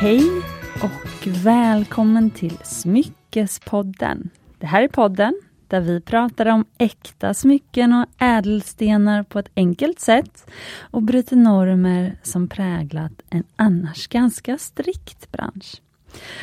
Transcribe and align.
Hej 0.00 0.42
och 0.82 1.26
välkommen 1.26 2.30
till 2.30 2.58
Smyckespodden. 2.64 4.30
Det 4.58 4.66
här 4.66 4.82
är 4.82 4.88
podden 4.88 5.40
där 5.68 5.80
vi 5.80 6.00
pratar 6.00 6.46
om 6.46 6.64
äkta 6.78 7.34
smycken 7.34 7.92
och 7.92 8.06
ädelstenar 8.22 9.22
på 9.22 9.38
ett 9.38 9.50
enkelt 9.56 10.00
sätt 10.00 10.50
och 10.80 11.02
bryter 11.02 11.36
normer 11.36 12.18
som 12.22 12.48
präglat 12.48 13.12
en 13.30 13.44
annars 13.56 14.08
ganska 14.08 14.58
strikt 14.58 15.32
bransch. 15.32 15.82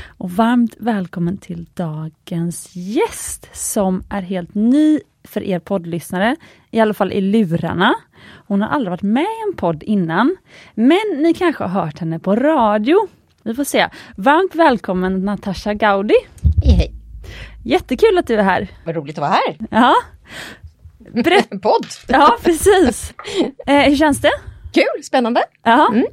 Och 0.07 0.31
varmt 0.31 0.75
välkommen 0.79 1.37
till 1.37 1.65
dagens 1.73 2.75
gäst 2.75 3.49
som 3.53 4.03
är 4.09 4.21
helt 4.21 4.55
ny 4.55 4.99
för 5.23 5.43
er 5.43 5.59
poddlyssnare, 5.59 6.35
i 6.71 6.79
alla 6.79 6.93
fall 6.93 7.13
i 7.13 7.21
lurarna. 7.21 7.95
Hon 8.47 8.61
har 8.61 8.69
aldrig 8.69 8.89
varit 8.89 9.01
med 9.01 9.23
i 9.23 9.49
en 9.49 9.55
podd 9.55 9.83
innan, 9.83 10.37
men 10.75 11.21
ni 11.21 11.33
kanske 11.33 11.63
har 11.63 11.81
hört 11.81 11.99
henne 11.99 12.19
på 12.19 12.35
radio. 12.35 13.07
Vi 13.47 13.53
får 13.53 13.63
se. 13.63 13.89
Varmt 14.17 14.55
välkommen 14.55 15.25
Natasha 15.25 15.73
Gaudi. 15.73 16.15
Hej 16.63 16.75
hej. 16.75 16.93
Jättekul 17.63 18.17
att 18.17 18.27
du 18.27 18.35
är 18.35 18.43
här. 18.43 18.67
Vad 18.85 18.95
roligt 18.95 19.17
att 19.17 19.21
vara 19.21 19.31
här. 19.31 19.57
Ja. 19.71 19.95
Berätt... 21.23 21.49
Podd. 21.61 21.85
Ja, 22.07 22.37
precis. 22.43 23.13
Eh, 23.67 23.89
hur 23.89 23.95
känns 23.95 24.21
det? 24.21 24.31
Kul, 24.73 25.03
spännande. 25.03 25.43
Ja. 25.63 25.87
Mm. 25.91 26.05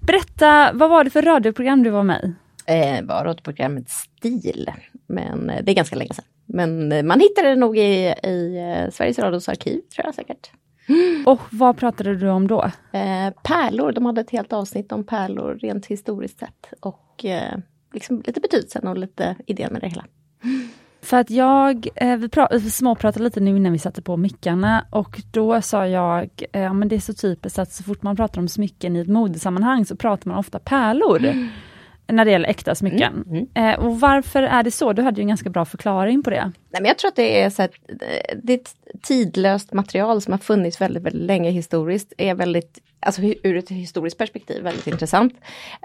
Berätta, 0.00 0.70
vad 0.72 0.90
var 0.90 1.04
det 1.04 1.10
för 1.10 1.22
radioprogram 1.22 1.82
du 1.82 1.90
var 1.90 2.02
med 2.02 2.24
i? 2.24 2.34
Eh, 2.72 3.04
var 3.04 3.24
radioprogrammet 3.24 3.90
Stil, 3.90 4.70
men 5.06 5.50
eh, 5.50 5.64
det 5.64 5.72
är 5.72 5.74
ganska 5.74 5.96
länge 5.96 6.14
sedan. 6.14 6.24
Men 6.46 6.92
eh, 6.92 7.02
man 7.02 7.20
hittade 7.20 7.48
det 7.48 7.56
nog 7.56 7.78
i, 7.78 8.14
i 8.22 8.56
eh, 8.56 8.90
Sveriges 8.90 9.18
Radios 9.18 9.48
arkiv, 9.48 9.80
tror 9.94 10.06
jag 10.06 10.14
säkert. 10.14 10.50
Och 11.26 11.40
vad 11.50 11.76
pratade 11.76 12.16
du 12.16 12.28
om 12.28 12.46
då? 12.46 12.62
Eh, 12.92 13.30
pärlor, 13.42 13.92
de 13.92 14.06
hade 14.06 14.20
ett 14.20 14.30
helt 14.30 14.52
avsnitt 14.52 14.92
om 14.92 15.04
pärlor 15.04 15.54
rent 15.54 15.86
historiskt 15.86 16.38
sett. 16.38 16.72
Och 16.80 17.24
eh, 17.24 17.58
liksom 17.92 18.22
lite 18.26 18.40
betydelsen 18.40 18.86
och 18.86 18.98
lite 18.98 19.36
idén 19.46 19.72
med 19.72 19.82
det 19.82 19.88
hela. 19.88 20.04
För 21.02 21.16
att 21.16 21.30
jag, 21.30 21.88
eh, 21.94 22.16
vi, 22.16 22.28
vi 22.52 22.70
småpratade 22.70 23.24
lite 23.24 23.40
nu 23.40 23.56
innan 23.56 23.72
vi 23.72 23.78
satte 23.78 24.02
på 24.02 24.16
mickarna 24.16 24.86
och 24.90 25.20
då 25.30 25.62
sa 25.62 25.86
jag, 25.86 26.30
eh, 26.52 26.62
ja 26.62 26.72
men 26.72 26.88
det 26.88 26.96
är 26.96 27.00
så 27.00 27.14
typiskt 27.14 27.58
att 27.58 27.72
så 27.72 27.82
fort 27.82 28.02
man 28.02 28.16
pratar 28.16 28.40
om 28.40 28.48
smycken 28.48 28.96
i 28.96 29.00
ett 29.00 29.08
modesammanhang 29.08 29.84
så 29.84 29.96
pratar 29.96 30.30
man 30.30 30.38
ofta 30.38 30.58
pärlor. 30.58 31.18
När 32.12 32.24
det 32.24 32.30
gäller 32.30 32.48
äkta 32.48 32.74
smycken. 32.74 33.24
Mm, 33.26 33.46
Eh, 33.54 33.78
och 33.78 34.00
varför 34.00 34.42
är 34.42 34.62
det 34.62 34.70
så? 34.70 34.92
Du 34.92 35.02
hade 35.02 35.16
ju 35.20 35.22
en 35.22 35.28
ganska 35.28 35.50
bra 35.50 35.64
förklaring 35.64 36.22
på 36.22 36.30
det. 36.30 36.52
Nej, 36.70 36.82
men 36.82 36.84
jag 36.84 36.98
tror 36.98 37.08
att 37.08 37.16
det 37.16 37.40
är, 37.42 37.50
så 37.50 37.62
här, 37.62 37.70
eh, 37.88 38.38
det 38.42 38.52
är 38.52 38.58
ett 38.58 38.74
tidlöst 39.02 39.72
material 39.72 40.20
som 40.20 40.32
har 40.32 40.38
funnits 40.38 40.80
väldigt, 40.80 41.02
väldigt 41.02 41.22
länge 41.22 41.50
historiskt. 41.50 42.12
är 42.18 42.34
väldigt, 42.34 42.78
alltså 43.00 43.22
ur 43.22 43.56
ett 43.56 43.68
historiskt 43.68 44.18
perspektiv, 44.18 44.62
väldigt 44.62 44.86
intressant. 44.86 45.34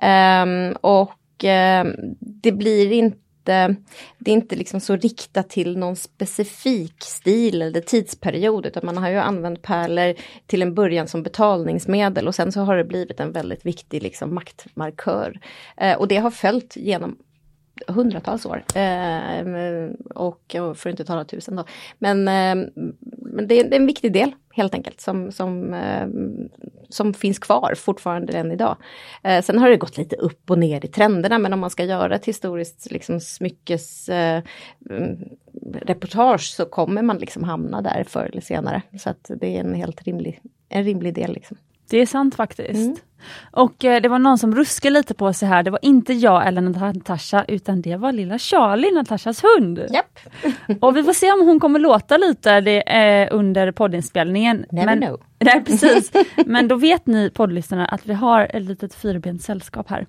Ehm, 0.01 0.71
och 0.81 1.43
ehm, 1.43 1.93
det 2.19 2.51
blir 2.51 2.91
inte 2.91 3.17
det 3.45 4.31
är 4.31 4.33
inte 4.33 4.55
liksom 4.55 4.79
så 4.79 4.95
riktat 4.95 5.49
till 5.49 5.77
någon 5.77 5.95
specifik 5.95 6.95
stil 6.99 7.61
eller 7.61 7.81
tidsperiod 7.81 8.65
utan 8.65 8.85
man 8.85 8.97
har 8.97 9.09
ju 9.09 9.17
använt 9.17 9.61
pärlor 9.61 10.15
till 10.45 10.61
en 10.61 10.73
början 10.73 11.07
som 11.07 11.23
betalningsmedel 11.23 12.27
och 12.27 12.35
sen 12.35 12.51
så 12.51 12.61
har 12.61 12.77
det 12.77 12.83
blivit 12.83 13.19
en 13.19 13.31
väldigt 13.31 13.65
viktig 13.65 14.03
liksom 14.03 14.35
maktmarkör. 14.35 15.39
Eh, 15.77 15.97
och 15.97 16.07
det 16.07 16.17
har 16.17 16.31
följt 16.31 16.75
genom 16.75 17.17
hundratals 17.87 18.45
år. 18.45 18.63
Eh, 18.75 19.91
och, 20.15 20.55
och 20.55 20.77
för 20.77 20.89
att 20.89 20.93
inte 20.93 21.05
tala 21.05 21.25
tusen 21.25 21.55
då. 21.55 21.65
Men, 21.99 22.27
eh, 22.27 22.67
men 23.05 23.47
det, 23.47 23.59
är, 23.59 23.69
det 23.69 23.75
är 23.75 23.79
en 23.79 23.85
viktig 23.85 24.13
del 24.13 24.31
helt 24.53 24.73
enkelt 24.73 25.01
som, 25.01 25.31
som, 25.31 25.73
eh, 25.73 26.07
som 26.89 27.13
finns 27.13 27.39
kvar 27.39 27.73
fortfarande 27.77 28.33
än 28.33 28.51
idag. 28.51 28.77
Eh, 29.23 29.41
sen 29.41 29.59
har 29.59 29.69
det 29.69 29.77
gått 29.77 29.97
lite 29.97 30.15
upp 30.15 30.49
och 30.51 30.59
ner 30.59 30.85
i 30.85 30.87
trenderna 30.87 31.39
men 31.39 31.53
om 31.53 31.59
man 31.59 31.69
ska 31.69 31.83
göra 31.83 32.15
ett 32.15 32.25
historiskt 32.25 32.91
liksom, 32.91 33.19
smyckes 33.19 34.09
eh, 34.09 34.43
så 36.39 36.65
kommer 36.65 37.01
man 37.01 37.17
liksom 37.17 37.43
hamna 37.43 37.81
där 37.81 38.05
förr 38.07 38.29
eller 38.31 38.41
senare. 38.41 38.81
Så 38.99 39.09
att 39.09 39.31
det 39.41 39.55
är 39.55 39.59
en 39.59 39.73
helt 39.73 40.03
rimlig, 40.03 40.41
en 40.69 40.83
rimlig 40.83 41.13
del. 41.13 41.33
Liksom. 41.33 41.57
Det 41.89 41.97
är 41.97 42.05
sant 42.05 42.35
faktiskt. 42.35 42.73
Mm. 42.73 42.95
Och 43.51 43.85
eh, 43.85 44.01
det 44.01 44.09
var 44.09 44.19
någon 44.19 44.37
som 44.37 44.55
ruskade 44.55 44.93
lite 44.93 45.13
på 45.13 45.33
sig 45.33 45.47
här. 45.47 45.63
Det 45.63 45.71
var 45.71 45.79
inte 45.81 46.13
jag 46.13 46.47
eller 46.47 46.61
Natasha 46.61 47.45
utan 47.47 47.81
det 47.81 47.95
var 47.95 48.11
lilla 48.11 48.39
Charlie, 48.39 48.91
Natashas 48.91 49.43
hund. 49.43 49.85
Japp, 49.93 50.19
Och 50.81 50.97
vi 50.97 51.03
får 51.03 51.13
se 51.13 51.31
om 51.31 51.47
hon 51.47 51.59
kommer 51.59 51.79
låta 51.79 52.17
lite 52.17 52.61
det, 52.61 52.81
eh, 52.81 53.27
under 53.31 53.71
poddinspelningen. 53.71 54.65
never 54.71 54.85
Men, 54.85 55.01
know. 55.01 55.21
Nej, 55.39 55.63
precis. 55.63 56.11
Men 56.45 56.67
då 56.67 56.75
vet 56.75 57.07
ni 57.07 57.29
poddlyssnare 57.29 57.85
att 57.85 58.05
vi 58.05 58.13
har 58.13 58.47
ett 58.53 58.63
litet 58.63 58.95
fyrbent 58.95 59.41
sällskap 59.41 59.89
här. 59.89 60.05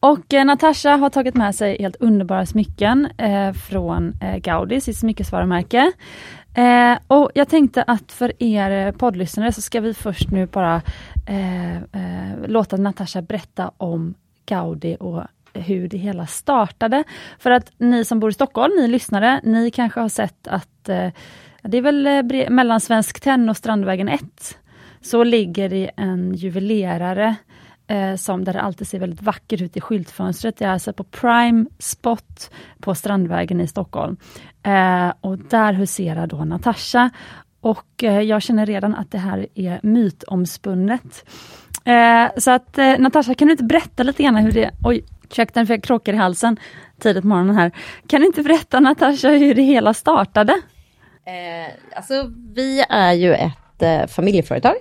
Och 0.00 0.34
eh, 0.34 0.44
Natasha 0.44 0.96
har 0.96 1.10
tagit 1.10 1.34
med 1.34 1.54
sig 1.54 1.76
helt 1.80 1.96
underbara 1.96 2.46
smycken 2.46 3.08
eh, 3.18 3.52
från 3.52 4.12
eh, 4.20 4.36
Gaudi, 4.36 4.80
sitt 4.80 4.96
smyckesvarumärke. 4.98 5.92
Eh, 6.54 6.98
och 7.06 7.30
jag 7.34 7.48
tänkte 7.48 7.82
att 7.82 8.12
för 8.12 8.42
er 8.42 8.86
eh, 8.86 8.92
poddlyssnare 8.92 9.52
så 9.52 9.62
ska 9.62 9.80
vi 9.80 9.94
först 9.94 10.30
nu 10.30 10.46
bara 10.46 10.82
eh, 11.26 11.76
eh, 11.76 12.46
låta 12.46 12.76
Natasha 12.76 13.22
berätta 13.22 13.70
om 13.76 14.14
Gaudi 14.46 14.96
och 15.00 15.22
hur 15.54 15.88
det 15.88 15.98
hela 15.98 16.26
startade. 16.26 17.04
För 17.38 17.50
att 17.50 17.72
ni 17.78 18.04
som 18.04 18.20
bor 18.20 18.30
i 18.30 18.32
Stockholm, 18.32 18.72
ni 18.76 18.88
lyssnare, 18.88 19.40
ni 19.44 19.70
kanske 19.70 20.00
har 20.00 20.08
sett 20.08 20.48
att 20.48 20.88
eh, 20.88 21.08
det 21.62 21.78
är 21.78 21.82
väl 21.82 22.06
eh, 22.06 22.50
mellan 22.50 22.80
Svensk 22.80 23.20
Tenn 23.20 23.48
och 23.48 23.56
Strandvägen 23.56 24.08
1 24.08 24.22
så 25.00 25.24
ligger 25.24 25.68
det 25.68 25.90
en 25.96 26.34
juvelerare 26.34 27.36
eh, 27.92 28.16
som 28.16 28.44
där 28.44 28.52
det 28.52 28.60
alltid 28.60 28.88
ser 28.88 28.98
väldigt 28.98 29.22
vackert 29.22 29.60
ut 29.60 29.76
i 29.76 29.80
skyltfönstret. 29.80 30.56
Det 30.56 30.64
är 30.64 30.70
alltså 30.70 30.92
på 30.92 31.04
Prime 31.04 31.66
Spot 31.78 32.50
på 32.80 32.94
Strandvägen 32.94 33.60
i 33.60 33.66
Stockholm. 33.66 34.16
Eh, 34.62 35.12
och 35.20 35.38
där 35.38 35.72
huserar 35.72 36.26
då 36.26 36.44
Natasha. 36.44 37.10
Och 37.60 38.04
eh, 38.04 38.20
jag 38.20 38.42
känner 38.42 38.66
redan 38.66 38.94
att 38.94 39.10
det 39.10 39.18
här 39.18 39.46
är 39.54 39.80
mytomspunnet. 39.82 41.24
Eh, 41.84 42.30
så 42.36 42.50
att 42.50 42.78
eh, 42.78 42.98
Natasha, 42.98 43.34
kan 43.34 43.48
du 43.48 43.52
inte 43.52 43.64
berätta 43.64 44.02
lite 44.02 44.22
grann 44.22 44.36
hur 44.36 44.52
det... 44.52 44.70
Oj, 44.84 45.04
ursäkta 45.30 45.66
för 45.66 45.74
jag 45.74 45.82
krockar 45.82 46.12
i 46.12 46.16
halsen 46.16 46.56
tidigt 46.98 47.22
på 47.22 47.28
morgonen 47.28 47.56
här. 47.56 47.70
Kan 48.06 48.20
du 48.20 48.26
inte 48.26 48.42
berätta 48.42 48.80
Natasha 48.80 49.28
hur 49.28 49.54
det 49.54 49.62
hela 49.62 49.94
startade? 49.94 50.52
Eh, 51.26 51.96
alltså 51.96 52.32
vi 52.54 52.84
är 52.88 53.12
ju 53.12 53.34
ett 53.34 53.82
eh, 53.82 54.06
familjeföretag. 54.06 54.74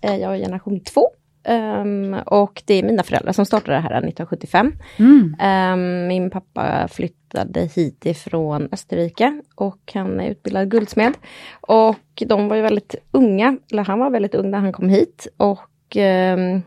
Eh, 0.00 0.16
jag 0.16 0.34
är 0.34 0.38
generation 0.38 0.80
två. 0.80 1.10
Ehm, 1.48 2.14
och 2.26 2.62
det 2.66 2.74
är 2.74 2.82
mina 2.82 3.02
föräldrar 3.02 3.32
som 3.32 3.46
startade 3.46 3.76
det 3.76 3.80
här 3.80 3.90
1975. 3.90 4.72
Mm. 4.96 5.36
Ehm, 5.40 6.06
min 6.06 6.30
pappa 6.30 6.88
flyttade 6.88 7.60
hit 7.60 8.06
ifrån 8.06 8.68
Österrike 8.72 9.42
och 9.54 9.92
han 9.94 10.20
är 10.20 10.30
utbildad 10.30 10.70
guldsmed. 10.70 11.14
Och 11.60 12.22
de 12.26 12.48
var 12.48 12.56
ju 12.56 12.62
väldigt 12.62 12.94
unga, 13.10 13.56
eller 13.72 13.84
han 13.84 13.98
var 13.98 14.10
väldigt 14.10 14.34
ung 14.34 14.50
när 14.50 14.58
han 14.58 14.72
kom 14.72 14.88
hit 14.88 15.26
och 15.36 15.96
ehm, 15.96 16.62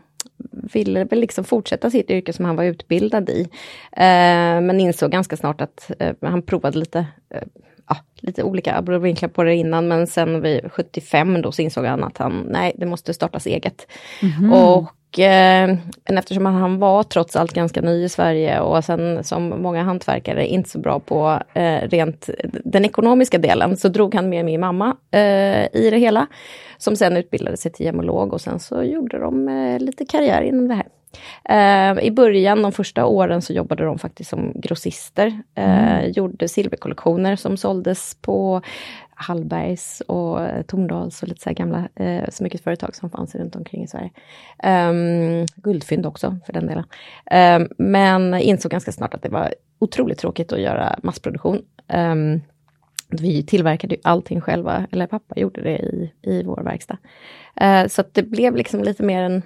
ville 0.50 1.04
väl 1.04 1.20
liksom 1.20 1.44
fortsätta 1.44 1.90
sitt 1.90 2.10
yrke 2.10 2.32
som 2.32 2.44
han 2.44 2.56
var 2.56 2.64
utbildad 2.64 3.30
i. 3.30 3.48
Ehm, 3.92 4.66
men 4.66 4.80
insåg 4.80 5.10
ganska 5.10 5.36
snart 5.36 5.60
att 5.60 5.90
eh, 5.98 6.14
han 6.20 6.42
provade 6.42 6.78
lite 6.78 7.06
eh, 7.34 7.42
ja, 7.88 7.96
lite 8.14 8.42
olika 8.42 8.76
abrovinklar 8.76 9.28
på 9.28 9.42
det 9.42 9.54
innan 9.54 9.88
men 9.88 10.06
sen 10.06 10.40
vid 10.40 10.72
75 10.72 11.42
då 11.42 11.52
så 11.52 11.62
insåg 11.62 11.84
han 11.84 12.04
att 12.04 12.18
han, 12.18 12.46
nej 12.50 12.72
det 12.76 12.86
måste 12.86 13.14
startas 13.14 13.46
eget. 13.46 13.86
Mhm. 14.22 14.52
Och 14.52 14.88
eh, 15.18 15.76
men 16.08 16.18
eftersom 16.18 16.46
han 16.46 16.78
var 16.78 17.02
trots 17.02 17.36
allt 17.36 17.52
ganska 17.52 17.80
ny 17.80 18.04
i 18.04 18.08
Sverige 18.08 18.60
och 18.60 18.84
sen 18.84 19.24
som 19.24 19.62
många 19.62 19.82
hantverkare 19.82 20.46
inte 20.46 20.70
så 20.70 20.78
bra 20.78 21.00
på 21.00 21.38
eh, 21.54 21.88
rent 21.88 22.30
den 22.64 22.84
ekonomiska 22.84 23.38
delen 23.38 23.76
så 23.76 23.88
drog 23.88 24.14
han 24.14 24.28
med 24.28 24.44
min 24.44 24.60
mamma 24.60 24.96
eh, 25.10 25.76
i 25.76 25.88
det 25.90 25.98
hela. 25.98 26.26
Som 26.78 26.96
sen 26.96 27.16
utbildade 27.16 27.56
sig 27.56 27.72
till 27.72 27.86
gemolog 27.86 28.32
och 28.32 28.40
sen 28.40 28.58
så 28.58 28.82
gjorde 28.82 29.18
de 29.18 29.48
eh, 29.48 29.78
lite 29.78 30.04
karriär 30.04 30.42
inom 30.42 30.68
det 30.68 30.74
här. 30.74 30.86
Eh, 31.44 32.04
I 32.04 32.10
början, 32.10 32.62
de 32.62 32.72
första 32.72 33.06
åren, 33.06 33.42
så 33.42 33.52
jobbade 33.52 33.84
de 33.84 33.98
faktiskt 33.98 34.30
som 34.30 34.52
grossister. 34.54 35.42
Eh, 35.54 36.06
Gjorde 36.06 36.48
silverkollektioner 36.48 37.36
som 37.36 37.56
såldes 37.56 38.16
på 38.20 38.62
Hallbergs 39.22 40.02
och 40.06 40.66
Torndals 40.66 41.22
och 41.22 41.28
lite 41.28 41.42
så 41.42 41.48
här 41.48 41.54
gamla 41.54 41.88
eh, 41.94 42.28
smyckesföretag 42.30 42.96
som 42.96 43.10
fanns 43.10 43.34
runt 43.34 43.56
omkring 43.56 43.84
i 43.84 43.86
Sverige. 43.86 44.10
Um, 44.64 45.46
guldfynd 45.56 46.06
också 46.06 46.38
för 46.46 46.52
den 46.52 46.66
delen. 46.66 46.84
Um, 47.60 47.68
men 47.78 48.34
insåg 48.34 48.70
ganska 48.70 48.92
snart 48.92 49.14
att 49.14 49.22
det 49.22 49.28
var 49.28 49.54
otroligt 49.78 50.18
tråkigt 50.18 50.52
att 50.52 50.60
göra 50.60 50.98
massproduktion. 51.02 51.62
Um, 51.88 52.40
vi 53.08 53.42
tillverkade 53.42 53.94
ju 53.94 54.00
allting 54.04 54.40
själva, 54.40 54.86
eller 54.92 55.06
pappa 55.06 55.40
gjorde 55.40 55.62
det 55.62 55.78
i, 55.78 56.12
i 56.22 56.42
vår 56.42 56.62
verkstad. 56.62 56.98
Uh, 57.62 57.86
så 57.88 58.00
att 58.00 58.14
det 58.14 58.22
blev 58.22 58.56
liksom 58.56 58.82
lite 58.82 59.02
mer 59.02 59.22
en 59.22 59.42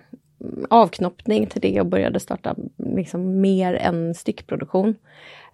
avknoppning 0.71 1.47
till 1.47 1.61
det 1.61 1.81
och 1.81 1.87
började 1.87 2.21
starta 2.21 2.55
liksom 2.77 3.41
mer 3.41 3.75
en 3.75 4.15
styckproduktion. 4.15 4.95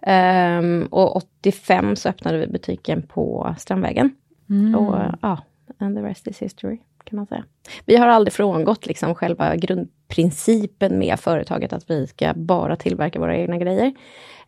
Ehm, 0.01 0.87
och 0.91 1.15
85 1.15 1.95
så 1.95 2.09
öppnade 2.09 2.37
vi 2.37 2.47
butiken 2.47 3.01
på 3.01 3.55
Strandvägen. 3.59 4.15
Mm. 4.49 4.75
Och 4.75 4.99
ja, 5.21 5.37
and 5.77 5.97
the 5.97 6.03
rest 6.03 6.27
is 6.27 6.41
history 6.41 6.79
kan 7.03 7.17
man 7.17 7.27
säga. 7.27 7.43
Vi 7.85 7.95
har 7.95 8.07
aldrig 8.07 8.33
frångått 8.33 8.85
liksom 8.85 9.15
själva 9.15 9.55
grundprincipen 9.55 10.99
med 10.99 11.19
företaget 11.19 11.73
att 11.73 11.89
vi 11.89 12.07
ska 12.07 12.33
bara 12.35 12.75
tillverka 12.75 13.19
våra 13.19 13.37
egna 13.37 13.57
grejer. 13.57 13.93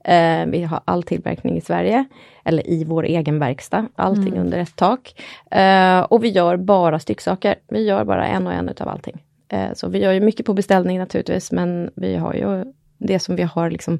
Eh, 0.03 0.45
vi 0.45 0.63
har 0.63 0.81
all 0.85 1.03
tillverkning 1.03 1.57
i 1.57 1.61
Sverige, 1.61 2.05
eller 2.43 2.69
i 2.69 2.83
vår 2.83 3.03
egen 3.03 3.39
verkstad, 3.39 3.87
allting 3.95 4.27
mm. 4.27 4.39
under 4.39 4.59
ett 4.59 4.75
tak. 4.75 5.21
Eh, 5.51 5.99
och 5.99 6.23
vi 6.23 6.29
gör 6.29 6.57
bara 6.57 6.99
stycksaker. 6.99 7.55
Vi 7.67 7.85
gör 7.85 8.03
bara 8.03 8.27
en 8.27 8.47
och 8.47 8.53
en 8.53 8.69
utav 8.69 8.87
allting. 8.87 9.21
Eh, 9.49 9.73
så 9.73 9.87
vi 9.87 9.99
gör 9.99 10.11
ju 10.11 10.19
mycket 10.19 10.45
på 10.45 10.53
beställning 10.53 10.99
naturligtvis, 10.99 11.51
men 11.51 11.91
vi 11.95 12.15
har 12.15 12.33
ju 12.33 12.65
det 12.97 13.19
som 13.19 13.35
vi 13.35 13.43
har 13.43 13.69
liksom 13.69 13.99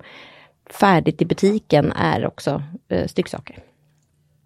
färdigt 0.70 1.22
i 1.22 1.26
butiken 1.26 1.92
är 1.92 2.28
också 2.28 2.64
eh, 2.90 3.08
stycksaker. 3.08 3.60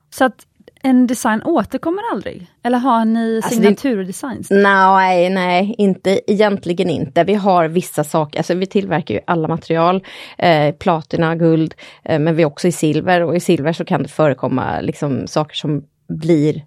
Så 0.10 0.26
att 0.26 0.46
en 0.82 1.08
design 1.08 1.44
återkommer 1.44 2.04
aldrig? 2.12 2.48
Eller 2.64 2.78
har 2.78 3.06
ni 3.06 3.36
alltså 3.36 3.56
signaturdesigns? 3.56 4.48
Nej, 4.52 5.30
nej, 5.30 5.76
inte, 5.78 6.22
egentligen 6.32 6.90
inte. 6.90 7.24
Vi 7.24 7.34
har 7.34 7.68
vissa 7.68 8.04
saker, 8.04 8.40
alltså 8.40 8.54
vi 8.54 8.66
tillverkar 8.66 9.16
ju 9.16 9.22
alla 9.28 9.48
material, 9.48 10.04
eh, 10.38 10.76
platina, 10.76 11.36
guld, 11.36 11.74
eh, 12.04 12.20
men 12.20 12.36
vi 12.36 12.42
är 12.42 12.48
också 12.48 12.68
i 12.68 12.72
silver 12.72 13.22
och 13.22 13.36
i 13.36 13.40
silver 13.40 13.74
så 13.74 13.86
kan 13.86 14.04
det 14.04 14.10
förekomma 14.10 14.82
liksom 14.82 15.28
saker 15.28 15.56
som 15.56 15.84
blir 16.08 16.64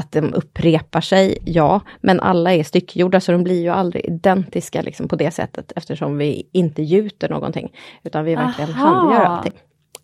att 0.00 0.12
de 0.12 0.34
upprepar 0.34 1.00
sig, 1.00 1.38
ja, 1.44 1.80
men 2.00 2.20
alla 2.20 2.54
är 2.54 2.64
styckgjorda 2.64 3.20
så 3.20 3.32
de 3.32 3.44
blir 3.44 3.62
ju 3.62 3.68
aldrig 3.68 4.04
identiska 4.04 4.82
liksom 4.82 5.08
på 5.08 5.16
det 5.16 5.30
sättet 5.30 5.72
eftersom 5.76 6.18
vi 6.18 6.48
inte 6.52 6.82
gjuter 6.82 7.28
någonting, 7.28 7.72
utan 8.02 8.24
vi 8.24 8.34
verkligen 8.34 8.70
Aha. 8.70 8.88
handgör 8.88 9.24
allting. 9.24 9.52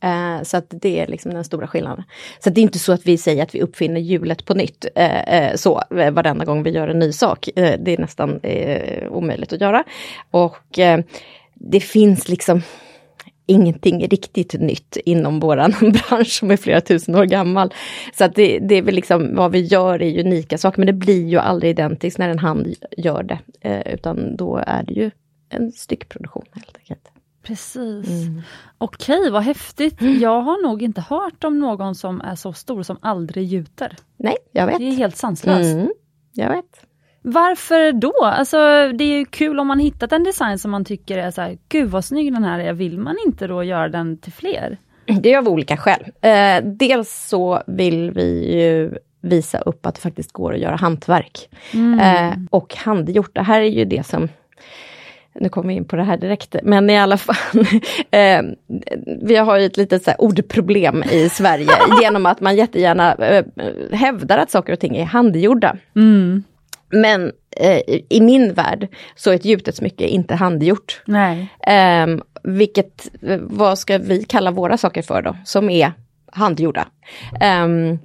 Uh, 0.05 0.43
så 0.43 0.57
att 0.57 0.67
det 0.69 1.01
är 1.01 1.07
liksom 1.07 1.35
den 1.35 1.45
stora 1.45 1.67
skillnaden. 1.67 2.05
Så 2.39 2.51
det 2.51 2.61
är 2.61 2.63
inte 2.63 2.79
så 2.79 2.93
att 2.93 3.07
vi 3.07 3.19
säger 3.19 3.43
att 3.43 3.55
vi 3.55 3.63
uppfinner 3.63 4.01
hjulet 4.01 4.45
på 4.45 4.55
nytt 4.55 4.87
uh, 4.99 5.05
uh, 5.05 5.55
så 5.55 5.83
varenda 5.91 6.45
gång 6.45 6.63
vi 6.63 6.71
gör 6.71 6.89
en 6.89 6.99
ny 6.99 7.13
sak. 7.13 7.49
det 7.55 7.89
är 7.89 7.99
nästan 7.99 8.41
omöjligt 9.11 9.53
att 9.53 9.61
göra. 9.61 9.85
Och 10.31 10.79
det 11.55 11.81
finns 11.81 12.29
liksom 12.29 12.63
ingenting 13.47 14.09
riktigt 14.09 14.53
nytt 14.53 14.97
inom 15.05 15.41
våran 15.41 15.75
bransch 15.81 16.33
som 16.33 16.51
är 16.51 16.57
flera 16.57 16.81
tusen 16.81 17.15
år 17.15 17.25
gammal. 17.25 17.75
Så 18.15 18.25
att 18.25 18.35
det, 18.35 18.59
det 18.59 18.75
är 18.75 18.83
väl 18.83 18.95
liksom 18.95 19.35
vad 19.35 19.53
vi 19.53 19.61
gör 19.61 20.03
är 20.03 20.21
unika 20.21 20.59
saker 20.59 20.79
men 20.79 20.87
det 20.87 20.93
blir 20.93 21.27
ju 21.27 21.39
aldrig 21.39 21.71
identiskt 21.71 22.19
när 22.19 22.29
en 22.29 22.39
hand 22.39 22.75
gör 22.97 23.23
det. 23.23 23.39
utan 23.87 24.37
då 24.37 24.63
är 24.67 24.83
det 24.83 24.93
ju 24.93 25.11
en 25.49 25.73
styckproduktion 25.73 26.45
helt 26.53 26.77
enkelt. 26.77 27.11
Precis. 27.47 28.09
Mm. 28.09 28.43
Okej, 28.79 29.31
vad 29.31 29.43
häftigt. 29.43 30.01
Mm. 30.01 30.21
Jag 30.21 30.41
har 30.41 30.63
nog 30.63 30.83
inte 30.83 31.01
hört 31.01 31.45
om 31.45 31.59
någon 31.59 31.95
som 31.95 32.21
är 32.21 32.35
så 32.35 32.53
stor 32.53 32.83
som 32.83 32.99
aldrig 33.01 33.45
gjuter. 33.47 33.97
Nej, 34.17 34.37
jag 34.53 34.67
vet. 34.67 34.79
Det 34.79 34.85
är 34.85 34.93
helt 34.93 35.17
sanslöst. 35.17 35.75
Mm, 35.75 35.93
jag 36.33 36.51
vet. 36.51 36.86
Varför 37.29 37.93
då? 37.93 38.15
Alltså 38.23 38.57
det 38.93 39.05
är 39.05 39.19
ju 39.19 39.25
kul 39.25 39.61
om 39.61 39.67
man 39.67 39.79
hittat 39.79 40.13
en 40.13 40.25
design 40.25 40.59
som 40.59 40.71
man 40.71 40.85
tycker 40.85 41.19
är 41.19 41.31
så 41.31 41.41
här, 41.41 41.59
gud 41.69 41.91
vad 41.91 42.05
snygg 42.05 42.33
den 42.33 42.45
här 42.45 42.59
är, 42.59 42.73
vill 42.73 42.99
man 42.99 43.17
inte 43.27 43.47
då 43.47 43.65
göra 43.65 43.89
den 43.89 44.19
till 44.19 44.33
fler? 44.33 44.79
Det 45.07 45.33
är 45.33 45.39
av 45.39 45.49
olika 45.49 45.77
skäl. 45.77 46.05
Eh, 46.21 46.65
dels 46.65 47.27
så 47.29 47.63
vill 47.67 48.11
vi 48.11 48.57
ju 48.63 48.99
visa 49.21 49.59
upp 49.59 49.87
att 49.87 49.95
det 49.95 50.01
faktiskt 50.01 50.33
går 50.33 50.55
att 50.55 50.61
göra 50.61 50.77
hantverk. 50.77 51.49
Mm. 51.75 52.01
Eh, 52.01 52.39
och 52.51 52.77
handgjort, 52.77 53.35
det 53.35 53.43
här 53.43 53.61
är 53.61 53.71
ju 53.71 53.85
det 53.85 54.07
som 54.07 54.29
nu 55.41 55.49
kommer 55.49 55.69
vi 55.69 55.75
in 55.75 55.85
på 55.85 55.97
det 55.97 56.03
här 56.03 56.17
direkt, 56.17 56.57
men 56.63 56.91
i 56.91 56.99
alla 56.99 57.17
fall. 57.17 57.37
eh, 58.11 58.43
vi 59.23 59.37
har 59.37 59.59
ju 59.59 59.67
ett 59.67 59.77
litet 59.77 60.05
så 60.05 60.13
ordproblem 60.19 61.05
i 61.11 61.29
Sverige 61.29 61.71
genom 62.03 62.27
att 62.27 62.41
man 62.41 62.57
jättegärna 62.57 63.15
eh, 63.15 63.45
hävdar 63.93 64.39
att 64.39 64.51
saker 64.51 64.73
och 64.73 64.81
ting 64.81 64.97
är 64.97 65.05
handgjorda. 65.05 65.77
Mm. 65.97 66.45
Men 66.91 67.33
eh, 67.57 67.81
i 68.09 68.21
min 68.21 68.53
värld 68.53 68.89
så 69.17 69.31
är 69.31 69.35
ett 69.35 69.45
gjutet 69.45 69.77
smycke 69.77 70.07
inte 70.07 70.35
handgjort. 70.35 71.03
Nej. 71.07 71.49
Ehm, 71.67 72.23
vilket, 72.43 73.09
vad 73.41 73.79
ska 73.79 73.99
vi 73.99 74.25
kalla 74.25 74.51
våra 74.51 74.79
saker 74.79 75.03
för 75.03 75.23
då, 75.23 75.37
som 75.45 75.71
är 75.71 75.93
handgjorda? 76.33 76.89
Um, 77.65 77.99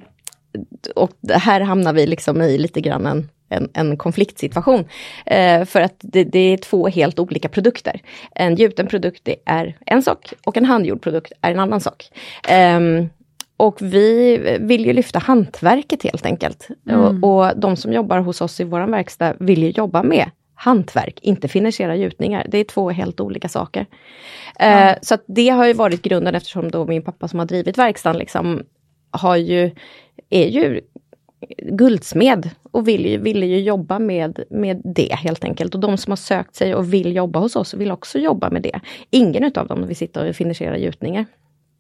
och 0.96 1.12
här 1.34 1.62
hamnar 1.62 1.94
vi 1.94 2.08
liksom 2.08 2.42
i 2.42 2.58
lite 2.58 2.82
grann 2.82 3.06
en 3.06 3.30
en, 3.52 3.70
en 3.74 3.98
konfliktsituation. 3.98 4.86
Eh, 5.26 5.66
för 5.66 5.82
att 5.82 5.96
det, 6.00 6.24
det, 6.24 6.40
är 6.40 6.58
två 6.58 6.88
helt 6.88 7.20
olika 7.20 7.50
produkter. 7.50 8.02
En 8.36 8.56
gjuten 8.56 8.88
produkt 8.88 9.30
är 9.46 9.78
en 9.86 10.04
sak 10.04 10.34
och 10.46 10.58
en 10.58 10.66
handgjord 10.66 11.02
produkt 11.02 11.32
är 11.42 11.52
en 11.52 11.60
annan 11.60 11.82
sak. 11.82 12.12
Eh, 13.62 13.68
och 13.68 13.82
vi 13.82 14.38
vill 14.60 14.86
ju 14.86 14.94
lyfta 14.94 15.20
hantverket 15.20 16.04
helt 16.04 16.26
enkelt. 16.26 16.68
Mm. 16.90 17.24
Och, 17.24 17.48
och, 17.48 17.60
de 17.60 17.76
som 17.76 17.94
jobbar 17.94 18.20
hos 18.20 18.42
oss 18.42 18.60
i 18.60 18.64
vår 18.64 18.88
verkstad 18.88 19.34
vill 19.40 19.64
ju 19.64 19.70
jobba 19.70 20.04
med 20.04 20.30
hantverk, 20.56 21.20
inte 21.22 21.48
finansiera 21.48 21.96
gjutningar. 21.96 22.46
Det 22.50 22.58
är 22.58 22.64
två 22.64 22.90
helt 22.90 23.20
olika 23.20 23.50
saker. 23.50 23.86
Mm. 24.56 24.88
Eh, 24.88 24.96
så 25.02 25.18
det 25.28 25.50
har 25.50 25.66
ju 25.66 25.74
varit 25.74 26.02
grunden 26.02 26.36
eftersom 26.36 26.72
då 26.72 26.86
min 26.86 27.02
pappa 27.02 27.28
som 27.28 27.40
har 27.40 27.46
drivit 27.46 27.78
verkstaden 27.78 28.20
liksom 28.20 28.64
har 29.12 29.36
ju, 29.36 29.72
är 30.30 30.48
ju 30.48 30.82
guldsmed 31.58 32.50
och 32.72 32.88
ville 32.88 33.10
ju, 33.10 33.18
ville 33.18 33.46
ju 33.46 33.60
jobba 33.60 34.00
med, 34.00 34.44
med 34.50 34.82
det 34.84 35.16
helt 35.16 35.44
enkelt. 35.44 35.76
Och 35.76 35.82
de 35.82 35.98
som 35.98 36.12
har 36.12 36.18
sökt 36.18 36.56
sig 36.56 36.76
och 36.76 36.94
vill 36.94 37.16
jobba 37.16 37.40
hos 37.40 37.56
oss 37.56 37.74
vill 37.74 37.92
också 37.92 38.20
jobba 38.20 38.50
med 38.50 38.62
det. 38.62 38.80
Ingen 39.10 39.44
utav 39.44 39.68
dem 39.68 39.88
vill 39.88 39.96
sitta 39.96 40.28
och 40.28 40.36
finansiera 40.36 40.78
gjutningar. 40.78 41.26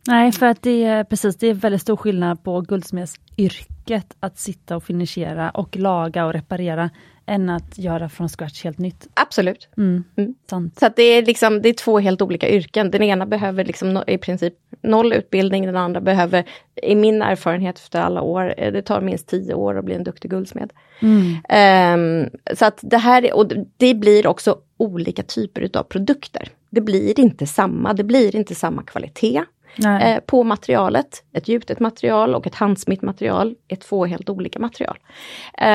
Nej, 0.07 0.31
för 0.31 0.45
att 0.45 0.61
det 0.61 0.83
är 0.83 1.03
precis, 1.03 1.35
det 1.35 1.47
är 1.47 1.53
väldigt 1.53 1.81
stor 1.81 1.97
skillnad 1.97 2.43
på 2.43 2.61
guldsmedsyrket 2.61 4.15
att 4.19 4.39
sitta 4.39 4.75
och 4.75 4.83
finishera 4.83 5.49
och 5.49 5.77
laga 5.77 6.25
och 6.25 6.33
reparera 6.33 6.89
än 7.25 7.49
att 7.49 7.77
göra 7.77 8.09
från 8.09 8.29
scratch 8.29 8.63
helt 8.63 8.77
nytt. 8.77 9.07
Absolut. 9.13 9.69
Mm. 9.77 10.03
Mm. 10.17 10.35
Sant. 10.49 10.79
Så 10.79 10.89
det, 10.95 11.03
är 11.03 11.25
liksom, 11.25 11.61
det 11.61 11.69
är 11.69 11.73
två 11.73 11.99
helt 11.99 12.21
olika 12.21 12.49
yrken. 12.49 12.91
Den 12.91 13.03
ena 13.03 13.25
behöver 13.25 13.65
liksom 13.65 14.03
i 14.07 14.17
princip 14.17 14.53
noll 14.81 15.13
utbildning, 15.13 15.65
den 15.65 15.77
andra 15.77 16.01
behöver, 16.01 16.45
i 16.83 16.95
min 16.95 17.21
erfarenhet 17.21 17.75
efter 17.75 18.01
alla 18.01 18.21
år, 18.21 18.53
eh, 18.57 18.71
det 18.71 18.81
tar 18.81 19.01
minst 19.01 19.27
tio 19.27 19.53
år 19.53 19.77
att 19.77 19.85
bli 19.85 19.95
en 19.95 20.03
duktig 20.03 20.31
guldsmed. 20.31 20.73
Mm. 20.99 22.23
Um, 22.23 22.29
så 22.55 22.65
att 22.65 22.79
det 22.81 22.97
här, 22.97 23.33
och 23.33 23.51
det 23.77 23.93
blir 23.93 24.27
också 24.27 24.57
olika 24.77 25.23
typer 25.23 25.61
utav 25.61 25.83
produkter. 25.83 26.47
Det 26.69 26.81
blir 26.81 27.19
inte 27.19 27.47
samma, 27.47 27.93
det 27.93 28.03
blir 28.03 28.35
inte 28.35 28.55
samma 28.55 28.83
kvalitet. 28.83 29.43
Eh, 29.77 30.19
på 30.19 30.43
materialet. 30.43 31.23
Ett 31.33 31.47
gjutet 31.47 31.79
material 31.79 32.35
och 32.35 32.47
ett 32.47 32.55
handsmitt 32.55 33.01
material 33.01 33.55
är 33.67 33.75
två 33.75 34.05
helt 34.05 34.29
olika 34.29 34.59
material. 34.59 34.97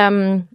Um, 0.09 0.47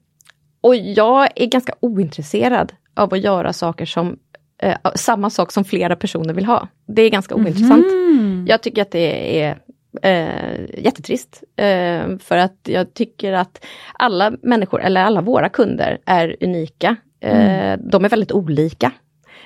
och 0.61 0.77
jag 0.77 1.29
är 1.37 1.47
ganska 1.47 1.75
ointresserad 1.81 2.73
av 2.95 3.15
att 3.15 3.21
göra 3.21 3.53
saker 3.53 3.87
som 3.87 4.19
eh, 4.63 4.77
samma 4.95 5.31
sak 5.31 5.53
som 5.53 5.65
flera 5.65 5.97
personer 5.97 6.35
vill 6.35 6.45
ha. 6.45 6.69
Det 6.87 7.03
är 7.03 7.11
ganska 7.11 7.35
ointressant. 7.35 7.87
Mm. 7.87 8.47
Jag 8.49 8.63
tycker 8.63 8.83
att 8.83 8.91
det 8.91 9.41
är 9.43 9.59
eh, 10.03 10.85
jättetrist. 10.85 11.43
Eh, 11.57 12.19
för 12.19 12.37
att 12.37 12.59
jag 12.63 12.95
tycker 12.95 13.33
att 13.33 13.65
alla 13.93 14.33
människor, 14.43 14.83
eller 14.83 15.05
alla 15.05 15.21
våra 15.21 15.49
kunder, 15.49 15.99
är 16.07 16.37
unika. 16.41 16.97
Eh, 17.21 17.73
mm. 17.73 17.91
De 17.91 18.05
är 18.05 18.09
väldigt 18.09 18.33
olika. 18.33 18.93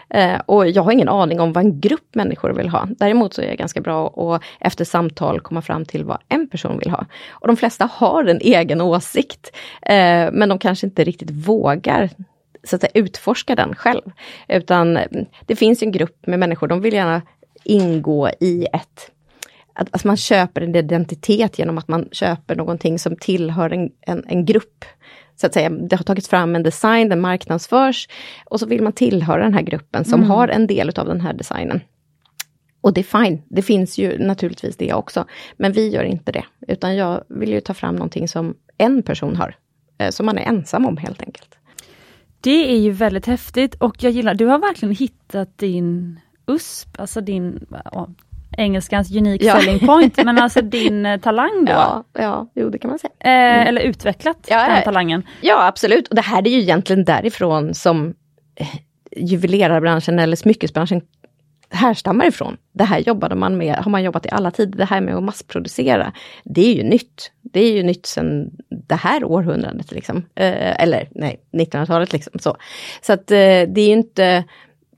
Eh, 0.08 0.40
och 0.46 0.68
jag 0.68 0.82
har 0.82 0.92
ingen 0.92 1.08
aning 1.08 1.40
om 1.40 1.52
vad 1.52 1.64
en 1.64 1.80
grupp 1.80 2.14
människor 2.14 2.52
vill 2.52 2.68
ha. 2.68 2.88
Däremot 2.98 3.34
så 3.34 3.42
är 3.42 3.46
jag 3.46 3.56
ganska 3.56 3.80
bra 3.80 4.06
att 4.06 4.42
efter 4.60 4.84
samtal 4.84 5.40
komma 5.40 5.62
fram 5.62 5.84
till 5.84 6.04
vad 6.04 6.18
en 6.28 6.48
person 6.48 6.78
vill 6.78 6.90
ha. 6.90 7.06
Och 7.30 7.46
de 7.46 7.56
flesta 7.56 7.88
har 7.92 8.24
en 8.24 8.40
egen 8.40 8.80
åsikt, 8.80 9.56
eh, 9.82 10.28
men 10.32 10.48
de 10.48 10.58
kanske 10.58 10.86
inte 10.86 11.04
riktigt 11.04 11.30
vågar 11.30 12.10
så 12.64 12.76
att 12.76 12.80
säga, 12.80 12.90
utforska 12.94 13.54
den 13.54 13.74
själv. 13.74 14.02
Utan 14.48 14.96
mm, 14.96 15.26
det 15.46 15.56
finns 15.56 15.82
en 15.82 15.92
grupp 15.92 16.26
med 16.26 16.38
människor, 16.38 16.66
de 16.66 16.80
vill 16.80 16.94
gärna 16.94 17.22
ingå 17.64 18.30
i 18.40 18.66
ett 18.72 19.10
att 19.78 19.88
alltså 19.90 20.06
man 20.08 20.16
köper 20.16 20.60
en 20.60 20.74
identitet 20.74 21.58
genom 21.58 21.78
att 21.78 21.88
man 21.88 22.08
köper 22.12 22.56
någonting 22.56 22.98
som 22.98 23.16
tillhör 23.16 23.70
en, 23.70 23.90
en, 24.00 24.24
en 24.28 24.44
grupp 24.44 24.84
så 25.36 25.46
att 25.46 25.54
säga, 25.54 25.70
det 25.70 25.96
har 25.96 26.04
tagits 26.04 26.28
fram 26.28 26.56
en 26.56 26.62
design, 26.62 27.08
den 27.08 27.20
marknadsförs 27.20 28.08
och 28.46 28.60
så 28.60 28.66
vill 28.66 28.82
man 28.82 28.92
tillhöra 28.92 29.42
den 29.42 29.54
här 29.54 29.62
gruppen 29.62 30.04
som 30.04 30.20
mm. 30.20 30.30
har 30.30 30.48
en 30.48 30.66
del 30.66 30.90
av 30.98 31.06
den 31.06 31.20
här 31.20 31.32
designen. 31.32 31.80
Och 32.80 32.92
det 32.92 33.00
är 33.00 33.24
fine, 33.24 33.42
det 33.48 33.62
finns 33.62 33.98
ju 33.98 34.18
naturligtvis 34.18 34.76
det 34.76 34.92
också. 34.92 35.24
Men 35.56 35.72
vi 35.72 35.88
gör 35.88 36.04
inte 36.04 36.32
det, 36.32 36.44
utan 36.68 36.96
jag 36.96 37.24
vill 37.28 37.50
ju 37.50 37.60
ta 37.60 37.74
fram 37.74 37.94
någonting 37.94 38.28
som 38.28 38.54
en 38.78 39.02
person 39.02 39.36
har, 39.36 39.56
eh, 39.98 40.10
som 40.10 40.26
man 40.26 40.38
är 40.38 40.42
ensam 40.42 40.86
om 40.86 40.96
helt 40.96 41.22
enkelt. 41.22 41.58
Det 42.40 42.72
är 42.72 42.78
ju 42.78 42.90
väldigt 42.90 43.26
häftigt 43.26 43.74
och 43.74 44.02
jag 44.02 44.12
gillar, 44.12 44.34
du 44.34 44.46
har 44.46 44.58
verkligen 44.58 44.94
hittat 44.94 45.58
din 45.58 46.20
USP, 46.46 47.00
alltså 47.00 47.20
din, 47.20 47.66
engelskans 48.56 49.10
unique 49.10 49.46
ja. 49.46 49.60
selling 49.60 49.78
point, 49.78 50.24
men 50.24 50.38
alltså 50.38 50.60
din 50.62 51.06
eh, 51.06 51.20
talang 51.20 51.64
då? 51.64 51.72
Ja, 51.72 52.04
ja 52.12 52.50
jo, 52.54 52.70
det 52.70 52.78
kan 52.78 52.90
man 52.90 52.98
säga. 52.98 53.12
Eh, 53.20 53.30
mm. 53.30 53.66
eller 53.68 53.80
utvecklat 53.80 54.46
ja, 54.48 54.66
den 54.68 54.82
talangen? 54.82 55.22
Ja, 55.40 55.66
absolut. 55.66 56.08
Och 56.08 56.14
det 56.14 56.22
här 56.22 56.46
är 56.46 56.50
ju 56.50 56.60
egentligen 56.60 57.04
därifrån 57.04 57.74
som 57.74 58.14
eh, 58.56 58.66
juvelerarbranschen 59.16 60.18
eller 60.18 60.36
smyckesbranschen 60.36 61.02
härstammar 61.70 62.26
ifrån. 62.26 62.56
Det 62.72 62.84
här 62.84 62.98
jobbade 62.98 63.34
man 63.34 63.56
med, 63.56 63.76
har 63.76 63.90
man 63.90 64.02
jobbat 64.02 64.26
i 64.26 64.28
alla 64.32 64.50
tider, 64.50 64.78
det 64.78 64.84
här 64.84 65.00
med 65.00 65.14
att 65.14 65.22
massproducera. 65.22 66.12
Det 66.44 66.66
är 66.66 66.74
ju 66.74 66.82
nytt. 66.82 67.32
Det 67.42 67.60
är 67.60 67.72
ju 67.72 67.82
nytt 67.82 68.06
sedan 68.06 68.50
det 68.68 68.94
här 68.94 69.24
århundradet. 69.24 69.92
Liksom. 69.92 70.16
Eh, 70.16 70.82
eller 70.82 71.08
nej, 71.10 71.40
1900-talet. 71.52 72.12
Liksom, 72.12 72.38
så 72.38 72.56
så 73.00 73.12
att 73.12 73.30
eh, 73.30 73.36
det 73.68 73.80
är 73.80 73.92
inte, 73.92 74.44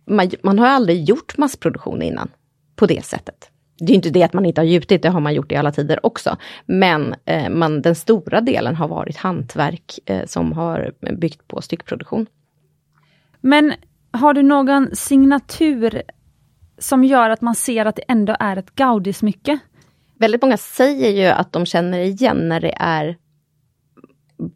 man, 0.07 0.31
man 0.43 0.59
har 0.59 0.67
aldrig 0.67 1.05
gjort 1.05 1.39
massproduktion 1.39 2.03
innan 2.03 2.29
på 2.77 2.87
det 2.87 3.05
sättet. 3.05 3.48
Det 3.79 3.93
är 3.93 3.95
inte 3.95 4.11
det 4.11 4.23
att 4.23 4.33
man 4.33 4.47
inte 4.47 4.61
har 4.61 4.67
gjutit, 4.67 5.03
det 5.03 5.09
har 5.09 5.21
man 5.21 5.35
gjort 5.35 5.53
i 5.53 5.57
alla 5.57 5.73
tider 5.73 6.07
också. 6.07 6.37
Men 6.67 7.15
eh, 7.25 7.49
man, 7.51 7.83
den 7.83 7.95
stora 7.95 8.41
delen 8.41 8.77
har 8.77 8.89
varit 8.89 9.17
hantverk 9.17 9.99
eh, 10.07 10.27
som 10.27 10.53
har 10.53 10.93
byggt 11.13 11.49
på 11.49 11.61
styckproduktion. 11.61 12.27
Men 13.41 13.75
har 14.11 14.35
du 14.35 14.43
någon 14.43 14.97
signatur 14.97 16.03
som 16.79 17.05
gör 17.05 17.31
att 17.31 17.41
man 17.41 17.55
ser 17.55 17.85
att 17.85 17.97
det 17.97 18.05
ändå 18.09 18.37
är 18.41 18.57
ett 18.57 18.75
Gaudí-smycke? 18.75 19.59
Väldigt 20.19 20.43
många 20.43 20.57
säger 20.57 21.11
ju 21.11 21.27
att 21.27 21.53
de 21.53 21.67
känner 21.67 21.99
igen 21.99 22.49
när 22.49 22.61
det 22.61 22.75
är 22.77 23.17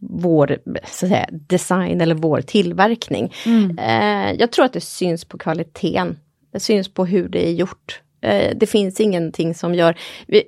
vår 0.00 0.59
så 0.85 1.07
att 1.07 1.11
säga, 1.11 1.29
design 1.31 2.00
eller 2.00 2.14
vår 2.14 2.41
tillverkning. 2.41 3.33
Mm. 3.47 3.79
Eh, 3.79 4.33
jag 4.41 4.52
tror 4.52 4.64
att 4.64 4.73
det 4.73 4.81
syns 4.81 5.25
på 5.25 5.38
kvaliteten. 5.38 6.19
Det 6.52 6.61
syns 6.61 6.95
på 6.95 7.07
hur 7.07 7.29
det 7.29 7.49
är 7.49 7.52
gjort. 7.52 8.00
Eh, 8.23 8.57
det 8.57 8.67
finns 8.67 9.00
ingenting 9.00 9.55
som 9.55 9.75
gör... 9.75 9.95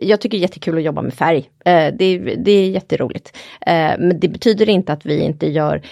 Jag 0.01 0.21
tycker 0.21 0.39
det 0.39 0.41
är 0.41 0.49
jättekul 0.49 0.79
att 0.79 0.85
jobba 0.85 1.03
med 1.03 1.15
färg. 1.15 1.51
Eh, 1.65 1.95
det, 1.99 2.05
är, 2.05 2.37
det 2.37 2.51
är 2.51 2.71
jätteroligt. 2.71 3.37
Eh, 3.61 3.93
men 3.99 4.21
det 4.21 4.29
betyder 4.29 4.69
inte 4.69 4.93
att 4.93 5.07
vi 5.07 5.21
inte 5.21 5.51
gör 5.51 5.83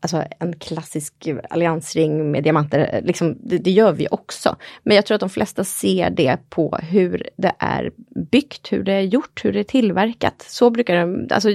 alltså 0.00 0.24
en 0.38 0.58
klassisk 0.58 1.28
alliansring 1.50 2.30
med 2.30 2.44
diamanter, 2.44 3.00
liksom, 3.04 3.38
det, 3.40 3.58
det, 3.58 3.70
gör 3.70 3.92
vi 3.92 4.08
också. 4.10 4.56
Men 4.82 4.96
jag 4.96 5.06
tror 5.06 5.14
att 5.14 5.20
de 5.20 5.30
flesta 5.30 5.64
ser 5.64 6.10
det 6.10 6.36
på 6.50 6.78
hur 6.82 7.28
det 7.36 7.52
är 7.58 7.90
byggt, 8.30 8.72
hur 8.72 8.82
det 8.84 8.92
är 8.92 9.00
gjort, 9.00 9.44
hur 9.44 9.52
det 9.52 9.60
är 9.60 9.64
tillverkat. 9.64 10.44
Så 10.48 10.70
brukar 10.70 10.96
de, 10.96 11.28
alltså, 11.30 11.48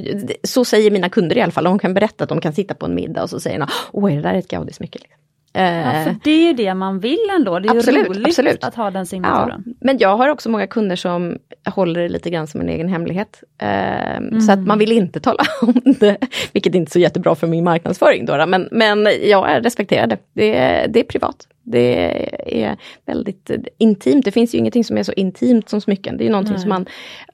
så 0.43 0.65
säger 0.65 0.91
mina 0.91 1.09
kunder 1.09 1.37
i 1.37 1.41
alla 1.41 1.51
fall. 1.51 1.63
De 1.63 1.79
kan 1.79 1.93
berätta 1.93 2.23
att 2.23 2.29
de 2.29 2.41
kan 2.41 2.53
sitta 2.53 2.73
på 2.73 2.85
en 2.85 2.95
middag 2.95 3.23
och 3.23 3.29
så 3.29 3.39
säger 3.39 3.59
de, 3.59 3.67
åh 3.91 4.11
är 4.11 4.15
det 4.15 4.21
där 4.21 4.33
ett 4.33 4.47
Gaudismycke. 4.47 4.99
Liksom. 4.99 5.24
Ja, 5.55 6.03
för 6.03 6.15
det 6.23 6.31
är 6.31 6.47
ju 6.47 6.53
det 6.53 6.73
man 6.73 6.99
vill 6.99 7.29
ändå. 7.35 7.59
Det 7.59 7.69
är 7.69 7.77
absolut, 7.77 8.07
roligt 8.07 8.27
absolut. 8.27 8.63
att 8.63 8.75
ha 8.75 8.91
den 8.91 9.05
signaturen. 9.05 9.63
Ja, 9.65 9.73
men 9.79 9.97
jag 9.97 10.17
har 10.17 10.29
också 10.29 10.49
många 10.49 10.67
kunder 10.67 10.95
som 10.95 11.37
håller 11.65 12.01
det 12.01 12.09
lite 12.09 12.29
grann 12.29 12.47
som 12.47 12.61
en 12.61 12.69
egen 12.69 12.87
hemlighet. 12.87 13.43
Eh, 13.61 14.15
mm. 14.17 14.41
Så 14.41 14.51
att 14.51 14.59
man 14.59 14.79
vill 14.79 14.91
inte 14.91 15.19
tala 15.19 15.43
om 15.61 15.73
det, 15.99 16.17
vilket 16.51 16.75
inte 16.75 16.89
är 16.89 16.91
så 16.91 16.99
jättebra 16.99 17.35
för 17.35 17.47
min 17.47 17.63
marknadsföring. 17.63 18.25
Då, 18.25 18.45
men, 18.45 18.69
men 18.71 19.07
jag 19.23 19.65
respekterar 19.65 20.07
det. 20.07 20.17
det. 20.33 20.51
Det 20.89 20.99
är 20.99 21.03
privat. 21.03 21.47
Det 21.63 22.63
är 22.63 22.77
väldigt 23.05 23.51
intimt. 23.77 24.25
Det 24.25 24.31
finns 24.31 24.55
ju 24.55 24.57
ingenting 24.57 24.83
som 24.83 24.97
är 24.97 25.03
så 25.03 25.13
intimt 25.13 25.69
som 25.69 25.81
smycken. 25.81 26.17
Det 26.17 26.23
är 26.23 26.25
ju 26.25 26.31
någonting 26.31 26.53
Nej. 26.53 26.61
som 26.61 26.69
man, 26.69 26.85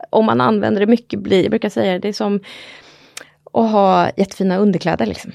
om 0.09 0.25
man 0.25 0.41
använder 0.41 0.79
det 0.79 0.87
mycket, 0.87 1.19
blir, 1.19 1.41
jag 1.41 1.49
brukar 1.49 1.69
säga 1.69 1.99
det 1.99 2.07
är 2.07 2.13
som 2.13 2.39
att 3.53 3.71
ha 3.71 4.09
jättefina 4.17 4.57
underkläder. 4.57 5.05
Liksom 5.05 5.31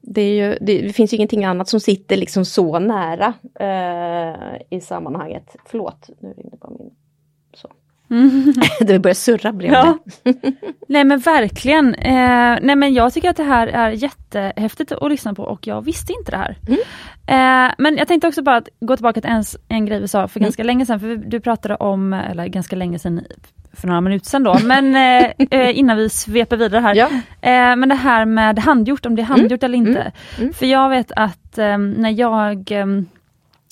det, 0.00 0.36
ju, 0.36 0.58
det, 0.60 0.82
det, 0.82 0.92
finns 0.92 1.12
ju 1.12 1.16
ingenting 1.16 1.44
annat 1.44 1.68
som 1.68 1.80
sitter 1.80 2.16
liksom 2.16 2.44
så 2.44 2.78
nära 2.78 3.34
eh, 3.60 4.60
i 4.70 4.80
sammanhanget. 4.80 5.56
Förlåt, 5.66 6.10
nu 6.20 6.34
ringde 6.36 6.56
på 6.56 6.70
min... 6.70 6.90
Mm. 8.10 8.54
det 8.80 8.98
börjar 8.98 9.14
surra 9.14 9.52
bredvid. 9.52 9.78
Ja. 9.78 9.98
nej 10.88 11.04
men 11.04 11.18
verkligen. 11.18 11.94
Eh, 11.94 12.58
nej 12.62 12.76
men 12.76 12.94
jag 12.94 13.14
tycker 13.14 13.30
att 13.30 13.36
det 13.36 13.42
här 13.42 13.66
är 13.66 13.90
jättehäftigt 13.90 14.92
att 14.92 15.10
lyssna 15.10 15.34
på 15.34 15.42
och 15.42 15.66
jag 15.66 15.84
visste 15.84 16.12
inte 16.12 16.30
det 16.30 16.36
här. 16.36 16.56
Mm. 16.68 16.80
Eh, 17.26 17.74
men 17.78 17.96
jag 17.96 18.08
tänkte 18.08 18.28
också 18.28 18.42
bara 18.42 18.62
gå 18.80 18.96
tillbaka 18.96 19.20
till 19.20 19.30
en, 19.30 19.44
en 19.68 19.86
grej 19.86 20.00
vi 20.00 20.08
sa 20.08 20.28
för 20.28 20.40
mm. 20.40 20.46
ganska 20.46 20.62
länge 20.64 20.86
sedan, 20.86 21.00
för 21.00 21.16
du 21.16 21.40
pratade 21.40 21.74
om, 21.74 22.12
eller 22.12 22.46
ganska 22.46 22.76
länge 22.76 22.98
sedan 22.98 23.20
för 23.72 23.88
några 23.88 24.00
minuter 24.00 24.26
sedan 24.26 24.42
då, 24.42 24.58
men 24.64 24.96
eh, 24.96 25.30
eh, 25.50 25.78
innan 25.78 25.96
vi 25.96 26.08
sveper 26.08 26.56
vidare 26.56 26.80
här. 26.80 26.94
Ja. 26.94 27.06
Eh, 27.40 27.76
men 27.76 27.88
det 27.88 27.94
här 27.94 28.24
med 28.24 28.58
handgjort, 28.58 29.06
om 29.06 29.16
det 29.16 29.22
är 29.22 29.26
handgjort 29.26 29.62
mm. 29.62 29.74
eller 29.74 29.78
inte. 29.88 30.00
Mm. 30.00 30.12
Mm. 30.38 30.52
För 30.52 30.66
jag 30.66 30.88
vet 30.88 31.12
att 31.16 31.58
eh, 31.58 31.78
när 31.78 32.10
jag 32.10 32.72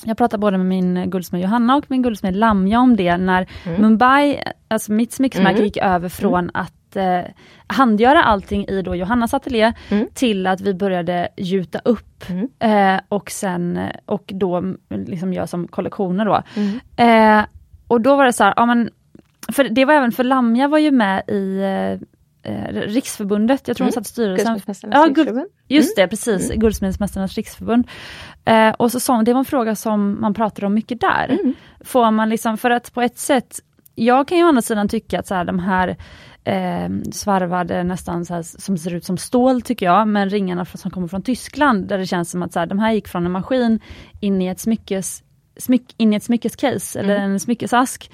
jag 0.04 0.16
pratade 0.16 0.40
både 0.40 0.58
med 0.58 0.66
min 0.66 1.10
guldsmed 1.10 1.42
Johanna 1.42 1.76
och 1.76 1.84
min 1.88 2.02
guldsmed 2.02 2.36
Lamja 2.36 2.80
om 2.80 2.96
det 2.96 3.16
när 3.16 3.48
mm. 3.66 3.82
Mumbai, 3.82 4.42
alltså 4.68 4.92
mitt 4.92 5.12
smyckesmärke 5.12 5.56
mm. 5.56 5.64
gick 5.64 5.76
över 5.76 6.08
från 6.08 6.50
att 6.54 6.96
eh, 6.96 7.20
handgöra 7.66 8.22
allting 8.22 8.66
i 8.68 8.82
då 8.82 8.94
Johannas 8.94 9.34
ateljé 9.34 9.72
mm. 9.88 10.06
till 10.14 10.46
att 10.46 10.60
vi 10.60 10.74
började 10.74 11.28
gjuta 11.36 11.80
upp 11.84 12.24
mm. 12.28 12.48
eh, 12.58 13.00
och 13.08 13.30
sen 13.30 13.80
och 14.06 14.24
då 14.34 14.74
liksom 14.88 15.32
göra 15.32 15.46
som 15.46 15.68
kollektioner 15.68 16.24
då. 16.24 16.42
Mm. 16.56 16.80
Eh, 16.96 17.44
och 17.88 18.00
då 18.00 18.16
var 18.16 18.24
det 18.24 18.32
så 18.32 18.44
här, 18.44 18.54
ja 18.56 18.66
men 18.66 18.90
för 19.52 19.64
det 19.64 19.84
var 19.84 19.94
även 19.94 20.12
för 20.12 20.24
Lamja 20.24 20.68
var 20.68 20.78
ju 20.78 20.90
med 20.90 21.22
i 21.28 21.62
eh, 22.46 22.72
Riksförbundet, 22.72 23.68
jag 23.68 23.76
tror 23.76 23.84
mm. 23.84 23.92
hon 23.94 24.04
satt 24.04 24.06
i 24.06 24.12
styrelsen. 24.12 24.60
Ja, 24.92 25.06
guld, 25.06 25.40
Just 25.68 25.98
mm. 25.98 26.04
det, 26.04 26.08
precis, 26.10 26.50
mm. 26.50 26.60
Guldsmedsmästarnas 26.60 27.34
riksförbund. 27.34 27.88
Eh, 28.44 28.70
och 28.70 28.92
så 28.92 29.00
sa 29.00 29.22
det 29.22 29.32
var 29.32 29.38
en 29.38 29.44
fråga 29.44 29.74
som 29.74 30.20
man 30.20 30.34
pratade 30.34 30.66
om 30.66 30.74
mycket 30.74 31.00
där. 31.00 31.38
Mm. 31.40 31.54
Får 31.80 32.10
man 32.10 32.28
liksom, 32.28 32.58
för 32.58 32.70
att 32.70 32.94
på 32.94 33.02
ett 33.02 33.18
sätt, 33.18 33.60
jag 33.94 34.28
kan 34.28 34.38
ju 34.38 34.44
å 34.44 34.48
andra 34.48 34.62
sidan 34.62 34.88
tycka 34.88 35.20
att 35.20 35.26
så 35.26 35.34
här, 35.34 35.44
de 35.44 35.58
här 35.58 35.96
eh, 36.44 36.88
svarvade 37.12 37.84
nästan 37.84 38.24
så 38.24 38.34
här, 38.34 38.42
som 38.42 38.78
ser 38.78 38.94
ut 38.94 39.04
som 39.04 39.18
stål 39.18 39.62
tycker 39.62 39.86
jag, 39.86 40.08
men 40.08 40.30
ringarna 40.30 40.64
som 40.64 40.90
kommer 40.90 41.08
från 41.08 41.22
Tyskland 41.22 41.88
där 41.88 41.98
det 41.98 42.06
känns 42.06 42.30
som 42.30 42.42
att 42.42 42.52
så 42.52 42.58
här, 42.58 42.66
de 42.66 42.78
här 42.78 42.92
gick 42.92 43.08
från 43.08 43.26
en 43.26 43.32
maskin 43.32 43.80
in 44.20 44.42
i 44.42 44.46
ett 44.46 44.60
smyckes, 44.60 45.22
smyck, 45.56 45.94
in 45.96 46.12
i 46.12 46.16
ett 46.16 46.24
smyckescase 46.24 47.00
eller 47.00 47.16
mm. 47.16 47.30
en 47.30 47.40
smyckesask 47.40 48.10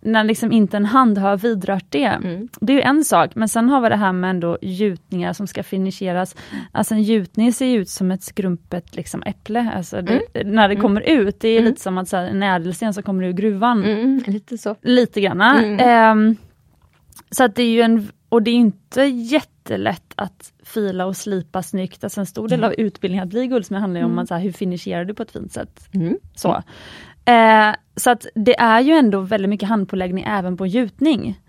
när 0.00 0.24
liksom 0.24 0.52
inte 0.52 0.76
en 0.76 0.84
hand 0.84 1.18
har 1.18 1.36
vidrört 1.36 1.84
det. 1.88 2.04
Mm. 2.04 2.48
Det 2.60 2.72
är 2.72 2.76
ju 2.76 2.82
en 2.82 3.04
sak, 3.04 3.30
men 3.34 3.48
sen 3.48 3.68
har 3.68 3.80
vi 3.80 3.88
det 3.88 3.96
här 3.96 4.12
med 4.12 4.30
ändå 4.30 4.58
gjutningar 4.62 5.32
som 5.32 5.46
ska 5.46 5.62
finisheras. 5.62 6.36
Alltså 6.72 6.94
en 6.94 7.02
gjutning 7.02 7.52
ser 7.52 7.76
ut 7.76 7.88
som 7.88 8.10
ett 8.10 8.22
skrumpet 8.22 8.96
liksom 8.96 9.22
äpple, 9.22 9.72
alltså 9.76 10.02
det, 10.02 10.20
mm. 10.34 10.54
när 10.54 10.68
det 10.68 10.74
mm. 10.74 10.82
kommer 10.82 11.00
ut. 11.00 11.40
Det 11.40 11.48
är 11.48 11.58
mm. 11.58 11.70
lite 11.70 11.82
som 11.82 11.98
att 11.98 12.08
så 12.08 12.16
här, 12.16 12.24
en 12.24 12.42
ädelsten 12.42 12.94
som 12.94 13.02
kommer 13.02 13.24
ur 13.24 13.32
gruvan. 13.32 13.84
Mm, 13.84 14.22
lite 14.26 14.58
så. 14.58 14.76
Lite 14.82 15.20
granna. 15.20 16.12
Um, 16.12 16.36
så 17.30 17.44
att 17.44 17.54
det 17.54 17.62
är 17.62 17.70
ju 17.70 17.80
en, 17.80 18.08
och 18.28 18.42
det 18.42 18.50
är 18.50 18.54
inte 18.54 19.02
jättelätt 19.02 20.12
att 20.16 20.52
fila 20.64 21.06
och 21.06 21.16
slipa 21.16 21.62
snyggt. 21.62 22.04
Alltså 22.04 22.20
en 22.20 22.26
stor 22.26 22.48
del 22.48 22.64
av 22.64 22.74
utbildningen 22.78 23.24
att 23.24 23.30
bli 23.30 23.46
guldsmed 23.46 23.80
handlar 23.80 24.02
om 24.02 24.18
att, 24.18 24.28
så 24.28 24.34
här, 24.34 24.40
hur 24.40 24.52
finisherar 24.52 25.04
du 25.04 25.14
på 25.14 25.22
ett 25.22 25.30
fint 25.30 25.52
sätt. 25.52 25.88
Så. 26.34 26.62
Eh, 27.26 27.74
så 27.96 28.10
att 28.10 28.26
det 28.34 28.60
är 28.60 28.80
ju 28.80 28.92
ändå 28.92 29.20
väldigt 29.20 29.48
mycket 29.48 29.68
handpåläggning 29.68 30.24
även 30.28 30.56
på 30.56 30.66
gjutning. 30.66 31.40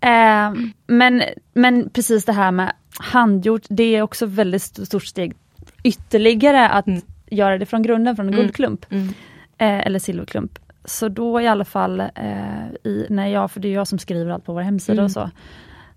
Eh, 0.00 0.52
men, 0.86 1.22
men 1.52 1.90
precis 1.90 2.24
det 2.24 2.32
här 2.32 2.50
med 2.50 2.72
handgjort, 2.98 3.62
det 3.68 3.96
är 3.96 4.02
också 4.02 4.26
väldigt 4.26 4.62
stort 4.62 5.04
steg 5.04 5.36
ytterligare 5.84 6.68
att 6.68 6.86
mm. 6.86 7.00
göra 7.30 7.58
det 7.58 7.66
från 7.66 7.82
grunden, 7.82 8.16
från 8.16 8.26
en 8.26 8.34
mm. 8.34 8.42
guldklump. 8.42 8.86
Mm. 8.92 9.08
Eh, 9.58 9.86
eller 9.86 9.98
silverklump. 9.98 10.58
Så 10.84 11.08
då 11.08 11.40
i 11.40 11.46
alla 11.46 11.64
fall, 11.64 12.00
eh, 12.00 12.66
i, 12.84 13.06
när 13.10 13.26
jag, 13.26 13.50
för 13.50 13.60
det 13.60 13.68
är 13.68 13.72
jag 13.72 13.88
som 13.88 13.98
skriver 13.98 14.30
allt 14.30 14.44
på 14.44 14.52
vår 14.52 14.60
hemsida 14.60 14.92
mm. 14.92 15.04
och 15.04 15.10
så, 15.10 15.30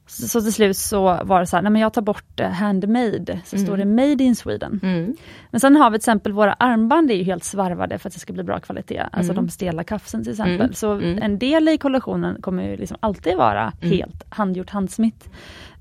så, 0.09 0.27
så, 0.27 0.41
till 0.41 0.53
slut 0.53 0.77
så 0.77 1.19
var 1.23 1.39
det 1.39 1.45
så 1.45 1.55
här, 1.57 1.63
nej 1.63 1.71
men 1.71 1.81
jag 1.81 1.93
tar 1.93 2.01
bort 2.01 2.39
uh, 2.41 2.47
handmade, 2.47 3.39
så 3.45 3.55
mm. 3.55 3.65
står 3.65 3.77
det 3.77 3.85
made 3.85 4.23
in 4.23 4.35
Sweden. 4.35 4.79
Mm. 4.83 5.15
Men 5.51 5.59
sen 5.59 5.75
har 5.75 5.89
vi 5.89 5.97
till 5.97 6.01
exempel 6.01 6.31
våra 6.31 6.53
armband 6.53 7.11
är 7.11 7.15
ju 7.15 7.23
helt 7.23 7.43
svarvade 7.43 7.99
för 7.99 8.09
att 8.09 8.13
det 8.13 8.19
ska 8.19 8.33
bli 8.33 8.43
bra 8.43 8.59
kvalitet, 8.59 9.03
alltså 9.11 9.31
mm. 9.31 9.45
de 9.45 9.51
stela 9.51 9.83
kafsen 9.83 10.23
till 10.23 10.31
exempel. 10.31 10.61
Mm. 10.61 10.73
Så 10.73 10.91
mm. 10.91 11.21
en 11.21 11.39
del 11.39 11.69
i 11.69 11.77
kollektionen 11.77 12.41
kommer 12.41 12.63
ju 12.63 12.77
liksom 12.77 12.97
alltid 12.99 13.37
vara 13.37 13.73
mm. 13.81 13.97
helt 13.97 14.23
handgjort 14.29 14.69
handsmitt. 14.69 15.29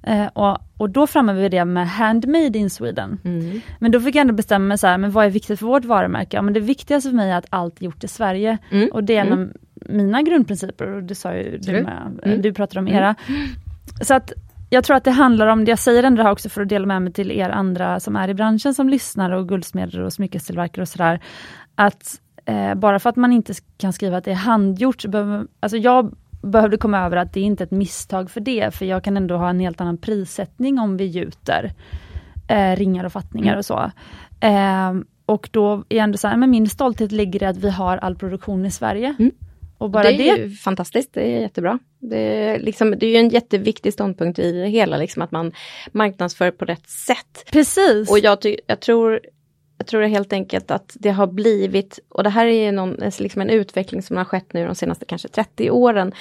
Uh, 0.08 0.26
och, 0.26 0.58
och 0.76 0.90
då 0.90 1.06
framhäver 1.06 1.42
vi 1.42 1.48
det 1.48 1.64
med 1.64 1.88
handmade 1.88 2.58
in 2.58 2.70
Sweden. 2.70 3.18
Mm. 3.24 3.60
Men 3.78 3.90
då 3.90 4.00
fick 4.00 4.14
jag 4.14 4.20
ändå 4.20 4.34
bestämma 4.34 4.64
mig 4.64 4.78
så 4.78 4.86
här, 4.86 4.98
men 4.98 5.10
vad 5.10 5.26
är 5.26 5.30
viktigt 5.30 5.58
för 5.58 5.66
vårt 5.66 5.84
varumärke? 5.84 6.36
Ja, 6.36 6.42
men 6.42 6.54
det 6.54 6.60
viktigaste 6.60 7.08
för 7.08 7.16
mig 7.16 7.30
är 7.30 7.36
att 7.36 7.46
allt 7.50 7.80
är 7.80 7.84
gjort 7.84 8.04
i 8.04 8.08
Sverige. 8.08 8.58
Mm. 8.70 8.88
Och 8.92 9.04
det 9.04 9.16
är 9.16 9.26
en 9.26 9.32
av 9.32 9.48
mina 9.74 10.22
grundprinciper, 10.22 10.86
och 10.86 11.02
det 11.02 11.14
sa 11.14 11.34
ju 11.34 11.58
du 11.58 11.72
med, 11.72 12.40
du 12.42 12.52
pratade 12.52 12.80
om 12.80 12.88
era. 12.88 13.14
Så 14.00 14.14
att 14.14 14.32
jag 14.70 14.84
tror 14.84 14.96
att 14.96 15.04
det 15.04 15.10
handlar 15.10 15.46
om, 15.46 15.64
jag 15.64 15.78
säger 15.78 16.02
ändå 16.02 16.16
det 16.16 16.22
här 16.22 16.32
också 16.32 16.48
för 16.48 16.62
att 16.62 16.68
dela 16.68 16.86
med 16.86 17.02
mig 17.02 17.12
till 17.12 17.30
er 17.30 17.50
andra 17.50 18.00
som 18.00 18.16
är 18.16 18.28
i 18.28 18.34
branschen 18.34 18.74
som 18.74 18.88
lyssnar 18.88 19.30
och 19.30 19.48
guldsmeder 19.48 20.00
och 20.00 20.12
smyckestillverkare 20.12 20.82
och 20.82 20.88
sådär. 20.88 21.20
Att 21.74 22.20
eh, 22.44 22.74
bara 22.74 22.98
för 22.98 23.10
att 23.10 23.16
man 23.16 23.32
inte 23.32 23.54
kan 23.78 23.92
skriva 23.92 24.16
att 24.16 24.24
det 24.24 24.30
är 24.30 24.34
handgjort, 24.34 25.02
så 25.02 25.08
behöver, 25.08 25.46
alltså 25.60 25.76
jag 25.76 26.14
behövde 26.42 26.76
komma 26.76 26.98
över 26.98 27.16
att 27.16 27.32
det 27.32 27.40
är 27.40 27.44
inte 27.44 27.62
är 27.62 27.66
ett 27.66 27.70
misstag 27.70 28.30
för 28.30 28.40
det, 28.40 28.74
för 28.74 28.84
jag 28.84 29.04
kan 29.04 29.16
ändå 29.16 29.36
ha 29.36 29.50
en 29.50 29.60
helt 29.60 29.80
annan 29.80 29.98
prissättning 29.98 30.78
om 30.78 30.96
vi 30.96 31.04
gjuter 31.04 31.72
eh, 32.48 32.76
ringar 32.76 33.04
och 33.04 33.12
fattningar 33.12 33.56
och 33.56 33.64
så. 33.64 33.90
Eh, 34.40 34.94
och 35.26 35.48
då 35.52 35.84
är 35.88 35.96
jag 35.96 36.04
ändå 36.04 36.18
så 36.18 36.28
här, 36.28 36.36
men 36.36 36.50
min 36.50 36.68
stolthet 36.68 37.12
ligger 37.12 37.42
i 37.42 37.46
att 37.46 37.56
vi 37.56 37.70
har 37.70 37.96
all 37.96 38.16
produktion 38.16 38.66
i 38.66 38.70
Sverige. 38.70 39.14
Mm. 39.18 39.32
Och 39.78 39.90
bara 39.90 40.02
det 40.02 40.30
är 40.30 40.36
det... 40.36 40.42
ju 40.42 40.50
fantastiskt, 40.50 41.14
det 41.14 41.22
är 41.22 41.40
jättebra. 41.40 41.78
Det 41.98 42.18
är, 42.18 42.58
liksom, 42.58 42.94
det 42.98 43.06
är 43.06 43.20
en 43.20 43.28
jätteviktig 43.28 43.92
ståndpunkt 43.92 44.38
i 44.38 44.52
det 44.52 44.68
hela, 44.68 44.96
liksom, 44.96 45.22
att 45.22 45.30
man 45.30 45.52
marknadsför 45.92 46.50
på 46.50 46.64
rätt 46.64 46.88
sätt. 46.88 47.44
Precis. 47.52 48.10
Och 48.10 48.18
jag, 48.18 48.38
jag 48.66 48.80
tror 48.80 49.20
jag 49.78 49.86
tror 49.86 50.02
helt 50.02 50.32
enkelt 50.32 50.70
att 50.70 50.96
det 51.00 51.10
har 51.10 51.26
blivit, 51.26 51.98
och 52.08 52.24
det 52.24 52.30
här 52.30 52.46
är 52.46 52.72
någon, 52.72 52.96
liksom 53.18 53.42
en 53.42 53.50
utveckling 53.50 54.02
som 54.02 54.16
har 54.16 54.24
skett 54.24 54.52
nu 54.52 54.66
de 54.66 54.74
senaste 54.74 55.04
kanske 55.04 55.28
30 55.28 55.70
åren, 55.70 56.12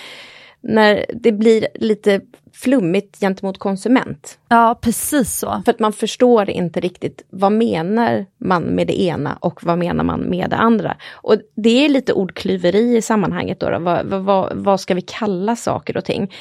när 0.61 1.05
det 1.13 1.31
blir 1.31 1.67
lite 1.75 2.21
flummigt 2.53 3.19
gentemot 3.19 3.57
konsument. 3.57 4.39
Ja, 4.49 4.79
precis 4.81 5.39
så. 5.39 5.61
För 5.65 5.71
att 5.71 5.79
man 5.79 5.93
förstår 5.93 6.49
inte 6.49 6.79
riktigt 6.79 7.25
vad 7.29 7.51
menar 7.51 8.25
man 8.37 8.63
med 8.63 8.87
det 8.87 9.01
ena 9.01 9.37
och 9.41 9.63
vad 9.63 9.77
menar 9.77 10.03
man 10.03 10.19
med 10.19 10.49
det 10.49 10.55
andra. 10.55 10.97
Och 11.11 11.35
det 11.55 11.85
är 11.85 11.89
lite 11.89 12.13
ordklyveri 12.13 12.97
i 12.97 13.01
sammanhanget. 13.01 13.59
Då, 13.59 13.69
då. 13.69 13.79
Vad, 13.79 14.05
vad, 14.05 14.57
vad, 14.57 14.79
ska 14.79 14.93
vi 14.93 15.01
kalla 15.01 15.55
saker 15.55 15.97
och 15.97 16.05
ting? 16.05 16.33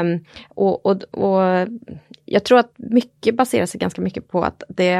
Um, 0.00 0.24
och, 0.48 0.86
och, 0.86 1.02
och 1.02 1.68
jag 2.32 2.44
tror 2.44 2.58
att 2.58 2.72
mycket 2.76 3.34
baserar 3.34 3.66
sig 3.66 3.78
ganska 3.78 4.02
mycket 4.02 4.28
på 4.28 4.42
att 4.42 4.62
det 4.68 4.98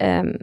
um, 0.00 0.38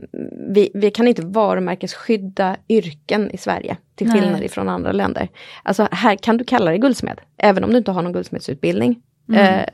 vi, 0.53 0.69
vi, 0.73 0.91
kan 0.91 1.07
inte 1.07 1.21
varumärkesskydda 1.21 2.57
yrken 2.69 3.31
i 3.31 3.37
Sverige, 3.37 3.77
till 3.95 4.11
skillnad 4.11 4.43
ifrån 4.43 4.69
andra 4.69 4.91
länder. 4.91 5.29
Alltså 5.63 5.87
här 5.91 6.15
kan 6.15 6.37
du 6.37 6.43
kalla 6.43 6.71
dig 6.71 6.79
guldsmed, 6.79 7.21
även 7.37 7.63
om 7.63 7.71
du 7.71 7.77
inte 7.77 7.91
har 7.91 8.01
någon 8.01 8.13
guldsmedsutbildning. 8.13 9.01
Mm. 9.29 9.59
Eh, 9.59 9.65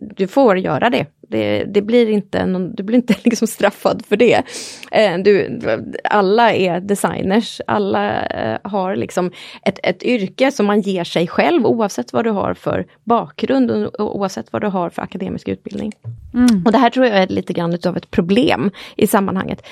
du 0.00 0.26
får 0.26 0.58
göra 0.58 0.90
det. 0.90 1.06
Det, 1.28 1.64
det, 1.64 1.82
blir 1.82 2.08
inte 2.08 2.46
någon, 2.46 2.74
du 2.74 2.82
blir 2.82 2.96
inte 2.96 3.14
liksom 3.24 3.48
straffad 3.48 4.02
för 4.08 4.16
det. 4.16 4.42
Eh, 4.90 5.18
du, 5.18 5.60
alla 6.04 6.52
är 6.52 6.80
designers, 6.80 7.60
alla 7.66 8.26
eh, 8.26 8.58
har 8.62 8.96
liksom 8.96 9.30
ett, 9.62 9.78
ett 9.82 10.02
yrke 10.02 10.50
som 10.50 10.66
man 10.66 10.80
ger 10.80 11.04
sig 11.04 11.26
själv 11.26 11.66
oavsett 11.66 12.12
vad 12.12 12.24
du 12.24 12.30
har 12.30 12.54
för 12.54 12.86
bakgrund 13.04 13.70
och 13.70 14.16
oavsett 14.16 14.52
vad 14.52 14.62
du 14.62 14.68
har 14.68 14.90
för 14.90 15.02
akademisk 15.02 15.48
utbildning. 15.48 15.92
Mm. 16.34 16.62
Och 16.66 16.72
det 16.72 16.78
här 16.78 16.90
tror 16.90 17.06
jag 17.06 17.16
är 17.16 17.26
lite 17.26 17.52
grann 17.52 17.74
utav 17.74 17.96
ett 17.96 18.10
problem 18.10 18.70
i 18.96 19.06
sammanhanget. 19.06 19.66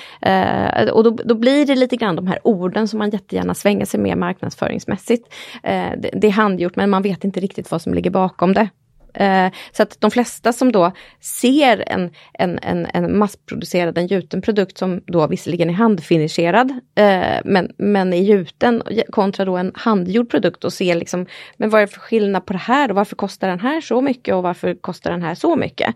och 0.93 1.03
då, 1.03 1.09
då, 1.09 1.35
blir 1.35 1.65
det 1.65 1.75
lite 1.75 1.95
grann 1.95 2.15
de 2.15 2.27
här 2.27 2.39
orden 2.43 2.87
som 2.87 2.99
man 2.99 3.09
jättegärna 3.09 3.53
svänger 3.53 3.85
sig 3.85 3.99
med 3.99 4.17
marknadsföringsmässigt. 4.17 5.33
det, 5.97 6.09
det 6.13 6.27
är 6.27 6.31
handgjort 6.31 6.75
men 6.75 6.89
man 6.89 7.01
vet 7.01 7.23
inte 7.23 7.39
riktigt 7.39 7.71
vad 7.71 7.81
som 7.81 7.93
ligger 7.93 8.11
bakom 8.11 8.53
det. 8.53 8.69
Eh, 9.13 9.47
så 9.71 9.83
att 9.83 10.01
de 10.01 10.11
flesta 10.11 10.53
som 10.53 10.71
då 10.71 10.91
ser 11.19 11.83
en, 11.87 12.11
en, 12.33 12.59
en, 12.61 12.87
en 12.93 13.17
massproducerad, 13.17 13.97
en 13.97 14.07
gjuten 14.07 14.41
produkt 14.41 14.77
som 14.77 15.01
då 15.05 15.27
visserligen 15.27 15.69
är 15.69 15.73
handfinisherad, 15.73 16.71
eh, 16.95 17.39
men, 17.45 17.71
men 17.77 18.13
är 18.13 18.21
gjuten 18.21 18.83
kontra 19.09 19.45
då 19.45 19.57
en 19.57 19.71
handgjord 19.75 20.29
produkt 20.29 20.63
och 20.63 20.73
ser 20.73 20.95
liksom, 20.95 21.25
men 21.57 21.69
vad 21.69 21.81
är 21.81 21.85
det 21.85 21.93
för 21.93 21.99
skillnad 21.99 22.45
på 22.45 22.53
det 22.53 22.59
här 22.59 22.89
och 22.89 22.95
varför 22.95 23.15
kostar 23.15 23.47
den 23.47 23.59
här 23.59 23.81
så 23.81 24.01
mycket 24.01 24.35
och 24.35 24.43
varför 24.43 24.75
kostar 24.81 25.11
den 25.11 25.21
här 25.21 25.35
så 25.35 25.55
mycket? 25.55 25.95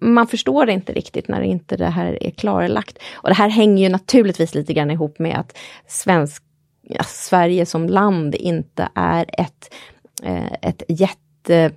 Man 0.00 0.26
förstår 0.26 0.70
inte 0.70 0.92
riktigt 0.92 1.28
när 1.28 1.40
inte 1.40 1.76
det 1.76 1.86
här 1.86 2.22
är 2.24 2.30
klarlagt. 2.30 2.98
Och 3.14 3.28
det 3.28 3.34
här 3.34 3.48
hänger 3.48 3.82
ju 3.82 3.88
naturligtvis 3.88 4.54
lite 4.54 4.72
grann 4.72 4.90
ihop 4.90 5.18
med 5.18 5.38
att 5.38 5.58
svensk, 5.86 6.42
ja, 6.82 7.04
Sverige 7.04 7.66
som 7.66 7.86
land 7.86 8.34
inte 8.34 8.88
är 8.94 9.26
ett, 9.38 9.74
eh, 10.22 10.52
ett 10.62 10.82
jätte 10.88 11.72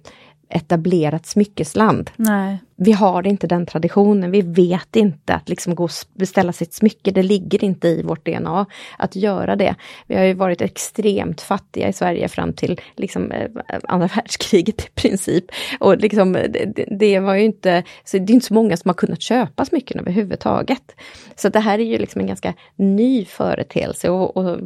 etablerat 0.50 1.26
smyckesland. 1.26 2.12
Nej 2.16 2.60
vi 2.82 2.92
har 2.92 3.28
inte 3.28 3.48
den 3.48 3.66
traditionen, 3.66 4.32
vi 4.32 4.42
vet 4.42 4.96
inte 4.96 5.34
att 5.34 5.50
liksom 5.50 5.76
gå 5.76 5.84
och 5.84 5.92
beställa 6.14 6.54
sitt 6.54 6.74
smycke, 6.74 7.12
det 7.12 7.24
ligger 7.24 7.64
inte 7.64 7.88
i 7.88 8.04
vårt 8.04 8.26
DNA 8.26 8.66
att 8.98 9.16
göra 9.16 9.56
det. 9.56 9.76
Vi 10.08 10.16
har 10.16 10.24
ju 10.24 10.34
varit 10.34 10.62
extremt 10.62 11.42
fattiga 11.42 11.88
i 11.88 11.94
Sverige 11.94 12.28
fram 12.28 12.54
till 12.54 12.80
liksom, 12.96 13.32
eh, 13.32 13.50
andra 13.84 14.08
världskriget 14.16 14.82
i 14.82 14.90
princip. 14.96 15.46
Och 15.80 15.98
liksom, 15.98 16.34
det, 16.34 16.86
det, 17.00 17.20
var 17.20 17.36
ju 17.36 17.44
inte, 17.44 17.84
så 18.04 18.18
det 18.18 18.32
är 18.32 18.34
inte 18.34 18.46
så 18.46 18.54
många 18.54 18.78
som 18.78 18.90
har 18.90 18.94
kunnat 18.94 19.22
köpa 19.22 19.66
smycken 19.66 20.00
överhuvudtaget. 20.00 20.96
Så 21.36 21.50
det 21.50 21.60
här 21.60 21.80
är 21.80 21.86
ju 21.86 21.98
liksom 21.98 22.22
en 22.22 22.28
ganska 22.28 22.54
ny 22.76 23.26
företeelse 23.26 24.10
och, 24.10 24.38
och 24.38 24.60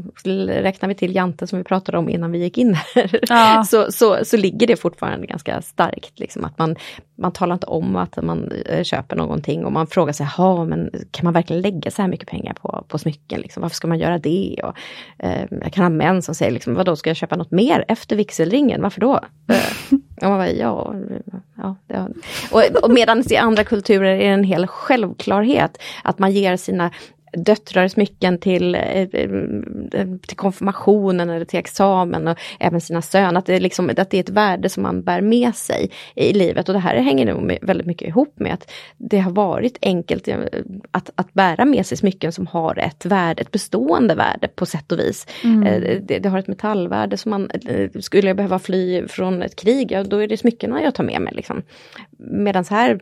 räknar 0.47 0.89
vi 0.89 0.95
till 0.95 1.15
Jante 1.15 1.47
som 1.47 1.57
vi 1.57 1.63
pratade 1.63 1.97
om 1.97 2.09
innan 2.09 2.31
vi 2.31 2.37
gick 2.37 2.57
in 2.57 2.73
här, 2.73 3.19
ja. 3.29 3.63
så, 3.67 3.91
så, 3.91 4.25
så 4.25 4.37
ligger 4.37 4.67
det 4.67 4.75
fortfarande 4.75 5.27
ganska 5.27 5.61
starkt. 5.61 6.19
Liksom, 6.19 6.45
att 6.45 6.57
man, 6.57 6.75
man 7.15 7.31
talar 7.31 7.53
inte 7.53 7.67
om 7.67 7.95
att 7.95 8.23
man 8.23 8.51
eh, 8.65 8.83
köper 8.83 9.15
någonting 9.15 9.65
och 9.65 9.71
man 9.71 9.87
frågar 9.87 10.13
sig, 10.13 10.27
men 10.67 10.89
kan 11.11 11.23
man 11.23 11.33
verkligen 11.33 11.61
lägga 11.61 11.91
så 11.91 12.01
här 12.01 12.09
mycket 12.09 12.27
pengar 12.27 12.53
på, 12.53 12.85
på 12.87 12.97
smycken? 12.97 13.41
Liksom? 13.41 13.61
Varför 13.61 13.75
ska 13.75 13.87
man 13.87 13.99
göra 13.99 14.17
det? 14.17 14.59
Och, 14.63 14.73
eh, 15.25 15.45
jag 15.49 15.73
kan 15.73 15.83
ha 15.83 15.89
män 15.89 16.21
som 16.21 16.35
säger, 16.35 16.51
liksom, 16.51 16.73
vadå 16.73 16.95
ska 16.95 17.09
jag 17.09 17.17
köpa 17.17 17.35
något 17.35 17.51
mer 17.51 17.85
efter 17.87 18.15
vigselringen? 18.15 18.81
Varför 18.81 19.01
då? 19.01 19.19
Eh, 20.21 20.27
och 20.27 20.29
man 20.29 20.39
bara, 20.39 20.51
ja, 20.51 20.95
ja, 21.57 21.75
ja. 21.87 22.07
Och, 22.51 22.83
och 22.83 22.91
medan 22.91 23.23
i 23.29 23.35
andra 23.35 23.63
kulturer 23.63 24.15
är 24.15 24.17
det 24.17 24.25
en 24.25 24.43
hel 24.43 24.67
självklarhet 24.67 25.77
att 26.03 26.19
man 26.19 26.31
ger 26.31 26.57
sina 26.57 26.91
döttrar 27.37 27.87
smycken 27.87 28.37
till, 28.37 28.75
eh, 28.75 28.81
eh, 28.81 29.07
till 30.27 30.37
konfirmationen 30.37 31.29
eller 31.29 31.45
till 31.45 31.59
examen 31.59 32.27
och 32.27 32.37
även 32.59 32.81
sina 32.81 33.01
söner. 33.01 33.39
Att 33.39 33.45
det, 33.45 33.55
är 33.55 33.59
liksom, 33.59 33.89
att 33.97 34.09
det 34.09 34.17
är 34.17 34.23
ett 34.23 34.29
värde 34.29 34.69
som 34.69 34.83
man 34.83 35.03
bär 35.03 35.21
med 35.21 35.55
sig 35.55 35.91
i 36.15 36.33
livet 36.33 36.69
och 36.69 36.73
det 36.73 36.79
här 36.79 36.95
hänger 36.95 37.25
nog 37.25 37.57
väldigt 37.61 37.87
mycket 37.87 38.07
ihop 38.07 38.39
med 38.39 38.53
att 38.53 38.71
det 38.97 39.19
har 39.19 39.31
varit 39.31 39.77
enkelt 39.81 40.27
eh, 40.27 40.37
att, 40.91 41.09
att 41.15 41.33
bära 41.33 41.65
med 41.65 41.85
sig 41.85 41.97
smycken 41.97 42.31
som 42.31 42.47
har 42.47 42.79
ett 42.79 43.05
värde, 43.05 43.41
ett 43.41 43.51
bestående 43.51 44.15
värde 44.15 44.47
på 44.47 44.65
sätt 44.65 44.91
och 44.91 44.99
vis. 44.99 45.27
Mm. 45.43 45.81
Det, 46.05 46.19
det, 46.19 46.29
har 46.29 46.39
ett 46.39 46.47
metallvärde 46.47 47.17
som 47.17 47.29
man, 47.29 47.49
skulle 47.99 48.27
jag 48.27 48.37
behöva 48.37 48.59
fly 48.59 49.07
från 49.07 49.41
ett 49.41 49.55
krig, 49.55 49.91
ja, 49.91 50.03
då 50.03 50.17
är 50.17 50.27
det 50.27 50.37
smyckena 50.37 50.83
jag 50.83 50.95
tar 50.95 51.03
med 51.03 51.21
mig. 51.21 51.33
Liksom. 51.35 51.61
Medan 52.17 52.65
här 52.69 52.99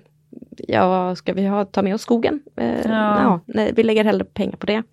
ja, 0.57 1.15
ska 1.15 1.33
vi 1.33 1.47
ha, 1.47 1.65
ta 1.65 1.81
med 1.81 1.95
oss 1.95 2.01
skogen? 2.01 2.41
Eh, 2.55 2.81
ja. 2.85 3.21
ja. 3.21 3.39
nej, 3.45 3.73
vi 3.75 3.83
lägger 3.83 4.03
hellre 4.03 4.25
pengar 4.25 4.57
på 4.57 4.65
det. 4.65 4.83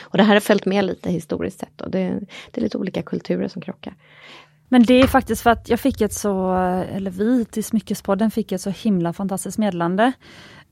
Och 0.00 0.18
det 0.18 0.24
här 0.24 0.34
har 0.34 0.40
följt 0.40 0.66
med 0.66 0.84
lite 0.84 1.10
historiskt 1.10 1.60
sett. 1.60 1.80
Och 1.80 1.90
det, 1.90 2.20
det 2.50 2.60
är 2.60 2.62
lite 2.62 2.78
olika 2.78 3.02
kulturer 3.02 3.48
som 3.48 3.62
krockar. 3.62 3.94
Men 4.68 4.82
det 4.82 4.94
är 4.94 5.06
faktiskt 5.06 5.42
för 5.42 5.50
att 5.50 5.68
jag 5.68 5.80
fick 5.80 6.00
ett 6.00 6.12
så, 6.12 6.52
eller 6.92 7.10
vi 7.10 7.44
till 7.44 7.64
Smyckespodden 7.64 8.30
fick 8.30 8.52
ett 8.52 8.60
så 8.60 8.70
himla 8.70 9.12
fantastiskt 9.12 9.58
meddelande. 9.58 10.12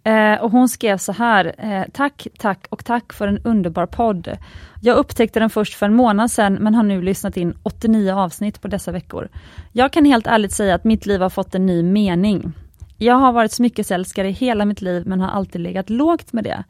Eh, 0.04 0.42
och 0.42 0.50
hon 0.50 0.68
skrev 0.68 0.98
så 0.98 1.12
här, 1.12 1.54
eh, 1.58 1.84
tack, 1.92 2.26
tack 2.38 2.66
och 2.70 2.84
tack 2.84 3.12
för 3.12 3.28
en 3.28 3.38
underbar 3.38 3.86
podd. 3.86 4.38
Jag 4.80 4.96
upptäckte 4.96 5.40
den 5.40 5.50
först 5.50 5.74
för 5.74 5.86
en 5.86 5.94
månad 5.94 6.30
sedan 6.30 6.54
men 6.54 6.74
har 6.74 6.82
nu 6.82 7.02
lyssnat 7.02 7.36
in 7.36 7.54
89 7.62 8.12
avsnitt 8.12 8.60
på 8.60 8.68
dessa 8.68 8.92
veckor. 8.92 9.28
Jag 9.72 9.92
kan 9.92 10.04
helt 10.04 10.26
ärligt 10.26 10.52
säga 10.52 10.74
att 10.74 10.84
mitt 10.84 11.06
liv 11.06 11.20
har 11.20 11.30
fått 11.30 11.54
en 11.54 11.66
ny 11.66 11.82
mening. 11.82 12.52
Jag 13.02 13.14
har 13.14 13.32
varit 13.32 13.52
smyckesälskare 13.52 14.28
i 14.28 14.32
hela 14.32 14.64
mitt 14.64 14.82
liv 14.82 15.02
men 15.06 15.20
har 15.20 15.28
alltid 15.28 15.60
legat 15.60 15.90
lågt 15.90 16.32
med 16.32 16.44
det. 16.44 16.64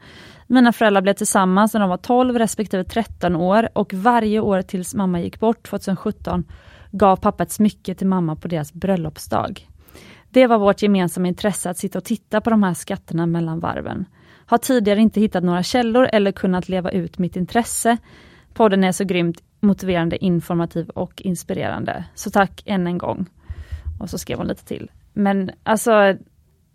Mina 0.47 0.73
föräldrar 0.73 1.01
blev 1.01 1.13
tillsammans 1.13 1.73
när 1.73 1.81
de 1.81 1.89
var 1.89 1.97
12 1.97 2.37
respektive 2.37 2.83
13 2.83 3.35
år 3.35 3.69
och 3.73 3.93
varje 3.93 4.39
år 4.39 4.61
tills 4.61 4.95
mamma 4.95 5.21
gick 5.21 5.39
bort 5.39 5.63
2017 5.63 6.43
gav 6.91 7.15
pappa 7.15 7.43
ett 7.43 7.51
smycke 7.51 7.95
till 7.95 8.07
mamma 8.07 8.35
på 8.35 8.47
deras 8.47 8.73
bröllopsdag. 8.73 9.67
Det 10.29 10.47
var 10.47 10.57
vårt 10.57 10.81
gemensamma 10.81 11.27
intresse 11.27 11.69
att 11.69 11.77
sitta 11.77 11.97
och 11.97 12.03
titta 12.03 12.41
på 12.41 12.49
de 12.49 12.63
här 12.63 12.73
skatterna 12.73 13.25
mellan 13.25 13.59
varven. 13.59 14.05
Har 14.45 14.57
tidigare 14.57 15.01
inte 15.01 15.19
hittat 15.19 15.43
några 15.43 15.63
källor 15.63 16.09
eller 16.13 16.31
kunnat 16.31 16.69
leva 16.69 16.91
ut 16.91 17.17
mitt 17.17 17.35
intresse. 17.35 17.97
Podden 18.53 18.83
är 18.83 18.91
så 18.91 19.03
grymt 19.03 19.43
motiverande, 19.59 20.25
informativ 20.25 20.89
och 20.89 21.21
inspirerande. 21.21 22.03
Så 22.15 22.29
tack 22.29 22.63
än 22.65 22.87
en 22.87 22.97
gång. 22.97 23.25
Och 23.99 24.09
så 24.09 24.17
skrev 24.17 24.37
hon 24.37 24.47
lite 24.47 24.65
till. 24.65 24.89
Men 25.13 25.51
alltså 25.63 26.15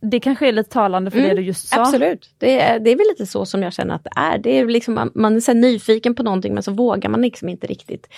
det 0.00 0.20
kanske 0.20 0.48
är 0.48 0.52
lite 0.52 0.70
talande 0.70 1.10
för 1.10 1.18
mm, 1.18 1.28
det 1.28 1.36
du 1.36 1.42
just 1.42 1.68
sa. 1.68 1.80
Absolut, 1.80 2.30
det 2.38 2.60
är, 2.60 2.80
det 2.80 2.90
är 2.90 2.96
väl 2.96 3.06
lite 3.08 3.26
så 3.26 3.46
som 3.46 3.62
jag 3.62 3.72
känner 3.72 3.94
att 3.94 4.04
det 4.04 4.10
är. 4.16 4.38
Det 4.38 4.58
är 4.58 4.66
liksom, 4.66 4.94
man, 4.94 5.10
man 5.14 5.36
är 5.36 5.40
så 5.40 5.52
nyfiken 5.52 6.14
på 6.14 6.22
någonting 6.22 6.54
men 6.54 6.62
så 6.62 6.72
vågar 6.72 7.10
man 7.10 7.22
liksom 7.22 7.48
inte 7.48 7.66
riktigt 7.66 8.08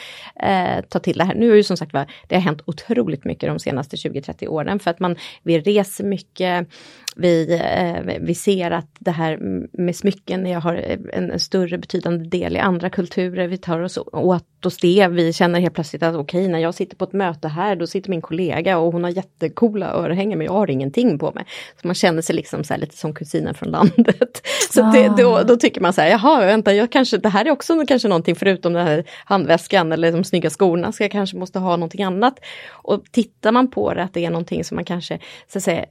eh, 0.42 0.84
ta 0.88 0.98
till 0.98 1.18
det 1.18 1.24
här. 1.24 1.34
Nu 1.34 1.52
är 1.52 1.56
ju 1.56 1.62
som 1.62 1.76
sagt 1.76 1.92
det 2.28 2.34
har 2.34 2.42
hänt 2.42 2.62
otroligt 2.64 3.24
mycket 3.24 3.48
de 3.48 3.58
senaste 3.58 3.96
20-30 3.96 4.46
åren 4.46 4.78
för 4.78 4.90
att 4.90 5.00
man, 5.00 5.16
vi 5.42 5.60
reser 5.60 6.04
mycket, 6.04 6.68
vi, 7.16 7.52
eh, 7.54 8.18
vi 8.20 8.34
ser 8.34 8.70
att 8.70 8.88
det 8.98 9.10
här 9.10 9.38
med 9.72 9.96
smycken 9.96 10.46
jag 10.46 10.60
har 10.60 10.74
en, 10.74 11.30
en, 11.30 11.40
större 11.40 11.78
betydande 11.78 12.24
del 12.24 12.56
i 12.56 12.58
andra 12.58 12.90
kulturer. 12.90 13.48
Vi 13.48 13.58
tar 13.58 13.80
oss 13.80 13.98
åt 14.12 14.66
oss 14.66 14.76
det. 14.76 15.08
Vi 15.10 15.32
känner 15.32 15.60
helt 15.60 15.74
plötsligt 15.74 16.02
att 16.02 16.14
okej, 16.14 16.40
okay, 16.40 16.52
när 16.52 16.58
jag 16.58 16.74
sitter 16.74 16.96
på 16.96 17.04
ett 17.04 17.12
möte 17.12 17.48
här, 17.48 17.76
då 17.76 17.86
sitter 17.86 18.10
min 18.10 18.22
kollega 18.22 18.78
och 18.78 18.92
hon 18.92 19.04
har 19.04 19.10
jättekola 19.10 19.92
örhängen 19.92 20.38
men 20.38 20.44
jag 20.44 20.52
har 20.52 20.70
ingenting 20.70 21.18
på 21.18 21.32
mig. 21.34 21.44
Så 21.80 21.86
man 21.86 21.94
känner 21.94 22.22
sig 22.22 22.36
liksom 22.36 22.64
så 22.64 22.76
lite 22.76 22.96
som 22.96 23.14
kusinen 23.14 23.54
från 23.54 23.70
landet. 23.70 24.46
Så 24.70 24.84
ah. 24.84 24.92
det, 24.92 25.22
då, 25.22 25.42
då, 25.42 25.56
tycker 25.56 25.80
man 25.80 25.92
så 25.92 26.00
här, 26.00 26.08
jaha, 26.08 26.46
vänta, 26.46 26.74
jag 26.74 26.92
kanske, 26.92 27.18
det 27.18 27.28
här 27.28 27.44
är 27.44 27.50
också 27.50 27.84
kanske 27.88 28.08
någonting 28.08 28.34
förutom 28.34 28.72
den 28.72 28.86
här 28.86 29.04
handväskan 29.24 29.92
eller 29.92 30.12
de 30.12 30.24
snygga 30.24 30.50
skorna, 30.50 30.92
så 30.92 31.02
jag 31.02 31.10
kanske 31.10 31.36
måste 31.36 31.58
ha 31.58 31.76
någonting 31.76 32.02
annat. 32.02 32.40
Och 32.70 33.04
tittar 33.10 33.52
man 33.52 33.70
på 33.70 33.94
det, 33.94 34.02
att 34.02 34.14
det 34.14 34.24
är 34.24 34.30
någonting 34.30 34.64
som 34.64 34.74
man 34.74 34.84
kanske, 34.84 35.18
så 35.52 35.58
att 35.58 35.64
säga, 35.64 35.84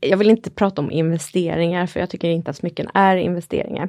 jag 0.00 0.16
vill 0.16 0.30
inte 0.30 0.50
prata 0.50 0.82
om 0.82 0.90
investeringar 0.90 1.86
för 1.86 2.00
jag 2.00 2.10
tycker 2.10 2.28
inte 2.28 2.50
att 2.50 2.56
smycken 2.56 2.88
är 2.94 3.16
investeringar. 3.16 3.88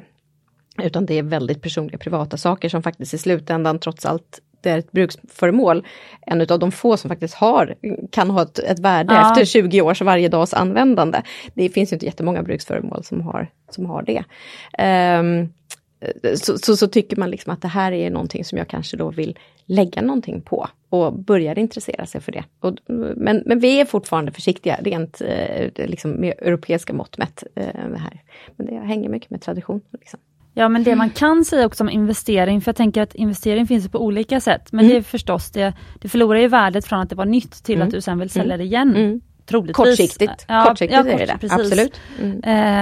Utan 0.82 1.06
det 1.06 1.18
är 1.18 1.22
väldigt 1.22 1.62
personliga 1.62 1.98
privata 1.98 2.36
saker 2.36 2.68
som 2.68 2.82
faktiskt 2.82 3.14
i 3.14 3.18
slutändan 3.18 3.78
trots 3.78 4.06
allt 4.06 4.40
det 4.62 4.70
är 4.70 4.78
ett 4.78 4.92
bruksföremål. 4.92 5.86
En 6.20 6.40
av 6.40 6.58
de 6.58 6.72
få 6.72 6.96
som 6.96 7.08
faktiskt 7.08 7.34
har, 7.34 7.74
kan 8.10 8.30
ha 8.30 8.42
ett, 8.42 8.58
ett 8.58 8.78
värde 8.78 9.14
ja. 9.14 9.30
efter 9.30 9.44
20 9.44 9.80
års 9.80 10.02
varje 10.02 10.28
dags 10.28 10.54
användande. 10.54 11.22
Det 11.54 11.68
finns 11.68 11.92
ju 11.92 11.94
inte 11.94 12.06
jättemånga 12.06 12.42
bruksföremål 12.42 13.04
som 13.04 13.20
har, 13.20 13.48
som 13.70 13.86
har 13.86 14.02
det. 14.02 14.24
Um, 15.18 15.52
så, 16.34 16.58
så, 16.58 16.76
så, 16.76 16.86
tycker 16.86 17.16
man 17.16 17.30
liksom 17.30 17.52
att 17.52 17.62
det 17.62 17.68
här 17.68 17.92
är 17.92 18.10
någonting 18.10 18.44
som 18.44 18.58
jag 18.58 18.68
kanske 18.68 18.96
då 18.96 19.10
vill 19.10 19.38
lägga 19.66 20.02
någonting 20.02 20.40
på 20.40 20.68
och 20.88 21.12
börjar 21.18 21.58
intressera 21.58 22.06
sig 22.06 22.20
för 22.20 22.32
det. 22.32 22.44
Och, 22.60 22.76
men, 23.16 23.42
men 23.46 23.60
vi 23.60 23.80
är 23.80 23.84
fortfarande 23.84 24.32
försiktiga 24.32 24.76
rent 24.76 25.20
eh, 25.20 25.86
liksom 25.86 26.10
med 26.10 26.34
europeiska 26.38 26.92
mått 26.92 27.18
mätt. 27.18 27.44
Eh, 27.54 27.64
här. 27.74 28.22
Men 28.56 28.66
det 28.66 28.74
hänger 28.74 29.08
mycket 29.08 29.30
med 29.30 29.42
tradition. 29.42 29.80
Liksom. 29.92 30.20
Ja 30.54 30.68
men 30.68 30.84
det 30.84 30.96
man 30.96 31.10
kan 31.10 31.44
säga 31.44 31.66
också 31.66 31.84
om 31.84 31.90
investering, 31.90 32.60
för 32.60 32.68
jag 32.68 32.76
tänker 32.76 33.02
att 33.02 33.14
investering 33.14 33.66
finns 33.66 33.88
på 33.88 33.98
olika 33.98 34.40
sätt, 34.40 34.72
men 34.72 34.84
mm. 34.84 34.92
det 34.92 34.98
är 34.98 35.02
förstås 35.02 35.50
det, 35.50 35.72
det 36.00 36.08
förlorar 36.08 36.40
ju 36.40 36.48
värdet 36.48 36.86
från 36.86 37.00
att 37.00 37.08
det 37.08 37.16
var 37.16 37.24
nytt 37.24 37.64
till 37.64 37.74
mm. 37.74 37.86
att 37.86 37.94
du 37.94 38.00
sen 38.00 38.18
vill 38.18 38.30
sälja 38.30 38.56
det 38.56 38.64
igen. 38.64 38.96
Mm. 38.96 39.20
Troligtvis. 39.46 39.76
Kortsiktigt, 39.76 40.44
ja, 40.48 40.64
kortsiktigt 40.68 40.96
ja, 41.06 41.12
kort, 41.12 41.20
är 41.20 41.26
det 41.26 41.38
precis. 41.40 41.52
absolut. 41.52 42.00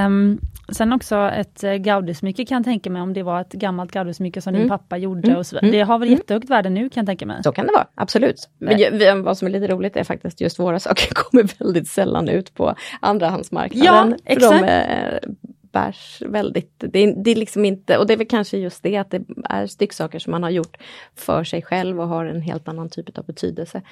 Um, 0.07 0.41
sen 0.73 0.93
också 0.93 1.17
ett 1.17 1.65
uh, 1.65 1.75
gaudismycke 1.75 2.45
kan 2.45 2.57
jag 2.57 2.65
tänka 2.65 2.91
mig 2.91 3.03
om 3.03 3.13
det 3.13 3.23
var 3.23 3.41
ett 3.41 3.53
gammalt 3.53 3.93
gaudismycke 3.93 4.41
som 4.41 4.53
din 4.53 4.63
mm. 4.63 4.69
pappa 4.69 4.97
gjorde 4.97 5.37
och 5.37 5.47
så. 5.47 5.59
Mm. 5.59 5.73
Det 5.73 5.81
har 5.81 5.99
väl 5.99 6.09
mm. 6.09 6.19
jättehögt 6.19 6.51
värde 6.51 6.71
nu 6.71 6.89
kan 6.89 7.01
jag 7.01 7.07
tänka 7.07 7.27
mig. 7.27 7.43
Så 7.43 7.53
kan 7.53 7.67
det 7.67 7.73
vara, 7.73 7.87
absolut. 7.95 8.49
Men, 8.59 9.23
vad 9.23 9.39
som 9.39 9.47
är 9.47 9.53
lite 9.53 9.67
roligt 9.67 9.97
är 9.97 10.05
faktiskt 10.05 10.41
just 10.41 10.59
våra 10.59 10.79
saker 10.79 11.15
kommer 11.15 11.59
väldigt 11.59 11.89
sällan 11.89 12.29
ut 12.29 12.55
på 12.55 12.75
andrahandsmarknaden. 13.01 14.11
Ja, 14.11 14.17
exakt. 14.25 14.67
De, 14.67 15.35
bärs 15.73 16.23
väldigt, 16.27 16.73
det 16.79 16.99
är, 16.99 17.25
det 17.25 17.31
är 17.31 17.37
liksom 17.37 17.65
inte, 17.65 17.99
och 17.99 18.07
det 18.07 18.13
är 18.13 18.17
väl 18.17 18.27
kanske 18.27 18.59
just 18.59 18.83
det 18.83 18.97
att 18.97 19.11
det 19.11 19.23
är 19.45 19.67
stycksaker 19.67 20.19
som 20.19 20.31
man 20.31 20.43
har 20.43 20.51
gjort 20.51 20.77
för 21.17 21.45
sig 21.45 21.63
själv 21.63 22.01
och 22.01 22.09
har 22.09 22.27
en 22.27 22.41
helt 22.41 22.69
annan 22.69 22.91
typ 22.91 23.19
av 23.19 23.25
betydelse. 23.25 23.83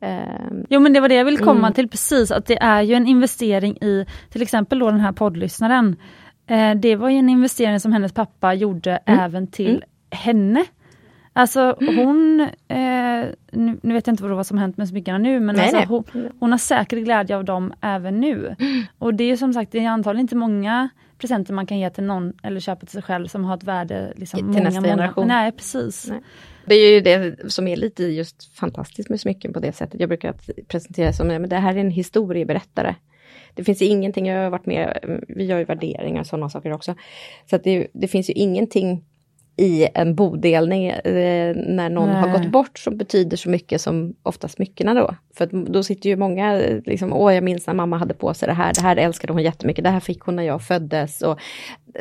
Um, 0.00 0.66
jo 0.68 0.80
men 0.80 0.92
det 0.92 1.00
var 1.00 1.08
det 1.08 1.14
jag 1.14 1.24
ville 1.24 1.38
komma 1.38 1.58
mm. 1.58 1.72
till 1.72 1.88
precis, 1.88 2.30
att 2.30 2.46
det 2.46 2.62
är 2.62 2.82
ju 2.82 2.94
en 2.94 3.06
investering 3.06 3.76
i 3.76 4.06
till 4.30 4.42
exempel 4.42 4.78
då 4.78 4.90
den 4.90 5.00
här 5.00 5.12
poddlyssnaren. 5.12 5.96
Uh, 6.50 6.74
det 6.74 6.96
var 6.96 7.10
ju 7.10 7.16
en 7.16 7.28
investering 7.28 7.80
som 7.80 7.92
hennes 7.92 8.12
pappa 8.12 8.54
gjorde 8.54 8.96
mm. 8.96 9.20
även 9.20 9.46
till 9.46 9.76
mm. 9.76 9.82
henne. 10.10 10.64
Alltså 11.32 11.76
hon, 11.80 12.40
eh, 12.68 13.24
nu, 13.52 13.78
nu, 13.82 13.94
vet 13.94 14.06
jag 14.06 14.12
inte 14.12 14.22
vad 14.22 14.46
som 14.46 14.58
hänt 14.58 14.76
med 14.76 14.88
smyckena 14.88 15.18
nu, 15.18 15.40
men 15.40 15.56
nej, 15.56 15.74
alltså. 15.74 15.88
Hon, 15.88 16.04
hon, 16.40 16.50
har 16.50 16.58
säkert 16.58 16.98
glädje 16.98 17.36
av 17.36 17.44
dem 17.44 17.72
även 17.80 18.20
nu. 18.20 18.56
Mm. 18.58 18.82
Och 18.98 19.14
det 19.14 19.24
är 19.24 19.36
som 19.36 19.52
sagt, 19.52 19.72
det 19.72 19.78
är 19.78 19.88
antagligen 19.88 20.24
inte 20.24 20.36
många 20.36 20.88
presenter 21.18 21.54
man 21.54 21.66
kan 21.66 21.78
ge 21.78 21.90
till 21.90 22.04
någon 22.04 22.32
eller 22.42 22.60
köpa 22.60 22.86
till 22.86 22.92
sig 22.92 23.02
själv 23.02 23.26
som 23.26 23.44
har 23.44 23.56
ett 23.56 23.64
värde 23.64 24.12
liksom, 24.16 24.38
till 24.38 24.46
många, 24.46 24.60
nästa 24.60 24.82
generation. 24.82 25.24
Många, 25.24 25.34
nej, 25.34 25.52
precis. 25.52 26.08
Nej. 26.10 26.20
Det 26.64 26.74
är 26.74 26.94
ju 26.94 27.00
det 27.00 27.52
som 27.52 27.68
är 27.68 27.76
lite 27.76 28.04
just 28.04 28.56
fantastiskt 28.58 29.10
med 29.10 29.20
smycken 29.20 29.52
på 29.52 29.60
det 29.60 29.72
sättet. 29.72 30.00
Jag 30.00 30.08
brukar 30.08 30.34
presentera 30.68 31.12
som 31.12 31.44
att 31.44 31.50
det 31.50 31.56
här 31.56 31.76
är 31.76 31.80
en 31.80 31.90
historieberättare. 31.90 32.94
Det 33.56 33.64
finns 33.64 33.82
ingenting, 33.82 34.26
jag 34.26 34.42
har 34.42 34.50
varit 34.50 34.66
med, 34.66 34.98
vi 35.28 35.44
gör 35.44 35.58
ju 35.58 35.64
värderingar 35.64 36.20
och 36.20 36.26
sådana 36.26 36.50
saker 36.50 36.72
också. 36.72 36.94
Så 37.50 37.56
att 37.56 37.64
det, 37.64 37.86
det 37.92 38.08
finns 38.08 38.30
ju 38.30 38.34
ingenting 38.34 39.04
i 39.56 39.88
en 39.94 40.14
bodelning 40.14 40.86
eh, 40.86 41.56
när 41.56 41.90
någon 41.90 42.08
Nej. 42.08 42.20
har 42.20 42.38
gått 42.38 42.50
bort 42.50 42.78
som 42.78 42.96
betyder 42.96 43.36
så 43.36 43.50
mycket 43.50 43.80
som 43.80 44.14
ofta 44.22 44.48
smyckena 44.48 44.94
då. 44.94 45.14
För 45.34 45.46
då 45.72 45.82
sitter 45.82 46.10
ju 46.10 46.16
många, 46.16 46.60
liksom, 46.84 47.12
åh 47.12 47.34
jag 47.34 47.44
minns 47.44 47.66
när 47.66 47.74
mamma 47.74 47.98
hade 47.98 48.14
på 48.14 48.34
sig 48.34 48.48
det 48.48 48.54
här, 48.54 48.72
det 48.74 48.80
här 48.80 48.96
älskade 48.96 49.32
hon 49.32 49.42
jättemycket, 49.42 49.84
det 49.84 49.90
här 49.90 50.00
fick 50.00 50.20
hon 50.20 50.36
när 50.36 50.42
jag 50.42 50.62
föddes. 50.62 51.22
Och 51.22 51.40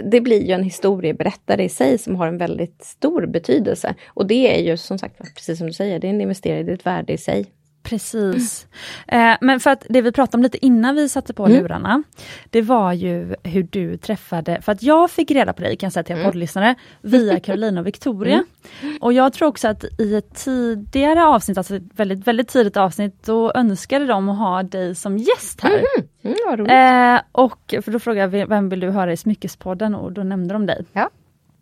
det 0.03 0.21
blir 0.21 0.43
ju 0.47 0.51
en 0.51 0.63
historieberättare 0.63 1.63
i 1.63 1.69
sig 1.69 1.97
som 1.97 2.15
har 2.15 2.27
en 2.27 2.37
väldigt 2.37 2.83
stor 2.83 3.25
betydelse. 3.25 3.95
Och 4.07 4.27
det 4.27 4.57
är 4.57 4.63
ju 4.63 4.77
som 4.77 4.99
sagt, 4.99 5.17
precis 5.35 5.57
som 5.57 5.67
du 5.67 5.73
säger, 5.73 5.99
det 5.99 6.07
är 6.07 6.09
en 6.09 6.21
investering, 6.21 6.65
det 6.65 6.71
är 6.71 6.75
ett 6.75 6.85
värde 6.85 7.13
i 7.13 7.17
sig. 7.17 7.45
Precis. 7.85 8.67
Eh, 9.07 9.33
men 9.41 9.59
för 9.59 9.69
att 9.69 9.85
det 9.89 10.01
vi 10.01 10.11
pratade 10.11 10.37
om 10.37 10.43
lite 10.43 10.65
innan 10.65 10.95
vi 10.95 11.09
satte 11.09 11.33
på 11.33 11.45
mm. 11.45 11.61
lurarna, 11.61 12.03
det 12.49 12.61
var 12.61 12.93
ju 12.93 13.35
hur 13.43 13.63
du 13.63 13.97
träffade, 13.97 14.61
för 14.61 14.71
att 14.71 14.83
jag 14.83 15.11
fick 15.11 15.31
reda 15.31 15.53
på 15.53 15.61
dig 15.61 15.77
kan 15.77 15.87
jag 15.87 15.93
säga 15.93 16.03
till 16.03 16.15
mm. 16.15 16.25
poddlyssnare, 16.25 16.75
via 17.01 17.39
Carolina 17.39 17.81
och 17.81 17.87
Victoria. 17.87 18.43
Mm. 18.81 18.97
Och 19.01 19.13
jag 19.13 19.33
tror 19.33 19.47
också 19.47 19.67
att 19.67 19.83
i 19.99 20.15
ett 20.15 20.35
tidigare 20.35 21.25
avsnitt, 21.25 21.57
alltså 21.57 21.75
ett 21.75 21.83
väldigt, 21.95 22.27
väldigt 22.27 22.47
tidigt 22.47 22.77
avsnitt, 22.77 23.23
då 23.25 23.51
önskade 23.55 24.05
de 24.05 24.29
att 24.29 24.37
ha 24.37 24.63
dig 24.63 24.95
som 24.95 25.17
gäst 25.17 25.61
här. 25.61 25.83
Mm. 26.23 26.35
Mm, 26.59 27.15
eh, 27.15 27.21
och 27.31 27.75
för 27.83 27.91
då 27.91 27.99
frågade 27.99 28.37
jag, 28.37 28.47
vem 28.47 28.69
vill 28.69 28.79
du 28.79 28.89
höra 28.89 29.13
i 29.13 29.17
Smyckespodden? 29.17 29.95
Och 29.95 30.11
då 30.11 30.23
nämnde 30.23 30.53
de 30.53 30.65
dig. 30.65 30.85
Ja. 30.93 31.09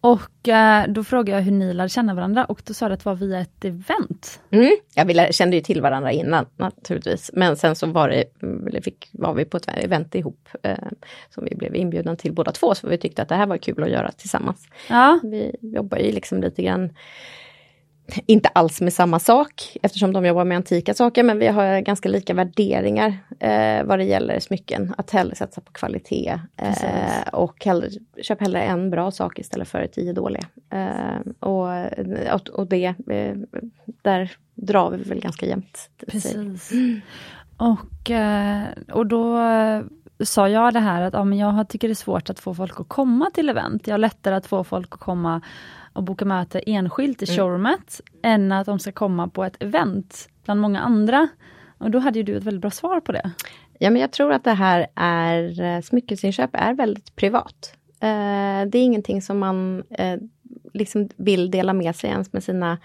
Och 0.04 0.50
eh, 0.50 0.88
då 0.88 1.04
frågade 1.04 1.38
jag 1.38 1.46
hur 1.46 1.52
ni 1.52 1.74
lärde 1.74 1.90
känna 1.90 2.14
varandra 2.14 2.46
och 2.46 2.62
då 2.66 2.74
sa 2.74 2.88
du 2.88 2.94
att 2.94 3.00
det 3.00 3.06
var 3.06 3.16
via 3.16 3.40
ett 3.40 3.66
event. 3.66 4.42
Mm. 4.52 4.78
Ja, 4.96 5.04
vi 5.04 5.34
kände 5.34 5.56
ju 5.56 5.62
till 5.62 5.82
varandra 5.82 6.12
innan 6.12 6.46
naturligtvis. 6.58 7.32
Men 7.34 7.56
sen 7.56 7.76
så 7.76 7.88
var, 7.88 8.10
det, 8.72 8.82
fick, 8.82 9.10
var 9.12 9.34
vi 9.34 9.46
på 9.46 9.58
ett 9.58 9.68
event 9.68 10.16
ihop 10.16 10.50
eh, 10.64 10.78
som 11.30 11.46
vi 11.46 11.56
blev 11.56 11.76
inbjudna 11.76 12.16
till 12.16 12.34
båda 12.34 12.52
två. 12.52 12.76
Så 12.76 12.88
vi 12.88 12.98
tyckte 12.98 13.22
att 13.22 13.30
det 13.30 13.36
här 13.36 13.48
var 13.48 13.58
kul 13.58 13.84
att 13.84 13.90
göra 13.90 14.12
tillsammans. 14.12 14.68
Ja. 14.90 15.20
Vi 15.24 15.56
jobbar 15.62 15.98
ju 15.98 16.12
liksom 16.12 16.42
lite 16.42 16.64
grann 16.64 16.90
inte 18.26 18.50
alls 18.50 18.82
med 18.82 18.94
samma 18.94 19.20
sak 19.20 19.78
eftersom 19.84 20.14
de 20.14 20.26
jobbar 20.26 20.46
med 20.46 20.58
antika 20.58 20.94
saker 20.94 21.24
men 21.24 21.40
vi 21.40 21.48
har 21.48 21.80
ganska 21.80 22.10
lika 22.10 22.34
värderingar 22.34 23.18
eh, 23.40 23.84
vad 23.84 24.00
det 24.00 24.04
gäller 24.04 24.40
smycken. 24.40 24.94
Att 24.98 25.12
hellre 25.12 25.36
satsa 25.36 25.62
på 25.62 25.72
kvalitet 25.72 26.40
eh, 26.58 27.28
och 27.34 27.66
hellre, 27.66 27.90
köp 28.22 28.42
hellre 28.42 28.62
en 28.62 28.90
bra 28.90 29.12
sak 29.12 29.40
istället 29.40 29.68
för 29.68 29.88
tio 29.88 30.14
dåliga. 30.14 30.46
Eh, 30.70 31.32
och, 31.40 32.50
och 32.50 32.68
det, 32.68 32.86
eh, 32.86 33.36
där 34.02 34.32
drar 34.56 34.92
vi 34.92 35.04
väl 35.04 35.20
ganska 35.20 35.46
jämnt. 35.46 35.90
Precis. 36.08 36.72
Mm. 36.72 37.02
Och, 37.58 38.12
eh, 38.12 38.64
och 38.92 39.08
då 39.08 39.40
sa 40.26 40.50
jag 40.50 40.74
det 40.74 40.80
här 40.80 41.02
att 41.02 41.14
ja, 41.14 41.24
men 41.24 41.38
jag 41.38 41.70
tycker 41.70 41.88
det 41.88 41.92
är 41.92 41.96
svårt 41.96 42.30
att 42.30 42.40
få 42.40 42.56
folk 42.56 42.80
att 42.80 42.90
komma 42.90 43.30
till 43.34 43.50
event. 43.50 43.88
Jag 43.88 43.94
har 43.94 44.00
lättare 44.00 44.36
att 44.36 44.46
få 44.46 44.64
folk 44.64 44.94
att 44.94 45.00
komma 45.00 45.42
och 45.94 46.04
boka 46.04 46.26
möte 46.26 46.60
enskilt 46.60 47.22
i 47.22 47.26
mm. 47.26 47.38
showroomet 47.38 48.02
än 48.24 48.52
att 48.52 48.66
de 48.66 48.80
ska 48.80 48.92
komma 48.92 49.28
på 49.28 49.44
ett 49.44 49.64
event 49.64 50.30
bland 50.46 50.62
många 50.62 50.80
andra. 50.80 51.28
Och 51.78 51.92
då 51.92 52.00
hade 52.00 52.20
ju 52.20 52.24
du 52.24 52.38
ett 52.38 52.44
väldigt 52.44 52.62
bra 52.62 52.72
svar 52.72 53.00
på 53.00 53.12
det. 53.12 53.32
Ja 53.80 53.90
men 53.90 54.02
jag 54.02 54.12
tror 54.12 54.32
att 54.32 54.44
det 54.44 54.54
här 54.54 54.88
är, 54.96 55.62
eh, 55.62 55.82
smyckesinköp 55.82 56.50
är 56.54 56.74
väldigt 56.74 57.16
privat. 57.16 57.76
Eh, 58.00 58.68
det 58.70 58.78
är 58.78 58.84
ingenting 58.84 59.22
som 59.22 59.40
man 59.40 59.84
eh, 59.90 60.20
liksom 60.74 61.10
vill 61.16 61.52
dela 61.52 61.74
med 61.74 61.96
sig 61.96 62.10
ens 62.10 62.34
med 62.34 62.44
sina 62.44 62.78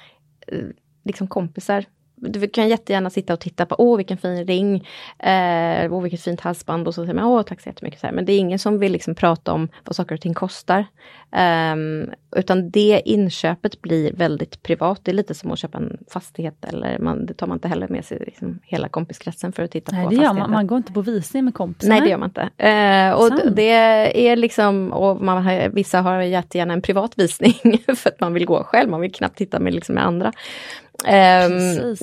eh, 0.47 0.65
liksom 1.05 1.27
kompisar 1.29 1.85
du 2.21 2.49
kan 2.49 2.69
jättegärna 2.69 3.11
sitta 3.11 3.33
och 3.33 3.41
titta 3.41 3.67
på, 3.67 3.75
åh 3.79 3.97
vilken 3.97 4.19
fin 4.19 4.47
ring, 4.47 4.89
eh, 5.19 5.93
åh 5.93 6.03
vilket 6.03 6.23
fint 6.23 6.41
halsband 6.41 6.89
och 6.89 6.95
så 6.95 7.03
säger 7.03 7.15
man, 7.15 7.25
åh 7.25 7.43
tack 7.43 7.61
så 7.61 7.69
jättemycket. 7.69 8.01
Så 8.01 8.07
här. 8.07 8.15
Men 8.15 8.25
det 8.25 8.33
är 8.33 8.39
ingen 8.39 8.59
som 8.59 8.79
vill 8.79 8.93
liksom 8.93 9.15
prata 9.15 9.53
om 9.53 9.69
vad 9.85 9.97
saker 9.97 10.15
och 10.15 10.21
ting 10.21 10.35
kostar. 10.35 10.87
Um, 11.31 12.11
utan 12.37 12.71
det 12.71 13.03
inköpet 13.05 13.83
blir 13.83 14.13
väldigt 14.13 14.63
privat. 14.63 15.01
Det 15.03 15.11
är 15.11 15.15
lite 15.15 15.35
som 15.35 15.53
att 15.53 15.59
köpa 15.59 15.79
en 15.79 15.99
fastighet 16.11 16.65
eller 16.65 16.99
man, 16.99 17.27
det 17.27 17.35
tar 17.35 17.47
man 17.47 17.57
inte 17.57 17.69
heller 17.69 17.89
med 17.89 18.05
sig 18.05 18.19
liksom, 18.27 18.59
hela 18.63 18.89
kompiskretsen 18.89 19.53
för 19.53 19.63
att 19.63 19.71
titta 19.71 19.97
Nej, 19.97 20.07
på. 20.07 20.15
Gör 20.15 20.33
man, 20.33 20.51
man 20.51 20.67
går 20.67 20.79
inte 20.79 20.93
på 20.93 21.01
visning 21.01 21.45
med 21.45 21.55
kompisar. 21.55 21.89
Nej 21.89 22.01
det 22.01 22.09
gör 22.09 22.19
man 22.19 22.29
inte. 22.29 22.41
Uh, 22.41 23.21
och 23.21 23.53
det 23.53 23.71
är 24.29 24.37
liksom, 24.37 24.93
och 24.93 25.23
man 25.23 25.45
har, 25.45 25.69
vissa 25.69 26.01
har 26.01 26.21
jättegärna 26.21 26.73
en 26.73 26.83
privat 26.83 27.13
visning 27.17 27.55
för 27.97 28.11
att 28.11 28.21
man 28.21 28.35
vill 28.35 28.47
gå 28.47 28.65
själv, 28.65 28.91
man 28.91 29.01
vill 29.01 29.13
knappt 29.13 29.39
titta 29.39 29.61
med, 29.61 29.75
liksom, 29.75 29.95
med 29.95 30.07
andra. 30.07 30.33
Um, 31.05 31.97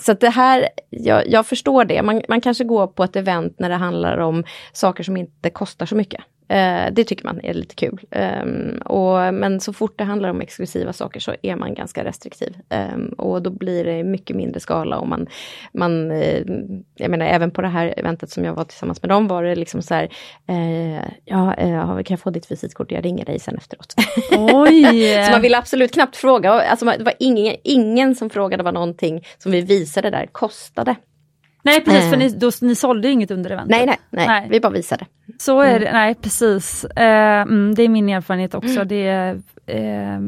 så 0.00 0.12
det 0.12 0.28
här, 0.28 0.68
jag, 0.90 1.28
jag 1.28 1.46
förstår 1.46 1.84
det. 1.84 2.02
Man, 2.02 2.22
man 2.28 2.40
kanske 2.40 2.64
går 2.64 2.86
på 2.86 3.04
ett 3.04 3.16
event 3.16 3.58
när 3.58 3.68
det 3.68 3.74
handlar 3.74 4.18
om 4.18 4.44
saker 4.72 5.04
som 5.04 5.16
inte 5.16 5.50
kostar 5.50 5.86
så 5.86 5.94
mycket. 5.96 6.20
Eh, 6.48 6.92
det 6.92 7.04
tycker 7.04 7.24
man 7.24 7.40
är 7.42 7.54
lite 7.54 7.74
kul. 7.74 8.00
Um, 8.42 8.78
och, 8.78 9.34
men 9.34 9.60
så 9.60 9.72
fort 9.72 9.98
det 9.98 10.04
handlar 10.04 10.28
om 10.28 10.40
exklusiva 10.40 10.92
saker 10.92 11.20
så 11.20 11.34
är 11.42 11.56
man 11.56 11.74
ganska 11.74 12.04
restriktiv. 12.04 12.56
Um, 12.94 13.08
och 13.08 13.42
då 13.42 13.50
blir 13.50 13.84
det 13.84 14.04
mycket 14.04 14.36
mindre 14.36 14.60
skala 14.60 14.98
och 14.98 15.08
man, 15.08 15.26
man 15.72 16.10
uh, 16.10 16.42
jag 16.96 17.10
menar 17.10 17.26
även 17.26 17.50
på 17.50 17.62
det 17.62 17.68
här 17.68 17.94
eventet 17.96 18.30
som 18.30 18.44
jag 18.44 18.54
var 18.54 18.64
tillsammans 18.64 19.02
med 19.02 19.08
dem 19.08 19.28
var 19.28 19.42
det 19.42 19.54
liksom 19.54 19.82
så 19.82 19.94
här, 19.94 20.08
uh, 20.50 21.02
ja, 21.24 21.54
uh, 21.62 22.02
kan 22.02 22.04
jag 22.14 22.20
få 22.20 22.30
ditt 22.30 22.50
visitkort? 22.50 22.92
Jag 22.92 23.04
ringer 23.04 23.24
dig 23.24 23.38
sen 23.38 23.56
efteråt. 23.56 23.94
Oj! 24.38 25.24
så 25.26 25.32
man 25.32 25.42
ville 25.42 25.58
absolut 25.58 25.92
knappt 25.92 26.16
fråga. 26.16 26.52
Alltså, 26.52 26.84
det 26.84 27.04
var 27.04 27.14
ingen, 27.18 27.56
ingen 27.64 28.14
som 28.14 28.30
frågade 28.30 28.62
vad 28.62 28.74
någonting 28.74 29.24
som 29.38 29.52
vi 29.52 29.60
visade 29.60 30.10
där 30.10 30.26
kostade. 30.32 30.96
Nej 31.62 31.84
precis, 31.84 32.10
för 32.10 32.16
ni, 32.16 32.28
då, 32.28 32.50
ni 32.60 32.74
sålde 32.74 33.08
inget 33.08 33.30
under 33.30 33.50
eventet. 33.50 33.70
Nej, 33.70 33.86
nej, 33.86 33.98
nej, 34.10 34.26
nej. 34.26 34.48
vi 34.50 34.60
bara 34.60 34.72
visade. 34.72 35.06
Så 35.38 35.60
är 35.60 35.80
det, 35.80 35.86
mm. 35.86 36.00
nej 36.00 36.14
precis. 36.14 36.84
Eh, 36.84 37.42
mm, 37.42 37.74
det 37.74 37.82
är 37.82 37.88
min 37.88 38.08
erfarenhet 38.08 38.54
också. 38.54 38.80
Mm. 38.80 38.88
Det, 38.88 39.40
eh, 39.66 40.20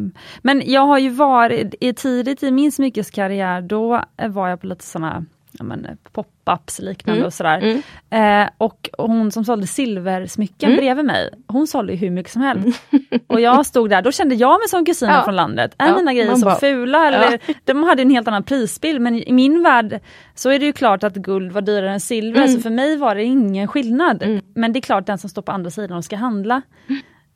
men 0.43 0.63
jag 0.65 0.87
har 0.87 0.99
ju 0.99 1.09
varit, 1.11 1.75
tidigt 1.97 2.43
i 2.43 2.51
min 2.51 2.73
smyckeskarriär, 2.73 3.61
då 3.61 4.03
var 4.29 4.49
jag 4.49 4.61
på 4.61 4.67
lite 4.67 4.85
sådana 4.85 5.25
ja, 5.53 5.65
men, 5.65 5.87
pop-ups 6.13 6.81
liknande 6.81 7.19
mm. 7.19 7.27
och 7.27 7.35
sådär. 7.35 7.83
Mm. 8.11 8.43
Eh, 8.45 8.51
och 8.59 8.91
hon 8.99 9.33
som 9.33 9.45
sålde 9.45 9.67
silversmycken 9.67 10.69
mm. 10.71 10.81
bredvid 10.81 11.05
mig, 11.05 11.31
hon 11.47 11.67
sålde 11.67 11.95
hur 11.95 12.11
mycket 12.11 12.33
som 12.33 12.43
helst. 12.43 12.83
Mm. 12.91 13.05
och 13.27 13.41
jag 13.41 13.67
stod 13.67 13.91
där, 13.91 14.03
då 14.03 14.13
kände 14.13 14.35
jag 14.35 14.61
mig 14.61 14.69
som 14.69 14.85
kusinen 14.87 15.15
ja. 15.15 15.25
från 15.25 15.37
landet. 15.37 15.75
Är 15.79 15.89
ja, 15.89 15.97
mina 15.97 16.15
grejer 16.15 16.35
så 16.35 16.45
bara, 16.45 16.55
fula? 16.55 17.07
Eller, 17.07 17.41
ja. 17.47 17.55
De 17.65 17.83
hade 17.83 18.03
en 18.03 18.11
helt 18.11 18.29
annan 18.29 18.43
prisbild 18.43 19.01
men 19.01 19.15
i 19.15 19.33
min 19.33 19.63
värld 19.63 20.01
så 20.35 20.51
är 20.51 20.59
det 20.59 20.67
ju 20.67 20.73
klart 20.73 21.05
att 21.05 21.15
guld 21.15 21.53
var 21.53 21.61
dyrare 21.61 21.93
än 21.93 22.01
silver, 22.01 22.47
så 22.47 22.51
mm. 22.51 22.63
för 22.63 22.71
mig 22.71 22.97
var 22.97 23.15
det 23.15 23.23
ingen 23.23 23.69
skillnad. 23.69 24.23
Mm. 24.23 24.45
Men 24.55 24.73
det 24.73 24.79
är 24.79 24.81
klart 24.81 25.07
den 25.07 25.19
som 25.19 25.31
står 25.31 25.43
på 25.43 25.53
andra 25.53 25.71
sidan 25.71 25.99
och 25.99 26.05
ska 26.05 26.17
handla 26.17 26.63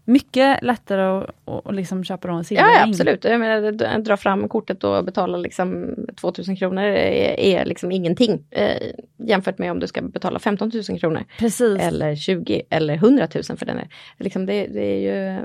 mycket 0.05 0.63
lättare 0.63 1.03
att, 1.03 1.67
att 1.67 1.75
liksom 1.75 2.05
köpa 2.05 2.29
dem 2.29 2.45
Ja, 2.51 2.61
ja 2.61 2.85
absolut. 2.89 3.25
Jag 3.25 3.41
menar, 3.41 3.99
dra 3.99 4.17
fram 4.17 4.49
kortet 4.49 4.85
och 4.85 5.05
betala 5.05 5.39
liksom 5.39 5.95
2000 6.21 6.57
kronor 6.57 6.83
är, 6.83 7.41
är 7.41 7.65
liksom 7.65 7.93
ingenting 7.93 8.45
eh, 8.51 8.91
jämfört 9.17 9.59
med 9.59 9.71
om 9.71 9.81
du 9.81 9.87
ska 9.87 10.03
betala 10.03 10.39
15 10.39 10.71
000 10.89 10.99
kronor. 11.01 11.25
Precis. 11.39 11.81
Eller 11.81 12.17
20 12.17 12.63
eller 12.71 12.95
100 12.95 13.29
000 13.35 13.59
för 13.59 13.67
den. 13.67 13.79
Är. 13.79 13.89
Liksom 14.19 14.47
det, 14.47 14.67
det 14.67 14.85
är 14.85 15.01
ju 15.01 15.45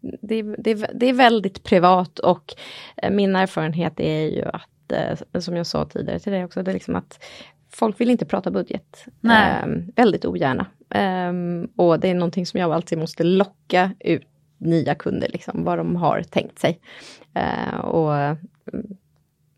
det, 0.00 0.42
det, 0.42 0.90
det 0.94 1.06
är 1.06 1.12
väldigt 1.12 1.62
privat 1.64 2.18
och 2.18 2.54
eh, 2.96 3.10
min 3.10 3.36
erfarenhet 3.36 4.00
är 4.00 4.20
ju 4.20 4.44
att, 4.44 4.92
eh, 4.92 5.40
som 5.40 5.56
jag 5.56 5.66
sa 5.66 5.84
tidigare 5.84 6.18
till 6.18 6.32
dig 6.32 6.44
också, 6.44 6.62
det 6.62 6.70
är 6.70 6.74
liksom 6.74 6.96
att 6.96 7.24
folk 7.70 8.00
vill 8.00 8.10
inte 8.10 8.26
prata 8.26 8.50
budget. 8.50 9.04
Eh, 9.24 9.68
väldigt 9.96 10.24
ogärna. 10.24 10.66
Um, 10.94 11.68
och 11.76 12.00
det 12.00 12.08
är 12.08 12.14
någonting 12.14 12.46
som 12.46 12.60
jag 12.60 12.72
alltid 12.72 12.98
måste 12.98 13.24
locka 13.24 13.92
ut 14.00 14.26
nya 14.58 14.94
kunder, 14.94 15.28
liksom, 15.28 15.64
vad 15.64 15.78
de 15.78 15.96
har 15.96 16.22
tänkt 16.22 16.58
sig. 16.58 16.80
Uh, 17.38 17.80
och 17.80 18.36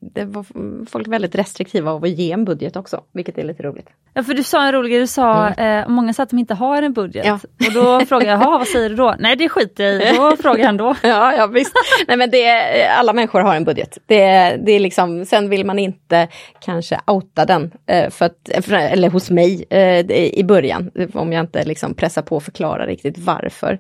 det 0.03 0.25
var 0.25 0.47
folk 0.87 1.09
väldigt 1.09 1.35
restriktiva 1.35 1.91
av 1.91 2.05
att 2.05 2.11
ge 2.11 2.33
en 2.33 2.45
budget 2.45 2.77
också, 2.77 3.01
vilket 3.13 3.39
är 3.39 3.45
lite 3.45 3.63
roligt. 3.63 3.89
Ja 4.15 4.23
för 4.23 4.35
du 4.35 4.43
sa 4.43 4.67
en 4.67 4.73
rolig 4.73 5.01
du 5.01 5.07
sa 5.07 5.49
mm. 5.49 5.83
eh, 5.83 5.89
många 5.89 6.13
sa 6.13 6.23
att 6.23 6.31
de 6.31 6.39
inte 6.39 6.55
har 6.55 6.83
en 6.83 6.93
budget. 6.93 7.27
Ja. 7.27 7.39
Och 7.67 7.73
då 7.75 8.01
frågade 8.09 8.31
jag, 8.31 8.39
vad 8.39 8.67
säger 8.67 8.89
du 8.89 8.97
då? 8.97 9.15
Nej 9.19 9.37
det 9.37 9.49
skiter 9.49 9.85
jag 9.85 10.15
i, 10.15 10.17
då 10.17 10.37
frågar 10.43 10.59
jag 10.59 10.69
ändå. 10.69 10.95
ja, 11.03 11.35
ja 11.37 11.47
visst. 11.47 11.73
Nej 12.09 12.17
men 12.17 12.31
det 12.31 12.45
är, 12.45 12.91
alla 12.91 13.13
människor 13.13 13.41
har 13.41 13.57
en 13.57 13.65
budget. 13.65 13.99
Det, 14.07 14.25
det 14.57 14.73
är 14.73 14.81
liksom, 14.81 15.25
sen 15.25 15.51
vill 15.51 15.67
man 15.67 15.79
inte 15.79 16.29
kanske 16.61 17.01
outa 17.07 17.45
den, 17.45 17.73
eh, 17.87 18.11
för 18.11 18.25
att, 18.27 18.65
för, 18.65 18.73
eller 18.73 19.11
hos 19.11 19.31
mig 19.31 19.65
eh, 19.71 20.11
i 20.11 20.45
början, 20.45 20.91
om 21.15 21.33
jag 21.33 21.41
inte 21.41 21.65
liksom 21.65 21.95
pressar 21.95 22.23
på 22.23 22.37
och 22.37 22.43
förklarar 22.43 22.87
riktigt 22.87 23.19
varför. 23.19 23.79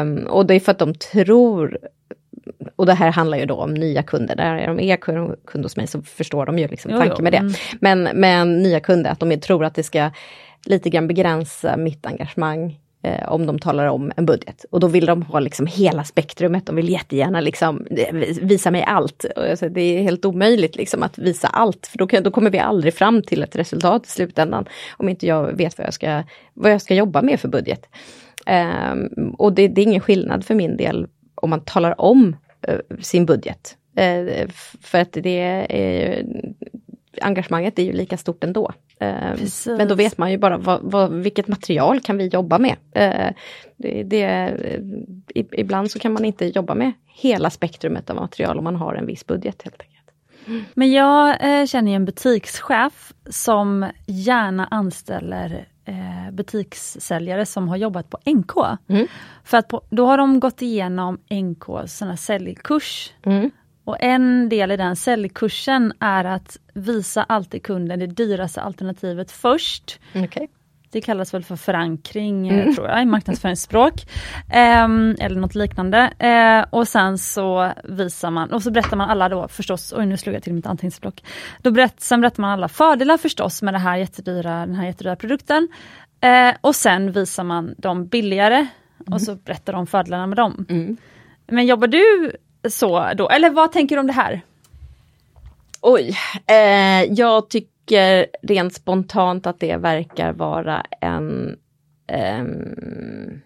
Um, 0.00 0.26
och 0.26 0.46
det 0.46 0.54
är 0.54 0.60
för 0.60 0.72
att 0.72 0.78
de 0.78 0.94
tror 0.94 1.78
och 2.76 2.86
det 2.86 2.94
här 2.94 3.10
handlar 3.10 3.38
ju 3.38 3.46
då 3.46 3.54
om 3.54 3.74
nya 3.74 4.02
kunder, 4.02 4.36
där 4.36 4.56
är 4.56 4.66
de 4.66 4.80
är 4.80 4.96
kund 5.46 5.64
hos 5.64 5.76
mig 5.76 5.86
så 5.86 6.02
förstår 6.02 6.46
de 6.46 6.58
ju 6.58 6.68
liksom 6.68 6.92
tanken 6.92 7.24
med 7.24 7.32
det. 7.32 7.38
Mm. 7.38 7.52
Men, 7.80 8.20
men 8.20 8.62
nya 8.62 8.80
kunder, 8.80 9.10
att 9.10 9.20
de 9.20 9.36
tror 9.36 9.64
att 9.64 9.74
det 9.74 9.82
ska 9.82 10.10
lite 10.66 10.90
grann 10.90 11.08
begränsa 11.08 11.76
mitt 11.76 12.06
engagemang 12.06 12.78
eh, 13.02 13.32
om 13.32 13.46
de 13.46 13.58
talar 13.58 13.86
om 13.86 14.12
en 14.16 14.26
budget. 14.26 14.64
Och 14.70 14.80
då 14.80 14.86
vill 14.86 15.06
de 15.06 15.22
ha 15.22 15.40
liksom 15.40 15.66
hela 15.66 16.04
spektrumet, 16.04 16.66
de 16.66 16.76
vill 16.76 16.88
jättegärna 16.88 17.40
liksom 17.40 17.86
eh, 17.90 18.14
visa 18.42 18.70
mig 18.70 18.84
allt. 18.86 19.24
Alltså, 19.36 19.68
det 19.68 19.80
är 19.80 20.02
helt 20.02 20.24
omöjligt 20.24 20.76
liksom 20.76 21.02
att 21.02 21.18
visa 21.18 21.48
allt, 21.48 21.86
för 21.86 21.98
då, 21.98 22.06
kan, 22.06 22.22
då 22.22 22.30
kommer 22.30 22.50
vi 22.50 22.58
aldrig 22.58 22.94
fram 22.94 23.22
till 23.22 23.42
ett 23.42 23.56
resultat 23.56 24.06
i 24.06 24.10
slutändan 24.10 24.68
om 24.96 25.08
inte 25.08 25.26
jag 25.26 25.56
vet 25.56 25.78
vad 25.78 25.86
jag 25.86 25.94
ska, 25.94 26.22
vad 26.54 26.72
jag 26.72 26.82
ska 26.82 26.94
jobba 26.94 27.22
med 27.22 27.40
för 27.40 27.48
budget. 27.48 27.86
Um, 28.46 29.30
och 29.30 29.52
det, 29.52 29.68
det 29.68 29.80
är 29.80 29.82
ingen 29.82 30.00
skillnad 30.00 30.44
för 30.44 30.54
min 30.54 30.76
del 30.76 31.06
om 31.40 31.50
man 31.50 31.60
talar 31.60 32.00
om 32.00 32.36
uh, 32.68 32.98
sin 33.00 33.26
budget. 33.26 33.76
Uh, 34.00 34.48
för 34.80 34.98
att 34.98 35.12
det 35.12 35.38
är 35.38 36.24
engagemanget 37.20 37.78
är 37.78 37.82
ju 37.82 37.92
lika 37.92 38.16
stort 38.16 38.44
ändå. 38.44 38.72
Uh, 39.02 39.46
men 39.66 39.88
då 39.88 39.94
vet 39.94 40.18
man 40.18 40.30
ju 40.30 40.38
bara 40.38 40.58
vad, 40.58 40.80
vad, 40.82 41.12
vilket 41.12 41.48
material 41.48 42.00
kan 42.00 42.16
vi 42.16 42.26
jobba 42.26 42.58
med. 42.58 42.76
Det, 43.76 44.02
det, 44.02 44.56
ibland 45.34 45.90
så 45.90 45.98
kan 45.98 46.12
man 46.12 46.24
inte 46.24 46.46
jobba 46.46 46.74
med 46.74 46.92
hela 47.06 47.50
spektrumet 47.50 48.10
av 48.10 48.16
material 48.16 48.58
om 48.58 48.64
man 48.64 48.76
har 48.76 48.94
en 48.94 49.06
viss 49.06 49.26
budget 49.26 49.62
helt 49.62 49.82
enkelt. 49.82 50.66
Men 50.74 50.92
jag 50.92 51.36
känner 51.68 51.92
en 51.92 52.04
butikschef 52.04 53.12
som 53.30 53.90
gärna 54.06 54.66
anställer 54.70 55.68
eh, 55.90 56.30
butikssäljare 56.32 57.46
som 57.46 57.68
har 57.68 57.76
jobbat 57.76 58.10
på 58.10 58.18
NK. 58.26 58.52
Mm. 58.88 59.06
För 59.44 59.58
att 59.58 59.68
på, 59.68 59.82
då 59.90 60.06
har 60.06 60.18
de 60.18 60.40
gått 60.40 60.62
igenom 60.62 61.18
NKs 61.30 62.02
säljkurs. 62.18 63.12
Mm. 63.22 63.50
Och 63.84 63.96
en 64.00 64.48
del 64.48 64.70
i 64.70 64.76
den 64.76 64.96
säljkursen 64.96 65.92
är 66.00 66.24
att 66.24 66.56
visa 66.74 67.22
alltid 67.22 67.62
kunden 67.62 67.98
det 67.98 68.06
dyraste 68.06 68.60
alternativet 68.60 69.30
först. 69.30 70.00
Okay. 70.14 70.46
Det 70.92 71.00
kallas 71.00 71.34
väl 71.34 71.44
för 71.44 71.56
förankring, 71.56 72.48
eh, 72.48 72.62
mm. 72.62 72.74
tror 72.74 72.88
jag, 72.88 73.02
i 73.02 73.04
marknadsföringsspråk. 73.04 73.94
Eh, 74.50 74.84
eller 75.18 75.40
något 75.40 75.54
liknande. 75.54 76.10
Eh, 76.18 76.64
och 76.70 76.88
sen 76.88 77.18
så 77.18 77.72
visar 77.84 78.30
man, 78.30 78.52
och 78.52 78.62
så 78.62 78.70
berättar 78.70 78.96
man 78.96 79.10
alla 79.10 79.28
då 79.28 79.48
förstås, 79.48 79.92
oj 79.96 80.06
nu 80.06 80.16
slog 80.16 80.34
jag 80.34 80.42
till 80.42 80.54
mitt 80.54 80.66
anteckningsblock. 80.66 81.24
Då 81.62 81.70
berätt, 81.70 82.00
sen 82.00 82.20
berättar 82.20 82.40
man 82.40 82.50
alla 82.50 82.68
fördelar 82.68 83.16
förstås 83.16 83.62
med 83.62 83.74
det 83.74 83.78
här 83.78 83.96
jättedyra, 83.96 84.66
den 84.66 84.74
här 84.74 84.86
jättedyra 84.86 85.16
produkten. 85.16 85.68
Eh, 86.20 86.54
och 86.60 86.74
sen 86.74 87.12
visar 87.12 87.44
man 87.44 87.74
de 87.78 88.06
billigare 88.06 88.56
mm. 88.56 89.12
och 89.12 89.22
så 89.22 89.34
berättar 89.34 89.72
de 89.72 89.86
fördelarna 89.86 90.26
med 90.26 90.36
dem. 90.36 90.66
Mm. 90.68 90.96
Men 91.46 91.66
jobbar 91.66 91.86
du 91.86 92.32
så 92.70 93.12
då, 93.14 93.28
eller 93.28 93.50
vad 93.50 93.72
tänker 93.72 93.96
du 93.96 94.00
om 94.00 94.06
det 94.06 94.12
här? 94.12 94.40
Oj, 95.80 96.16
eh, 96.46 97.12
jag 97.12 97.50
tycker 97.50 97.69
tycker 97.90 98.26
rent 98.42 98.74
spontant 98.74 99.46
att 99.46 99.60
det 99.60 99.76
verkar 99.76 100.32
vara 100.32 100.86
en 101.00 101.56
um, 102.40 103.40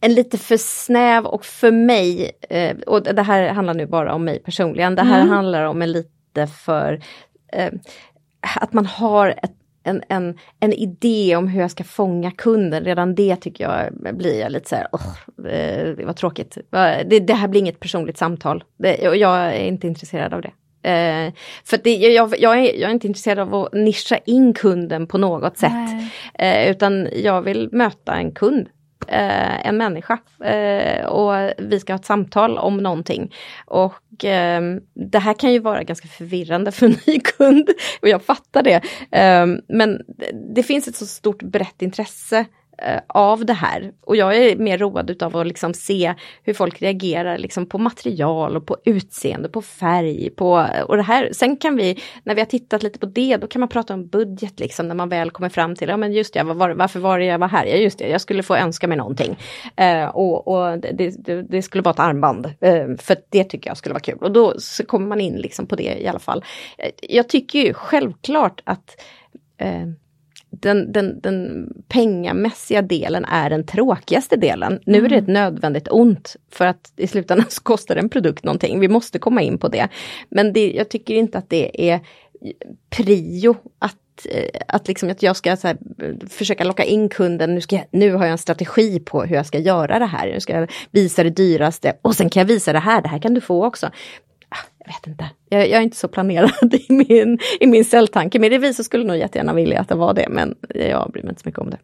en 0.00 0.14
lite 0.14 0.38
för 0.38 0.56
snäv 0.56 1.26
och 1.26 1.44
för 1.44 1.70
mig, 1.70 2.30
eh, 2.50 2.76
och 2.86 3.02
det 3.02 3.22
här 3.22 3.48
handlar 3.48 3.74
nu 3.74 3.86
bara 3.86 4.14
om 4.14 4.24
mig 4.24 4.38
personligen, 4.38 4.94
det 4.94 5.02
här 5.02 5.20
mm. 5.20 5.28
handlar 5.28 5.64
om 5.64 5.82
en 5.82 5.92
lite 5.92 6.46
för 6.46 7.00
eh, 7.52 7.72
att 8.60 8.72
man 8.72 8.86
har 8.86 9.28
ett, 9.28 9.52
en, 9.82 10.02
en, 10.08 10.38
en 10.60 10.72
idé 10.72 11.36
om 11.36 11.48
hur 11.48 11.60
jag 11.60 11.70
ska 11.70 11.84
fånga 11.84 12.30
kunden, 12.30 12.84
redan 12.84 13.14
det 13.14 13.36
tycker 13.36 13.64
jag 13.64 14.16
blir 14.16 14.40
jag 14.40 14.52
lite 14.52 14.68
så 14.68 14.76
här, 14.76 14.86
oh, 14.92 15.46
eh, 15.52 15.96
det 15.96 16.04
var 16.04 16.12
tråkigt. 16.12 16.58
Det, 16.70 17.20
det, 17.20 17.34
här 17.34 17.48
blir 17.48 17.60
inget 17.60 17.80
personligt 17.80 18.18
samtal, 18.18 18.64
det, 18.76 18.96
jag 18.96 19.36
är 19.36 19.64
inte 19.64 19.86
intresserad 19.86 20.34
av 20.34 20.42
det. 20.42 20.50
Eh, 20.84 21.32
för 21.64 21.80
det, 21.84 21.96
jag, 21.96 22.34
jag, 22.38 22.58
är, 22.58 22.80
jag 22.80 22.90
är 22.90 22.94
inte 22.94 23.06
intresserad 23.06 23.38
av 23.38 23.54
att 23.54 23.72
nischa 23.72 24.18
in 24.26 24.54
kunden 24.54 25.06
på 25.06 25.18
något 25.18 25.58
sätt. 25.58 25.72
Eh, 26.34 26.70
utan 26.70 27.08
jag 27.12 27.42
vill 27.42 27.68
möta 27.72 28.14
en 28.14 28.32
kund. 28.32 28.68
Eh, 29.08 29.66
en 29.66 29.76
människa. 29.76 30.18
Eh, 30.44 31.06
och 31.06 31.52
vi 31.58 31.80
ska 31.80 31.92
ha 31.92 31.98
ett 31.98 32.04
samtal 32.04 32.58
om 32.58 32.76
någonting. 32.76 33.34
Och 33.66 34.24
ehm, 34.24 34.80
det 34.94 35.18
här 35.18 35.34
kan 35.34 35.52
ju 35.52 35.58
vara 35.58 35.82
ganska 35.82 36.08
förvirrande 36.08 36.72
för 36.72 36.86
en 36.86 36.96
ny 37.06 37.20
kund. 37.20 37.68
Och 38.02 38.08
jag 38.08 38.22
fattar 38.22 38.62
det. 38.62 38.80
Ehm, 39.10 39.60
men 39.68 40.00
det 40.54 40.62
finns 40.62 40.88
ett 40.88 40.96
så 40.96 41.06
stort 41.06 41.42
brett 41.42 41.82
intresse 41.82 42.44
Eh, 42.78 43.00
av 43.08 43.44
det 43.44 43.52
här. 43.52 43.92
Och 44.00 44.16
jag 44.16 44.36
är 44.36 44.56
mer 44.56 44.78
road 44.78 45.10
utav 45.10 45.36
att 45.36 45.46
liksom 45.46 45.74
se 45.74 46.14
hur 46.42 46.54
folk 46.54 46.82
reagerar 46.82 47.38
liksom 47.38 47.66
på 47.66 47.78
material 47.78 48.56
och 48.56 48.66
på 48.66 48.76
utseende, 48.84 49.48
på 49.48 49.62
färg. 49.62 50.30
På, 50.30 50.66
och 50.86 50.96
det 50.96 51.02
här. 51.02 51.28
Sen 51.32 51.56
kan 51.56 51.76
vi, 51.76 51.98
när 52.24 52.34
vi 52.34 52.40
har 52.40 52.46
tittat 52.46 52.82
lite 52.82 52.98
på 52.98 53.06
det, 53.06 53.36
då 53.36 53.46
kan 53.46 53.60
man 53.60 53.68
prata 53.68 53.94
om 53.94 54.06
budget 54.06 54.60
liksom 54.60 54.88
när 54.88 54.94
man 54.94 55.08
väl 55.08 55.30
kommer 55.30 55.48
fram 55.48 55.76
till, 55.76 55.88
ja 55.88 55.96
men 55.96 56.12
just 56.12 56.34
det, 56.34 56.42
var, 56.42 56.70
varför 56.70 57.00
var 57.00 57.18
det 57.18 57.24
jag 57.24 57.38
var 57.38 57.48
här? 57.48 57.66
Ja 57.66 57.76
just 57.76 57.98
det, 57.98 58.08
jag 58.08 58.20
skulle 58.20 58.42
få 58.42 58.56
önska 58.56 58.88
mig 58.88 58.96
någonting. 58.96 59.38
Eh, 59.76 60.04
och, 60.04 60.48
och 60.48 60.78
det, 60.78 61.24
det, 61.24 61.42
det, 61.42 61.62
skulle 61.62 61.82
vara 61.82 61.94
ett 61.94 62.00
armband, 62.00 62.46
eh, 62.60 62.86
för 62.98 63.16
det 63.30 63.44
tycker 63.44 63.70
jag 63.70 63.76
skulle 63.76 63.92
vara 63.92 64.00
kul. 64.00 64.18
Och 64.20 64.32
då 64.32 64.54
så 64.58 64.86
kommer 64.86 65.06
man 65.06 65.20
in 65.20 65.36
liksom 65.36 65.66
på 65.66 65.76
det 65.76 65.98
i 66.00 66.06
alla 66.06 66.18
fall. 66.18 66.44
Eh, 66.78 66.90
jag 67.02 67.28
tycker 67.28 67.58
ju 67.58 67.74
självklart 67.74 68.62
att 68.64 69.00
eh, 69.58 69.88
den, 70.60 70.92
den, 70.92 71.20
den 71.20 71.68
pengamässiga 71.88 72.82
delen 72.82 73.24
är 73.24 73.50
den 73.50 73.66
tråkigaste 73.66 74.36
delen. 74.36 74.80
Nu 74.86 75.04
är 75.04 75.08
det 75.08 75.16
ett 75.16 75.28
mm. 75.28 75.32
nödvändigt 75.32 75.88
ont 75.90 76.36
för 76.50 76.66
att 76.66 76.92
i 76.96 77.06
slutändan 77.06 77.46
så 77.50 77.62
kostar 77.62 77.96
en 77.96 78.08
produkt 78.08 78.44
någonting. 78.44 78.80
Vi 78.80 78.88
måste 78.88 79.18
komma 79.18 79.42
in 79.42 79.58
på 79.58 79.68
det. 79.68 79.88
Men 80.28 80.52
det, 80.52 80.72
jag 80.72 80.88
tycker 80.88 81.14
inte 81.14 81.38
att 81.38 81.50
det 81.50 81.90
är 81.90 82.00
prio 82.90 83.56
att 83.78 83.96
eh, 84.30 84.60
att, 84.68 84.88
liksom, 84.88 85.10
att 85.10 85.22
jag 85.22 85.36
ska 85.36 85.50
här, 85.50 85.76
försöka 86.28 86.64
locka 86.64 86.84
in 86.84 87.08
kunden, 87.08 87.54
nu, 87.54 87.60
ska 87.60 87.76
jag, 87.76 87.84
nu 87.90 88.12
har 88.12 88.24
jag 88.24 88.32
en 88.32 88.38
strategi 88.38 89.00
på 89.00 89.22
hur 89.22 89.36
jag 89.36 89.46
ska 89.46 89.58
göra 89.58 89.98
det 89.98 90.06
här. 90.06 90.26
Jag 90.26 90.42
ska 90.42 90.66
visa 90.90 91.24
det 91.24 91.30
dyraste 91.30 91.96
och 92.02 92.16
sen 92.16 92.30
kan 92.30 92.40
jag 92.40 92.46
visa 92.46 92.72
det 92.72 92.78
här, 92.78 93.02
det 93.02 93.08
här 93.08 93.18
kan 93.18 93.34
du 93.34 93.40
få 93.40 93.66
också. 93.66 93.90
Jag 94.84 94.92
vet 94.92 95.06
inte, 95.06 95.30
jag, 95.48 95.60
jag, 95.60 95.78
är 95.78 95.80
inte 95.80 95.96
så 95.96 96.08
planerad 96.08 96.74
i 96.88 96.92
min, 96.92 97.38
i 97.60 97.66
min 97.66 97.84
celltanke. 97.84 98.38
Det 98.38 98.74
så 98.74 98.84
skulle 98.84 99.04
nog 99.04 99.16
jättegärna 99.16 99.52
vilja 99.52 99.80
att 99.80 99.88
det 99.88 99.94
var 99.94 100.14
det, 100.14 100.28
men 100.28 100.54
jag 100.74 101.10
bryr 101.10 101.22
mig 101.22 101.30
inte 101.30 101.42
så 101.42 101.48
mycket 101.48 101.60
om 101.60 101.70
det. 101.70 101.78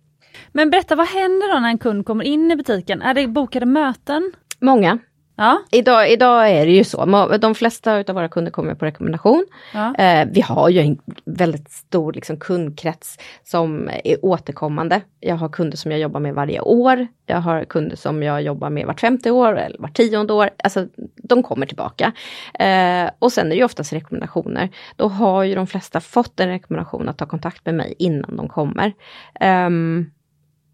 Men 0.52 0.70
berätta, 0.70 0.96
vad 0.96 1.08
händer 1.08 1.54
då 1.54 1.60
när 1.60 1.68
en 1.68 1.78
kund 1.78 2.06
kommer 2.06 2.24
in 2.24 2.50
i 2.50 2.56
butiken? 2.56 3.02
Är 3.02 3.14
det 3.14 3.26
bokade 3.26 3.66
möten? 3.66 4.32
Många. 4.58 4.98
Ja. 5.36 5.62
Idag, 5.70 6.10
idag 6.10 6.50
är 6.50 6.66
det 6.66 6.72
ju 6.72 6.84
så, 6.84 7.28
de 7.40 7.54
flesta 7.54 7.96
av 7.96 8.14
våra 8.14 8.28
kunder 8.28 8.50
kommer 8.50 8.74
på 8.74 8.84
rekommendation. 8.84 9.46
Ja. 9.74 9.94
Eh, 9.94 10.28
vi 10.32 10.40
har 10.40 10.68
ju 10.68 10.80
en 10.80 10.98
väldigt 11.24 11.70
stor 11.70 12.12
liksom, 12.12 12.36
kundkrets 12.36 13.18
som 13.44 13.90
är 14.04 14.24
återkommande. 14.24 15.00
Jag 15.20 15.36
har 15.36 15.48
kunder 15.48 15.76
som 15.76 15.90
jag 15.90 16.00
jobbar 16.00 16.20
med 16.20 16.34
varje 16.34 16.60
år. 16.60 17.06
Jag 17.26 17.40
har 17.40 17.64
kunder 17.64 17.96
som 17.96 18.22
jag 18.22 18.42
jobbar 18.42 18.70
med 18.70 18.86
vart 18.86 19.00
femte 19.00 19.30
år 19.30 19.58
eller 19.58 19.78
vart 19.78 19.96
tionde 19.96 20.32
år. 20.32 20.50
Alltså 20.64 20.86
de 21.16 21.42
kommer 21.42 21.66
tillbaka. 21.66 22.12
Eh, 22.58 23.10
och 23.18 23.32
sen 23.32 23.46
är 23.46 23.50
det 23.50 23.56
ju 23.56 23.64
oftast 23.64 23.92
rekommendationer. 23.92 24.68
Då 24.96 25.08
har 25.08 25.42
ju 25.42 25.54
de 25.54 25.66
flesta 25.66 26.00
fått 26.00 26.40
en 26.40 26.48
rekommendation 26.48 27.08
att 27.08 27.18
ta 27.18 27.26
kontakt 27.26 27.66
med 27.66 27.74
mig 27.74 27.94
innan 27.98 28.36
de 28.36 28.48
kommer. 28.48 28.92
Um, 29.40 30.10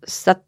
så 0.07 0.31
att 0.31 0.46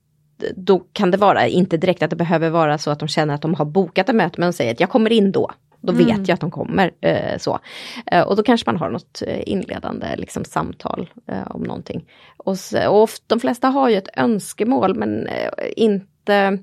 då 0.56 0.78
kan 0.92 1.10
det 1.10 1.16
vara, 1.16 1.46
inte 1.48 1.76
direkt 1.76 2.02
att 2.02 2.10
det 2.10 2.16
behöver 2.16 2.50
vara 2.50 2.78
så 2.78 2.90
att 2.90 2.98
de 2.98 3.08
känner 3.08 3.34
att 3.34 3.42
de 3.42 3.54
har 3.54 3.64
bokat 3.64 4.08
ett 4.08 4.14
möte, 4.14 4.40
men 4.40 4.48
de 4.48 4.52
säger 4.52 4.72
att 4.72 4.80
jag 4.80 4.90
kommer 4.90 5.12
in 5.12 5.32
då. 5.32 5.50
Då 5.80 5.92
vet 5.92 6.08
Mm. 6.10 6.24
jag 6.26 6.34
att 6.34 6.40
de 6.40 6.50
kommer. 6.50 6.90
Eh, 7.00 7.38
så. 7.38 7.58
Eh, 8.06 8.22
och 8.22 8.36
då 8.36 8.42
kanske 8.42 8.70
man 8.70 8.76
har 8.80 8.90
något 8.90 9.22
eh, 9.26 9.40
inledande 9.48 10.16
liksom, 10.16 10.44
samtal 10.44 11.10
eh, 11.26 11.46
om 11.50 11.62
någonting. 11.62 12.04
Och, 12.36 12.52
s- 12.52 12.74
och 12.88 13.10
de 13.26 13.40
flesta 13.40 13.68
har 13.68 13.88
ju 13.88 13.96
ett 13.96 14.08
önskemål 14.16 14.94
men 14.94 15.26
eh, 15.26 15.50
inte 15.76 16.58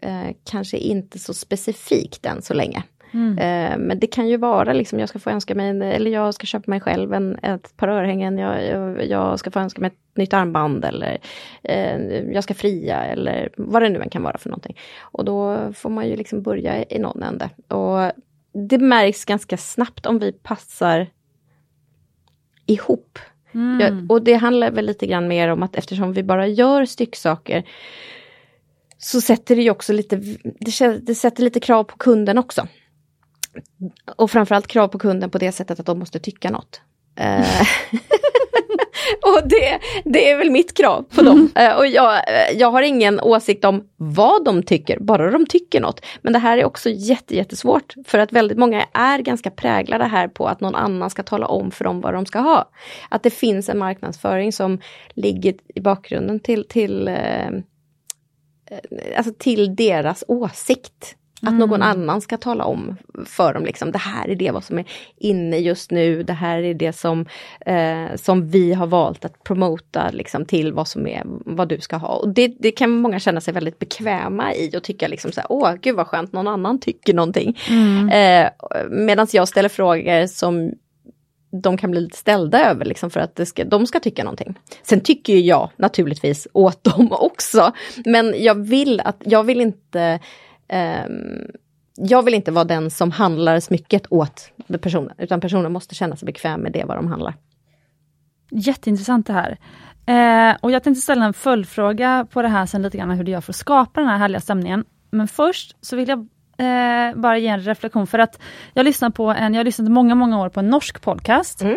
eh, 0.00 0.28
kanske 0.50 0.76
inte 0.78 1.18
så 1.18 1.34
specifikt 1.34 2.26
än 2.26 2.42
så 2.42 2.54
länge. 2.54 2.82
Mm. 3.16 3.38
Eh, 3.38 3.78
men 3.78 3.98
det 3.98 4.06
kan 4.06 4.28
ju 4.28 4.36
vara 4.36 4.72
liksom, 4.72 4.98
jag 5.00 5.08
ska 5.08 5.18
få 5.18 5.30
önska 5.30 5.54
mig, 5.54 5.68
en, 5.68 5.82
eller 5.82 6.10
jag 6.10 6.34
ska 6.34 6.46
köpa 6.46 6.70
mig 6.70 6.80
själv 6.80 7.14
en, 7.14 7.38
ett 7.42 7.76
par 7.76 7.88
örhängen, 7.88 8.38
jag, 8.38 8.66
jag, 8.66 9.06
jag 9.06 9.38
ska 9.38 9.50
få 9.50 9.58
önska 9.58 9.80
mig 9.80 9.88
ett 9.88 10.16
nytt 10.16 10.34
armband 10.34 10.84
eller 10.84 11.18
eh, 11.62 11.96
jag 12.32 12.44
ska 12.44 12.54
fria 12.54 13.04
eller 13.04 13.48
vad 13.56 13.82
det 13.82 13.88
nu 13.88 14.02
än 14.02 14.10
kan 14.10 14.22
vara 14.22 14.38
för 14.38 14.48
någonting. 14.48 14.76
Och 15.00 15.24
då 15.24 15.58
får 15.74 15.90
man 15.90 16.08
ju 16.08 16.16
liksom 16.16 16.42
börja 16.42 16.84
i 16.84 16.98
någon 16.98 17.22
ände. 17.22 17.50
Och 17.68 18.12
det 18.68 18.78
märks 18.78 19.24
ganska 19.24 19.56
snabbt 19.56 20.06
om 20.06 20.18
vi 20.18 20.32
passar 20.32 21.06
ihop. 22.66 23.18
Mm. 23.52 23.80
Ja, 23.80 24.14
och 24.14 24.22
det 24.22 24.34
handlar 24.34 24.70
väl 24.70 24.86
lite 24.86 25.06
grann 25.06 25.28
mer 25.28 25.48
om 25.48 25.62
att 25.62 25.76
eftersom 25.76 26.12
vi 26.12 26.22
bara 26.22 26.46
gör 26.46 26.84
stycksaker 26.84 27.64
så 28.98 29.20
sätter 29.20 29.56
det 29.56 29.62
ju 29.62 29.70
också 29.70 29.92
lite, 29.92 30.16
det, 30.44 30.98
det 31.02 31.14
sätter 31.14 31.42
lite 31.42 31.60
krav 31.60 31.84
på 31.84 31.96
kunden 31.96 32.38
också. 32.38 32.66
Och 34.16 34.30
framförallt 34.30 34.66
krav 34.66 34.88
på 34.88 34.98
kunden 34.98 35.30
på 35.30 35.38
det 35.38 35.52
sättet 35.52 35.80
att 35.80 35.86
de 35.86 35.98
måste 35.98 36.18
tycka 36.18 36.50
något. 36.50 36.80
Eh, 37.16 37.60
och 39.22 39.48
det, 39.48 39.80
det 40.04 40.30
är 40.30 40.36
väl 40.36 40.50
mitt 40.50 40.76
krav 40.76 41.02
på 41.02 41.22
dem. 41.22 41.50
Eh, 41.54 41.76
och 41.76 41.86
jag, 41.86 42.14
eh, 42.14 42.58
jag 42.58 42.70
har 42.70 42.82
ingen 42.82 43.20
åsikt 43.20 43.64
om 43.64 43.88
vad 43.96 44.44
de 44.44 44.62
tycker, 44.62 44.98
bara 44.98 45.30
de 45.30 45.46
tycker 45.46 45.80
något. 45.80 46.04
Men 46.22 46.32
det 46.32 46.38
här 46.38 46.58
är 46.58 46.64
också 46.64 46.90
jätte, 46.90 47.36
jättesvårt 47.36 47.94
för 48.06 48.18
att 48.18 48.32
väldigt 48.32 48.58
många 48.58 48.86
är 48.92 49.18
ganska 49.18 49.50
präglade 49.50 50.04
här 50.04 50.28
på 50.28 50.46
att 50.46 50.60
någon 50.60 50.74
annan 50.74 51.10
ska 51.10 51.22
tala 51.22 51.46
om 51.46 51.70
för 51.70 51.84
dem 51.84 52.00
vad 52.00 52.14
de 52.14 52.26
ska 52.26 52.38
ha. 52.38 52.70
Att 53.08 53.22
det 53.22 53.30
finns 53.30 53.68
en 53.68 53.78
marknadsföring 53.78 54.52
som 54.52 54.80
ligger 55.14 55.54
i 55.74 55.80
bakgrunden 55.80 56.40
till, 56.40 56.68
till, 56.68 57.10
alltså 59.16 59.32
till 59.38 59.76
deras 59.76 60.24
åsikt. 60.28 61.16
Att 61.48 61.54
någon 61.54 61.82
annan 61.82 62.20
ska 62.20 62.36
tala 62.36 62.64
om 62.64 62.96
för 63.26 63.54
dem, 63.54 63.64
liksom, 63.64 63.92
det 63.92 63.98
här 63.98 64.28
är 64.28 64.34
det 64.34 64.50
vad 64.50 64.64
som 64.64 64.78
är 64.78 64.84
inne 65.16 65.58
just 65.58 65.90
nu, 65.90 66.22
det 66.22 66.32
här 66.32 66.62
är 66.62 66.74
det 66.74 66.92
som, 66.92 67.26
eh, 67.60 68.16
som 68.16 68.48
vi 68.48 68.72
har 68.72 68.86
valt 68.86 69.24
att 69.24 69.44
promota 69.44 70.10
liksom, 70.10 70.44
till 70.44 70.72
vad 70.72 70.88
som 70.88 71.06
är 71.06 71.22
vad 71.26 71.68
du 71.68 71.80
ska 71.80 71.96
ha. 71.96 72.16
Och 72.16 72.28
det, 72.28 72.48
det 72.48 72.70
kan 72.70 72.90
många 72.90 73.18
känna 73.18 73.40
sig 73.40 73.54
väldigt 73.54 73.78
bekväma 73.78 74.54
i 74.54 74.76
och 74.76 74.82
tycka 74.82 75.08
liksom 75.08 75.32
så 75.32 75.40
här, 75.40 75.52
åh 75.52 75.74
gud 75.74 75.96
vad 75.96 76.06
skönt, 76.06 76.32
någon 76.32 76.48
annan 76.48 76.80
tycker 76.80 77.14
någonting. 77.14 77.58
Mm. 77.68 78.08
Eh, 78.08 78.50
Medan 78.90 79.26
jag 79.32 79.48
ställer 79.48 79.68
frågor 79.68 80.26
som 80.26 80.72
de 81.62 81.76
kan 81.76 81.90
bli 81.90 82.00
lite 82.00 82.16
ställda 82.16 82.70
över 82.70 82.84
liksom 82.84 83.10
för 83.10 83.20
att 83.20 83.48
ska, 83.48 83.64
de 83.64 83.86
ska 83.86 84.00
tycka 84.00 84.24
någonting. 84.24 84.58
Sen 84.82 85.00
tycker 85.00 85.36
jag 85.36 85.70
naturligtvis 85.76 86.48
åt 86.52 86.84
dem 86.96 87.12
också. 87.12 87.72
Men 88.04 88.34
jag 88.38 88.66
vill 88.66 89.00
att, 89.00 89.22
jag 89.24 89.44
vill 89.44 89.60
inte 89.60 90.20
ehm, 90.68 91.50
jag 91.96 92.22
vill 92.22 92.34
inte 92.34 92.50
vara 92.50 92.64
den 92.64 92.90
som 92.90 93.10
handlar 93.10 93.60
smycket 93.60 94.06
åt 94.10 94.50
personen, 94.80 95.12
utan 95.18 95.40
personen 95.40 95.72
måste 95.72 95.94
känna 95.94 96.16
sig 96.16 96.26
bekväm 96.26 96.60
med 96.60 96.72
det 96.72 96.84
vad 96.84 96.96
de 96.96 97.06
handlar. 97.06 97.34
Jätteintressant 98.50 99.26
det 99.26 99.32
här. 99.32 99.58
Eh, 100.06 100.56
och 100.60 100.70
jag 100.70 100.82
tänkte 100.82 101.00
ställa 101.00 101.24
en 101.24 101.32
följdfråga 101.32 102.26
på 102.32 102.42
det 102.42 102.48
här 102.48 102.66
sen 102.66 102.82
lite 102.82 102.98
grann 102.98 103.10
hur 103.10 103.24
du 103.24 103.32
gör 103.32 103.40
för 103.40 103.52
att 103.52 103.56
skapa 103.56 104.00
den 104.00 104.08
här 104.08 104.18
härliga 104.18 104.40
stämningen. 104.40 104.84
Men 105.10 105.28
först 105.28 105.76
så 105.80 105.96
vill 105.96 106.08
jag 106.08 106.18
eh, 106.58 107.16
bara 107.16 107.38
ge 107.38 107.48
en 107.48 107.60
reflektion 107.60 108.06
för 108.06 108.18
att 108.18 108.40
jag 108.74 108.84
lyssnar 108.84 109.10
på 109.10 109.30
en, 109.30 109.54
jag 109.54 109.60
har 109.60 109.64
lyssnat 109.64 109.90
många, 109.90 110.14
många 110.14 110.40
år 110.40 110.48
på 110.48 110.60
en 110.60 110.70
norsk 110.70 111.02
podcast. 111.02 111.62
Mm. 111.62 111.76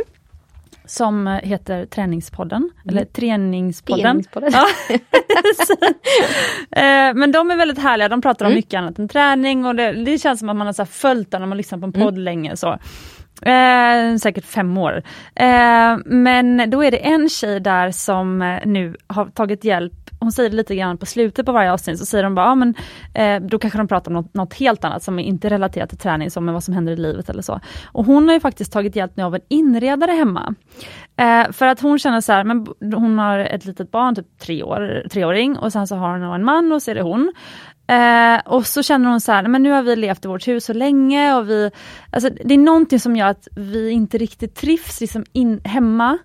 Som 0.89 1.27
heter 1.43 1.85
Träningspodden, 1.85 2.69
eller 2.89 3.05
Träningspodden. 3.05 4.03
Träningspodden. 4.03 4.51
Ja. 4.53 4.65
eh, 6.71 7.13
men 7.15 7.31
de 7.31 7.51
är 7.51 7.55
väldigt 7.57 7.79
härliga, 7.79 8.09
de 8.09 8.21
pratar 8.21 8.45
om 8.45 8.49
Mm. 8.51 8.57
mycket 8.57 8.77
annat 8.77 8.99
än 8.99 9.07
träning 9.07 9.65
och 9.65 9.75
det, 9.75 9.91
det 9.91 10.17
känns 10.17 10.39
som 10.39 10.49
att 10.49 10.55
man 10.55 10.67
har 10.67 10.73
så 10.73 10.85
följt 10.85 11.31
den 11.31 11.41
när 11.41 11.47
man 11.47 11.57
lyssnar 11.57 11.79
på 11.79 11.85
en 11.85 11.93
Mm. 11.95 12.07
podd 12.07 12.17
länge. 12.17 12.55
Så. 12.57 12.77
Eh, 13.49 14.15
säkert 14.21 14.45
fem 14.45 14.77
år. 14.77 15.03
Eh, 15.35 15.97
men 16.05 16.69
då 16.69 16.83
är 16.83 16.91
det 16.91 16.97
en 16.97 17.29
tjej 17.29 17.59
där 17.59 17.91
som 17.91 18.41
eh, 18.41 18.59
nu 18.65 18.95
har 19.07 19.25
tagit 19.25 19.63
hjälp 19.63 20.08
hon 20.19 20.31
säger 20.31 20.49
det 20.49 20.55
lite 20.55 20.75
grann 20.75 20.97
på 20.97 21.05
slutet 21.05 21.45
på 21.45 21.51
varje 21.51 21.71
avsnitt, 21.71 21.99
så 21.99 22.05
säger 22.05 22.23
de 22.23 22.35
bara, 22.35 22.45
ja, 22.45 22.55
men, 22.55 22.75
eh, 23.13 23.41
då 23.41 23.59
kanske 23.59 23.79
de 23.79 23.87
pratar 23.87 24.11
om 24.11 24.15
något, 24.15 24.33
något 24.33 24.53
helt 24.53 24.83
annat 24.83 25.03
som 25.03 25.19
är 25.19 25.23
inte 25.23 25.49
relaterat 25.49 25.89
till 25.89 25.97
träning, 25.97 26.31
som 26.31 26.53
vad 26.53 26.63
som 26.63 26.73
händer 26.73 26.93
i 26.93 26.95
livet 26.95 27.29
eller 27.29 27.41
så. 27.41 27.59
Och 27.91 28.05
hon 28.05 28.27
har 28.27 28.33
ju 28.33 28.39
faktiskt 28.39 28.71
tagit 28.71 28.95
hjälp 28.95 29.11
nu 29.15 29.23
av 29.23 29.35
en 29.35 29.41
inredare 29.47 30.11
hemma. 30.11 30.55
Eh, 31.17 31.51
för 31.51 31.65
att 31.65 31.81
hon 31.81 31.99
känner 31.99 32.21
så 32.21 32.33
här, 32.33 32.43
men 32.43 32.67
hon 32.93 33.19
har 33.19 33.39
ett 33.39 33.65
litet 33.65 33.91
barn, 33.91 34.15
typ 34.15 34.39
tre 34.39 34.63
år, 34.63 35.03
treåring, 35.11 35.57
och 35.57 35.71
sen 35.71 35.87
så 35.87 35.95
har 35.95 36.17
hon 36.17 36.33
en 36.33 36.43
man 36.43 36.71
och 36.71 36.81
så 36.81 36.91
är 36.91 36.95
det 36.95 37.01
hon. 37.01 37.33
Eh, 37.89 38.39
och 38.45 38.67
så 38.67 38.83
känner 38.83 39.09
hon 39.09 39.21
så 39.21 39.31
här, 39.31 39.47
men 39.47 39.63
nu 39.63 39.71
har 39.71 39.83
vi 39.83 39.95
levt 39.95 40.25
i 40.25 40.27
vårt 40.27 40.47
hus 40.47 40.65
så 40.65 40.73
länge 40.73 41.33
och 41.35 41.49
vi, 41.49 41.71
alltså 42.11 42.29
det 42.45 42.53
är 42.53 42.57
någonting 42.57 42.99
som 42.99 43.15
gör 43.15 43.27
att 43.27 43.47
vi 43.55 43.89
inte 43.89 44.17
riktigt 44.17 44.55
trivs 44.55 45.01
liksom 45.01 45.25
in, 45.33 45.61
hemma. 45.63 46.17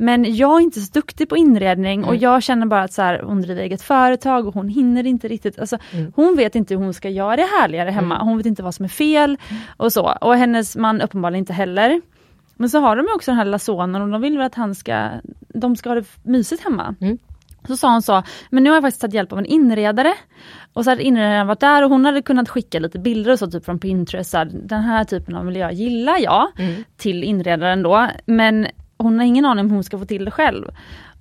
Men 0.00 0.36
jag 0.36 0.56
är 0.56 0.60
inte 0.60 0.80
så 0.80 0.92
duktig 0.92 1.28
på 1.28 1.36
inredning 1.36 2.04
och 2.04 2.16
jag 2.16 2.42
känner 2.42 2.66
bara 2.66 2.82
att 2.82 2.92
så 2.92 3.02
här, 3.02 3.22
hon 3.22 3.42
driver 3.42 3.62
eget 3.62 3.82
företag 3.82 4.46
och 4.46 4.54
hon 4.54 4.68
hinner 4.68 5.06
inte 5.06 5.28
riktigt. 5.28 5.58
Alltså, 5.58 5.78
Hon 6.14 6.36
vet 6.36 6.54
inte 6.54 6.74
hur 6.74 6.82
hon 6.84 6.94
ska 6.94 7.08
göra 7.08 7.36
det 7.36 7.46
härligare 7.60 7.90
hemma. 7.90 8.18
Hon 8.22 8.36
vet 8.36 8.46
inte 8.46 8.62
vad 8.62 8.74
som 8.74 8.84
är 8.84 8.88
fel 8.88 9.36
och 9.76 9.92
så. 9.92 10.12
Och 10.20 10.36
hennes 10.36 10.76
man 10.76 11.00
uppenbarligen 11.00 11.38
inte 11.38 11.52
heller. 11.52 12.00
Men 12.56 12.70
så 12.70 12.78
har 12.80 12.96
de 12.96 13.06
också 13.14 13.30
den 13.30 13.38
här 13.38 13.44
lilla 13.44 13.58
sonen 13.58 14.02
och 14.02 14.08
de 14.08 14.20
vill 14.20 14.36
väl 14.38 14.46
att 14.46 14.54
han 14.54 14.74
ska, 14.74 15.08
de 15.48 15.76
ska 15.76 15.90
ha 15.90 15.94
det 15.94 16.04
mysigt 16.22 16.64
hemma. 16.64 16.94
Mm. 17.00 17.18
Så 17.66 17.76
sa 17.76 17.92
hon 17.92 18.02
så, 18.02 18.22
men 18.50 18.64
nu 18.64 18.70
har 18.70 18.76
jag 18.76 18.82
faktiskt 18.82 19.00
tagit 19.00 19.14
hjälp 19.14 19.32
av 19.32 19.38
en 19.38 19.46
inredare. 19.46 20.14
Och 20.72 20.84
så 20.84 20.90
hade 20.90 21.02
inredaren 21.02 21.46
varit 21.46 21.60
där 21.60 21.84
och 21.84 21.90
hon 21.90 22.04
hade 22.04 22.22
kunnat 22.22 22.48
skicka 22.48 22.78
lite 22.78 22.98
bilder 22.98 23.32
och 23.32 23.38
så 23.38 23.50
typ 23.50 23.64
från 23.64 23.78
Pinterest. 23.78 24.30
Så 24.30 24.38
här, 24.38 24.50
den 24.64 24.82
här 24.82 25.04
typen 25.04 25.34
av 25.36 25.44
miljö 25.44 25.70
gillar 25.70 26.18
jag 26.18 26.46
Mm. 26.58 26.84
till 26.96 27.24
inredaren 27.24 27.82
då. 27.82 28.08
Men 28.26 28.66
hon 28.98 29.18
har 29.18 29.26
ingen 29.26 29.44
aning 29.44 29.64
om 29.64 29.70
hur 29.70 29.74
hon 29.76 29.84
ska 29.84 29.98
få 29.98 30.04
till 30.04 30.24
det 30.24 30.30
själv. 30.30 30.64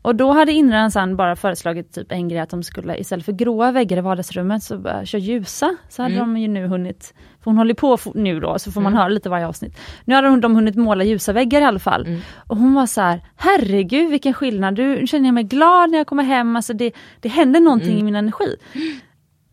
Och 0.02 0.16
då 0.16 0.32
hade 0.32 0.52
inredaren 0.52 0.92
sen 0.92 1.16
bara 1.16 1.36
föreslagit 1.36 1.94
typ 1.94 2.12
en 2.12 2.28
grej 2.30 2.40
att 2.40 2.50
de 2.50 2.64
skulle 2.64 2.98
istället 2.98 3.26
för 3.26 3.32
gråa 3.32 3.72
väggar 3.72 3.98
i 3.98 4.02
vardagsrummet 4.02 4.64
så 4.64 4.78
bara 4.78 5.06
kör 5.06 5.18
ljusa. 5.20 5.76
Så 5.90 6.02
hade 6.02 6.16
Mm. 6.16 6.34
de 6.34 6.42
ju 6.42 6.48
nu 6.48 6.68
hunnit, 6.68 7.14
för 7.44 7.52
hon 7.52 7.58
håller 7.58 7.74
på 7.74 7.98
nu 8.16 8.40
då 8.40 8.60
så 8.60 8.72
får 8.72 8.82
man 8.82 8.94
höra 8.94 9.08
lite 9.08 9.30
varje 9.30 9.48
avsnitt. 9.48 9.80
Nu 10.06 10.16
hade 10.16 10.40
de- 10.40 10.56
hunnit 10.56 10.76
måla 10.76 11.04
ljusa 11.04 11.34
väggar 11.34 11.62
i 11.62 11.64
alla 11.64 11.80
fall. 11.80 12.06
Mm. 12.06 12.20
Och 12.48 12.58
hon 12.58 12.74
var 12.74 12.86
så 12.86 13.02
här, 13.02 13.22
herregud 13.36 14.10
vilken 14.12 14.34
skillnad, 14.34 14.78
nu 14.78 15.08
känner 15.08 15.26
jag 15.28 15.34
mig 15.34 15.44
glad 15.44 15.90
när 15.92 15.98
jag 15.98 16.08
kommer 16.08 16.24
hem, 16.24 16.56
alltså 16.56 16.74
det, 16.74 16.92
det 17.22 17.30
händer 17.30 17.60
någonting 17.60 17.90
Mm. 17.94 18.00
i 18.00 18.04
min 18.04 18.16
energi. 18.16 18.56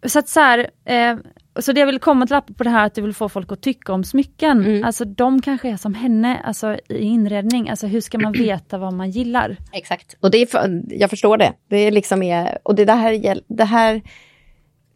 Så 0.06 0.18
att 0.18 0.28
så 0.28 0.40
här, 0.40 0.58
eh, 0.84 1.16
så 1.58 1.72
det 1.72 1.80
jag 1.80 1.86
vill 1.86 1.98
komma 1.98 2.26
till 2.26 2.54
på 2.54 2.64
det 2.64 2.70
här 2.70 2.86
att 2.86 2.94
du 2.94 3.02
vill 3.02 3.14
få 3.14 3.28
folk 3.28 3.52
att 3.52 3.60
tycka 3.62 3.92
om 3.92 4.04
smycken. 4.04 4.64
Mm. 4.64 4.84
Alltså 4.84 5.04
de 5.04 5.42
kanske 5.42 5.68
är 5.68 5.76
som 5.76 5.94
henne, 5.94 6.40
alltså 6.44 6.76
i 6.88 6.98
inredning. 6.98 7.68
Alltså 7.70 7.86
hur 7.86 8.00
ska 8.00 8.18
man 8.18 8.32
veta 8.38 8.78
vad 8.78 8.92
man 8.92 9.10
gillar? 9.10 9.56
Exakt. 9.72 10.16
Och 10.20 10.30
det 10.30 10.38
är 10.38 10.46
för, 10.46 10.82
jag 10.88 11.10
förstår 11.10 11.36
det. 11.36 11.52
Det 11.68 11.76
är 11.76 11.90
liksom 11.90 12.22
är, 12.22 12.58
och 12.62 12.74
det, 12.74 12.84
det 12.84 12.92
här, 12.92 13.40
det 13.48 13.64
här, 13.64 14.02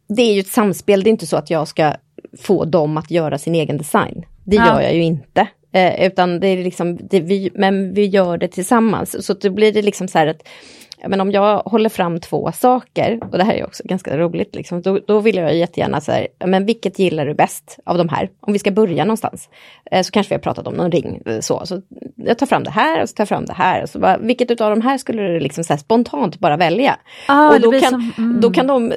det 0.08 0.22
är 0.22 0.34
ju 0.34 0.40
ett 0.40 0.46
samspel. 0.48 1.02
Det 1.02 1.08
är 1.08 1.12
inte 1.12 1.26
så 1.26 1.36
att 1.36 1.50
jag 1.50 1.68
ska 1.68 1.94
få 2.38 2.64
dem 2.64 2.96
att 2.96 3.10
göra 3.10 3.38
sin 3.38 3.54
egen 3.54 3.78
design. 3.78 4.24
Det 4.44 4.56
Ja. 4.56 4.66
gör 4.66 4.80
jag 4.80 4.94
ju 4.94 5.02
inte. 5.02 5.48
Eh, 5.72 6.06
utan 6.06 6.40
det 6.40 6.46
är 6.48 6.64
liksom, 6.64 6.96
det 7.10 7.20
vi, 7.20 7.50
men 7.54 7.94
vi 7.94 8.06
gör 8.06 8.38
det 8.38 8.48
tillsammans. 8.48 9.26
Så 9.26 9.34
då 9.34 9.50
blir 9.50 9.72
det 9.72 9.82
liksom 9.82 10.08
så 10.08 10.18
här 10.18 10.26
att 10.26 10.48
men 11.08 11.20
om 11.20 11.30
jag 11.32 11.58
håller 11.58 11.88
fram 11.88 12.20
två 12.20 12.52
saker, 12.52 13.20
och 13.32 13.38
det 13.38 13.44
här 13.44 13.54
är 13.54 13.64
också 13.64 13.82
ganska 13.86 14.18
roligt, 14.18 14.54
liksom, 14.54 14.82
då, 14.82 14.98
då 15.06 15.20
vill 15.20 15.36
jag 15.36 15.56
jättegärna 15.56 16.00
så 16.00 16.12
här, 16.12 16.28
men 16.46 16.66
vilket 16.66 16.98
gillar 16.98 17.26
du 17.26 17.34
bäst 17.34 17.78
av 17.84 17.98
de 17.98 18.08
här? 18.08 18.30
Om 18.40 18.52
vi 18.52 18.58
ska 18.58 18.70
börja 18.70 19.04
någonstans, 19.04 19.48
eh, 19.90 20.02
så 20.02 20.10
kanske 20.10 20.30
vi 20.30 20.34
har 20.34 20.40
pratat 20.40 20.66
om 20.66 20.74
någon 20.74 20.92
ring. 20.92 21.22
eh, 21.26 21.40
Så, 21.40 21.66
så 21.66 21.82
jag 22.16 22.38
tar 22.38 22.46
fram 22.46 22.64
det 22.64 22.70
här 22.70 23.02
och 23.02 23.08
så 23.08 23.14
tar 23.14 23.22
jag 23.22 23.28
fram 23.28 23.44
det 23.46 23.52
här. 23.52 23.82
Och 23.82 23.88
så 23.88 23.98
bara, 23.98 24.18
vilket 24.18 24.60
av 24.60 24.70
de 24.70 24.80
här 24.80 24.98
skulle 24.98 25.22
du 25.22 25.40
liksom 25.40 25.64
så 25.64 25.72
här 25.72 25.78
spontant 25.78 26.38
bara 26.38 26.56
välja? 26.56 26.96
Ah, 27.26 27.48
och 27.54 27.60
då 27.60 27.72
kan, 27.72 27.90
som- 27.90 28.12
mm. 28.18 28.40
då 28.40 28.50
kan 28.50 28.66
de, 28.66 28.92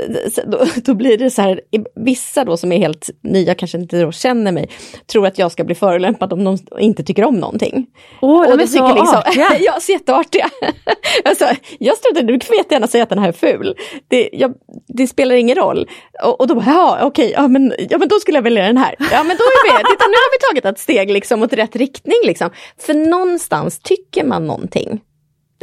då, 0.46 0.66
då 0.86 0.94
blir 0.94 1.18
det 1.18 1.30
så 1.30 1.42
här, 1.42 1.62
vissa 1.96 2.46
då 2.46 2.58
som 2.58 2.72
är 2.72 2.78
helt 2.78 3.10
nya, 3.22 3.56
kanske 3.56 3.78
inte 3.78 4.02
då 4.02 4.12
känner 4.12 4.52
mig, 4.52 4.70
tror 5.12 5.28
att 5.28 5.38
jag 5.38 5.52
ska 5.52 5.64
bli 5.64 5.76
förolämpad 5.76 6.34
om 6.34 6.44
de 6.44 6.58
inte 6.80 7.04
tycker 7.04 7.24
om 7.26 7.36
någonting. 7.36 7.88
Åh, 8.22 8.44
de 8.48 8.54
Och 8.54 8.62
är 8.62 8.66
så 8.68 8.88
liksom, 8.88 9.18
artiga. 9.18 9.48
ja, 9.60 9.74
så 9.82 9.92
jätteartiga. 9.92 10.50
alltså, 11.26 11.46
jag 11.80 11.91
struntar 11.98 12.24
du 12.24 12.40
får 12.46 12.56
jättegärna 12.56 12.88
säga 12.88 13.04
att 13.04 13.10
den 13.10 13.20
här 13.20 13.28
är 13.28 13.32
ful. 13.32 13.76
Det, 14.08 14.30
jag, 14.34 14.54
det 14.88 15.08
spelar 15.08 15.36
ingen 15.36 15.56
roll. 15.56 15.90
Och, 16.24 16.40
och 16.42 16.48
då 16.48 16.56
bara, 16.56 16.66
ja 16.66 17.00
okej, 17.02 17.34
ja, 17.36 17.48
men, 17.48 17.74
ja 17.90 17.98
men 17.98 18.08
då 18.08 18.20
skulle 18.20 18.38
jag 18.38 18.44
välja 18.44 18.64
den 18.68 18.78
här. 18.78 18.96
Ja 19.00 19.24
men 19.24 19.38
då 19.38 19.44
är 19.44 19.78
vi, 19.78 19.84
titta 19.92 20.06
nu 20.08 20.14
har 20.14 20.32
vi 20.32 20.62
tagit 20.62 20.66
ett 20.76 20.80
steg 20.80 21.12
liksom 21.12 21.44
åt 21.44 21.54
rätt 21.54 21.76
riktning 21.76 22.18
liksom. 22.26 22.50
För 22.80 22.94
någonstans 22.94 23.80
tycker 23.80 24.24
man 24.24 24.48
någonting. 24.48 25.02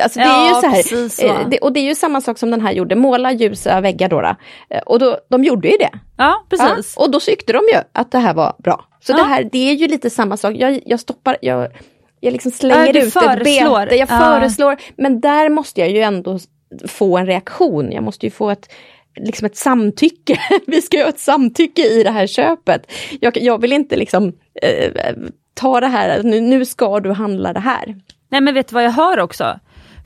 Alltså 0.03 0.19
det 0.19 0.25
Ja, 0.25 0.45
är 0.45 0.49
ju 0.49 0.61
så 0.61 0.67
här, 0.67 0.77
precis 0.77 1.17
så. 1.17 1.27
eh, 1.27 1.49
det, 1.51 1.59
och 1.59 1.73
det 1.73 1.81
är 1.81 1.85
ju 1.85 1.95
samma 1.95 2.21
sak 2.21 2.39
som 2.39 2.51
den 2.51 2.61
här 2.61 2.73
gjorde, 2.73 2.95
måla 2.95 3.33
ljusa 3.33 3.81
väggar 3.81 4.09
då. 4.09 4.21
då. 4.21 4.37
Eh, 4.71 4.81
Och 4.87 4.99
då, 4.99 5.19
de 5.31 5.45
gjorde 5.45 5.69
ju 5.69 5.77
det. 5.77 5.91
Ja, 6.19 6.45
precis. 6.51 6.95
Ja, 6.97 7.03
och 7.05 7.11
då 7.11 7.21
tyckte 7.21 7.53
de 7.53 7.59
ju 7.73 7.79
att 7.93 8.11
det 8.13 8.19
här 8.19 8.35
var 8.35 8.55
bra. 8.59 8.85
Så 9.01 9.13
Ja. 9.13 9.17
det 9.17 9.23
här, 9.23 9.49
det 9.53 9.71
är 9.71 9.75
ju 9.75 9.87
lite 9.89 10.11
samma 10.11 10.37
sak. 10.37 10.55
Jag, 10.57 10.81
jag 10.87 11.01
stoppar, 11.01 11.37
jag, 11.41 11.69
jag 12.21 12.33
liksom 12.33 12.51
slänger 12.51 12.93
du 12.93 12.99
ut 12.99 13.07
ett 13.07 13.13
föreslår. 13.13 13.85
bete, 13.85 13.97
jag 13.97 14.09
Ja. 14.11 14.19
föreslår. 14.19 14.77
Men 14.97 15.21
där 15.21 15.49
måste 15.49 15.81
jag 15.81 15.91
ju 15.91 16.01
ändå 16.01 16.39
få 16.87 17.19
en 17.19 17.27
reaktion. 17.27 17.93
Jag 17.93 18.03
måste 18.05 18.27
ju 18.27 18.31
få 18.31 18.51
ett, 18.51 18.71
liksom 19.17 19.47
ett 19.47 19.57
samtycke. 19.57 20.39
Vi 20.67 20.83
ska 20.83 20.97
ju 20.97 21.03
ha 21.03 21.09
ett 21.11 21.21
samtycke 21.21 21.83
i 21.83 22.03
det 22.03 22.11
här 22.11 22.27
köpet. 22.27 22.93
Jag, 23.21 23.37
jag 23.37 23.61
vill 23.61 23.73
inte 23.73 23.97
liksom 23.97 24.33
eh, 24.63 24.93
ta 25.55 25.81
det 25.81 25.87
här, 25.87 26.23
nu, 26.23 26.41
nu 26.41 26.65
ska 26.65 27.01
du 27.01 27.13
handla 27.13 27.53
det 27.53 27.61
här. 27.61 27.97
Nej 28.31 28.41
men 28.41 28.55
vet 28.55 28.69
du 28.69 28.75
vad 28.75 28.85
jag 28.85 28.91
hör 28.91 29.21
också? 29.21 29.61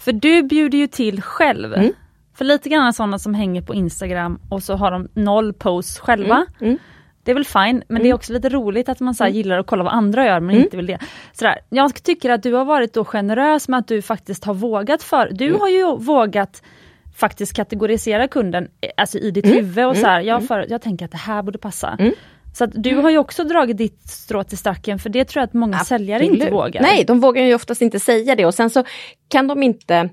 För 0.05 0.13
du 0.13 0.43
bjuder 0.43 0.79
ju 0.79 0.87
till 0.87 1.23
själv. 1.23 1.75
Mm. 1.75 1.93
För 2.35 2.45
lite 2.45 2.69
grann 2.69 2.93
sådana 2.93 3.19
som 3.19 3.35
hänger 3.35 3.63
på 3.63 3.75
Instagram 3.75 4.41
och 4.51 4.63
så 4.63 4.75
har 4.75 4.91
de 4.91 5.09
noll 5.15 5.53
posts 5.53 5.99
själva. 5.99 6.47
Mm. 6.61 6.79
Det 7.25 7.31
är 7.31 7.35
väl 7.35 7.45
fine, 7.45 7.83
men 7.89 8.03
det 8.03 8.09
är 8.09 8.15
också 8.15 8.33
lite 8.33 8.49
roligt 8.49 8.89
att 8.89 9.01
man 9.01 9.15
så 9.15 9.25
här 9.25 9.31
gillar 9.31 9.59
att 9.59 9.67
kolla 9.67 9.85
vad 9.85 9.93
andra 9.93 10.27
gör 10.27 10.41
men 10.41 10.51
Mm. 10.51 10.63
inte 10.65 10.77
vill 10.77 10.87
det. 10.87 10.99
Sådär. 11.33 11.59
Jag 11.69 12.03
tycker 12.03 12.31
att 12.31 12.43
du 12.43 12.53
har 12.53 12.65
varit 12.65 12.95
då 12.95 13.05
generös 13.05 13.69
med 13.69 13.79
att 13.79 13.89
du 13.89 14.03
faktiskt 14.03 14.45
har 14.45 14.55
vågat 14.55 15.03
för. 15.03 15.29
Du 15.33 15.47
Mm. 15.47 15.61
har 15.61 15.69
ju 15.69 15.97
vågat 15.97 16.63
faktiskt 17.17 17.53
kategorisera 17.57 18.29
kunden 18.29 18.69
eh, 18.81 18.91
alltså 18.97 19.19
i 19.19 19.31
ditt 19.31 19.47
huvud 19.47 19.87
och 19.87 19.97
så 19.97 20.07
här, 20.07 20.21
jag, 20.21 20.47
för, 20.47 20.67
jag 20.69 20.83
tänker 20.83 21.05
att 21.05 21.11
det 21.11 21.17
här 21.17 21.43
borde 21.43 21.59
passa. 21.59 21.97
Mm. 21.99 22.13
Så 22.55 22.65
att 22.65 22.71
du 22.75 22.95
har 22.97 23.11
ju 23.11 23.19
också 23.19 23.45
dragit 23.45 23.77
ditt 23.77 24.01
strå 24.09 24.45
till 24.45 24.59
stacken 24.59 24.99
för 24.99 25.09
det 25.11 25.25
tror 25.25 25.41
jag 25.41 25.47
att 25.47 25.55
många 25.55 25.79
säljare 25.79 26.23
inte 26.25 26.35
Absolut. 26.35 26.53
vågar. 26.53 26.83
Nej, 26.83 27.05
de 27.05 27.21
vågar 27.21 27.43
ju 27.45 27.55
oftast 27.55 27.83
inte 27.83 28.01
säga 28.01 28.35
det 28.35 28.47
och 28.47 28.55
sen 28.55 28.71
så 28.71 28.85
kan 29.29 29.47
de 29.47 29.63
inte 29.63 30.09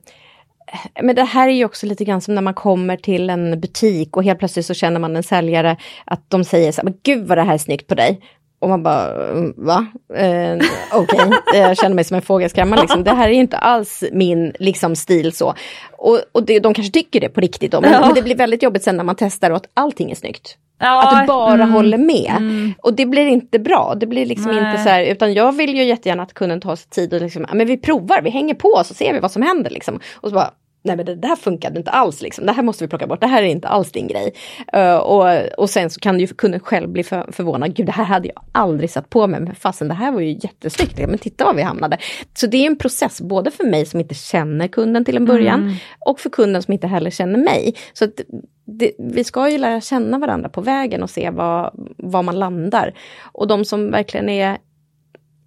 men 1.01 1.15
det 1.15 1.23
här 1.23 1.47
är 1.47 1.51
ju 1.51 1.65
också 1.65 1.85
lite 1.85 2.05
grann 2.05 2.21
som 2.21 2.35
när 2.35 2.41
man 2.41 2.53
kommer 2.53 2.97
till 2.97 3.29
en 3.29 3.59
butik 3.59 4.17
och 4.17 4.23
helt 4.23 4.39
plötsligt 4.39 4.65
så 4.65 4.73
känner 4.73 4.99
man 4.99 5.15
en 5.15 5.23
säljare 5.23 5.77
att 6.05 6.29
de 6.29 6.43
säger 6.43 6.71
så 6.71 6.81
här, 6.81 6.83
men 6.83 6.99
gud 7.03 7.27
vad 7.27 7.37
det 7.37 7.43
här 7.43 7.53
är 7.53 7.57
snyggt 7.57 7.87
på 7.87 7.95
dig. 7.95 8.21
Och 8.59 8.69
man 8.69 8.83
bara, 8.83 9.29
"Mm, 9.31 9.53
va? 9.57 9.85
Eh, 10.15 10.57
Okej, 10.93 11.19
jag 11.53 11.77
känner 11.77 11.95
mig 11.95 12.03
som 12.03 12.15
en 12.15 12.21
fågelskrämma. 12.21 12.75
Liksom. 12.75 13.03
Det 13.03 13.11
här 13.11 13.27
är 13.29 13.33
inte 13.33 13.57
alls 13.57 14.03
min 14.11 14.53
liksom, 14.59 14.95
stil 14.95 15.31
så. 15.33 15.53
Och, 15.97 16.19
och 16.31 16.43
det, 16.45 16.59
de 16.59 16.73
kanske 16.73 16.93
tycker 16.93 17.19
det 17.19 17.29
på 17.29 17.41
riktigt 17.41 17.71
då, 17.71 17.81
men, 17.81 17.91
Ja. 17.91 18.01
men 18.01 18.13
det 18.13 18.21
blir 18.21 18.35
väldigt 18.35 18.63
jobbigt 18.63 18.83
sen 18.83 18.97
när 18.97 19.03
man 19.03 19.15
testar 19.15 19.49
och 19.49 19.57
att 19.57 19.69
allting 19.73 20.11
är 20.11 20.15
snyggt. 20.15 20.57
Ja, 20.81 21.07
Att 21.07 21.21
du 21.21 21.27
bara 21.27 21.53
mm. 21.53 21.71
håller 21.71 21.97
med. 21.97 22.33
Mm. 22.37 22.73
Och 22.83 22.93
det 22.93 23.05
blir 23.05 23.27
inte 23.27 23.59
bra. 23.59 23.95
Det 23.99 24.05
blir 24.05 24.25
liksom 24.25 24.51
Nej. 24.51 24.65
inte 24.71 24.83
så 24.83 24.89
här, 24.89 25.03
utan 25.03 25.33
jag 25.33 25.51
vill 25.55 25.75
ju 25.75 25.83
jättegärna 25.83 26.23
att 26.23 26.33
kunden 26.33 26.61
tar 26.61 26.75
sig 26.75 26.89
tid 26.89 27.13
och 27.13 27.21
liksom, 27.21 27.45
"Ja, 27.49 27.55
men 27.55 27.67
vi 27.67 27.77
provar, 27.77 28.21
vi 28.21 28.29
hänger 28.29 28.53
på 28.53 28.81
så 28.85 28.93
ser 28.93 29.13
vi 29.13 29.19
vad 29.19 29.31
som 29.31 29.41
händer 29.41 29.69
liksom. 29.69 29.99
Och 30.15 30.29
så 30.29 30.35
bara, 30.35 30.51
nej 30.83 30.97
men 30.97 31.05
det 31.05 31.15
där 31.15 31.35
funkade 31.35 31.77
inte 31.79 31.91
alls 31.91 32.21
liksom. 32.21 32.45
Det 32.45 32.51
här 32.51 32.63
måste 32.63 32.83
vi 32.83 32.87
plocka 32.87 33.07
bort, 33.07 33.21
det 33.21 33.27
här 33.27 33.43
är 33.43 33.47
inte 33.47 33.67
alls 33.67 33.91
din 33.91 34.07
grej. 34.07 34.33
Eh, 34.73 34.97
och, 34.97 35.25
och 35.57 35.69
sen 35.69 35.89
så 35.89 35.99
kan 35.99 36.19
ju 36.19 36.27
kunden 36.27 36.59
själv 36.59 36.89
bli 36.89 37.03
för, 37.03 37.31
förvånad, 37.31 37.75
gud 37.75 37.85
det 37.85 37.91
här 37.91 38.03
hade 38.03 38.27
jag 38.27 38.43
aldrig 38.51 38.89
satt 38.89 39.09
på 39.09 39.27
mig, 39.27 39.39
men 39.39 39.55
fasen 39.55 39.87
det 39.87 39.93
här 39.93 40.11
var 40.11 40.19
ju 40.19 40.31
jättesnyggt, 40.31 40.97
men 40.97 41.17
titta 41.17 41.45
var 41.45 41.53
vi 41.53 41.61
hamnade. 41.61 41.97
Så 42.33 42.47
det 42.47 42.57
är 42.57 42.67
en 42.67 42.77
process, 42.77 43.21
både 43.21 43.51
för 43.51 43.63
mig 43.63 43.85
som 43.85 43.99
inte 43.99 44.15
känner 44.15 44.67
kunden 44.67 45.05
till 45.05 45.17
en 45.17 45.25
början, 45.25 45.59
Mm. 45.61 45.75
och 45.99 46.19
för 46.19 46.29
kunden 46.29 46.63
som 46.63 46.73
inte 46.73 46.87
heller 46.87 47.11
känner 47.11 47.39
mig. 47.39 47.75
Så 47.93 48.05
att 48.05 48.21
det, 48.65 48.91
vi 48.99 49.23
ska 49.23 49.49
ju 49.49 49.57
lära 49.57 49.81
känna 49.81 50.17
varandra 50.17 50.49
på 50.49 50.61
vägen 50.61 51.03
och 51.03 51.09
se 51.09 51.29
var, 51.29 51.71
var 51.97 52.23
man 52.23 52.39
landar. 52.39 52.93
Och 53.31 53.47
de 53.47 53.65
som 53.65 53.91
verkligen 53.91 54.29
är 54.29 54.57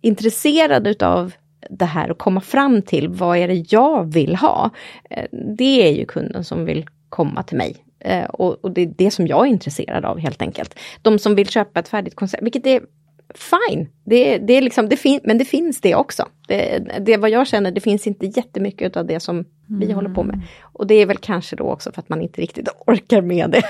intresserade 0.00 0.90
utav 0.90 1.32
det 1.70 1.84
här 1.84 2.10
och 2.10 2.18
komma 2.18 2.40
fram 2.40 2.82
till 2.82 3.08
vad 3.08 3.38
är 3.38 3.48
det 3.48 3.72
jag 3.72 4.12
vill 4.12 4.36
ha. 4.36 4.70
Eh, 5.10 5.26
det 5.56 5.88
är 5.88 5.92
ju 5.92 6.04
kunden 6.06 6.44
som 6.44 6.64
vill 6.64 6.86
komma 7.08 7.42
till 7.42 7.56
mig. 7.56 7.76
Eh, 8.00 8.24
och, 8.24 8.64
och 8.64 8.70
det 8.70 8.82
är 8.82 8.92
det 8.96 9.10
som 9.10 9.26
jag 9.26 9.46
är 9.46 9.50
intresserad 9.50 10.04
av 10.04 10.18
helt 10.18 10.42
enkelt. 10.42 10.78
De 11.02 11.18
som 11.18 11.34
vill 11.34 11.48
köpa 11.48 11.80
ett 11.80 11.88
färdigt 11.88 12.14
koncept, 12.14 12.42
vilket 12.42 12.66
är 12.66 12.80
fine. 13.34 13.88
Det, 14.04 14.38
det 14.38 14.52
är 14.52 14.62
liksom, 14.62 14.88
det 14.88 14.96
fin- 14.96 15.20
men 15.24 15.38
det 15.38 15.44
finns 15.44 15.80
det 15.80 15.94
också. 15.94 16.28
Det, 16.48 16.78
det 17.00 17.16
vad 17.16 17.30
jag 17.30 17.46
känner, 17.46 17.70
det 17.70 17.80
finns 17.80 18.06
inte 18.06 18.26
jättemycket 18.26 18.96
av 18.96 19.06
det 19.06 19.20
som 19.20 19.44
vi 19.80 19.92
håller 19.92 20.10
på 20.10 20.22
med. 20.22 20.40
Och 20.62 20.86
det 20.86 20.94
är 20.94 21.06
väl 21.06 21.16
kanske 21.16 21.56
då 21.56 21.64
också 21.64 21.92
för 21.92 22.00
att 22.00 22.08
man 22.08 22.22
inte 22.22 22.40
riktigt 22.40 22.68
orkar 22.86 23.22
med 23.22 23.50
det. 23.50 23.62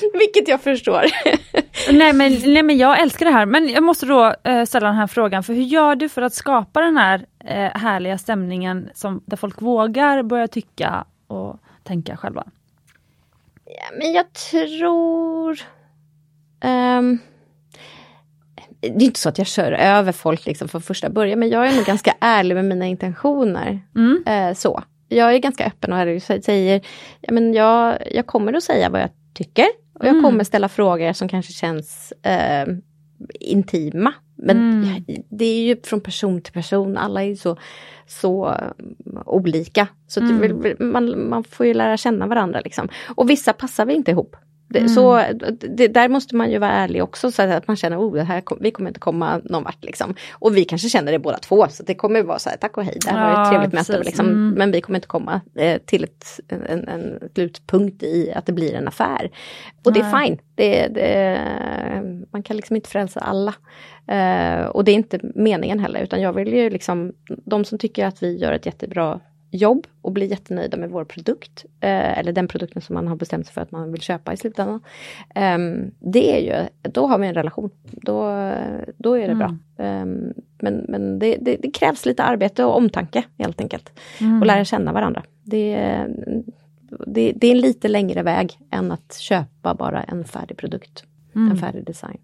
Vilket 0.12 0.48
jag 0.48 0.60
förstår. 0.60 1.04
Nej 1.92 2.12
men, 2.12 2.32
nej 2.32 2.62
men 2.62 2.78
jag 2.78 3.00
älskar 3.00 3.26
det 3.26 3.32
här, 3.32 3.46
men 3.46 3.68
jag 3.68 3.82
måste 3.82 4.06
då 4.06 4.34
eh, 4.44 4.64
ställa 4.64 4.86
den 4.86 4.96
här 4.96 5.06
frågan, 5.06 5.42
för 5.42 5.54
hur 5.54 5.62
gör 5.62 5.96
du 5.96 6.08
för 6.08 6.22
att 6.22 6.34
skapa 6.34 6.80
den 6.80 6.96
här 6.96 7.26
eh, 7.44 7.80
härliga 7.80 8.18
stämningen 8.18 8.90
som, 8.94 9.22
där 9.26 9.36
folk 9.36 9.62
vågar 9.62 10.22
börja 10.22 10.48
tycka 10.48 11.04
och 11.26 11.56
tänka 11.82 12.16
själva? 12.16 12.44
Ja, 13.64 13.96
men 13.98 14.12
jag 14.12 14.32
tror... 14.32 15.60
ehm, 16.60 17.18
det 18.80 18.88
är 18.88 19.02
inte 19.02 19.20
så 19.20 19.28
att 19.28 19.38
jag 19.38 19.46
kör 19.46 19.72
över 19.72 20.12
folk 20.12 20.46
liksom 20.46 20.68
från 20.68 20.80
första 20.82 21.10
början, 21.10 21.38
men 21.38 21.48
jag 21.48 21.66
är 21.68 21.76
nog 21.76 21.84
ganska 21.84 22.14
ärlig 22.20 22.54
med 22.54 22.64
mina 22.64 22.86
intentioner. 22.86 23.80
Mm. 23.96 24.22
Eh, 24.26 24.54
så. 24.54 24.82
Jag 25.08 25.34
är 25.34 25.38
ganska 25.38 25.66
öppen 25.66 25.92
och 25.92 25.98
ärlig 25.98 26.16
och 26.16 26.22
säger, 26.44 26.80
ja, 27.20 27.32
men 27.32 27.54
jag, 27.54 27.98
jag 28.14 28.26
kommer 28.26 28.52
att 28.52 28.62
säga 28.62 28.90
vad 28.90 29.00
jag 29.00 29.10
tycker. 29.34 29.66
Och 29.94 30.04
jag 30.06 30.10
Mm. 30.12 30.24
kommer 30.24 30.44
ställa 30.44 30.68
frågor 30.68 31.12
som 31.12 31.28
kanske 31.28 31.52
känns 31.52 32.12
eh, 32.22 32.66
intima. 33.40 34.12
Men 34.36 34.56
Mm. 34.56 35.04
det 35.30 35.44
är 35.44 35.62
ju 35.62 35.76
från 35.82 36.00
person 36.00 36.42
till 36.42 36.52
person, 36.52 36.96
alla 36.96 37.22
är 37.22 37.26
ju 37.26 37.36
så, 37.36 37.56
så 38.06 38.48
eh, 38.48 39.22
olika. 39.26 39.86
Så 40.08 40.20
det 40.20 40.26
Mm. 40.26 40.62
vill- 40.62 40.76
man, 40.78 41.28
man 41.28 41.44
får 41.44 41.66
ju 41.66 41.74
lära 41.74 41.96
känna 41.96 42.26
varandra. 42.26 42.60
Liksom. 42.64 42.88
Och 43.08 43.30
vissa 43.30 43.52
passar 43.52 43.86
vi 43.86 43.94
inte 43.94 44.10
ihop. 44.10 44.36
Det, 44.70 44.78
Mm. 44.78 44.88
så, 44.88 45.22
det, 45.68 45.88
där 45.88 46.08
måste 46.08 46.36
man 46.36 46.50
ju 46.50 46.58
vara 46.58 46.70
ärlig 46.70 47.02
också 47.02 47.30
så 47.30 47.42
att 47.42 47.66
man 47.66 47.76
känner 47.76 47.98
oh, 47.98 48.14
det 48.14 48.22
här 48.22 48.42
vi 48.60 48.70
kommer 48.70 48.90
inte 48.90 49.00
komma 49.00 49.40
någon 49.44 49.64
vart. 49.64 49.84
Liksom. 49.84 50.14
Och 50.32 50.56
vi 50.56 50.64
kanske 50.64 50.88
känner 50.88 51.12
det 51.12 51.18
båda 51.18 51.38
två 51.38 51.68
så 51.68 51.82
det 51.82 51.94
kommer 51.94 52.22
vara 52.22 52.38
så 52.38 52.50
här 52.50 52.56
tack 52.56 52.76
och 52.76 52.84
hej, 52.84 52.98
det 53.04 53.10
här 53.10 53.30
var 53.30 53.32
Ja, 53.32 53.42
ett 53.42 53.50
trevligt 53.50 53.72
möte. 53.72 54.04
Liksom. 54.04 54.26
Mm. 54.26 54.50
Men 54.50 54.70
vi 54.72 54.80
kommer 54.80 54.98
inte 54.98 55.08
komma 55.08 55.40
eh, 55.54 55.78
till 55.78 56.04
ett, 56.04 56.40
en, 56.48 56.88
en 56.88 57.18
slutpunkt 57.34 58.02
i 58.02 58.32
att 58.32 58.46
det 58.46 58.52
blir 58.52 58.74
en 58.74 58.88
affär. 58.88 59.30
Och 59.84 59.92
det 59.92 60.00
är 60.00 60.12
Nej. 60.12 60.26
fine. 60.26 60.38
Det, 60.54 60.88
det, 60.88 61.40
man 62.32 62.42
kan 62.42 62.56
liksom 62.56 62.76
inte 62.76 62.88
frälsa 62.88 63.20
alla. 63.20 63.54
Eh, 64.06 64.66
och 64.66 64.84
det 64.84 64.90
är 64.90 64.94
inte 64.94 65.20
meningen 65.34 65.78
heller 65.78 66.00
utan 66.02 66.20
jag 66.20 66.32
vill 66.32 66.52
ju 66.52 66.70
liksom, 66.70 67.12
de 67.44 67.64
som 67.64 67.78
tycker 67.78 68.06
att 68.06 68.22
vi 68.22 68.36
gör 68.36 68.52
ett 68.52 68.66
jättebra 68.66 69.20
jobb 69.50 69.86
och 70.02 70.12
blir 70.12 70.26
jättenöjda 70.26 70.76
med 70.76 70.90
vår 70.90 71.04
produkt, 71.04 71.64
eh, 71.80 72.18
eller 72.18 72.32
den 72.32 72.48
produkten 72.48 72.82
som 72.82 72.94
man 72.94 73.08
har 73.08 73.16
bestämt 73.16 73.46
sig 73.46 73.54
för 73.54 73.60
att 73.60 73.70
man 73.70 73.92
vill 73.92 74.00
köpa 74.00 74.32
i 74.32 74.36
slutändan. 74.36 74.80
Ehm, 75.34 75.90
det 75.98 76.36
är 76.36 76.40
ju, 76.40 76.68
då 76.90 77.06
har 77.06 77.18
vi 77.18 77.26
en 77.26 77.34
relation. 77.34 77.70
Då, 77.84 78.22
då 78.96 79.14
är 79.14 79.20
det 79.28 79.32
Mm. 79.32 79.38
bra. 79.38 79.56
Ehm, 79.84 80.34
men 80.62 80.84
men 80.88 81.18
det, 81.18 81.36
det, 81.40 81.56
det 81.56 81.70
krävs 81.70 82.06
lite 82.06 82.22
arbete 82.22 82.64
och 82.64 82.76
omtanke 82.76 83.24
helt 83.38 83.60
enkelt. 83.60 83.92
Mm. 84.20 84.40
Och 84.40 84.46
lära 84.46 84.64
känna 84.64 84.92
varandra. 84.92 85.22
Det, 85.42 86.06
det, 87.06 87.32
det 87.36 87.46
är 87.46 87.50
en 87.52 87.60
lite 87.60 87.88
längre 87.88 88.22
väg 88.22 88.58
än 88.70 88.92
att 88.92 89.16
köpa 89.20 89.74
bara 89.74 90.02
en 90.02 90.24
färdig 90.24 90.56
produkt, 90.56 91.04
Mm. 91.34 91.50
en 91.50 91.56
färdig 91.56 91.86
design. 91.86 92.18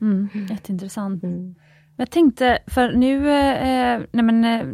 Mm. 0.00 0.28
Jätteintressant. 0.50 1.22
Mm. 1.24 1.54
Jag 1.96 2.10
tänkte, 2.10 2.58
för 2.66 2.92
nu, 2.92 3.16
eh, 3.30 4.00
nej 4.12 4.24
men, 4.24 4.44
eh, 4.44 4.66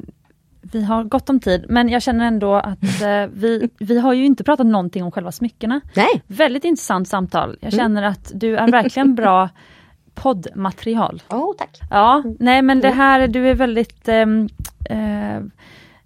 vi 0.72 0.82
har 0.84 1.04
gott 1.04 1.30
om 1.30 1.40
tid, 1.40 1.64
men 1.68 1.88
jag 1.88 2.02
känner 2.02 2.26
ändå 2.26 2.54
att 2.54 2.82
eh, 3.02 3.26
vi, 3.32 3.70
vi 3.78 3.98
har 3.98 4.12
ju 4.12 4.24
inte 4.24 4.44
pratat 4.44 4.66
någonting 4.66 5.04
om 5.04 5.10
själva 5.12 5.32
smyckena. 5.32 5.80
Nej, 5.96 6.22
Väldigt 6.26 6.64
intressant 6.64 7.08
samtal. 7.08 7.56
Jag 7.60 7.72
Mm. 7.74 7.82
känner 7.84 8.02
att 8.02 8.32
du 8.34 8.56
är 8.56 8.70
verkligen 8.70 9.14
bra 9.14 9.48
poddmaterial. 10.14 11.22
oh, 11.30 11.54
tack. 11.58 11.78
Ja, 11.90 12.22
nej 12.38 12.62
men 12.62 12.80
det 12.80 12.88
Mm. 12.88 12.98
här, 12.98 13.28
du 13.28 13.48
är 13.48 13.54
väldigt 13.54 14.08
ehm, 14.08 14.48
eh, 14.90 15.42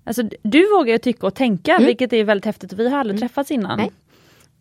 Alltså 0.05 0.23
du 0.43 0.67
vågar 0.77 0.93
ju 0.93 0.99
tycka 0.99 1.27
och 1.27 1.35
tänka, 1.35 1.73
Mm. 1.75 1.87
vilket 1.87 2.13
är 2.13 2.25
väldigt 2.25 2.45
häftigt. 2.45 2.73
Vi 2.73 2.89
har 2.91 2.99
aldrig 2.99 3.21
träffats 3.21 3.51
innan. 3.51 3.79
Nej. 3.79 3.91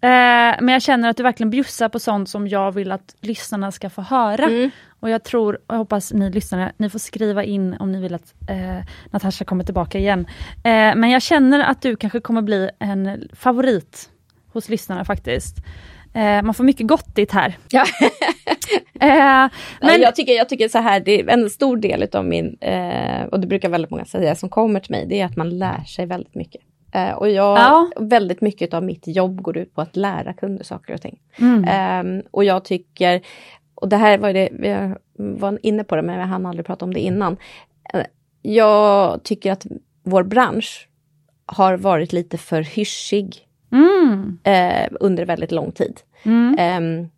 Eh, 0.01 0.55
men 0.61 0.67
jag 0.67 0.81
känner 0.81 1.09
att 1.09 1.17
du 1.17 1.23
verkligen 1.23 1.49
bjussar 1.49 1.89
på 1.89 1.99
sånt 1.99 2.29
som 2.29 2.47
jag 2.47 2.71
vill 2.71 2.91
att 2.91 3.15
lyssnarna 3.21 3.71
ska 3.71 3.89
få 3.89 4.01
höra. 4.01 4.45
Mm. 4.45 4.71
Och 4.99 5.09
jag 5.09 5.23
tror, 5.23 5.55
och 5.55 5.73
jag 5.73 5.77
hoppas 5.77 6.13
ni 6.13 6.31
lyssnare, 6.31 6.71
ni 6.77 6.89
får 6.89 6.99
skriva 6.99 7.43
in 7.43 7.75
om 7.79 7.91
ni 7.91 8.01
vill 8.01 8.13
att 8.13 8.33
eh, 8.49 8.85
Natasha 9.11 9.45
kommer 9.45 9.63
tillbaka 9.63 9.97
igen. 9.97 10.27
Eh, 10.55 10.95
men 10.95 11.09
jag 11.09 11.21
känner 11.21 11.59
att 11.59 11.81
du 11.81 11.95
kanske 11.95 12.19
kommer 12.19 12.41
bli 12.41 12.69
en 12.79 13.29
favorit 13.33 14.09
hos 14.53 14.69
lyssnarna 14.69 15.05
faktiskt. 15.05 15.57
Eh, 16.13 16.41
man 16.41 16.53
får 16.53 16.63
mycket 16.63 16.87
gottigt 16.87 17.31
här. 17.31 17.57
Ja. 17.69 17.85
Eh, 19.01 19.49
Men... 19.81 20.01
Jag, 20.01 20.15
tycker, 20.15 20.33
jag 20.33 20.49
tycker 20.49 20.67
så 20.67 20.77
här, 20.77 20.99
det 20.99 21.21
är 21.21 21.29
en 21.29 21.49
stor 21.49 21.77
del 21.77 22.07
av 22.13 22.25
min, 22.25 22.57
eh, 22.61 23.23
och 23.23 23.39
det 23.39 23.47
brukar 23.47 23.69
väldigt 23.69 23.91
många 23.91 24.05
säga 24.05 24.35
som 24.35 24.49
kommer 24.49 24.79
till 24.79 24.91
mig, 24.91 25.05
det 25.09 25.19
är 25.19 25.25
att 25.25 25.35
man 25.35 25.57
lär 25.57 25.83
sig 25.83 26.05
väldigt 26.05 26.35
mycket. 26.35 26.61
Eh, 26.93 27.11
och 27.11 27.29
jag, 27.29 27.57
Ja. 27.57 27.89
väldigt 27.99 28.41
mycket 28.41 28.73
av 28.73 28.83
mitt 28.83 29.07
jobb 29.07 29.41
går 29.41 29.57
ut 29.57 29.75
på 29.75 29.81
att 29.81 29.95
lära 29.95 30.33
kunder 30.33 30.63
saker 30.63 30.93
och 30.93 31.01
ting. 31.01 31.19
mm, 31.39 31.63
Ehm, 31.67 32.23
och 32.31 32.43
jag 32.43 32.63
tycker, 32.65 33.21
och 33.75 33.89
det 33.89 33.97
här 33.97 34.17
var 34.17 34.33
det, 34.33 34.49
vi 34.51 34.93
var 35.39 35.59
inne 35.63 35.83
på 35.83 35.95
det 35.95 36.01
men 36.01 36.19
jag 36.19 36.25
hann 36.27 36.45
aldrig 36.45 36.65
prata 36.65 36.85
om 36.85 36.93
det 36.93 36.99
innan. 36.99 37.37
Eh, 37.93 38.01
jag 38.41 39.23
tycker 39.23 39.51
att 39.51 39.65
vår 40.03 40.23
bransch 40.23 40.89
har 41.45 41.77
varit 41.77 42.13
lite 42.13 42.37
för 42.37 42.61
hyschig 42.61 43.45
Mm. 43.71 44.37
eh, 44.43 44.87
under 44.99 45.25
väldigt 45.25 45.51
lång 45.51 45.71
tid. 45.71 45.99
Mm. 46.23 46.55
Ehm, 46.59 47.09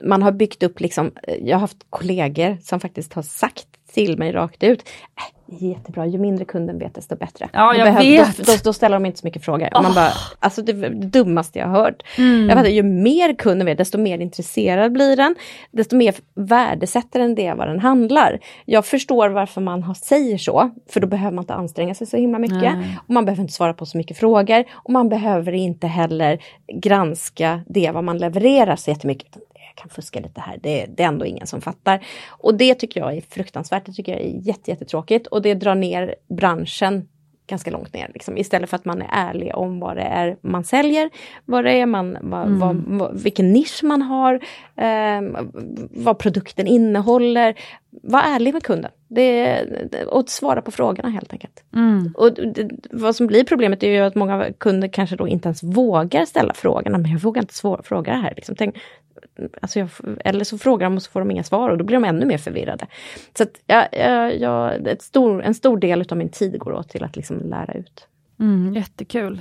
man 0.00 0.22
har 0.22 0.32
byggt 0.32 0.62
upp 0.62 0.80
liksom, 0.80 1.10
jag 1.40 1.56
har 1.56 1.60
haft 1.60 1.86
kollegor 1.90 2.58
som 2.62 2.80
faktiskt 2.80 3.12
har 3.12 3.22
sagt 3.22 3.66
till 3.92 4.18
mig 4.18 4.32
rakt 4.32 4.62
ut, 4.62 4.80
äh, 5.16 5.35
jättebra, 5.48 6.06
ju 6.06 6.18
mindre 6.18 6.44
kunden 6.44 6.78
vet 6.78 6.94
desto 6.94 7.16
bättre. 7.16 7.48
Ja, 7.52 7.72
Då 7.72 7.78
jag 7.78 7.86
behöver- 7.86 8.04
vet. 8.10 8.36
Då, 8.36 8.42
då, 8.52 8.52
då 8.64 8.72
ställer 8.72 8.96
de 8.96 9.06
inte 9.06 9.18
så 9.18 9.26
mycket 9.26 9.44
frågor. 9.44 9.76
Och 9.76 9.82
man 9.82 9.94
bara, 9.94 10.10
alltså 10.38 10.62
det, 10.62 10.72
det 10.72 10.88
dummaste 10.88 11.58
jag 11.58 11.66
har 11.66 11.80
hört. 11.82 12.02
Mm. 12.18 12.48
Jag 12.48 12.58
fattar, 12.58 12.70
ju 12.70 12.82
mer 12.82 13.34
kunden 13.34 13.66
vet, 13.66 13.78
desto 13.78 13.98
mer 13.98 14.18
intresserad 14.18 14.92
blir 14.92 15.16
den. 15.16 15.34
Desto 15.70 15.96
mer 15.96 16.14
värdesätter 16.34 17.18
den 17.20 17.34
det 17.34 17.54
vad 17.54 17.68
den 17.68 17.80
handlar. 17.80 18.40
Jag 18.64 18.86
förstår 18.86 19.28
varför 19.28 19.60
man 19.60 19.82
har, 19.82 19.94
säger 19.94 20.38
så, 20.38 20.70
för 20.90 21.00
då 21.00 21.06
behöver 21.06 21.34
man 21.34 21.42
inte 21.42 21.54
anstränga 21.54 21.94
sig 21.94 22.06
så 22.06 22.16
himla 22.16 22.38
mycket. 22.38 22.60
Nej. 22.62 22.98
Och 23.06 23.10
man 23.14 23.24
behöver 23.24 23.42
inte 23.42 23.54
svara 23.54 23.74
på 23.74 23.86
så 23.86 23.98
mycket 23.98 24.18
frågor. 24.18 24.64
Och 24.72 24.90
man 24.90 25.08
behöver 25.08 25.52
inte 25.52 25.86
heller 25.86 26.38
granska 26.82 27.60
det 27.68 27.90
vad 27.90 28.04
man 28.04 28.18
levererar 28.18 28.76
så 28.76 28.90
jättemycket. 28.90 29.36
Kan 29.76 29.88
fuska 29.90 30.20
lite 30.20 30.40
här, 30.40 30.58
det, 30.62 30.86
det 30.96 31.02
är 31.02 31.08
ändå 31.08 31.26
ingen 31.26 31.46
som 31.46 31.60
fattar. 31.60 32.06
Och 32.28 32.54
det 32.54 32.74
tycker 32.74 33.00
jag 33.00 33.16
är 33.16 33.20
fruktansvärt, 33.20 33.86
det 33.86 33.92
tycker 33.92 34.12
jag 34.12 34.20
är 34.20 34.40
jätte, 34.48 34.70
jättetråkigt. 34.70 35.26
Och 35.26 35.42
det 35.42 35.54
drar 35.54 35.74
ner 35.74 36.14
branschen 36.28 37.08
ganska 37.48 37.70
långt 37.70 37.94
ner. 37.94 38.10
Liksom. 38.14 38.36
Istället 38.38 38.70
för 38.70 38.76
att 38.76 38.84
man 38.84 39.02
är 39.02 39.08
ärlig 39.12 39.54
om 39.54 39.80
vad 39.80 39.96
det 39.96 40.02
är 40.02 40.36
man 40.40 40.64
säljer, 40.64 41.10
vad 41.44 41.64
det 41.64 41.72
är 41.80 41.86
man, 41.86 42.18
vad, 42.20 42.46
Mm. 42.46 42.58
vad, 42.58 42.76
vad, 42.98 43.22
vilken 43.22 43.52
nisch 43.52 43.80
man 43.84 44.02
har, 44.02 44.34
eh, 44.76 45.44
vad 45.90 46.18
produkten 46.18 46.66
innehåller. 46.66 47.54
Var 48.02 48.20
ärlig 48.20 48.52
med 48.54 48.62
kunden 48.62 48.90
det, 49.08 49.64
och 50.06 50.28
svara 50.28 50.62
på 50.62 50.70
frågorna 50.70 51.08
helt 51.08 51.32
enkelt. 51.32 51.64
Mm. 51.74 52.14
Och 52.16 52.32
det, 52.32 52.70
vad 52.90 53.16
som 53.16 53.26
blir 53.26 53.44
problemet 53.44 53.82
är 53.82 53.90
ju 53.90 53.98
att 54.00 54.14
många 54.14 54.52
kunder 54.58 54.88
kanske 54.88 55.16
då 55.16 55.28
inte 55.28 55.48
ens 55.48 55.62
vågar 55.62 56.24
ställa 56.24 56.54
frågorna. 56.54 56.98
Men 56.98 57.10
jag 57.10 57.20
vågar 57.20 57.42
inte 57.42 57.54
svå- 57.54 57.82
fråga 57.82 58.12
det 58.12 58.18
här. 58.18 58.32
Liksom. 58.36 58.54
Tänk, 58.56 58.76
alltså 59.62 59.78
jag, 59.78 59.88
eller 60.24 60.44
så 60.44 60.58
frågar 60.58 60.86
de 60.86 60.96
och 60.96 61.02
så 61.02 61.10
får 61.10 61.20
de 61.20 61.30
inga 61.30 61.44
svar 61.44 61.70
och 61.70 61.78
då 61.78 61.84
blir 61.84 61.96
de 61.96 62.04
ännu 62.04 62.26
mer 62.26 62.38
förvirrade. 62.38 62.86
Så 63.36 63.42
att 63.42 63.60
jag, 63.66 63.88
jag, 63.92 64.40
jag, 64.40 64.86
ett 64.86 65.02
stor, 65.02 65.42
en 65.42 65.54
stor 65.54 65.78
del 65.78 66.04
av 66.10 66.16
min 66.16 66.28
tid 66.28 66.58
går 66.58 66.72
åt 66.72 66.88
till 66.88 67.04
att 67.04 67.16
liksom 67.16 67.40
lära 67.50 67.74
ut. 67.74 68.08
Mm, 68.40 68.74
jättekul. 68.74 69.38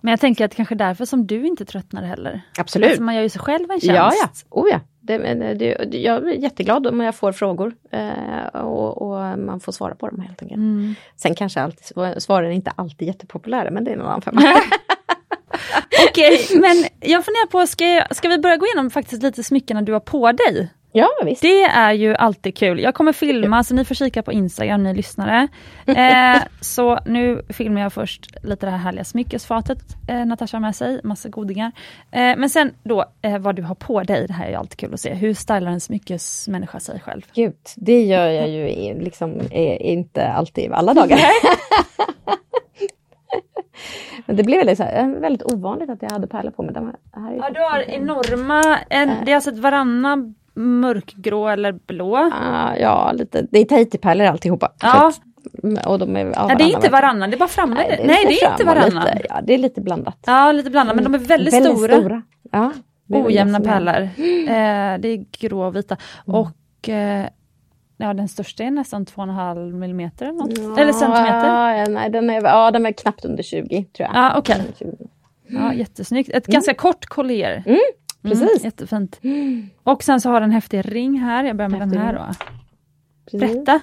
Men 0.00 0.10
jag 0.10 0.20
tänker 0.20 0.44
att 0.44 0.54
kanske 0.54 0.74
därför 0.74 1.04
som 1.04 1.26
du 1.26 1.46
inte 1.46 1.64
tröttnar 1.64 2.02
heller. 2.02 2.42
Absolut. 2.58 2.88
Alltså 2.88 3.02
man 3.02 3.14
gör 3.14 3.22
ju 3.22 3.28
sig 3.28 3.40
själv 3.40 3.70
en 3.70 3.80
tjänst. 3.80 3.86
Ja, 3.86 4.12
ja. 4.50 4.62
Oh, 4.62 4.68
ja. 4.70 4.80
Det, 5.00 5.18
det, 5.18 5.54
det, 5.54 5.98
jag 5.98 6.28
är 6.28 6.34
jätteglad 6.34 6.86
om 6.86 7.00
jag 7.00 7.14
får 7.14 7.32
frågor 7.32 7.74
eh, 7.90 8.60
och, 8.60 9.02
och 9.02 9.38
man 9.38 9.60
får 9.60 9.72
svara 9.72 9.94
på 9.94 10.08
dem 10.08 10.20
helt 10.20 10.42
enkelt. 10.42 10.58
Mm. 10.58 10.94
Sen 11.16 11.34
kanske 11.34 11.60
alltid, 11.60 11.96
svaren 12.22 12.50
är 12.50 12.54
inte 12.54 12.70
alltid 12.70 13.08
jättepopulära 13.08 13.70
men 13.70 13.84
det 13.84 13.90
är 13.90 13.94
en 13.94 14.00
annan 14.00 14.22
femma. 14.22 14.42
Okej, 16.08 16.46
men 16.54 16.84
jag 17.00 17.24
funderar 17.24 17.46
på, 17.46 17.66
ska, 17.66 17.84
jag, 17.88 18.16
ska 18.16 18.28
vi 18.28 18.38
börja 18.38 18.56
gå 18.56 18.66
igenom 18.66 18.90
faktiskt 18.90 19.22
lite 19.22 19.42
smyckena 19.42 19.82
du 19.82 19.92
har 19.92 20.00
på 20.00 20.32
dig? 20.32 20.70
ja 20.92 21.08
visst. 21.24 21.42
Det 21.42 21.62
är 21.62 21.92
ju 21.92 22.14
alltid 22.14 22.56
kul. 22.56 22.80
Jag 22.80 22.94
kommer 22.94 23.12
filma, 23.12 23.64
så 23.64 23.74
ni 23.74 23.84
får 23.84 23.94
kika 23.94 24.22
på 24.22 24.32
Instagram, 24.32 24.82
ni 24.82 24.94
lyssnare. 24.94 25.48
Eh, 25.90 26.42
så 26.60 26.98
nu 27.06 27.42
filmar 27.48 27.80
jag 27.80 27.92
först 27.92 28.44
lite 28.44 28.66
det 28.66 28.70
här 28.70 28.78
härliga 28.78 29.04
smyckesfatet 29.04 29.78
eh, 30.08 30.26
Natasha 30.26 30.56
har 30.56 30.60
med 30.60 30.76
sig, 30.76 31.00
massa 31.04 31.28
godingar. 31.28 31.72
Eh, 32.10 32.20
men 32.20 32.50
sen 32.50 32.74
då 32.82 33.04
eh, 33.22 33.38
vad 33.38 33.56
du 33.56 33.62
har 33.62 33.74
på 33.74 34.02
dig, 34.02 34.26
det 34.26 34.32
här 34.32 34.46
är 34.46 34.50
ju 34.50 34.54
alltid 34.54 34.78
kul 34.78 34.94
att 34.94 35.00
se. 35.00 35.14
Hur 35.14 35.34
stylar 35.34 35.70
en 35.70 35.80
smyckesmänniska 35.80 36.80
sig 36.80 37.00
själv? 37.00 37.22
Gud, 37.34 37.54
det 37.76 38.02
gör 38.02 38.28
jag 38.28 38.48
ju 38.48 38.64
liksom 39.00 39.40
eh, 39.40 39.90
inte 39.90 40.28
alltid 40.28 40.72
alla 40.72 40.94
dagar. 40.94 41.18
Men 44.26 44.36
det 44.36 44.42
blev 44.42 44.58
väldigt, 44.58 44.78
så 44.78 44.82
här, 44.84 45.00
eh, 45.02 45.08
väldigt 45.08 45.52
ovanligt 45.52 45.90
att 45.90 46.02
jag 46.02 46.10
hade 46.10 46.26
pärlor 46.26 46.50
på 46.50 46.62
mig. 46.62 46.74
De 46.74 46.86
här, 46.86 47.30
är 47.30 47.36
Ja, 47.36 47.50
du 47.54 47.60
har 47.60 47.80
enorma, 47.90 48.78
en, 48.90 49.10
det 49.24 49.30
är 49.32 49.34
alltså 49.34 49.50
ett 49.50 49.58
varanna 49.58 50.34
mörkgrå 50.54 51.48
eller 51.48 51.72
blå. 51.72 52.16
Ah, 52.16 52.76
ja, 52.76 53.12
lite. 53.12 53.46
Det 53.50 53.58
är 53.58 53.64
Tahiti-pärlor 53.64 54.24
alltihopa. 54.26 54.72
Ja. 54.82 55.08
Att- 55.08 55.20
och 55.86 55.98
de 55.98 56.16
är, 56.16 56.24
ja, 56.24 56.32
Ja, 56.48 56.54
det 56.54 56.64
är 56.64 56.74
inte 56.76 56.88
varannan, 56.88 57.30
det 57.30 57.36
är 57.36 57.38
bara 57.38 57.48
framme. 57.48 57.74
Nej, 57.74 57.90
lite 57.90 58.06
Nej 58.06 58.24
det 58.28 58.42
är 58.42 58.50
inte 58.52 58.64
varannan. 58.64 59.04
Lite, 59.04 59.26
ja, 59.28 59.40
det 59.44 59.54
är 59.54 59.58
lite 59.58 59.80
blandat. 59.80 60.18
Ja, 60.26 60.52
lite 60.52 60.70
blandat, 60.70 60.96
men 60.96 61.04
de 61.04 61.14
är 61.14 61.18
väldigt, 61.18 61.54
stora. 61.54 62.22
Ja, 62.52 62.72
det 63.06 63.14
är 63.18 63.22
väl 63.22 63.26
Ojämna 63.26 63.58
det 63.58 63.64
som 63.64 63.72
är- 63.72 63.78
pärlor. 63.78 64.02
Eh, 64.48 64.98
det 65.00 65.08
är 65.08 65.24
grå 65.40 65.66
och 65.66 65.76
vita. 65.76 65.96
Och 66.26 66.88
eh, 66.88 67.26
ja, 68.00 68.14
den 68.14 68.28
största 68.28 68.64
är 68.64 68.70
nästan 68.70 69.04
2,5 69.06 69.72
millimeter 69.72 70.26
eller 70.26 70.38
något. 70.38 70.58
Ja, 70.58 70.82
Eller 70.82 70.92
centimeter. 70.92 71.74
Ja, 71.74 71.86
nej, 71.88 72.10
den 72.10 72.30
är, 72.30 72.42
ja, 72.44 72.70
den 72.70 72.86
är 72.86 72.92
knappt 72.92 73.24
under 73.24 73.42
20 73.42 73.84
tror 73.84 74.08
jag. 74.12 74.32
Ja. 74.36 74.42
20. 74.78 74.96
Ja, 75.46 75.74
jättesnyggt. 75.74 76.30
Ett 76.30 76.46
ganska 76.46 76.74
kort 76.74 77.06
collier. 77.06 77.62
Mm, 77.66 77.78
precis. 78.22 78.64
jättefint. 78.64 79.20
Och 79.82 80.02
sen 80.02 80.20
så 80.20 80.28
har 80.28 80.40
den 80.40 80.48
en 80.50 80.54
häftig 80.54 80.94
ring 80.94 81.18
här. 81.18 81.44
Jag 81.44 81.56
börjar 81.56 81.68
med 81.68 81.80
Häftig 81.80 81.98
den 81.98 82.06
här 82.06 82.14
då. 82.14 82.34
Precis. 83.30 83.40
Berätta. 83.54 83.80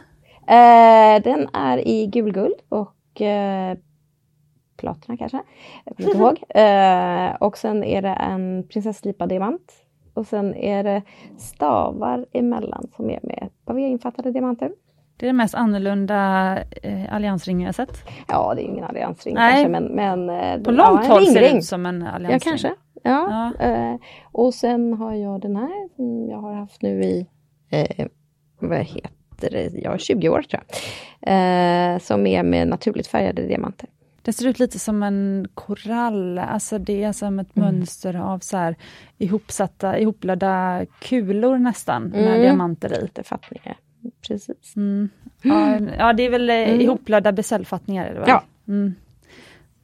Eh, 0.47 1.23
den 1.23 1.49
är 1.53 1.87
i 1.87 2.07
gulguld 2.07 2.55
och 2.69 3.21
eh, 3.21 3.77
platina 4.77 5.17
kanske. 5.17 5.41
Jag 5.85 5.97
kommer 5.97 6.09
inte 6.09 6.17
ihåg. 6.23 6.37
Eh, 6.49 7.35
och 7.35 7.57
sen 7.57 7.83
är 7.83 8.01
det 8.01 8.09
en 8.13 8.67
prinsesslipad 8.67 9.29
diamant. 9.29 9.73
Och 10.17 10.27
sen 10.27 10.55
är 10.55 10.83
det 10.83 11.01
stavar 11.37 12.25
emellan 12.33 12.87
som 12.95 13.09
är 13.09 13.19
med 13.23 13.49
V-infattade 13.75 14.31
diamanter. 14.31 14.71
Det 15.17 15.25
är 15.25 15.27
den 15.27 15.37
mest 15.37 15.55
annorlunda 15.55 16.17
eh, 16.83 17.13
alliansringen 17.15 17.65
jag 17.65 17.75
sett. 17.75 17.97
Ja, 18.27 18.53
det 18.55 18.61
är 18.61 18.65
ingen 18.65 18.83
alliansring 18.83 19.35
Nej. 19.35 19.51
kanske 19.53 19.69
men, 19.81 19.83
men 19.95 20.29
eh, 20.29 20.63
På 20.63 20.71
ja, 20.71 20.89
långt 20.91 21.05
håll 21.07 21.25
ser 21.25 21.41
det 21.41 21.51
ut 21.57 21.65
som 21.65 21.85
en 21.85 22.01
Ja, 22.01 22.11
alliansring. 22.11 22.51
kanske. 22.51 22.73
Ja. 23.03 23.51
Eh, 23.59 23.95
och 24.31 24.53
sen 24.53 24.93
har 24.93 25.13
jag 25.13 25.41
den 25.41 25.55
här 25.55 25.95
som 25.95 26.29
jag 26.29 26.37
har 26.37 26.53
haft 26.53 26.81
nu 26.81 27.03
i, 27.03 27.27
eh, 27.69 28.07
vad 28.59 28.77
heter 28.79 29.49
det, 29.51 29.69
ja 29.73 29.97
20 29.97 30.29
år 30.29 30.41
tror 30.41 30.63
jag. 30.67 30.73
Eh, 31.93 31.99
som 31.99 32.27
är 32.27 32.43
med 32.43 32.67
naturligt 32.67 33.07
färgade 33.07 33.41
diamanter. 33.47 33.89
Det 34.27 34.33
ser 34.33 34.47
ut 34.47 34.59
lite 34.59 34.79
som 34.79 35.03
en 35.03 35.47
korall, 35.53 36.37
alltså 36.39 36.77
det 36.79 37.03
är 37.03 37.11
som 37.11 37.39
ett 37.39 37.57
Mm. 37.57 37.75
mönster 37.75 38.15
av 38.15 38.39
så 38.39 38.57
här 38.57 38.75
ihopsatta, 39.17 39.99
ihoplödda 39.99 40.85
kulor 40.99 41.57
nästan 41.57 42.03
med 42.03 42.27
Mm. 42.27 42.41
diamanter 42.41 42.97
i. 42.99 43.01
Lite 43.01 43.23
fattningar. 43.23 43.77
Precis. 44.27 44.75
Mm. 44.75 45.09
Ja, 45.41 45.79
ja, 45.97 46.13
det 46.13 46.23
är 46.23 46.29
väl 46.29 46.49
mm. 46.49 46.81
ihopplödda 46.81 47.31
besällfattningar. 47.31 48.05
Är 48.05 48.13
det 48.13 48.19
väl? 48.19 48.29
Ja. 48.29 48.43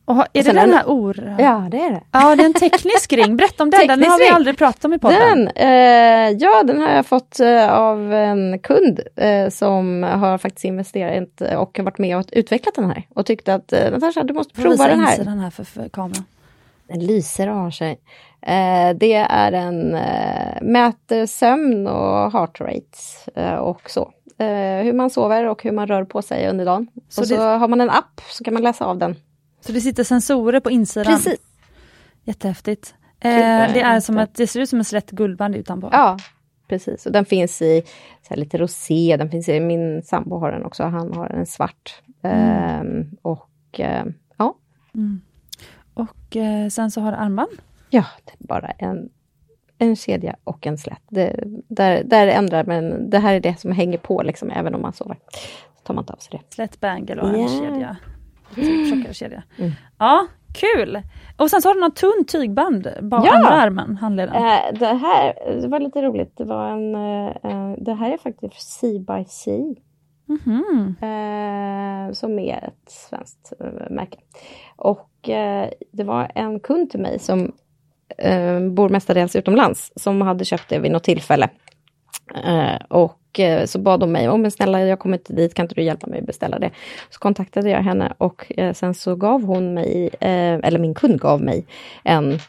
Har- 0.05 0.27
är 0.33 0.43
det 0.43 0.51
den 0.51 0.57
en- 0.57 0.73
här 0.73 0.83
or... 0.85 1.35
Ja, 1.39 1.67
det 1.71 1.77
är 1.81 1.91
det. 1.91 2.01
Ja, 2.11 2.35
det 2.35 2.43
är 2.43 2.45
en 2.45 2.53
teknisk 2.53 3.13
ring. 3.13 3.37
Berätta 3.37 3.63
om 3.63 3.69
den, 3.69 3.87
den 3.87 4.03
har 4.03 4.19
vi 4.19 4.27
aldrig 4.29 4.57
pratat 4.57 4.85
om 4.85 4.93
i 4.93 4.99
podden. 4.99 5.45
Den, 5.45 5.47
eh, 5.55 6.37
ja, 6.39 6.63
den 6.63 6.81
har 6.81 6.89
jag 6.89 7.05
fått 7.05 7.39
eh, 7.39 7.73
av 7.73 8.13
en 8.13 8.59
kund 8.59 8.99
eh, 9.15 9.49
som 9.49 10.03
har 10.03 10.37
faktiskt 10.37 10.65
investerat 10.65 11.41
och 11.57 11.79
varit 11.83 11.97
med 11.97 12.17
och 12.17 12.25
utvecklat 12.31 12.75
den 12.75 12.85
här. 12.85 13.07
Och 13.15 13.25
tyckte 13.25 13.53
att 13.53 13.73
eh, 13.73 13.91
Natasha, 13.91 14.23
du 14.23 14.33
måste 14.33 14.61
prova 14.61 14.87
den 14.87 14.99
här. 14.99 15.11
insidan 15.11 15.39
här 15.39 15.49
för, 15.49 15.63
för 15.63 15.89
kameran. 15.89 16.23
Den 16.87 17.05
lyser 17.05 17.49
och 17.49 17.55
har 17.55 17.71
sig. 17.71 17.91
Eh, 18.41 18.95
det 18.95 19.13
är 19.29 19.51
en 19.51 19.95
eh, 19.95 20.61
mäter 20.61 21.25
sömn 21.25 21.87
och 21.87 22.31
heart 22.31 22.61
rates 22.61 23.27
eh, 23.35 23.53
och 23.55 23.89
så. 23.89 24.11
Eh, 24.37 24.83
hur 24.83 24.93
man 24.93 25.09
sover 25.09 25.45
och 25.45 25.63
hur 25.63 25.71
man 25.71 25.87
rör 25.87 26.03
på 26.03 26.21
sig 26.21 26.49
under 26.49 26.65
dagen. 26.65 26.87
Så 27.09 27.21
och 27.21 27.27
så 27.27 27.35
det- 27.35 27.41
har 27.41 27.67
man 27.67 27.81
en 27.81 27.89
app 27.89 28.21
så 28.29 28.43
kan 28.43 28.53
man 28.53 28.63
läsa 28.63 28.85
av 28.85 28.97
den. 28.97 29.15
Så 29.65 29.71
det 29.71 29.81
sitter 29.81 30.03
sensorer 30.03 30.59
på 30.59 30.71
insidan. 30.71 31.13
Precis. 31.13 31.39
Jättehäftigt. 32.23 32.95
Eh, 33.19 33.29
det, 33.73 33.81
är 33.81 33.99
som 33.99 34.17
ett, 34.17 34.35
det 34.35 34.47
ser 34.47 34.59
ut 34.59 34.69
som 34.69 34.79
ett 34.79 34.87
slätt 34.87 35.11
guldband 35.11 35.55
utanpå. 35.55 35.89
Ja, 35.91 36.17
precis. 36.67 37.05
Och 37.05 37.11
den 37.11 37.25
finns 37.25 37.61
i 37.61 37.83
lite 38.29 38.57
rosé, 38.57 39.15
den 39.17 39.29
finns 39.29 39.49
i, 39.49 39.59
min 39.59 40.03
sambo 40.03 40.39
har 40.39 40.51
den 40.51 40.65
också, 40.65 40.83
han 40.83 41.13
har 41.13 41.27
en 41.29 41.45
svart. 41.45 42.01
Ehm, 42.23 43.09
och 43.21 43.79
eh, 43.79 44.05
ja, 44.37 44.55
Mm. 44.95 45.21
Och 45.93 46.35
eh, 46.35 46.67
sen 46.69 46.91
så 46.91 47.01
har 47.01 47.11
det 47.11 47.17
armband. 47.17 47.49
ja, 47.89 48.05
det 48.25 48.31
är 48.43 48.47
bara 48.47 48.67
en, 48.71 49.09
en 49.77 49.95
kedja 49.95 50.35
och 50.43 50.67
en 50.67 50.77
slätt. 50.77 51.01
Det, 51.09 51.43
där, 51.67 52.03
där 52.03 52.27
ändrar 52.27 52.63
men 52.63 53.09
det 53.09 53.19
här 53.19 53.33
är 53.35 53.39
det 53.39 53.59
som 53.59 53.71
hänger 53.71 53.97
på 53.97 54.21
liksom, 54.23 54.49
även 54.49 54.75
om 54.75 54.81
man 54.81 54.93
sover. 54.93 55.17
Så 55.77 55.83
tar 55.83 55.93
man 55.93 56.01
inte 56.01 56.13
av 56.13 56.17
sig 56.17 56.31
det. 56.49 56.53
Slätt 56.55 56.79
bangle 56.79 57.21
och 57.21 57.29
en 57.29 57.41
Ja. 57.41 57.47
kedja. 57.47 57.97
Tjockare 58.89 59.13
kedja. 59.13 59.43
Mm. 59.59 59.71
Ja, 59.99 60.27
kul! 60.53 61.01
Och 61.37 61.49
sen 61.49 61.61
så 61.61 61.69
har 61.69 61.73
du 61.73 61.81
något 61.81 61.95
tunt 61.95 62.27
tygband 62.31 62.87
bak 63.01 63.25
Ja. 63.25 63.35
andra 63.35 63.49
armen, 63.49 63.97
handleden. 63.97 64.35
Eh, 64.35 64.79
det 64.79 64.85
här 64.85 65.33
det 65.61 65.67
var 65.67 65.79
lite 65.79 66.01
roligt. 66.01 66.37
Det, 66.37 66.43
var 66.43 66.67
en, 66.69 66.95
eh, 66.95 67.27
eh, 67.43 67.73
det 67.77 67.93
här 67.93 68.11
är 68.13 68.17
faktiskt 68.17 68.53
Sea 68.79 68.99
by 68.99 69.25
Sea. 69.27 69.75
Mhm. 70.25 70.95
eh, 71.01 72.13
som 72.13 72.39
är 72.39 72.57
ett 72.67 72.89
svenskt 72.91 73.53
eh, 73.59 73.89
märke. 73.89 74.17
Och 74.75 75.29
eh, 75.29 75.69
det 75.91 76.03
var 76.03 76.31
en 76.35 76.59
kund 76.59 76.89
till 76.89 76.99
mig 76.99 77.19
som 77.19 77.51
bor 78.71 78.89
mestadels 78.89 79.35
utomlands 79.35 79.91
som 79.95 80.21
hade 80.21 80.45
köpt 80.45 80.69
det 80.69 80.79
vid 80.79 80.91
något 80.91 81.03
tillfälle. 81.03 81.49
Eh, 82.35 82.75
och 82.87 83.39
eh, 83.39 83.65
så 83.65 83.79
bad 83.79 84.01
hon 84.01 84.11
mig, 84.11 84.29
oh, 84.29 84.37
men 84.37 84.51
snälla 84.51 84.81
jag 84.81 84.99
kommer 84.99 85.17
inte 85.17 85.33
dit, 85.33 85.53
kan 85.53 85.63
inte 85.63 85.75
du 85.75 85.83
hjälpa 85.83 86.07
mig 86.07 86.19
att 86.19 86.25
beställa 86.25 86.59
det? 86.59 86.71
Så 87.09 87.19
kontaktade 87.19 87.69
jag 87.69 87.81
henne 87.81 88.13
och 88.17 88.51
eh, 88.57 88.73
sen 88.73 88.93
så 88.93 89.15
gav 89.15 89.43
hon 89.43 89.73
mig, 89.73 90.09
eller 90.19 90.79
min 90.79 90.93
kund 90.93 91.21
gav 91.21 91.41
mig 91.41 91.65
en 92.03 92.39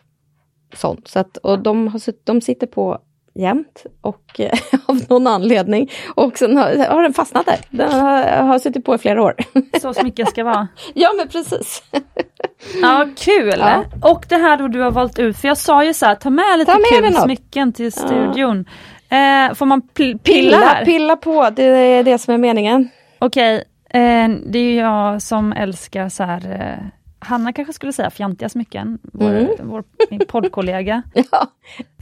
sån. 0.75 1.03
Så 1.05 1.19
att, 1.19 1.37
och 1.37 1.59
de, 1.59 1.89
har, 1.89 2.01
de 2.25 2.41
sitter 2.41 2.67
på 2.67 2.99
jämt 3.35 3.87
och 4.01 4.41
av 4.87 5.01
någon 5.09 5.27
anledning. 5.27 5.91
Och 6.15 6.39
sen 6.39 6.57
har, 6.57 6.89
har 6.91 7.03
den 7.03 7.13
fastnat 7.13 7.47
där. 7.47 7.59
Den 7.71 7.93
har, 7.93 8.23
har 8.23 8.59
suttit 8.59 8.85
på 8.85 8.95
i 8.95 8.99
flera 8.99 9.23
år. 9.23 9.35
Så 9.81 9.95
smycken 9.95 10.27
ska 10.27 10.45
vara. 10.45 10.69
ja 10.95 11.11
men 11.17 11.29
precis. 11.29 11.83
ja 12.83 13.09
kul! 13.17 13.55
Ja. 13.59 13.85
Och 14.03 14.25
det 14.29 14.37
här 14.37 14.57
då 14.57 14.69
du 14.69 14.81
har 14.81 14.91
valt 14.91 15.19
ut, 15.19 15.37
för 15.37 15.49
jag 15.49 15.59
sa 15.59 15.85
ju 15.85 15.95
så 15.95 16.07
här, 16.07 16.15
ta 16.15 16.31
med 16.31 16.59
lite 16.59 16.73
ta 16.73 16.79
med 16.79 17.13
kul 17.13 17.15
smycken 17.15 17.73
till 17.73 17.93
studion. 17.93 18.65
Ja. 18.69 18.73
Eh, 19.15 19.55
får 19.55 19.67
man 19.67 19.83
pilla, 19.83 20.19
pilla 20.19 20.57
här? 20.57 20.85
Pilla 20.85 21.17
på, 21.17 21.51
det 21.51 21.63
är 21.63 22.05
det 22.05 22.19
som 22.19 22.35
är 22.35 22.39
meningen. 22.39 22.89
Okej, 23.19 23.65
eh, 23.91 24.29
det 24.47 24.59
är 24.59 24.63
ju 24.63 24.75
jag 24.75 25.23
som 25.23 25.53
älskar 25.53 26.09
så 26.09 26.25
här 26.25 26.61
eh, 26.61 26.87
Hanna 27.19 27.53
kanske 27.53 27.73
skulle 27.73 27.93
säga 27.93 28.11
fjantiga 28.11 28.49
smycken, 28.49 28.99
vår, 29.03 29.31
mm. 29.31 29.51
vår 29.63 29.85
poddkollega. 30.29 31.03
ja. 31.15 31.43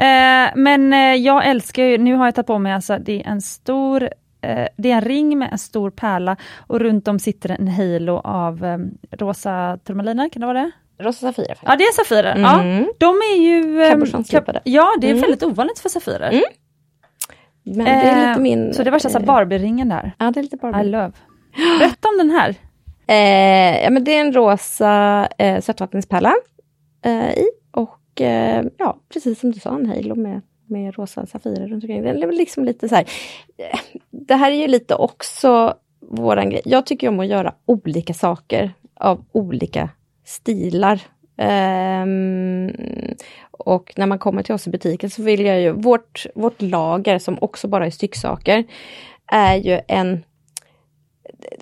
eh, 0.04 0.50
men 0.54 0.92
eh, 0.92 1.14
jag 1.14 1.46
älskar 1.46 1.84
ju, 1.84 1.98
nu 1.98 2.14
har 2.14 2.24
jag 2.24 2.34
tagit 2.34 2.46
på 2.46 2.58
mig 2.58 2.72
alltså, 2.72 2.98
det 2.98 3.22
är 3.22 3.28
en 3.28 3.42
stor 3.42 4.02
eh, 4.40 4.66
det 4.76 4.90
är 4.90 4.94
en 4.94 5.00
ring 5.00 5.38
med 5.38 5.52
en 5.52 5.58
stor 5.58 5.90
pärla 5.90 6.36
och 6.66 6.80
runt 6.80 7.08
om 7.08 7.18
sitter 7.18 7.50
en 7.50 7.68
halo 7.68 8.16
av 8.16 8.86
rosa 9.10 9.78
turmaliner, 9.84 10.28
kan 10.28 10.40
det 10.40 10.46
vara 10.46 10.60
det? 10.60 10.70
Rosa 10.98 11.20
safirer. 11.20 11.58
Ja 11.62 11.76
det 11.76 11.84
är 11.84 11.92
safirer. 11.92 12.34
Mm. 12.34 12.42
Ja, 12.42 12.86
de 12.98 13.16
är 13.16 13.42
ju... 13.42 13.82
Eh, 13.82 13.88
ja 14.64 14.94
det 15.00 15.06
är 15.06 15.10
mm. 15.10 15.20
väldigt 15.20 15.42
ovanligt 15.42 15.78
för 15.78 15.88
safirer. 15.88 16.30
Mm. 16.30 16.44
Men 17.62 17.84
det 17.84 17.90
är 17.90 18.28
lite 18.28 18.40
min... 18.40 18.74
Så 18.74 18.82
det 18.82 18.90
var 18.90 18.98
så 18.98 19.20
Barbie-ringen 19.20 19.88
där. 19.88 20.12
Ja 20.18 20.30
det 20.30 20.40
är 20.40 20.42
lite 20.42 20.56
Barbie. 20.56 20.80
I 20.80 20.84
love. 20.84 21.12
Berätta 21.78 22.08
om 22.08 22.18
den 22.18 22.30
här. 22.30 22.54
Eh, 23.06 23.82
ja, 23.82 23.90
men 23.90 24.04
det 24.04 24.16
är 24.16 24.20
en 24.20 24.32
rosa 24.32 25.28
eh, 25.38 25.60
sötvattenspärla 25.60 26.34
eh, 27.04 27.32
i 27.32 27.44
och 27.70 28.20
eh, 28.20 28.64
ja, 28.78 28.96
precis 29.12 29.40
som 29.40 29.50
du 29.50 29.60
sa, 29.60 29.74
en 29.74 29.86
halo 29.86 30.14
med, 30.14 30.40
med 30.66 30.94
rosa 30.94 31.26
safirer 31.26 31.68
runt 31.68 31.84
omkring. 31.84 32.02
Den 32.02 32.22
är 32.22 32.32
liksom 32.32 32.64
lite 32.64 32.88
så 32.88 32.94
här, 32.94 33.04
eh, 33.56 33.78
det 34.10 34.34
här 34.34 34.50
är 34.50 34.56
ju 34.56 34.66
lite 34.66 34.94
också 34.94 35.74
våran 36.00 36.50
grej. 36.50 36.62
Jag 36.64 36.86
tycker 36.86 37.08
om 37.08 37.20
att 37.20 37.26
göra 37.26 37.54
olika 37.66 38.14
saker 38.14 38.72
av 38.94 39.24
olika 39.32 39.88
stilar. 40.24 41.00
Um, 41.36 42.72
och 43.50 43.92
när 43.96 44.06
man 44.06 44.18
kommer 44.18 44.42
till 44.42 44.54
oss 44.54 44.66
i 44.66 44.70
butiken 44.70 45.10
så 45.10 45.22
vill 45.22 45.44
jag 45.44 45.60
ju, 45.60 45.72
vårt, 45.72 46.26
vårt 46.34 46.62
lager 46.62 47.18
som 47.18 47.38
också 47.40 47.68
bara 47.68 47.86
är 47.86 47.90
stycksaker, 47.90 48.64
är 49.26 49.56
ju 49.56 49.80
en 49.88 50.24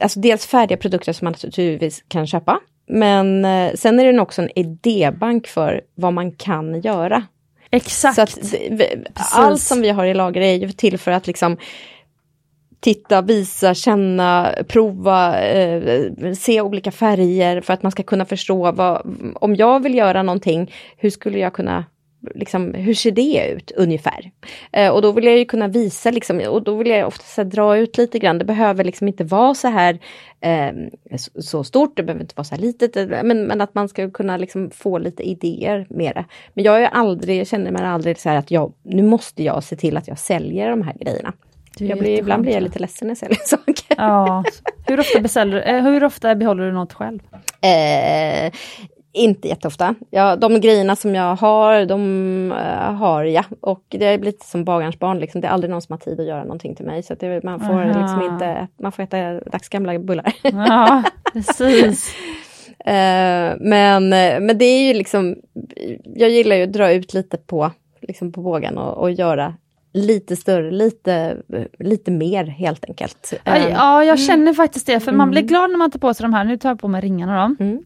alltså 0.00 0.20
dels 0.20 0.46
färdiga 0.46 0.78
produkter 0.78 1.12
som 1.12 1.24
man 1.24 1.34
naturligtvis 1.42 2.04
kan 2.08 2.26
köpa. 2.26 2.60
Men 2.86 3.44
eh, 3.44 3.72
sen 3.74 4.00
är 4.00 4.12
det 4.12 4.20
också 4.20 4.42
en 4.42 4.58
idébank 4.58 5.46
för 5.46 5.80
vad 5.94 6.12
man 6.12 6.32
kan 6.32 6.80
göra. 6.80 7.26
Exakt. 7.70 8.14
Så 8.14 8.22
att, 8.22 8.38
allt 9.32 9.60
som 9.60 9.80
vi 9.80 9.90
har 9.90 10.04
i 10.04 10.14
lager 10.14 10.40
är 10.40 10.54
ju 10.54 10.72
till 10.72 10.98
för 10.98 11.10
att 11.10 11.26
liksom 11.26 11.56
titta, 12.80 13.22
visa, 13.22 13.74
känna, 13.74 14.54
prova, 14.68 15.40
eh, 15.40 16.02
se 16.38 16.60
olika 16.60 16.90
färger 16.90 17.60
för 17.60 17.72
att 17.72 17.82
man 17.82 17.92
ska 17.92 18.02
kunna 18.02 18.24
förstå 18.24 18.72
vad, 18.72 19.16
om 19.34 19.56
jag 19.56 19.82
vill 19.82 19.94
göra 19.94 20.22
någonting, 20.22 20.72
hur 20.96 21.10
skulle 21.10 21.38
jag 21.38 21.52
kunna 21.52 21.84
liksom, 22.34 22.74
hur 22.74 22.94
ser 22.94 23.10
det 23.10 23.48
ut 23.48 23.70
ungefär? 23.70 24.30
Eh, 24.72 24.88
och 24.90 25.02
då 25.02 25.12
vill 25.12 25.24
jag 25.24 25.38
ju 25.38 25.44
kunna 25.44 25.68
visa, 25.68 26.10
liksom, 26.10 26.40
och 26.40 26.62
då 26.62 26.74
vill 26.74 26.88
jag 26.88 27.06
ofta 27.06 27.44
dra 27.44 27.76
ut 27.76 27.98
lite 27.98 28.18
grann. 28.18 28.38
Det 28.38 28.44
behöver 28.44 28.84
liksom 28.84 29.08
inte 29.08 29.24
vara 29.24 29.54
så 29.54 29.68
här 29.68 29.98
eh, 30.40 30.72
så 31.34 31.64
stort, 31.64 31.96
det 31.96 32.02
behöver 32.02 32.22
inte 32.22 32.34
vara 32.36 32.44
så 32.44 32.54
här 32.54 32.62
litet, 32.62 32.96
eh, 32.96 33.06
men, 33.06 33.46
men 33.46 33.60
att 33.60 33.74
man 33.74 33.88
ska 33.88 34.10
kunna 34.10 34.36
liksom 34.36 34.70
få 34.70 34.98
lite 34.98 35.22
idéer 35.22 35.86
med 35.90 36.14
det. 36.14 36.24
Men 36.54 36.64
jag 36.64 36.82
är 36.82 36.88
aldrig, 36.88 37.40
jag 37.40 37.46
känner 37.46 37.70
mig 37.70 37.82
aldrig 37.82 38.18
så 38.18 38.28
här 38.28 38.36
att 38.36 38.50
jag, 38.50 38.72
nu 38.82 39.02
måste 39.02 39.42
jag 39.42 39.64
se 39.64 39.76
till 39.76 39.96
att 39.96 40.08
jag 40.08 40.18
säljer 40.18 40.70
de 40.70 40.82
här 40.82 40.94
grejerna. 41.00 41.32
Jag 41.88 41.98
blir, 41.98 42.18
ibland 42.18 42.42
blir 42.42 42.52
jag 42.52 42.62
lite 42.62 42.78
ledsen 42.78 43.08
när 43.08 43.10
jag 43.10 43.18
säljer 43.18 43.40
saker. 43.44 43.96
Ja. 43.96 44.44
Hur, 44.86 45.00
ofta 45.00 45.20
beställer, 45.20 45.74
eh, 45.74 45.82
hur 45.82 46.04
ofta 46.04 46.34
behåller 46.34 46.64
du 46.64 46.72
något 46.72 46.92
själv? 46.92 47.20
Eh, 47.60 48.52
inte 49.12 49.48
jätteofta. 49.48 49.94
Ja, 50.10 50.36
de 50.36 50.60
grejerna 50.60 50.96
som 50.96 51.14
jag 51.14 51.36
har, 51.36 51.86
de 51.86 52.52
uh, 52.52 52.92
har 52.94 53.24
jag. 53.24 53.44
Och 53.60 53.84
det 53.88 54.06
är 54.06 54.18
lite 54.18 54.46
som 54.46 54.64
bagarens 54.64 54.98
barn, 54.98 55.18
liksom. 55.18 55.40
det 55.40 55.46
är 55.46 55.52
aldrig 55.52 55.70
någon 55.70 55.82
som 55.82 55.92
har 55.92 55.98
tid 55.98 56.20
att 56.20 56.26
göra 56.26 56.42
någonting 56.42 56.74
till 56.74 56.86
mig. 56.86 57.02
Så 57.02 57.14
det, 57.14 57.44
man, 57.44 57.60
får 57.60 57.84
liksom 57.84 58.22
inte, 58.22 58.68
man 58.76 58.92
får 58.92 59.02
äta 59.02 59.40
dagsgamla 59.40 59.98
bullar. 59.98 60.32
Ja, 60.42 61.02
precis. 61.32 62.14
uh, 62.86 63.56
men, 63.60 64.08
men 64.08 64.58
det 64.58 64.64
är 64.64 64.88
ju 64.88 64.94
liksom, 64.94 65.36
jag 66.04 66.30
gillar 66.30 66.56
ju 66.56 66.62
att 66.62 66.72
dra 66.72 66.92
ut 66.92 67.14
lite 67.14 67.36
på, 67.36 67.70
liksom 68.00 68.32
på 68.32 68.40
bågen 68.40 68.78
och, 68.78 68.98
och 68.98 69.10
göra 69.10 69.54
lite 69.93 70.36
större, 70.36 70.70
lite, 70.70 71.36
lite 71.78 72.11
mer 72.11 72.45
helt 72.45 72.84
enkelt. 72.84 73.32
Ja, 73.45 73.59
ja 73.59 74.05
jag 74.05 74.18
känner 74.18 74.55
faktiskt 74.55 74.86
det, 74.86 75.01
för 75.01 75.09
mm. 75.09 75.18
man 75.18 75.30
blir 75.30 75.43
glad 75.43 75.70
när 75.70 75.78
man 75.78 75.91
tar 75.91 75.99
på 75.99 76.14
sig 76.14 76.24
de 76.24 76.34
här, 76.34 76.45
nu 76.45 76.57
tar 76.59 76.68
jag 76.68 76.80
på 76.80 76.88
mig 76.88 77.01
ringarna 77.01 77.49
då. 77.49 77.64
Mm. 77.64 77.82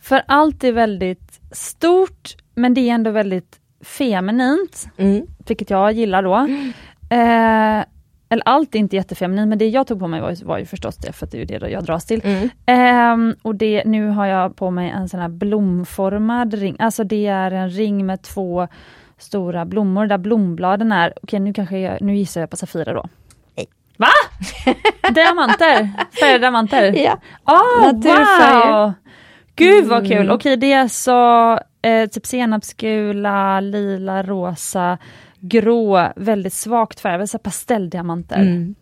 För 0.00 0.22
allt 0.26 0.64
är 0.64 0.72
väldigt 0.72 1.40
stort 1.52 2.36
men 2.54 2.74
det 2.74 2.80
är 2.80 2.94
ändå 2.94 3.10
väldigt 3.10 3.60
feminint, 3.84 4.88
mm. 4.96 5.26
vilket 5.46 5.70
jag 5.70 5.92
gillar 5.92 6.22
då. 6.22 6.34
Mm. 6.34 6.72
Eh, 7.10 7.84
eller 8.28 8.42
allt 8.44 8.74
är 8.74 8.78
inte 8.78 8.96
jättefeminint 8.96 9.48
men 9.48 9.58
det 9.58 9.68
jag 9.68 9.86
tog 9.86 10.00
på 10.00 10.06
mig 10.06 10.20
var, 10.20 10.44
var 10.44 10.58
ju 10.58 10.66
förstås 10.66 10.96
det, 10.96 11.12
för 11.12 11.26
det 11.26 11.54
är 11.54 11.60
det 11.60 11.68
jag 11.68 11.84
dras 11.84 12.06
till. 12.06 12.20
Mm. 12.24 13.30
Eh, 13.30 13.36
och 13.42 13.54
det, 13.54 13.82
nu 13.84 14.08
har 14.08 14.26
jag 14.26 14.56
på 14.56 14.70
mig 14.70 14.90
en 14.90 15.08
sån 15.08 15.20
här 15.20 15.28
blomformad 15.28 16.54
ring, 16.54 16.76
alltså 16.78 17.04
det 17.04 17.26
är 17.26 17.50
en 17.50 17.70
ring 17.70 18.06
med 18.06 18.22
två 18.22 18.68
stora 19.24 19.64
blommor 19.64 20.06
där 20.06 20.18
blombladen 20.18 20.92
är, 20.92 21.12
okej 21.22 21.40
nu 21.40 21.52
kanske 21.52 21.78
jag, 21.78 22.02
nu 22.02 22.16
gissar 22.16 22.40
jag 22.40 22.50
på 22.50 22.56
Safira 22.56 22.92
då. 22.92 23.04
Nej. 23.56 23.66
Va? 23.96 24.08
diamanter? 25.14 25.90
Färgade 26.20 26.38
diamanter? 26.38 26.92
Ja. 26.92 27.18
Oh, 27.46 27.92
wow! 27.92 28.92
Gud 29.56 29.86
vad 29.86 30.08
kul! 30.08 30.16
Mm. 30.16 30.30
Okej 30.30 30.56
det 30.56 30.72
är 30.72 30.80
alltså 30.80 31.12
eh, 31.82 32.08
typ 32.08 32.26
senapsgula, 32.26 33.60
lila, 33.60 34.22
rosa, 34.22 34.98
grå, 35.40 36.12
väldigt 36.16 36.52
svagt 36.52 37.00
färg, 37.00 37.28
så 37.28 37.38
pastelldiamanter. 37.38 38.40
Mm. 38.40 38.74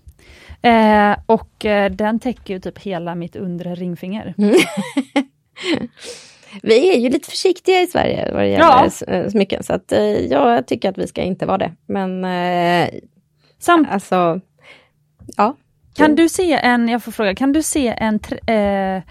Eh, 0.63 1.19
och 1.27 1.65
eh, 1.65 1.91
den 1.91 2.21
täcker 2.21 2.55
ju 2.55 2.61
typ 2.61 2.79
hela 2.79 3.15
mitt 3.15 3.37
undre 3.37 3.75
ringfinger. 3.75 4.35
Mm. 4.39 4.55
vi 6.63 6.95
är 6.95 6.99
ju 6.99 7.09
lite 7.09 7.31
försiktiga 7.31 7.81
i 7.81 7.87
Sverige 7.87 8.33
vad 8.33 8.43
det 8.43 8.49
gäller 8.49 8.91
ja. 9.07 9.15
Eh, 9.15 9.29
smycken, 9.29 9.63
så 9.63 9.73
att, 9.73 9.93
eh, 9.93 10.01
jag 10.05 10.67
tycker 10.67 10.91
att 10.91 10.99
vi 10.99 11.07
ska 11.07 11.23
inte 11.23 11.47
vara 11.47 11.59
det. 11.59 11.73
Men 11.87 12.25
eh, 12.25 12.89
Samt 13.63 13.89
alltså, 13.91 14.41
ja. 15.37 15.57
Kan 15.95 16.15
du 16.15 16.29
se 16.29 16.53
en, 16.53 16.89
jag 16.89 17.03
får 17.03 17.13
fråga, 17.13 17.35
kan 17.35 17.53
du 17.53 17.63
se 17.63 17.95
en 17.99 18.21
eh, 18.47 19.03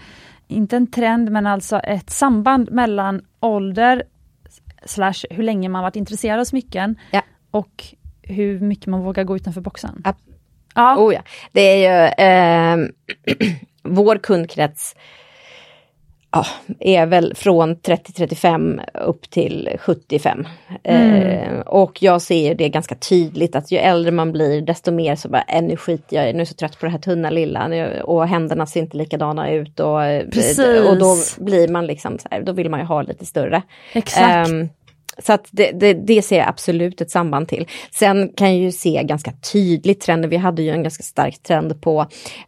inte 0.48 0.76
en 0.76 0.86
trend 0.86 1.30
men 1.30 1.46
alltså 1.46 1.78
ett 1.78 2.10
samband 2.10 2.72
mellan 2.72 3.24
ålder 3.40 4.04
slash 4.84 5.14
hur 5.30 5.42
länge 5.42 5.68
man 5.68 5.82
varit 5.82 5.96
intresserad 5.96 6.40
av 6.40 6.44
smycken 6.44 6.96
ja. 7.10 7.22
och 7.50 7.84
hur 8.22 8.60
mycket 8.60 8.86
man 8.86 9.00
vågar 9.00 9.24
gå 9.24 9.36
utanför 9.36 9.60
boxen. 9.60 10.02
Ja. 10.74 10.96
Oh 10.96 11.14
ja. 11.14 11.22
Det 11.52 11.60
är 11.60 11.76
ju 11.76 12.06
eh, 12.24 12.88
vår 13.82 14.18
kundkrets 14.18 14.96
ja, 16.32 16.46
är 16.80 17.06
väl 17.06 17.34
från 17.34 17.76
30-35 17.76 18.80
upp 18.94 19.30
till 19.30 19.76
75. 19.80 20.46
Mm. 20.82 21.22
Eh, 21.22 21.60
och 21.60 22.02
jag 22.02 22.22
ser 22.22 22.54
det 22.54 22.68
ganska 22.68 22.94
tydligt 22.94 23.56
att 23.56 23.72
ju 23.72 23.78
äldre 23.78 24.12
man 24.12 24.32
blir 24.32 24.62
desto 24.62 24.90
mer 24.90 25.16
så 25.16 25.28
bara, 25.28 25.44
äh, 25.48 25.62
nu 25.62 25.76
skiter 25.76 26.16
jag 26.16 26.24
nu 26.24 26.30
är 26.30 26.38
jag 26.38 26.48
så 26.48 26.54
trött 26.54 26.78
på 26.78 26.86
det 26.86 26.92
här 26.92 26.98
tunna 26.98 27.30
lilla 27.30 27.70
och 28.04 28.28
händerna 28.28 28.66
ser 28.66 28.80
inte 28.80 28.96
likadana 28.96 29.50
ut 29.50 29.80
och, 29.80 29.96
och 30.90 30.98
då 30.98 31.16
blir 31.38 31.68
man 31.68 31.86
liksom 31.86 32.18
så 32.18 32.28
här, 32.30 32.42
då 32.42 32.52
vill 32.52 32.70
man 32.70 32.80
ju 32.80 32.86
ha 32.86 33.02
lite 33.02 33.26
större. 33.26 33.62
Exakt. 33.92 34.48
Eh, 34.48 34.66
så 35.18 35.32
att 35.32 35.48
det, 35.50 35.70
det, 35.72 35.92
det, 35.94 36.22
ser 36.22 36.38
jag 36.38 36.48
absolut 36.48 37.00
ett 37.00 37.10
samband 37.10 37.48
till. 37.48 37.66
Sen 37.90 38.28
kan 38.36 38.48
jag 38.48 38.64
ju 38.64 38.72
se 38.72 39.02
ganska 39.02 39.32
tydligt 39.52 40.00
trenden, 40.00 40.30
vi 40.30 40.36
hade 40.36 40.62
ju 40.62 40.70
en 40.70 40.82
ganska 40.82 41.02
stark 41.02 41.42
trend 41.42 41.80
på, 41.80 42.06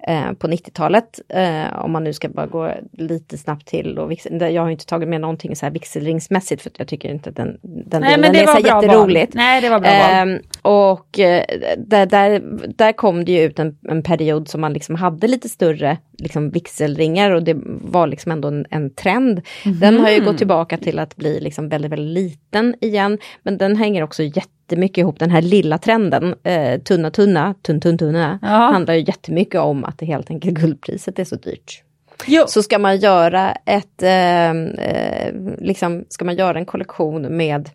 eh, 0.08 0.32
på 0.32 0.46
90-talet, 0.46 1.20
eh, 1.28 1.84
om 1.84 1.92
man 1.92 2.04
nu 2.04 2.12
ska 2.12 2.28
bara 2.28 2.46
gå 2.46 2.72
lite 2.92 3.38
snabbt 3.38 3.66
till. 3.66 3.98
Och 3.98 4.12
jag 4.30 4.62
har 4.62 4.70
inte 4.70 4.86
tagit 4.86 5.08
med 5.08 5.20
någonting 5.20 5.56
så 5.56 5.66
här 5.66 5.70
vigselringsmässigt 5.70 6.62
för 6.62 6.72
jag 6.78 6.88
tycker 6.88 7.08
inte 7.08 7.30
att 7.30 7.36
den, 7.36 7.58
den 7.62 8.00
Nej, 8.00 8.16
delen 8.16 8.36
är 8.36 8.46
så 8.46 8.66
jätteroligt. 8.66 9.34
Nej, 9.34 9.60
det 9.60 9.68
var 9.68 9.80
bra 9.80 9.90
eh, 9.90 10.38
Och 10.62 11.18
eh, 11.18 11.44
där, 11.78 12.06
där, 12.06 12.42
där 12.76 12.92
kom 12.92 13.24
det 13.24 13.32
ju 13.32 13.42
ut 13.42 13.58
en, 13.58 13.78
en 13.88 14.02
period 14.02 14.48
som 14.48 14.60
man 14.60 14.72
liksom 14.72 14.94
hade 14.94 15.28
lite 15.28 15.48
större 15.48 15.98
liksom 16.18 16.50
vigselringar 16.50 17.30
och 17.30 17.42
det 17.42 17.56
var 17.66 18.06
liksom 18.06 18.32
ändå 18.32 18.48
en, 18.48 18.66
en 18.70 18.94
trend. 18.94 19.40
Mm. 19.64 19.80
Den 19.80 20.00
har 20.00 20.10
ju 20.10 20.24
gått 20.24 20.38
tillbaka 20.38 20.76
till 20.76 20.98
att 20.98 21.16
bli 21.16 21.40
liksom 21.40 21.68
väldigt, 21.68 21.92
väldigt 21.92 22.24
liten 22.24 22.53
igen, 22.80 23.18
men 23.42 23.58
den 23.58 23.76
hänger 23.76 24.02
också 24.02 24.22
jätte 24.22 24.48
jättemycket 24.68 24.98
ihop 24.98 25.18
den 25.18 25.30
här 25.30 25.42
lilla 25.42 25.78
trenden, 25.78 26.34
eh, 26.42 26.80
tunna 26.80 27.10
tunna, 27.10 27.54
tunn 27.62 27.80
tunn 27.80 27.98
tunna, 27.98 28.38
Ja. 28.42 28.48
handlar 28.48 28.94
ju 28.94 29.00
jättemycket 29.00 29.60
om 29.60 29.84
att 29.84 29.98
det 29.98 30.06
helt 30.06 30.30
enkelt 30.30 30.54
guldpriset 30.54 31.18
är 31.18 31.24
så 31.24 31.36
dyrt. 31.36 31.82
Jo. 32.26 32.44
Så 32.48 32.62
ska 32.62 32.78
man 32.78 32.96
göra 32.96 33.52
ett, 33.52 34.02
eh, 34.02 34.50
eh, 34.50 35.34
liksom, 35.58 36.04
ska 36.08 36.24
man 36.24 36.36
göra 36.36 36.58
en 36.58 36.64
kollektion 36.66 37.36
med 37.36 37.70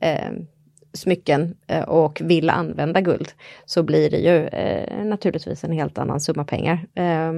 eh, 0.00 0.30
smycken 0.96 1.54
eh, 1.66 1.82
och 1.82 2.20
vill 2.24 2.50
använda 2.50 3.00
guld 3.00 3.28
så 3.66 3.82
blir 3.82 4.10
det 4.10 4.16
ju 4.16 4.46
eh, 4.46 5.04
naturligtvis 5.04 5.64
en 5.64 5.72
helt 5.72 5.98
annan 5.98 6.20
summa 6.20 6.44
pengar. 6.44 6.86
Eh, 6.94 7.32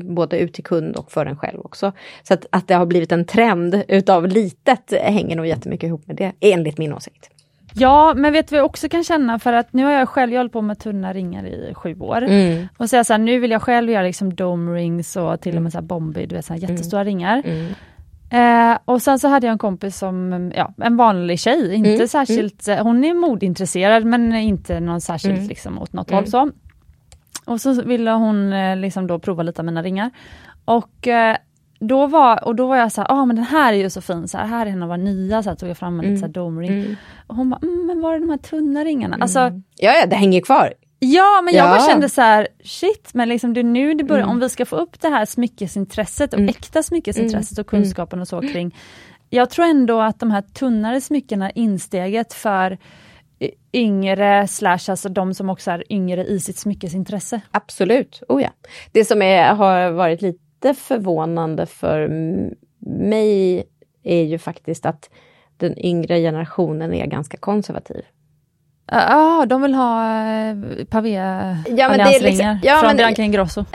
både 0.00 0.38
ut 0.38 0.54
till 0.54 0.64
kund 0.64 0.96
och 0.96 1.12
för 1.12 1.26
en 1.26 1.36
själv 1.36 1.60
också. 1.60 1.92
Så 2.22 2.34
att, 2.34 2.46
att 2.50 2.68
det 2.68 2.74
har 2.74 2.86
blivit 2.86 3.12
en 3.12 3.24
trend 3.24 3.82
utav 3.88 4.26
litet 4.26 4.92
hänger 5.02 5.36
nog 5.36 5.46
jättemycket 5.46 5.86
ihop 5.86 6.06
med 6.06 6.16
det, 6.16 6.32
enligt 6.40 6.78
min 6.78 6.92
åsikt. 6.92 7.30
Ja, 7.78 8.14
men 8.16 8.32
vet 8.32 8.48
du 8.48 8.54
vad 8.54 8.58
jag 8.58 8.66
också 8.66 8.88
kan 8.88 9.04
känna 9.04 9.38
för 9.38 9.52
att 9.52 9.72
nu 9.72 9.84
har 9.84 9.92
jag 9.92 10.08
själv 10.08 10.32
jag 10.32 10.38
hållit 10.40 10.52
på 10.52 10.62
med 10.62 10.78
tunna 10.78 11.12
ringar 11.12 11.46
i 11.46 11.74
sju 11.74 11.98
år. 11.98 12.22
Mm. 12.22 12.68
Och 12.76 12.90
så, 12.90 12.96
är 12.96 12.98
jag 12.98 13.06
så 13.06 13.12
här, 13.12 13.18
nu 13.18 13.38
vill 13.38 13.50
jag 13.50 13.62
själv 13.62 13.90
göra 13.90 14.02
liksom 14.02 14.34
dome 14.34 14.78
rings 14.78 15.16
och 15.16 15.40
till 15.40 15.56
och 15.56 15.62
med 15.62 15.72
så 15.72 15.78
här 15.78 15.82
Bombay, 15.82 16.26
du 16.26 16.34
vet 16.34 16.44
så 16.44 16.52
här 16.52 16.60
jättestora 16.60 17.04
ringar. 17.04 17.42
Mm. 17.44 17.74
Eh, 18.30 18.78
och 18.84 19.02
sen 19.02 19.18
så 19.18 19.28
hade 19.28 19.46
jag 19.46 19.52
en 19.52 19.58
kompis 19.58 19.98
som, 19.98 20.52
ja, 20.54 20.74
en 20.82 20.96
vanlig 20.96 21.38
tjej, 21.40 21.74
inte 21.74 21.90
Mm, 21.90 22.08
särskilt, 22.08 22.68
eh, 22.68 22.76
hon 22.82 23.04
är 23.04 23.14
modintresserad 23.14 24.04
men 24.04 24.34
inte 24.34 24.80
någon 24.80 25.00
särskilt 25.00 25.34
Mm. 25.36 25.48
liksom 25.48 25.78
åt 25.78 25.92
något 25.92 26.10
Mm. 26.10 26.18
håll 26.24 26.30
så. 26.30 26.50
Och 27.44 27.60
så 27.60 27.82
ville 27.82 28.10
hon 28.10 28.52
eh, 28.52 28.76
liksom 28.76 29.06
då 29.06 29.18
prova 29.18 29.42
lite 29.42 29.60
av 29.62 29.66
mina 29.66 29.82
ringar. 29.82 30.10
Och 30.64 31.08
eh, 31.08 31.36
då 31.80 32.06
var, 32.06 32.44
och 32.44 32.54
då 32.56 32.66
var 32.66 32.76
jag 32.76 32.92
så 32.92 33.00
här, 33.00 33.12
ah, 33.12 33.24
men 33.24 33.36
den 33.36 33.44
här 33.44 33.72
är 33.72 33.76
ju 33.76 33.90
så 33.90 34.00
fin, 34.00 34.28
så 34.28 34.38
här, 34.38 34.46
här 34.46 34.66
är 34.66 34.70
en 34.70 34.82
av 34.82 34.88
våra 34.88 34.96
nya, 34.96 35.42
så 35.42 35.48
här, 35.48 35.56
tog 35.56 35.68
jag 35.68 35.76
fram 35.76 35.94
en 35.94 36.00
Mm. 36.00 36.14
liten 36.14 36.20
så 36.20 36.26
här 36.26 36.32
dome 36.44 36.62
ring. 36.62 36.72
Mm. 36.80 36.96
Och 37.26 37.36
hon 37.36 37.50
bara, 37.50 37.60
mm, 37.62 37.86
men 37.86 38.00
var 38.00 38.14
är 38.14 38.20
de 38.20 38.30
här 38.30 38.36
tunna 38.38 38.84
ringarna? 38.84 39.16
Alltså, 39.20 39.38
Ja, 39.78 39.92
ja, 40.00 40.06
det 40.06 40.16
hänger 40.16 40.40
kvar. 40.40 40.72
Ja, 40.98 41.40
men 41.44 41.54
jag 41.54 41.66
Ja. 41.66 41.70
bara 41.70 41.86
kände 41.90 42.08
så 42.08 42.20
här, 42.20 42.48
shit, 42.64 43.10
men 43.14 43.28
liksom 43.28 43.54
det 43.54 43.60
är 43.60 43.64
nu 43.64 43.94
det 43.94 44.04
börjar, 44.04 44.22
Mm. 44.22 44.30
om 44.34 44.40
vi 44.40 44.48
ska 44.48 44.66
få 44.66 44.76
upp 44.76 45.00
det 45.00 45.08
här 45.08 45.24
smyckesintresset 45.24 46.32
och 46.32 46.38
Mm. 46.38 46.48
äkta 46.48 46.82
smyckesintresset 46.82 47.58
och 47.58 47.74
Mm. 47.74 47.82
kunskapen 47.84 48.20
och 48.20 48.28
så 48.28 48.40
kring. 48.40 48.76
Jag 49.30 49.50
tror 49.50 49.64
ändå 49.64 50.00
att 50.00 50.20
de 50.20 50.30
här 50.30 50.42
tunnare 50.42 51.00
smyckena 51.00 51.50
insteget 51.50 52.32
för 52.32 52.78
yngre 53.72 54.48
slash 54.48 54.78
alltså 54.88 55.08
de 55.08 55.34
som 55.34 55.50
också 55.50 55.70
är 55.70 55.92
yngre 55.92 56.24
i 56.24 56.40
sitt 56.40 56.58
smyckesintresse. 56.58 57.40
Absolut, 57.50 58.22
oh 58.28 58.42
ja. 58.42 58.50
Det 58.92 59.04
som 59.04 59.22
är, 59.22 59.54
har 59.54 59.90
varit 59.90 60.22
lite 60.22 60.74
förvånande 60.74 61.66
för 61.66 62.08
mig 62.80 63.64
är 64.02 64.22
ju 64.22 64.38
faktiskt 64.38 64.86
att 64.86 65.10
den 65.56 65.78
yngre 65.78 66.18
generationen 66.20 66.94
är 66.94 67.06
ganska 67.06 67.36
konservativ. 67.36 68.02
Ja, 68.92 69.06
ah, 69.08 69.46
de 69.46 69.62
vill 69.62 69.74
ha 69.74 70.02
uh, 70.52 70.84
pavé 70.84 71.10
Ja, 71.12 71.24
men 71.24 71.66
det 71.66 71.82
är 71.82 71.90
alliansringar 71.92 72.20
liksom- 72.54 72.60
ja, 72.62 72.76
från 72.76 72.86
men- 72.86 72.96
Bianca 72.96 73.22
Ingrosso. 73.22 73.64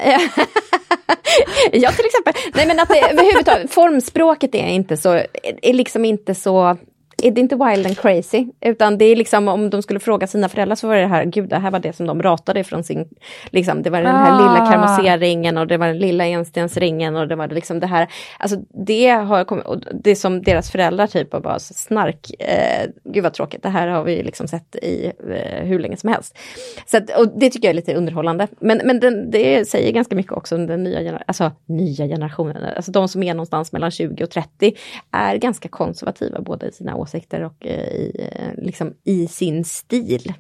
ja, 1.72 1.91
till 1.91 2.05
exempel. 2.05 2.34
Nej, 2.53 2.68
men 2.68 2.80
att 2.80 2.89
det 2.89 2.99
överhuvudtaget, 3.12 3.74
formspråket 3.74 4.55
är 4.55 4.68
inte 4.68 4.97
så, 4.97 5.14
är 5.62 5.74
liksom 5.74 6.05
inte 6.05 6.36
så 6.36 6.78
är 7.24 7.32
det 7.32 7.41
inte 7.41 7.55
wild 7.55 7.86
and 7.86 7.97
crazy, 7.97 8.47
utan 8.61 8.97
det 8.97 9.05
är 9.05 9.15
liksom 9.15 9.47
om 9.47 9.69
de 9.69 9.82
skulle 9.82 9.99
fråga 9.99 10.28
sina 10.28 10.49
föräldrar 10.49 10.76
så 10.76 10.88
var 10.88 10.95
det 10.95 11.07
här, 11.07 11.26
gud 11.26 11.49
det 11.49 11.57
här 11.57 11.72
var 11.72 11.80
det 11.80 11.93
som 11.93 12.07
de 12.07 12.24
ratade 12.24 12.63
från 12.63 12.84
sin, 12.84 13.07
liksom 13.49 13.82
det 13.82 13.89
var 13.89 14.01
den 14.01 14.15
här 14.15 14.32
Ah. 14.32 14.38
lilla 14.38 14.72
karmoseringen 14.72 15.57
och 15.57 15.67
det 15.67 15.78
var 15.78 15.88
den 15.88 15.99
lilla 15.99 16.26
enstensringen 16.26 17.15
och 17.15 17.28
det 17.28 17.36
var 17.36 17.47
liksom 17.47 17.80
det 17.80 17.88
här, 17.88 18.07
alltså 18.39 18.57
det 18.86 19.09
har 19.09 19.43
kommit, 19.43 19.65
och 19.65 19.78
det 19.93 20.15
som 20.15 20.41
deras 20.41 20.72
föräldrar 20.72 21.07
typ 21.07 21.34
var 21.34 21.39
bara 21.39 21.59
snark, 21.59 22.32
eh, 22.39 22.89
gud 23.03 23.24
vad 23.24 23.34
tråkigt, 23.34 23.63
det 23.63 23.69
här 23.69 23.88
har 23.88 24.03
vi 24.03 24.24
liksom 24.24 24.47
sett 24.47 24.76
i 24.76 25.05
eh, 25.05 25.63
hur 25.63 25.80
länge 25.80 25.97
som 25.97 26.09
helst. 26.09 26.38
Så 26.86 26.97
att, 26.97 27.17
och 27.17 27.28
det 27.39 27.49
tycker 27.49 27.67
jag 27.67 27.69
är 27.69 27.76
lite 27.76 27.93
underhållande, 27.95 28.47
men, 28.59 28.82
men 28.86 28.99
den, 28.99 29.32
det 29.32 29.67
säger 29.67 29.91
ganska 29.91 30.15
mycket 30.15 30.32
också 30.32 30.55
om 30.55 30.67
den 30.67 30.84
nya, 30.84 31.22
alltså, 31.26 31.51
nya 31.65 32.07
generationen, 32.07 32.63
alltså 32.76 32.91
de 32.91 33.07
som 33.07 33.24
är 33.24 33.34
någonstans 33.34 33.72
mellan 33.72 33.91
20 33.91 34.24
och 34.24 34.30
30 34.30 34.74
är 35.11 35.36
ganska 35.36 35.69
konservativa 35.69 36.41
både 36.41 36.67
i 36.67 36.72
sina 36.72 36.95
åsikter 36.95 37.11
och 37.43 37.66
eh, 37.66 37.72
i, 37.95 38.30
eh, 38.36 38.64
liksom, 38.64 38.93
i 39.03 39.28
sin 39.28 39.66
stil. 39.66 40.34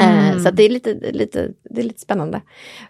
Eh, 0.00 0.26
Mm. 0.26 0.40
Så 0.40 0.50
det 0.50 0.62
är 0.62 0.68
lite, 0.68 0.94
lite, 1.12 1.48
det 1.70 1.80
är 1.80 1.84
lite 1.84 2.00
spännande. 2.00 2.40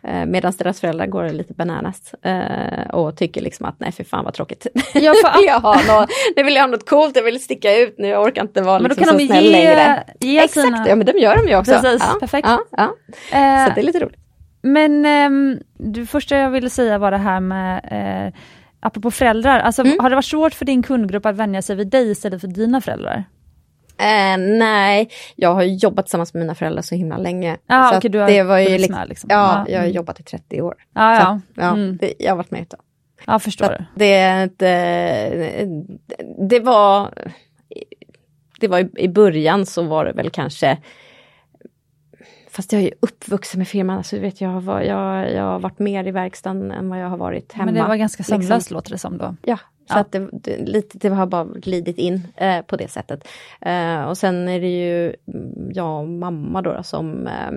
Eh, 0.03 0.27
Medan 0.27 0.53
deras 0.59 0.81
föräldrar 0.81 1.07
går 1.07 1.29
lite 1.29 1.55
bananas 1.55 2.15
eh, 2.15 2.91
och 2.91 3.17
tycker 3.17 3.41
liksom 3.41 3.67
att 3.67 3.81
nej 3.81 3.93
för 3.93 4.05
fan 4.05 4.25
vad 4.25 4.35
tråkigt. 4.35 4.67
Ja, 4.95 5.13
nu, 5.13 5.31
vill 5.41 5.47
jag 5.47 5.61
ha 5.61 5.75
något, 5.75 6.11
nu 6.37 6.43
vill 6.43 6.55
jag 6.55 6.63
ha 6.63 6.67
något 6.69 6.89
coolt, 6.89 7.17
jag 7.17 7.23
vill 7.23 7.43
sticka 7.43 7.77
ut 7.79 7.95
nu, 7.99 8.09
jag 8.09 8.23
orkar 8.23 8.43
inte 8.43 8.63
vara 8.63 8.79
Men 8.79 8.83
då 8.83 8.89
liksom 8.89 9.05
kan 9.05 9.13
så 9.15 9.19
de 9.19 9.27
snäll 9.27 9.45
ge, 9.45 9.51
längre. 9.51 10.05
ge 10.21 10.39
Exakt, 10.39 10.67
sina... 10.67 10.89
ja 10.89 10.97
men 10.97 11.07
de 11.07 11.19
gör 11.19 11.37
de 11.37 11.49
ju 11.49 11.57
också. 11.57 11.73
Precis, 11.73 12.03
ja, 12.13 12.17
perfekt. 12.21 12.49
Ja, 12.49 12.61
ja. 12.71 12.85
Eh, 13.39 13.67
Så 13.69 13.73
det 13.75 13.81
är 13.81 13.83
lite 13.83 14.01
roligt. 14.01 14.21
Men 14.63 15.05
ehm, 15.07 15.59
det 15.79 16.07
första 16.07 16.37
jag 16.37 16.51
ville 16.51 16.71
säga 16.71 16.99
var 16.99 17.11
det 17.11 17.17
här 17.17 17.41
med, 17.41 17.81
eh, 18.27 18.35
apropå 18.87 19.11
föräldrar, 19.11 19.61
alltså, 19.61 19.83
Mm. 19.83 19.97
har 20.01 20.11
det 20.11 20.17
varit 20.17 20.25
svårt 20.25 20.55
för 20.55 20.65
din 20.65 20.83
kundgrupp 20.83 21.27
att 21.27 21.37
vänja 21.37 21.63
sig 21.63 21.77
vid 21.77 21.89
dig 21.89 22.11
istället 22.11 22.41
för 22.41 22.49
dina 22.49 22.81
föräldrar? 22.81 23.25
Eh, 23.99 24.39
nej, 24.39 25.09
jag 25.37 25.55
har 25.55 25.63
jobbat 25.63 26.07
tillsammans 26.07 26.35
med 26.35 26.41
mina 26.41 26.55
föräldrar 26.55 26.83
så 26.83 26.95
himla 26.95 27.17
länge. 27.17 27.57
Ja, 27.67 27.89
så 27.91 27.95
att 28.07 28.13
du 28.13 28.19
har 28.19 28.27
det 28.27 28.43
var 28.43 28.59
ju 28.59 28.79
liksom, 28.79 28.95
med, 28.95 29.09
liksom. 29.09 29.31
Ja, 29.31 29.37
Ja, 29.67 29.73
jag 29.73 29.79
har 29.79 29.85
mm. 29.85 29.97
jobbat 29.97 30.21
i 30.21 30.23
30 30.23 30.63
år. 30.63 30.75
Ja, 30.95 31.41
Så 31.55 31.61
ja. 31.61 31.69
Mm. 31.73 31.97
det, 31.97 32.13
jag 32.19 32.31
har 32.33 32.37
varit 32.37 32.51
med 32.51 32.63
ett 32.63 32.69
tag. 32.71 32.81
ja 33.27 33.39
förstår. 33.39 33.87
det, 33.95 34.15
ett, 34.21 34.63
eh, 34.63 35.69
det 36.49 36.61
var, 36.61 37.11
det 38.61 38.69
var 38.69 38.79
i, 38.79 38.89
i 38.97 39.09
början 39.09 39.67
så 39.67 39.83
var 39.83 40.05
det 40.05 40.13
väl 40.13 40.31
kanske 40.31 40.79
Fast 42.57 42.73
jag 42.73 42.83
är 42.83 42.87
ju 42.87 42.93
uppvuxen 43.01 43.59
med 43.59 43.69
firman, 43.69 43.97
alltså, 43.97 44.19
vet, 44.19 44.41
jag, 44.41 44.61
var, 44.61 44.81
jag, 44.81 45.33
jag 45.33 45.43
har 45.43 45.59
varit 45.59 45.79
mer 45.79 46.07
i 46.07 46.11
verkstaden 46.11 46.71
än 46.73 46.89
vad 46.89 46.99
jag 47.01 47.09
har 47.09 47.17
varit 47.17 47.53
hemma. 47.53 47.65
Men 47.65 47.75
det 47.75 47.89
var 47.89 47.97
ganska 47.97 48.21
liksom. 48.21 48.43
sömlöst 48.43 48.71
låter 48.71 48.91
det 48.91 48.99
som 48.99 49.19
då. 49.19 49.37
Ja, 49.43 49.57
så 49.57 49.95
Ja. 49.95 49.99
att 50.01 50.13
det, 50.13 50.29
det, 50.33 50.57
lite, 50.67 50.99
det 50.99 51.09
har 51.09 51.27
bara 51.27 51.45
glidit 51.45 51.99
in 51.99 52.29
eh, 52.37 52.63
på 52.63 52.77
det 52.77 52.89
sättet. 52.89 53.29
Eh, 53.61 54.03
och 54.03 54.19
sen 54.19 54.49
är 54.49 54.61
det 54.61 54.69
ju 54.85 55.15
mm, 55.35 55.71
jag 55.73 56.01
och 56.01 56.09
mamma 56.09 56.63
då, 56.63 56.83
som 56.83 57.27
eh, 57.27 57.51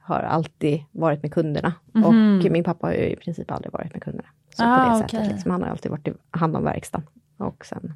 har 0.00 0.18
alltid 0.20 0.82
varit 0.92 1.22
med 1.22 1.32
kunderna. 1.32 1.72
Mhm. 1.92 2.04
Och 2.04 2.14
min 2.52 2.64
pappa 2.64 2.86
har 2.86 2.94
ju 2.94 3.08
i 3.10 3.16
princip 3.16 3.50
aldrig 3.50 3.72
varit 3.72 3.92
med 3.92 4.02
kunderna. 4.02 4.28
Så 4.56 4.62
Ah, 4.64 4.76
på 4.76 4.90
det 4.90 5.04
okej. 5.04 5.08
sättet, 5.18 5.32
liksom, 5.32 5.50
han 5.50 5.62
har 5.62 5.68
alltid 5.70 5.90
varit 5.90 6.08
i 6.08 6.12
hand 6.30 6.56
om 6.56 6.64
verkstaden. 6.64 7.06
Och 7.36 7.64
sen, 7.66 7.92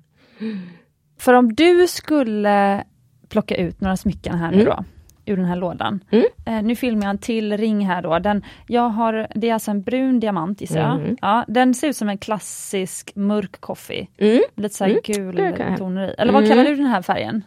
För 1.19 1.33
om 1.35 1.55
du 1.55 1.87
skulle 1.89 2.85
plocka 3.29 3.57
ut 3.57 3.81
några 3.81 3.97
smycken 3.97 4.39
här 4.39 4.51
nu 4.51 4.61
Mm. 4.63 4.67
då, 4.67 4.85
ur 5.31 5.37
den 5.37 5.45
här 5.47 5.57
lådan. 5.57 6.01
Mm. 6.11 6.25
Eh, 6.47 6.63
nu 6.63 6.77
filmar 6.77 7.03
jag 7.03 7.11
en 7.11 7.19
till 7.19 7.57
ring 7.57 7.87
här 7.87 8.03
då. 8.03 8.19
Den, 8.19 8.45
jag 8.67 8.89
har, 8.89 9.27
det 9.35 9.49
är 9.51 9.55
alltså 9.55 9.71
en 9.71 9.83
brun 9.83 10.21
diamant 10.21 10.61
gissar 10.61 10.81
jag. 10.81 10.95
Mm. 11.01 11.17
Ja, 11.21 11.45
den 11.49 11.75
ser 11.75 11.89
ut 11.89 11.97
som 11.97 12.09
en 12.09 12.19
klassisk 12.19 13.13
mörk 13.15 13.61
coffee. 13.61 14.09
mm. 14.19 14.41
Lite 14.57 14.75
så 14.75 14.85
här 14.85 14.91
Mm, 14.91 15.03
gul 15.05 15.77
toner 15.79 16.09
i. 16.11 16.15
Eller 16.19 16.33
vad 16.33 16.43
Mm. 16.45 16.51
kallar 16.57 16.71
du 16.71 16.77
den 16.77 16.87
här 16.87 17.03
färgen? 17.03 17.43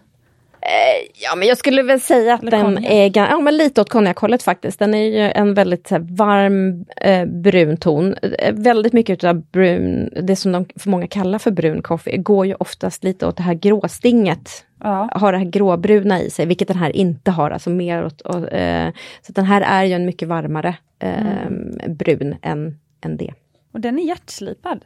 Eh, 0.61 1.09
Ja 1.29 1.35
men 1.35 1.47
jag 1.47 1.57
skulle 1.57 1.83
väl 1.83 2.01
säga 2.01 2.33
att 2.33 2.41
Eller 2.41 2.51
den 2.51 2.61
konjak. 2.61 2.85
är 2.91 3.11
ja, 3.15 3.39
men 3.39 3.57
lite 3.57 3.81
åt 3.81 3.89
konjakhållet 3.89 4.43
faktiskt. 4.43 4.79
Den 4.79 4.93
är 4.93 5.03
ju 5.03 5.31
en 5.31 5.53
väldigt 5.53 5.87
så 5.87 5.95
här, 5.95 6.07
varm 6.15 6.85
eh, 7.01 7.25
brun 7.25 7.77
ton. 7.77 8.15
Eh, 8.39 8.53
väldigt 8.53 8.93
mycket 8.93 9.23
av 9.23 9.41
brun, 9.51 10.09
det 10.23 10.35
som 10.35 10.51
de 10.51 10.65
för 10.79 10.89
många 10.89 11.07
kallar 11.07 11.39
för 11.39 11.51
brun 11.51 11.81
coffee, 11.81 12.17
går 12.17 12.45
ju 12.45 12.55
oftast 12.59 13.03
lite 13.03 13.27
åt 13.27 13.37
det 13.37 13.43
här 13.43 13.53
gråstinget. 13.53 14.65
Ja. 14.83 15.09
Har 15.11 15.31
det 15.31 15.37
här 15.37 15.45
gråbruna 15.45 16.21
i 16.21 16.29
sig, 16.29 16.45
vilket 16.45 16.67
den 16.67 16.77
här 16.77 16.95
inte 16.95 17.31
har. 17.31 17.51
Alltså 17.51 17.69
mer 17.69 18.05
åt, 18.05 18.21
och, 18.21 18.53
eh, 18.53 18.91
så 19.21 19.31
den 19.33 19.45
här 19.45 19.61
är 19.61 19.83
ju 19.83 19.93
en 19.93 20.05
mycket 20.05 20.27
varmare 20.27 20.75
eh, 20.99 21.49
brun 21.87 22.35
än, 22.41 22.79
än 23.01 23.17
det. 23.17 23.33
Och 23.71 23.79
den 23.79 23.99
är 23.99 24.03
hjärtslipad. 24.03 24.79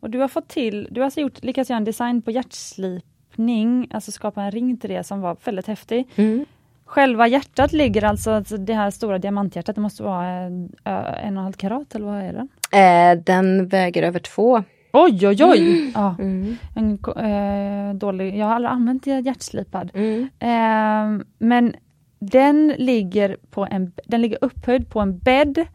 Och 0.00 0.10
du 0.10 0.18
har 0.18 0.28
fått 0.28 0.48
till, 0.48 0.88
du 0.90 1.00
har 1.00 1.04
alltså 1.04 1.20
gjort, 1.20 1.44
lyckats 1.44 1.70
göra 1.70 1.76
en 1.76 1.84
design 1.84 2.22
på 2.22 2.30
hjärtslipning, 2.30 3.88
alltså 3.90 4.12
skapa 4.12 4.42
en 4.42 4.50
ring 4.50 4.76
till 4.76 4.90
det 4.90 5.04
som 5.04 5.20
var 5.20 5.36
väldigt 5.44 5.66
häftig. 5.66 6.08
Mm. 6.16 6.44
Själva 6.84 7.28
hjärtat 7.28 7.72
ligger 7.72 8.04
alltså, 8.04 8.30
alltså 8.30 8.56
det 8.56 8.74
här 8.74 8.90
stora 8.90 9.18
diamanthjärtat, 9.18 9.74
det 9.74 9.80
måste 9.80 10.02
vara 10.02 10.26
en, 10.26 10.72
ö, 10.84 11.14
en 11.22 11.36
och 11.36 11.40
en 11.40 11.44
halv 11.44 11.52
karat 11.52 11.94
eller 11.94 12.06
vad 12.06 12.22
är 12.22 12.32
den? 12.32 12.48
Eh, 12.72 13.24
den 13.24 13.68
väger 13.68 14.02
över 14.02 14.18
två. 14.18 14.62
Oj 14.92 15.26
oj 15.26 15.44
oj! 15.44 15.90
Ja, 15.94 16.14
Mm. 16.18 16.56
en, 16.74 16.98
eh, 17.16 17.94
dålig, 17.94 18.36
jag 18.38 18.46
har 18.46 18.54
aldrig 18.54 18.72
använt 18.72 19.06
hjärtslipad. 19.06 19.90
Mm. 19.94 20.28
Eh, 20.38 21.24
men 21.38 21.74
den 22.18 22.68
ligger, 22.78 23.36
på 23.50 23.66
en, 23.70 23.92
den 24.06 24.22
ligger 24.22 24.38
upphöjd 24.40 24.90
på 24.90 25.00
en 25.00 25.18
bädd 25.18 25.66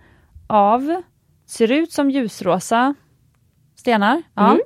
av, 0.48 1.02
ser 1.46 1.72
ut 1.72 1.92
som 1.92 2.12
ljusrosa 2.12 2.96
stenar. 3.76 4.22
Ja, 4.34 4.48
Mm. 4.50 4.60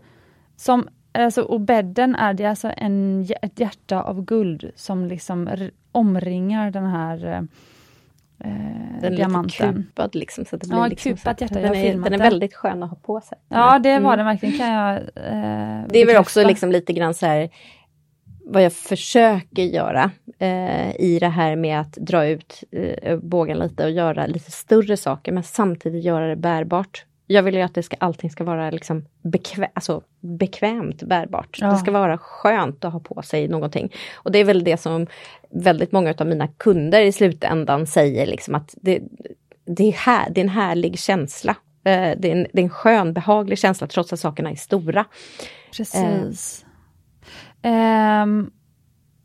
som, 0.55 0.87
alltså, 1.11 1.41
och 1.41 1.61
bädden 1.61 2.15
är 2.15 2.33
det 2.33 2.45
alltså 2.45 2.71
en, 2.77 3.25
ett 3.41 3.59
hjärta 3.59 4.01
av 4.01 4.25
guld 4.25 4.71
som 4.75 5.05
liksom 5.05 5.49
omringar 5.91 6.71
den 6.71 6.85
här 6.85 7.47
eh, 8.43 8.49
Den 8.49 9.03
är 9.03 9.09
lite 9.09 9.15
diamanten. 9.15 9.73
kupad 9.75 10.15
liksom. 10.15 10.45
Så 10.45 10.57
det 10.57 10.67
blir 10.67 10.77
Ja, 10.77 10.87
liksom 10.87 11.11
kupat 11.15 11.41
hjärta, 11.41 11.53
Den 11.59 11.75
är, 11.75 11.93
den 11.93 12.13
är 12.13 12.17
väldigt 12.17 12.55
skön 12.55 12.83
att 12.83 12.89
ha 12.89 12.97
på 12.97 13.21
sig. 13.21 13.37
Ja, 13.49 13.79
det 13.79 13.99
var 13.99 14.13
Mm. 14.13 14.17
den 14.17 14.25
verkligen 14.25 14.57
kan 14.57 14.69
jag 14.73 14.95
eh, 14.95 15.81
Det 15.89 16.01
är 16.01 16.05
väl 16.05 16.17
också 16.17 16.43
liksom 16.47 16.71
lite 16.71 16.93
grann 16.93 17.13
så 17.13 17.25
här 17.25 17.49
vad 18.45 18.63
jag 18.63 18.73
försöker 18.73 19.63
göra 19.63 20.11
eh, 20.39 20.95
i 21.01 21.17
det 21.19 21.27
här 21.27 21.55
med 21.55 21.79
att 21.79 21.93
dra 21.93 22.27
ut 22.27 22.63
eh, 22.71 23.17
bågen 23.19 23.57
lite 23.59 23.83
och 23.83 23.91
göra 23.91 24.25
lite 24.25 24.51
större 24.51 24.97
saker 24.97 25.31
men 25.31 25.43
samtidigt 25.43 26.03
göra 26.03 26.27
det 26.27 26.35
bärbart. 26.35 27.05
Jag 27.31 27.43
vill 27.43 27.55
ju 27.55 27.61
att 27.61 27.73
det 27.73 27.83
ska, 27.83 27.95
allting 27.99 28.29
ska 28.29 28.43
vara 28.43 28.69
liksom 28.69 29.05
bekvä 29.21 29.69
alltså 29.73 30.01
bekvämt 30.19 31.03
bärbart. 31.03 31.57
Ja. 31.61 31.67
Det 31.67 31.77
ska 31.77 31.91
vara 31.91 32.17
skönt 32.17 32.85
att 32.85 32.93
ha 32.93 32.99
på 32.99 33.21
sig 33.21 33.47
någonting. 33.47 33.93
Och 34.15 34.31
det 34.31 34.39
är 34.39 34.43
väl 34.43 34.63
det 34.63 34.77
som 34.77 35.07
väldigt 35.49 35.91
många 35.91 36.13
av 36.17 36.27
mina 36.27 36.47
kunder 36.47 37.01
i 37.01 37.11
slutändan 37.11 37.87
säger 37.87 38.25
liksom 38.25 38.55
att 38.55 38.75
det, 38.81 39.01
det, 39.65 39.83
är, 39.83 39.91
här, 39.91 40.29
det 40.29 40.41
är 40.41 40.43
en 40.43 40.49
härlig 40.49 40.99
känsla. 40.99 41.55
Eh, 41.83 42.11
det, 42.17 42.31
är 42.31 42.31
en, 42.31 42.47
det 42.53 42.61
är 42.61 42.63
en 42.63 42.69
skön, 42.69 43.13
behaglig 43.13 43.59
känsla 43.59 43.87
trots 43.87 44.13
att 44.13 44.19
sakerna 44.19 44.51
är 44.51 44.55
stora. 44.55 45.05
Precis. 45.77 46.65
Um, 47.63 48.51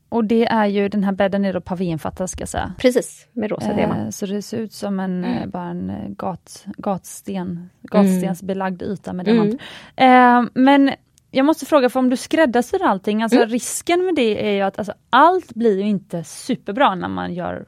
och 0.08 0.24
det 0.24 0.46
är 0.46 0.66
ju, 0.66 0.88
den 0.88 1.04
här 1.04 1.12
bädden 1.12 1.44
är 1.44 1.52
då 1.52 1.60
pavénfattad 1.60 2.30
ska 2.30 2.42
jag 2.42 2.48
säga. 2.48 2.74
Precis, 2.78 3.26
med 3.32 3.50
rosa 3.50 3.72
eh. 3.72 4.10
Så 4.10 4.26
det 4.26 4.42
ser 4.42 4.58
ut 4.58 4.72
som 4.72 5.00
en, 5.00 5.24
eh, 5.24 5.36
mm. 5.36 5.50
bara 5.50 5.68
en 5.68 5.90
eh, 5.90 6.08
gat, 6.08 6.64
gatsten, 6.76 7.70
gatstensbelagd 7.82 8.82
yta 8.82 9.12
med 9.12 9.24
diamant. 9.24 9.60
Mm. 9.96 10.44
Eh, 10.44 10.50
men 10.54 10.90
jag 11.30 11.46
måste 11.46 11.66
fråga, 11.66 11.88
för 11.88 12.00
om 12.00 12.10
du 12.10 12.16
skräddarsyr 12.16 12.82
allting, 12.82 13.22
alltså 13.22 13.38
mm. 13.38 13.48
risken 13.48 14.04
med 14.04 14.14
det 14.14 14.48
är 14.48 14.52
ju 14.52 14.60
att 14.60 14.78
alltså, 14.78 14.94
allt 15.10 15.54
blir 15.54 15.78
ju 15.78 15.88
inte 15.88 16.24
superbra 16.24 16.94
när 16.94 17.08
man 17.08 17.34
gör, 17.34 17.66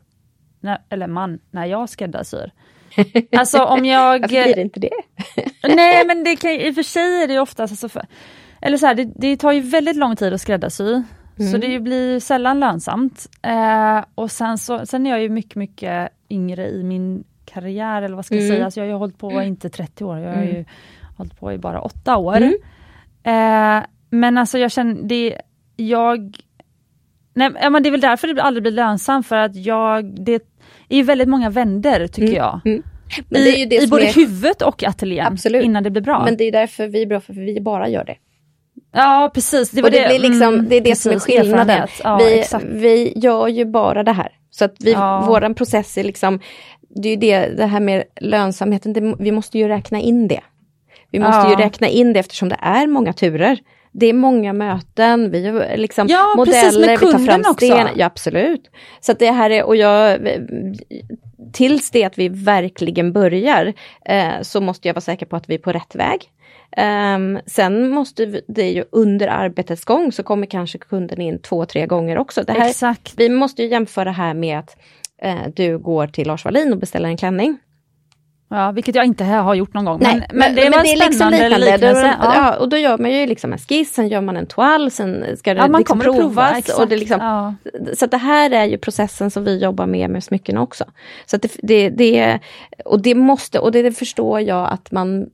när, 0.61 0.79
eller 0.89 1.07
man, 1.07 1.39
när 1.51 1.67
jag 1.67 1.89
skräddarsyr. 1.89 2.53
Alltså 3.37 3.65
om 3.65 3.85
jag... 3.85 4.21
Varför 4.21 4.29
blir 4.29 4.55
det 4.55 4.61
inte 4.61 4.81
det? 4.81 4.91
nej 5.77 6.07
men 6.07 6.25
det 6.25 6.37
kan, 6.37 6.51
i 6.51 6.71
och 6.71 6.75
för 6.75 6.83
sig 6.83 7.23
är 7.23 7.29
det 7.29 7.39
oftast, 7.41 7.73
alltså 7.73 7.89
för, 7.89 8.07
eller 8.61 8.77
så 8.77 8.87
här, 8.87 8.95
det, 8.95 9.13
det, 9.17 9.37
tar 9.37 9.53
ju 9.53 9.61
väldigt 9.61 9.97
lång 9.97 10.17
tid 10.17 10.33
att 10.33 10.41
skräddarsy. 10.41 11.03
Mm. 11.39 11.53
Så 11.53 11.59
det 11.59 11.81
blir 11.81 12.21
sällan 12.21 12.61
lönsamt. 12.61 13.27
Eh, 13.43 14.05
och 14.15 14.31
sen, 14.31 14.59
så, 14.59 14.87
sen 14.87 15.07
är 15.07 15.11
jag 15.11 15.21
ju 15.21 15.29
mycket, 15.29 15.57
mycket 15.57 16.09
yngre 16.31 16.69
i 16.69 16.83
min 16.83 17.25
karriär, 17.45 18.03
eller 18.03 18.17
vad 18.17 18.27
ska 18.27 18.35
jag 18.35 18.45
mm. 18.45 18.55
säga. 18.55 18.65
Alltså 18.65 18.81
jag 18.81 18.85
har 18.85 18.91
ju 18.91 18.99
hållit 18.99 19.19
på, 19.19 19.43
inte 19.43 19.71
30 19.71 20.05
år, 20.05 20.19
jag 20.19 20.35
har 20.35 20.43
ju 20.43 20.51
mm. 20.51 20.65
hållit 21.17 21.41
på 21.41 21.53
i 21.53 21.59
bara 21.59 21.81
8 21.81 22.17
år. 22.17 22.37
Mm. 22.37 22.55
Eh, 23.23 23.87
men 24.11 24.39
alltså 24.39 24.59
jag 24.59 24.71
känner, 24.71 25.03
det, 25.03 25.41
jag 25.77 26.37
Nej, 27.35 27.71
men 27.71 27.83
det 27.83 27.89
är 27.89 27.91
väl 27.91 28.01
därför 28.01 28.29
det 28.29 28.43
aldrig 28.43 28.63
blir 28.63 28.73
lönsamt, 28.73 29.27
för 29.27 29.37
att 29.37 29.57
jag, 29.57 30.05
det 30.05 30.43
är 30.89 31.03
väldigt 31.03 31.29
många 31.29 31.51
vänder 31.51 32.07
tycker 32.07 32.29
mm. 32.29 32.37
jag. 32.37 32.61
Mm. 32.65 32.83
I, 33.31 33.85
i 33.85 33.87
både 33.87 34.09
är... 34.09 34.15
huvudet 34.15 34.63
och 34.63 34.85
ateljén 34.85 35.27
Absolut. 35.27 35.65
innan 35.65 35.83
det 35.83 35.91
blir 35.91 36.03
bra. 36.03 36.25
Men 36.25 36.37
det 36.37 36.45
är 36.45 36.53
därför 36.53 36.89
vi 36.89 37.03
är 37.03 37.07
bra, 37.07 37.21
för 37.21 37.33
vi 37.33 37.61
bara 37.61 37.89
gör 37.89 38.05
det. 38.05 38.17
Ja 38.93 39.31
precis. 39.35 39.71
Det, 39.71 39.83
och 39.83 39.91
det, 39.91 40.03
det, 40.03 40.09
blir 40.09 40.19
liksom, 40.19 40.55
mm, 40.55 40.69
det 40.69 40.77
är 40.77 40.81
det 40.81 40.91
precis, 40.91 41.03
som 41.03 41.13
är 41.13 41.19
skillnaden. 41.19 41.89
Ja, 42.05 42.17
vi, 42.17 42.45
vi 42.63 43.13
gör 43.17 43.49
ju 43.49 43.65
bara 43.65 44.03
det 44.03 44.13
här. 44.13 44.33
Så 44.51 44.65
att 44.65 44.75
vi, 44.79 44.93
ja. 44.93 45.25
våran 45.27 45.55
process 45.55 45.99
är 45.99 46.05
liksom, 46.05 46.41
det 46.89 47.09
är 47.09 47.11
ju 47.11 47.17
det, 47.17 47.57
det 47.57 47.67
här 47.67 47.81
med 47.81 48.05
lönsamheten, 48.21 48.93
det, 48.93 49.15
vi 49.19 49.33
måste 49.33 49.59
ju 49.59 49.69
räkna 49.69 50.01
in 50.01 50.29
det. 50.29 50.41
Vi 51.11 51.19
måste 51.19 51.37
ja. 51.39 51.51
ju 51.51 51.57
räkna 51.57 51.89
in 51.89 52.13
det 52.13 52.21
eftersom 52.21 52.49
det 52.49 52.59
är 52.61 52.87
många 52.87 53.13
turer. 53.13 53.59
Det 53.93 54.07
är 54.07 54.13
många 54.13 54.53
möten, 54.53 55.31
vi 55.31 55.47
har 55.47 55.77
liksom 55.77 56.07
ja, 56.11 56.35
modeller, 56.37 56.89
vi 56.89 57.13
tar 57.13 57.19
fram 57.19 57.45
sten. 57.55 57.89
Ja 57.97 58.07
absolut. 58.07 58.71
Så 59.01 59.13
att 59.13 59.19
det 59.19 59.31
här 59.31 59.51
är, 59.51 59.65
och 59.65 59.77
jag, 59.77 60.19
tills 61.53 61.91
det 61.91 62.05
att 62.05 62.19
vi 62.19 62.29
verkligen 62.29 63.13
börjar 63.13 63.73
eh, 64.05 64.43
så 64.43 64.61
måste 64.61 64.89
jag 64.89 64.95
vara 64.95 65.01
säker 65.01 65.27
på 65.27 65.37
att 65.37 65.49
vi 65.49 65.55
är 65.55 65.59
på 65.59 65.73
rätt 65.73 65.95
väg. 65.95 66.31
Um, 66.77 67.41
sen 67.47 67.89
måste 67.91 68.43
det 68.49 68.71
ju 68.71 68.85
under 68.93 69.29
arbetets 69.29 69.85
gång 69.85 70.13
så 70.13 70.23
kommer 70.23 70.47
kanske 70.47 70.79
kunden 70.79 71.21
in 71.21 71.39
två, 71.39 71.65
tre 71.65 71.87
gånger 71.87 72.19
också. 72.19 72.43
Det 72.43 72.53
här, 72.53 72.69
Exakt. 72.69 73.15
Vi 73.17 73.29
måste 73.29 73.63
jämföra 73.63 74.11
här 74.11 74.35
med 74.35 74.59
att 74.59 74.77
uh, 75.25 75.49
du 75.57 75.79
går 75.79 76.07
till 76.07 76.27
Lars 76.27 76.45
Wallin 76.45 76.73
och 76.73 76.79
beställer 76.79 77.09
en 77.09 77.17
klänning. 77.17 77.59
Ja, 78.51 78.71
vilket 78.71 78.95
jag 78.95 79.05
inte 79.05 79.25
har 79.25 79.55
gjort 79.55 79.75
någon 79.75 79.85
gång. 79.85 79.99
Nej, 80.03 80.27
men, 80.29 80.39
men, 80.39 80.55
det 80.55 80.71
var 80.71 80.79
en 80.79 80.85
liksom 80.85 81.13
spännande 81.13 81.49
liksom 81.49 81.73
liknelse. 81.73 82.17
Ja. 82.23 82.35
ja. 82.35 82.57
och 82.57 82.69
då 82.69 82.77
gör 82.77 82.99
man 82.99 83.13
ju 83.13 83.27
liksom 83.27 83.53
en 83.53 83.59
skiss, 83.59 83.95
sen 83.95 84.09
gör 84.09 84.21
man 84.21 84.37
en 84.37 84.47
toal, 84.47 84.91
sen 84.91 85.37
ska 85.37 85.55
det 85.55 85.61
ja, 85.61 85.69
man 85.69 85.81
liksom 85.81 86.01
provas. 86.01 86.65
Prova, 86.65 86.83
och 86.83 86.89
det 86.89 86.97
liksom, 86.97 87.21
ja. 87.21 87.55
Så 87.95 88.07
det 88.07 88.17
här 88.17 88.51
är 88.51 88.65
ju 88.65 88.79
processen 88.79 89.31
som 89.31 89.45
vi 89.45 89.59
jobbar 89.59 89.87
med 89.87 90.11
med 90.11 90.25
smycken 90.25 90.59
också. 90.59 90.85
Så 91.27 91.37
det, 91.37 91.57
det, 91.63 91.91
det, 91.91 92.41
och 92.85 93.03
det 93.03 93.15
måste, 93.15 93.59
och 93.59 93.73
det 93.73 93.93
förstår 93.93 94.41
jag 94.41 94.69
att 94.73 94.91
man 94.93 95.27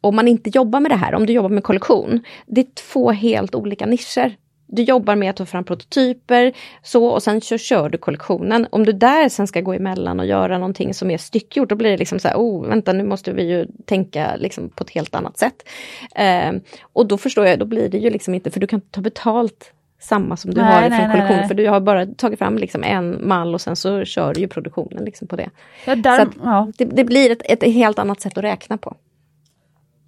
om 0.00 0.16
man 0.16 0.28
inte 0.28 0.50
jobbar 0.50 0.80
med 0.80 0.90
det 0.90 0.96
här, 0.96 1.14
om 1.14 1.26
du 1.26 1.32
jobbar 1.32 1.48
med 1.48 1.62
kollektion, 1.62 2.20
det 2.46 2.60
är 2.60 2.66
två 2.92 3.10
helt 3.10 3.54
olika 3.54 3.86
nischer. 3.86 4.36
Du 4.70 4.82
jobbar 4.82 5.16
med 5.16 5.30
att 5.30 5.36
ta 5.36 5.46
fram 5.46 5.64
prototyper 5.64 6.52
så 6.82 7.06
och 7.06 7.22
sen 7.22 7.40
kör, 7.40 7.58
kör 7.58 7.88
du 7.88 7.98
kollektionen. 7.98 8.66
Om 8.70 8.84
du 8.84 8.92
där 8.92 9.28
sen 9.28 9.46
ska 9.46 9.60
gå 9.60 9.72
emellan 9.72 10.20
och 10.20 10.26
göra 10.26 10.58
någonting 10.58 10.94
som 10.94 11.10
är 11.10 11.18
styckgjort, 11.18 11.68
då 11.68 11.74
blir 11.74 11.90
det 11.90 11.96
liksom 11.96 12.18
så 12.18 12.28
här, 12.28 12.36
oh 12.36 12.66
vänta 12.66 12.92
nu 12.92 13.04
måste 13.04 13.32
vi 13.32 13.42
ju 13.42 13.66
tänka 13.86 14.36
liksom 14.36 14.68
på 14.68 14.84
ett 14.84 14.90
helt 14.90 15.14
annat 15.14 15.38
sätt. 15.38 15.68
Eh, 16.14 16.52
och 16.92 17.06
då 17.06 17.18
förstår 17.18 17.46
jag, 17.46 17.58
då 17.58 17.66
blir 17.66 17.88
det 17.88 17.98
ju 17.98 18.10
liksom 18.10 18.34
inte, 18.34 18.50
för 18.50 18.60
du 18.60 18.66
kan 18.66 18.80
ta 18.80 19.00
betalt 19.00 19.72
samma 20.00 20.36
som 20.36 20.54
du 20.54 20.60
nej, 20.60 20.72
har 20.72 20.98
från 20.98 21.10
kollektion, 21.10 21.26
nej, 21.28 21.36
nej. 21.36 21.48
för 21.48 21.54
du 21.54 21.68
har 21.68 21.80
bara 21.80 22.06
tagit 22.06 22.38
fram 22.38 22.58
liksom 22.58 22.84
en 22.84 23.28
mall 23.28 23.54
och 23.54 23.60
sen 23.60 23.76
så 23.76 24.04
kör 24.04 24.34
du 24.34 24.40
ju 24.40 24.48
produktionen 24.48 25.04
liksom 25.04 25.28
på 25.28 25.36
det. 25.36 25.50
Ja, 25.84 25.96
där, 25.96 26.24
så 26.24 26.30
ja. 26.44 26.72
det, 26.78 26.84
det, 26.84 27.04
blir 27.04 27.30
ett, 27.30 27.42
ett 27.44 27.62
helt 27.62 27.98
annat 27.98 28.20
sätt 28.20 28.38
att 28.38 28.44
räkna 28.44 28.78
på. 28.78 28.96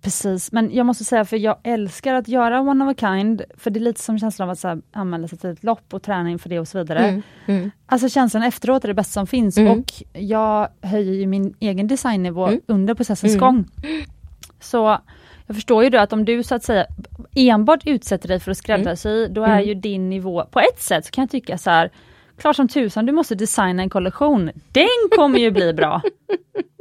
Precis, 0.03 0.53
men 0.53 0.75
jag 0.75 0.87
måste 0.87 1.05
säga 1.05 1.25
för 1.25 1.37
jag 1.37 1.57
älskar 1.63 2.15
att 2.15 2.29
göra 2.29 2.61
one 2.61 2.85
of 2.85 2.91
a 2.91 2.95
kind, 3.01 3.43
för 3.57 3.71
det 3.71 3.79
är 3.79 3.83
lite 3.83 4.01
som 4.01 4.19
känslan 4.19 4.49
av 4.49 4.53
att 4.53 4.59
så 4.59 4.69
här, 4.69 4.83
anmäla 4.93 5.29
sig 5.29 5.39
till 5.39 5.51
ett 5.51 5.65
lopp 5.65 5.95
och 5.95 6.03
träna 6.03 6.31
inför 6.31 6.49
det 6.49 6.59
och 6.59 6.69
så 6.69 6.79
vidare. 6.79 6.99
Mm, 6.99 7.23
mm. 7.47 7.71
Alltså 7.87 8.09
känslan 8.09 8.43
efteråt 8.43 8.85
är 8.85 8.89
det 8.89 8.95
bästa 8.95 9.13
som 9.13 9.27
finns 9.27 9.59
mm. 9.59 9.79
och 9.79 9.93
jag 10.13 10.69
höjer 10.83 11.13
ju 11.13 11.27
min 11.27 11.55
egen 11.61 11.89
designnivå 11.89 12.47
mm. 12.47 12.61
under 12.67 12.95
processens 12.95 13.33
mm. 13.33 13.41
gång. 13.41 13.65
Så 14.61 14.99
jag 15.47 15.57
förstår 15.57 15.85
ju 15.85 15.91
då 15.91 15.99
att 15.99 16.13
om 16.13 16.25
du 16.25 16.43
så 16.43 16.55
att 16.55 16.65
säga 16.65 16.87
enbart 17.35 17.87
utsätter 17.87 18.29
dig 18.29 18.41
för 18.41 18.51
att 18.51 18.59
skräddarsy, 18.59 19.27
då 19.27 19.43
är 19.43 19.61
ju 19.61 19.75
din 19.75 20.11
nivå, 20.11 20.45
på 20.51 20.61
ett 20.61 20.81
sätt 20.81 21.05
så 21.05 21.11
kan 21.11 21.23
jag 21.23 21.31
tycka 21.31 21.59
så 21.59 21.71
här, 21.71 21.91
klart 22.41 22.57
som 22.57 22.69
tusan 22.69 23.07
du 23.07 23.13
måste 23.13 23.35
designa 23.35 23.83
en 23.83 23.91
kollektion. 23.91 24.51
Den 24.73 25.17
kommer 25.17 25.39
ju 25.39 25.51
bli 25.51 25.73
bra. 25.73 26.03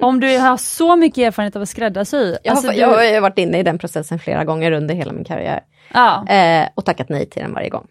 Om 0.02 0.20
du 0.20 0.38
har 0.38 0.58
så 0.58 0.96
mycket 0.96 1.18
erfarenhet 1.18 1.56
av 1.56 1.62
att 1.62 1.70
skräddarsy. 1.70 2.36
Jag, 2.44 2.52
alltså, 2.52 2.74
jag 2.74 2.88
har 2.88 3.22
varit 3.22 3.38
inne 3.38 3.60
i 3.60 3.64
den 3.64 3.78
processen 3.78 4.20
flera 4.20 4.44
gånger 4.44 4.72
under 4.72 4.96
hela 4.96 5.12
min 5.12 5.24
karriär. 5.24 5.62
Ja. 5.94 6.28
Eh, 6.28 6.68
och 6.76 6.86
tackat 6.86 7.10
nej 7.10 7.30
till 7.30 7.42
den 7.42 7.54
varje 7.54 7.70
gång. 7.70 7.88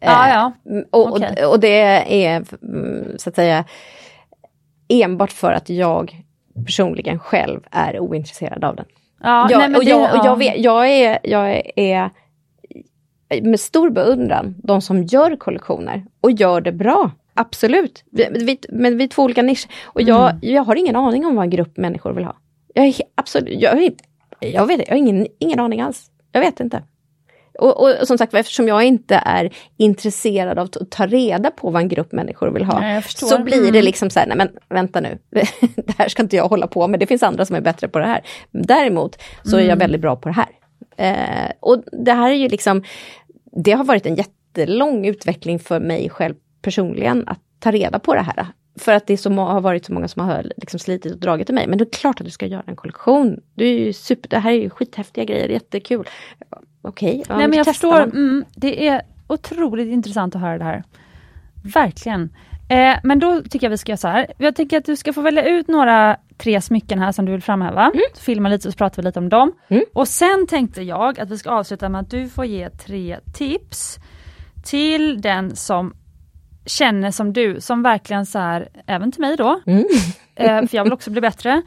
Eh, 0.00 0.10
ja, 0.10 0.28
ja. 0.28 0.52
Och, 0.90 1.12
okay. 1.12 1.44
och, 1.44 1.50
och, 1.50 1.60
det 1.60 1.80
är 2.24 2.44
mm, 2.62 3.18
så 3.18 3.28
att 3.28 3.36
säga 3.36 3.64
enbart 4.88 5.32
för 5.32 5.52
att 5.52 5.68
jag 5.68 6.22
personligen 6.66 7.18
själv 7.18 7.60
är 7.70 8.00
ointresserad 8.00 8.64
av 8.64 8.76
den. 8.76 8.86
Ja, 9.22 9.50
jag, 9.50 9.58
nej, 9.58 9.78
och, 9.78 9.84
det, 9.84 9.90
jag, 9.90 10.18
och 10.18 10.26
jag, 10.26 10.36
vet, 10.36 10.58
jag, 10.58 10.88
är, 10.88 11.18
jag 11.22 11.62
är 11.76 12.10
med 13.40 13.60
stor 13.60 13.90
beundran 13.90 14.54
de 14.58 14.80
som 14.80 15.02
gör 15.02 15.36
kollektioner 15.36 16.04
och 16.20 16.30
gör 16.30 16.60
det 16.60 16.72
bra. 16.72 17.10
Absolut, 17.34 18.04
vi, 18.10 18.28
vi, 18.30 18.58
men 18.68 18.98
vi 18.98 19.04
är 19.04 19.08
två 19.08 19.22
olika 19.22 19.42
nischer. 19.42 19.70
Och 19.84 20.02
jag, 20.02 20.30
mm. 20.30 20.38
jag 20.42 20.64
har 20.64 20.76
ingen 20.76 20.96
aning 20.96 21.26
om 21.26 21.34
vad 21.34 21.44
en 21.44 21.50
grupp 21.50 21.76
människor 21.76 22.12
vill 22.12 22.24
ha. 22.24 22.36
Jag, 22.74 22.86
är, 22.86 22.94
absolut, 23.14 23.60
jag, 23.60 23.92
jag 24.40 24.66
vet 24.66 24.82
jag 24.82 24.90
har 24.90 24.96
ingen, 24.96 25.26
ingen 25.38 25.60
aning 25.60 25.80
alls. 25.80 26.10
Jag 26.32 26.40
vet 26.40 26.60
inte. 26.60 26.82
Och, 27.58 27.80
och, 27.80 28.00
och, 28.00 28.06
som 28.06 28.18
sagt 28.18 28.34
eftersom 28.34 28.68
jag 28.68 28.84
inte 28.84 29.22
är 29.24 29.50
intresserad 29.76 30.58
av 30.58 30.64
att 30.64 30.90
ta 30.90 31.06
reda 31.06 31.50
på 31.50 31.70
vad 31.70 31.82
en 31.82 31.88
grupp 31.88 32.12
människor 32.12 32.50
vill 32.50 32.64
ha, 32.64 32.80
nej, 32.80 33.02
så 33.02 33.42
blir 33.42 33.58
mm. 33.58 33.72
det 33.72 33.82
liksom 33.82 34.10
så 34.10 34.20
här, 34.20 34.26
nej 34.26 34.36
men 34.36 34.50
vänta 34.68 35.00
nu, 35.00 35.18
det 35.76 35.98
här 35.98 36.08
ska 36.08 36.22
inte 36.22 36.36
jag 36.36 36.48
hålla 36.48 36.66
på 36.66 36.88
med, 36.88 37.00
det 37.00 37.06
finns 37.06 37.22
andra 37.22 37.44
som 37.44 37.56
är 37.56 37.60
bättre 37.60 37.88
på 37.88 37.98
det 37.98 38.06
här. 38.06 38.20
Däremot 38.50 39.18
så 39.44 39.56
är 39.56 39.60
jag 39.60 39.66
mm. 39.66 39.78
väldigt 39.78 40.00
bra 40.00 40.16
på 40.16 40.28
det 40.28 40.34
här. 40.34 40.48
Eh, 40.96 41.52
och 41.60 41.82
det 41.92 42.12
här 42.12 42.30
är 42.30 42.34
ju 42.34 42.48
liksom, 42.48 42.82
det 43.56 43.72
har 43.72 43.84
varit 43.84 44.06
en 44.06 44.14
jättelång 44.14 45.06
utveckling 45.06 45.58
för 45.58 45.80
mig 45.80 46.10
själv 46.10 46.34
personligen 46.62 47.28
att 47.28 47.40
ta 47.58 47.70
reda 47.70 47.98
på 47.98 48.14
det 48.14 48.20
här. 48.20 48.46
För 48.78 48.92
att 48.92 49.06
det 49.06 49.16
så 49.16 49.30
har 49.32 49.60
varit 49.60 49.84
så 49.84 49.92
många 49.92 50.08
som 50.08 50.28
har 50.28 50.52
liksom 50.56 50.78
slitit 50.78 51.12
och 51.12 51.18
dragit 51.18 51.46
till 51.46 51.54
mig. 51.54 51.66
Men 51.66 51.78
det 51.78 51.84
är 51.84 51.98
klart 51.98 52.20
att 52.20 52.26
du 52.26 52.30
ska 52.30 52.46
göra 52.46 52.62
en 52.66 52.76
kollektion. 52.76 53.40
Du 53.54 53.64
är 53.64 53.78
ju 53.78 53.92
super, 53.92 54.28
det 54.28 54.38
här 54.38 54.52
är 54.52 54.56
ju 54.56 54.70
skithäftiga 54.70 55.24
grejer, 55.24 55.48
jättekul. 55.48 56.08
Okej, 56.82 57.10
okay, 57.10 57.24
ja, 57.28 57.36
Nej 57.36 57.48
men 57.48 57.56
jag 57.56 57.66
förstår, 57.66 58.02
mm, 58.02 58.44
det 58.54 58.88
är 58.88 59.02
otroligt 59.26 59.88
intressant 59.88 60.34
att 60.34 60.40
höra 60.40 60.58
det 60.58 60.64
här. 60.64 60.84
Verkligen. 61.74 62.30
Eh, 62.68 62.96
men 63.02 63.18
då 63.18 63.42
tycker 63.42 63.66
jag 63.66 63.70
vi 63.70 63.78
ska 63.78 63.92
göra 63.92 63.96
så 63.96 64.08
här. 64.08 64.32
Jag 64.38 64.56
tycker 64.56 64.78
att 64.78 64.84
du 64.84 64.96
ska 64.96 65.12
få 65.12 65.20
välja 65.20 65.44
ut 65.44 65.68
några 65.68 66.16
tre 66.42 66.60
smycken 66.60 66.98
här 66.98 67.12
som 67.12 67.24
du 67.24 67.32
vill 67.32 67.42
framhäva. 67.42 67.82
Mm. 67.82 68.02
Filma 68.14 68.48
lite 68.48 68.72
så 68.72 68.78
pratar 68.78 69.02
vi 69.02 69.06
lite 69.06 69.18
om 69.18 69.28
dem. 69.28 69.52
Mm. 69.68 69.84
Och 69.94 70.08
sen 70.08 70.46
tänkte 70.46 70.82
jag 70.82 71.20
att 71.20 71.30
vi 71.30 71.38
ska 71.38 71.50
avsluta 71.50 71.88
med 71.88 72.00
att 72.00 72.10
du 72.10 72.28
får 72.28 72.44
ge 72.44 72.70
tre 72.70 73.18
tips 73.32 73.98
till 74.64 75.20
den 75.20 75.56
som 75.56 75.94
känner 76.66 77.10
som 77.10 77.32
du, 77.32 77.60
som 77.60 77.82
verkligen 77.82 78.26
så 78.26 78.38
här, 78.38 78.68
även 78.86 79.12
till 79.12 79.20
mig 79.20 79.36
då, 79.36 79.60
mm. 79.66 79.84
eh, 80.34 80.66
för 80.68 80.76
jag 80.76 80.84
vill 80.84 80.92
också 80.92 81.10
bli 81.10 81.20
bättre. 81.20 81.62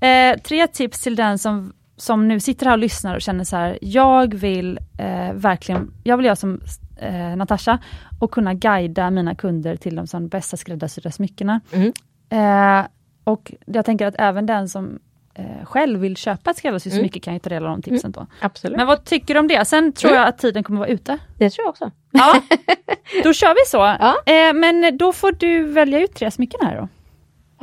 Eh, 0.00 0.38
tre 0.38 0.66
tips 0.66 1.00
till 1.00 1.16
den 1.16 1.38
som, 1.38 1.72
som 1.96 2.28
nu 2.28 2.40
sitter 2.40 2.66
här 2.66 2.72
och 2.72 2.78
lyssnar 2.78 3.14
och 3.14 3.20
känner 3.20 3.44
så 3.44 3.56
här, 3.56 3.78
jag 3.80 4.34
vill 4.34 4.78
eh, 4.98 5.32
verkligen, 5.32 5.92
jag 6.04 6.16
vill 6.16 6.26
göra 6.26 6.36
som 6.36 6.60
eh, 6.96 7.36
Natasha 7.36 7.78
och 8.20 8.30
kunna 8.30 8.54
guida 8.54 9.10
mina 9.10 9.34
kunder 9.34 9.76
till 9.76 9.96
de 9.96 10.06
som 10.06 10.28
bästa 10.28 10.56
skräddarsydda 10.56 11.10
smyckena. 11.10 11.60
Mm. 11.72 11.92
Eh, 12.30 12.86
och 13.24 13.52
jag 13.66 13.84
tänker 13.84 14.06
att 14.06 14.14
även 14.18 14.46
den 14.46 14.68
som 14.68 14.98
eh, 15.34 15.64
själv 15.64 16.00
vill 16.00 16.16
köpa 16.16 16.50
ett 16.50 16.56
skräddarsytt 16.56 16.92
Mm. 16.92 17.02
smycke 17.02 17.20
kan 17.20 17.34
ju 17.34 17.40
ta 17.40 17.50
del 17.50 17.64
av 17.66 17.70
de 17.70 17.82
tipsen 17.82 18.10
då. 18.12 18.26
Absolut. 18.40 18.76
Men 18.76 18.86
vad 18.86 19.04
tycker 19.04 19.34
du 19.34 19.40
om 19.40 19.48
det? 19.48 19.64
Sen 19.64 19.92
tror 19.92 20.10
Mm. 20.10 20.20
jag 20.20 20.28
att 20.28 20.38
tiden 20.38 20.62
kommer 20.62 20.78
vara 20.78 20.88
ute. 20.88 21.18
det 21.38 21.50
tror 21.50 21.64
jag 21.64 21.70
också. 21.70 21.90
Ja, 22.10 22.34
då 23.24 23.32
kör 23.32 23.48
vi 23.54 23.66
så. 23.66 23.76
Ja. 23.76 24.32
Eh, 24.32 24.54
men 24.54 24.96
då 24.98 25.12
får 25.12 25.32
du 25.32 25.64
välja 25.64 26.00
ut 26.00 26.14
tre 26.14 26.30
smycken 26.30 26.60
här 26.66 26.76
då. 26.76 26.88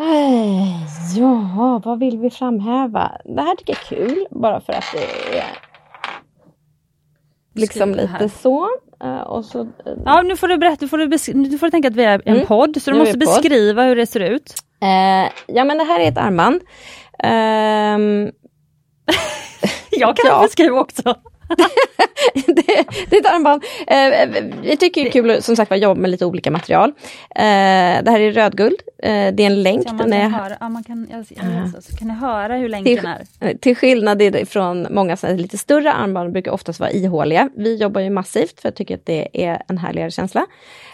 Eh, 0.04 1.18
Ja, 1.18 1.82
vad 1.86 2.00
vill 2.00 2.18
vi 2.18 2.30
framhäva? 2.30 3.12
Det 3.26 3.42
här 3.42 3.56
tycker 3.56 3.74
jag 3.92 4.02
är 4.02 4.08
kul, 4.08 4.28
bara 4.32 4.62
för 4.62 4.74
att 4.74 4.84
det 4.94 5.38
är 5.40 5.46
liksom 7.56 7.92
lite 7.96 8.30
så. 8.30 8.68
Och 9.26 9.46
så 9.46 9.62
eh, 9.62 9.68
Ja, 10.06 10.22
nu 10.22 10.36
får 10.36 10.48
du 10.48 10.58
berätta, 10.58 10.78
nu 10.82 10.88
får 10.88 10.98
du, 10.98 11.06
nu 11.50 11.58
får 11.58 11.68
du 11.68 11.72
tänka 11.72 11.88
att 11.88 11.96
vi 11.96 12.04
är 12.04 12.22
en 12.26 12.36
Mm. 12.36 12.48
podd, 12.48 12.82
så 12.82 12.92
du 12.92 12.98
måste 12.98 13.18
beskriva 13.18 13.84
hur 13.84 13.96
det 13.96 14.06
ser 14.06 14.20
ut. 14.20 14.54
Eh, 14.82 15.32
ja, 15.48 15.64
men 15.64 15.78
det 15.78 15.84
här 15.84 16.00
är 16.00 16.08
ett 16.08 16.18
armband. 16.18 16.62
Ehm, 17.24 18.32
Jag 19.92 20.18
kan 20.18 20.26
Ja. 20.32 20.42
beskriva 20.42 20.80
också. 20.80 21.02
det, 22.48 22.86
det 23.10 23.16
är 23.16 23.20
ett 23.20 23.32
armband. 23.34 23.64
Eh, 23.88 24.44
vi 24.62 24.78
tycker 24.78 25.02
det 25.02 25.08
är 25.08 25.12
kul 25.12 25.42
som 25.44 25.56
sagt 25.56 25.78
jobba 25.78 26.02
med 26.02 26.12
lite 26.12 26.26
olika 26.26 26.52
material. 26.52 26.90
Eh, 27.36 28.04
det 28.04 28.12
här 28.12 28.20
är 28.20 28.32
rödguld. 28.32 28.80
Eh, 29.04 29.34
det 29.34 29.44
är 29.44 29.48
en 29.48 29.64
länk. 29.64 29.90
Så 29.90 29.96
man 29.96 30.04
kan 30.04 30.14
är, 30.14 30.30
höra, 30.30 30.58
ja, 30.60 30.70
man 30.70 30.84
kan, 30.84 31.08
jag, 31.12 31.20
jag, 31.30 31.46
Ja. 31.76 31.82
så, 31.82 31.98
kan 31.98 32.08
ni 32.08 32.14
höra 32.14 32.56
hur 32.56 32.70
länken 32.70 33.06
är. 33.06 33.22
Eh, 33.40 33.58
Till 33.58 33.76
skillnad 33.76 34.22
från 34.50 34.88
många 34.90 35.18
lite 35.24 35.58
större 35.58 35.94
armband 35.94 36.32
brukar 36.34 36.52
oftast 36.52 36.80
vara 36.80 36.92
ihåliga. 36.92 37.50
Vi 37.56 37.76
jobbar 37.76 38.02
ju 38.02 38.10
massivt 38.10 38.62
för 38.62 38.68
jag 38.70 38.76
tycker 38.76 38.96
att 38.96 39.06
det 39.06 39.28
är 39.46 39.62
en 39.68 39.78
härligare 39.78 40.12
känsla. 40.12 40.46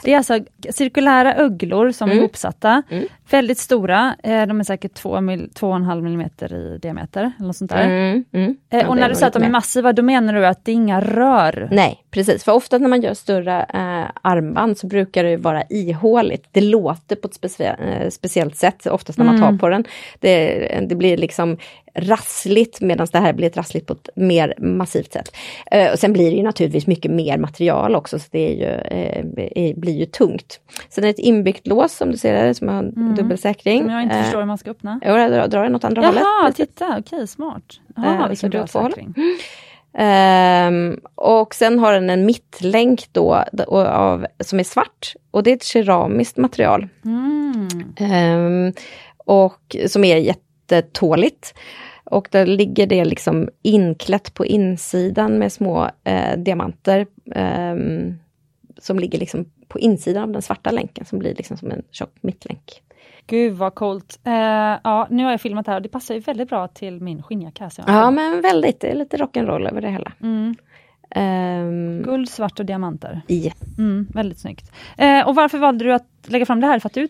Det 0.04 0.14
är 0.14 0.18
alltså 0.18 0.40
cirkulära 0.70 1.36
ugglor 1.36 1.92
som 1.92 2.10
är 2.10 2.14
Mm. 2.14 2.24
ihopsatta. 2.24 2.84
Mm. 2.90 3.06
Väldigt 3.30 3.58
stora, 3.58 4.16
eh, 4.24 4.46
de 4.46 4.60
är 4.60 4.64
säkert 4.64 5.00
2,5 5.00 6.02
millimeter 6.02 6.54
i 6.54 6.78
diameter. 6.78 7.32
Eller 7.38 7.48
något 7.48 7.56
sånt 7.58 7.72
där. 7.72 7.84
Mm, 7.84 8.24
mm. 8.32 8.58
Eh, 8.70 8.80
Ja, 8.80 8.88
och 8.88 8.96
det 8.96 9.00
när 9.02 9.06
är 9.08 9.10
du 9.10 9.16
säger 9.16 9.28
att 9.28 9.34
de 9.34 9.44
är 9.44 9.50
massiva, 9.50 9.94
då 9.94 10.02
menar 10.02 10.34
du 10.34 10.46
att 10.46 10.66
det 10.66 10.72
är 10.72 10.74
inga 10.74 11.02
rör? 11.02 11.68
Nej, 11.72 12.04
precis. 12.12 12.44
För 12.44 12.52
ofta 12.52 12.78
när 12.78 12.88
man 12.90 13.02
gör 13.02 13.14
större 13.14 13.60
eh, 13.74 14.10
armband 14.22 14.78
så 14.78 14.88
brukar 14.88 15.24
det 15.24 15.38
vara 15.38 15.64
ihåligt. 15.70 16.46
Det 16.52 16.62
låter 16.62 17.16
på 17.16 17.28
ett 17.28 17.34
specie- 17.42 17.76
eh, 17.80 17.93
speciellt 18.10 18.56
sätt, 18.58 18.86
oftast 18.86 19.20
när 19.20 19.26
man 19.26 19.36
Mm. 19.36 19.50
tar 19.52 19.58
på 19.58 19.70
den. 19.70 19.84
Det, 20.20 20.86
det 20.90 20.96
blir 20.96 21.18
liksom 21.18 21.58
rassligt 21.96 22.82
medan 22.82 23.08
det 23.12 23.18
här 23.20 23.34
blir 23.34 23.48
ett 23.48 23.58
rassligt 23.58 23.88
på 23.88 23.94
ett 23.94 24.10
mer 24.16 24.54
massivt 24.58 25.14
sätt. 25.14 25.36
Eh, 25.72 25.92
och 25.92 26.00
sen 26.00 26.14
blir 26.14 26.32
det 26.32 26.38
ju 26.38 26.44
naturligtvis 26.44 26.88
mycket 26.88 27.12
mer 27.12 27.38
material 27.38 27.96
också, 27.96 28.20
så 28.20 28.26
det 28.32 28.40
är 28.40 28.56
ju, 28.56 28.98
eh, 29.70 29.76
blir 29.76 29.94
ju 30.00 30.06
tungt. 30.06 30.60
Sen 30.90 31.04
är 31.04 31.08
det 31.08 31.12
ett 31.12 31.20
inbyggt 31.20 31.68
lås 31.68 31.94
som 31.94 32.12
du 32.12 32.18
ser 32.18 32.34
där, 32.34 32.54
som 32.54 32.68
har 32.68 32.80
Mm. 32.80 33.16
dubbelsäkring. 33.16 33.82
Som 33.82 33.90
jag 33.92 34.04
inte 34.04 34.16
Eh, 34.16 34.22
förstår 34.24 34.40
hur 34.40 34.46
man 34.46 34.58
ska 34.58 34.72
öppna. 34.72 35.00
Jo, 35.06 35.12
jag 35.18 35.32
drar, 35.32 35.48
drar 35.48 35.64
den 35.64 35.76
åt 35.76 35.84
andra 35.84 36.02
hållet. 36.06 36.24
Jaha, 36.42 36.52
titta, 36.52 36.96
okej, 37.00 37.28
smart. 37.28 37.64
Jaha, 37.96 38.24
Eh, 38.24 38.30
vilken 38.30 38.50
bra 38.50 38.68
säkring. 38.68 39.14
Ehm, 39.98 41.00
och 41.16 41.56
sen 41.56 41.80
har 41.80 41.94
den 41.94 42.10
en 42.10 42.26
mittlänk 42.26 43.06
då 43.12 43.44
av, 43.68 44.26
som 44.40 44.60
är 44.60 44.64
svart 44.64 45.16
och 45.32 45.44
det 45.44 45.52
är 45.52 45.56
ett 45.56 45.64
keramiskt 45.64 46.38
material. 46.38 46.88
Mm. 47.06 47.68
Ehm, 47.98 48.74
och 49.18 49.76
som 49.88 50.04
är 50.04 50.18
jättetåligt. 50.18 51.54
Och 52.04 52.28
där 52.32 52.46
ligger 52.46 52.88
det 52.88 53.06
liksom 53.06 53.50
inklätt 53.62 54.34
på 54.34 54.46
insidan 54.46 55.38
med 55.38 55.52
små 55.52 55.90
eh, 56.04 56.38
diamanter. 56.38 57.08
ehm, 57.36 58.16
som 58.78 59.00
ligger 59.00 59.20
liksom 59.20 59.46
på 59.68 59.80
insidan 59.80 60.24
av 60.24 60.32
den 60.32 60.42
svarta 60.42 60.72
länken 60.72 61.06
som 61.06 61.20
blir 61.20 61.36
liksom 61.36 61.58
som 61.58 61.72
en 61.72 61.84
tjock 61.92 62.16
mittlänk. 62.22 62.82
Gud 63.28 63.54
vad 63.54 63.76
coolt. 63.76 64.20
Eh, 64.24 64.34
ja, 64.84 65.08
nu 65.10 65.24
har 65.24 65.32
jag 65.32 65.42
filmat 65.42 65.68
här 65.68 65.76
och 65.76 65.82
det 65.82 65.90
passar 65.90 66.14
ju 66.14 66.20
väldigt 66.20 66.50
bra 66.50 66.68
till 66.68 67.02
min 67.02 67.24
skinnjacka. 67.24 67.70
Ja 67.88 68.12
men 68.12 68.42
väldigt, 68.42 68.80
det 68.80 68.88
är 68.88 68.96
lite 68.96 69.18
rock'n'roll 69.18 69.70
över 69.70 69.82
det 69.82 69.90
hela. 69.90 70.12
Mm. 70.22 70.56
Ehm, 71.16 72.04
Guld, 72.04 72.30
svart 72.30 72.60
och 72.60 72.66
diamanter. 72.66 73.22
ja. 73.28 73.52
Mm, 73.78 74.08
väldigt 74.14 74.40
snyggt. 74.40 74.72
Eh, 74.98 75.28
och 75.28 75.36
varför 75.36 75.58
valde 75.58 75.86
du 75.86 75.94
att 75.94 76.08
lägga 76.26 76.46
fram 76.46 76.62
det 76.62 76.68
här? 76.68 76.80
För 76.80 76.90
att 76.90 76.94
du... 76.94 77.08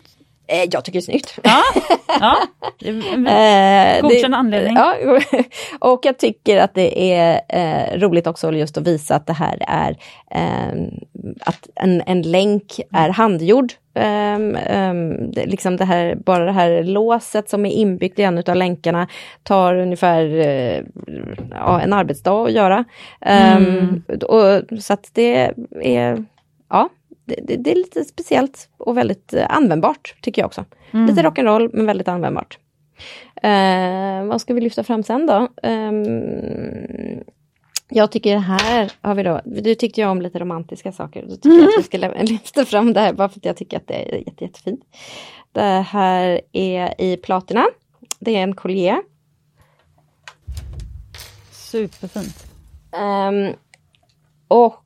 Eh, 0.47 0.63
jag 0.71 0.85
tycker 0.85 0.99
det 0.99 0.99
är 0.99 1.01
snyggt. 1.01 1.39
Ja, 1.43 1.61
ja. 2.19 2.37
Godkänd 4.01 4.35
anledning. 4.35 4.75
Ja, 4.75 4.95
och 5.79 5.99
jag 6.03 6.17
tycker 6.17 6.57
att 6.57 6.73
det 6.73 7.13
är 7.13 7.41
eh, 7.49 7.99
roligt 7.99 8.27
också 8.27 8.51
just 8.51 8.77
att 8.77 8.87
visa 8.87 9.15
att 9.15 9.27
det 9.27 9.33
här 9.33 9.57
är 9.67 9.97
eh, 10.31 10.83
att 11.41 11.67
en, 11.75 12.01
en 12.05 12.21
länk 12.21 12.79
är 12.91 13.09
handgjord. 13.09 13.73
Um, 13.95 14.55
um, 14.55 15.31
det, 15.31 15.45
liksom 15.45 15.77
det 15.77 15.85
här, 15.85 16.15
bara 16.15 16.45
det 16.45 16.51
här 16.51 16.83
låset 16.83 17.49
som 17.49 17.65
är 17.65 17.71
inbyggt 17.71 18.19
i 18.19 18.23
en 18.23 18.37
av 18.37 18.55
länkarna 18.55 19.07
tar 19.43 19.75
ungefär 19.75 20.25
eh, 20.25 20.83
ja, 21.51 21.81
en 21.81 21.93
arbetsdag 21.93 22.45
att 22.45 22.51
göra. 22.51 22.77
Um, 22.77 23.63
Mm. 23.63 24.01
och, 24.27 24.81
så 24.83 24.93
att 24.93 25.09
det 25.13 25.53
är, 25.81 26.25
ja, 26.69 26.89
det, 27.25 27.35
det, 27.43 27.55
det 27.55 27.71
är 27.71 27.75
lite 27.75 28.03
speciellt 28.03 28.69
och 28.77 28.97
väldigt 28.97 29.33
eh, 29.33 29.45
användbart 29.49 30.15
tycker 30.21 30.41
jag 30.41 30.47
också. 30.47 30.65
Mm. 30.91 31.05
Lite 31.05 31.21
rock'n'roll 31.21 31.69
men 31.73 31.85
väldigt 31.85 32.07
användbart. 32.07 32.57
Eh, 33.43 34.25
vad 34.25 34.41
ska 34.41 34.53
vi 34.53 34.61
lyfta 34.61 34.83
fram 34.83 35.03
sen 35.03 35.25
då? 35.27 35.47
Ehm, 35.63 37.23
jag 37.89 38.11
tycker 38.11 38.37
här 38.37 38.91
har 39.01 39.15
vi 39.15 39.23
då, 39.23 39.41
du 39.45 39.75
tyckte 39.75 40.01
jag 40.01 40.11
om 40.11 40.21
lite 40.21 40.39
romantiska 40.39 40.91
saker. 40.91 41.25
Då 41.27 41.35
tycker 41.35 41.49
jag 41.57 41.63
att 41.67 41.79
vi 41.79 41.83
ska 41.83 41.97
lä- 41.97 42.23
lyfta 42.23 42.65
fram 42.65 42.93
det 42.93 42.99
här 42.99 43.13
bara 43.13 43.29
för 43.29 43.39
att 43.39 43.45
jag 43.45 43.57
tycker 43.57 43.77
att 43.77 43.87
det 43.87 44.13
är 44.13 44.17
jätte, 44.17 44.43
jättefint. 44.43 44.81
Det 45.51 45.61
här 45.89 46.41
är 46.51 47.01
i 47.01 47.17
platina. 47.17 47.65
Det 48.19 48.35
är 48.35 48.43
en 48.43 48.55
collier. 48.55 49.01
Superfint. 51.51 52.45
Ehm, 52.91 53.53
och 54.47 54.83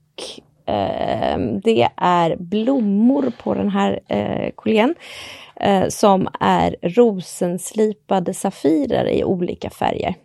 ehm, 0.66 1.62
det 1.62 1.90
är 1.98 2.36
blommor 2.36 3.32
på 3.44 3.54
den 3.54 3.70
här 3.70 4.00
uh, 4.14 4.52
colliern. 4.56 4.96
eh, 5.56 5.88
som 5.88 6.28
är 6.40 6.76
rosenslipade 6.82 8.34
safirer 8.34 9.06
i 9.10 9.24
olika 9.24 9.70
färger. 9.70 10.16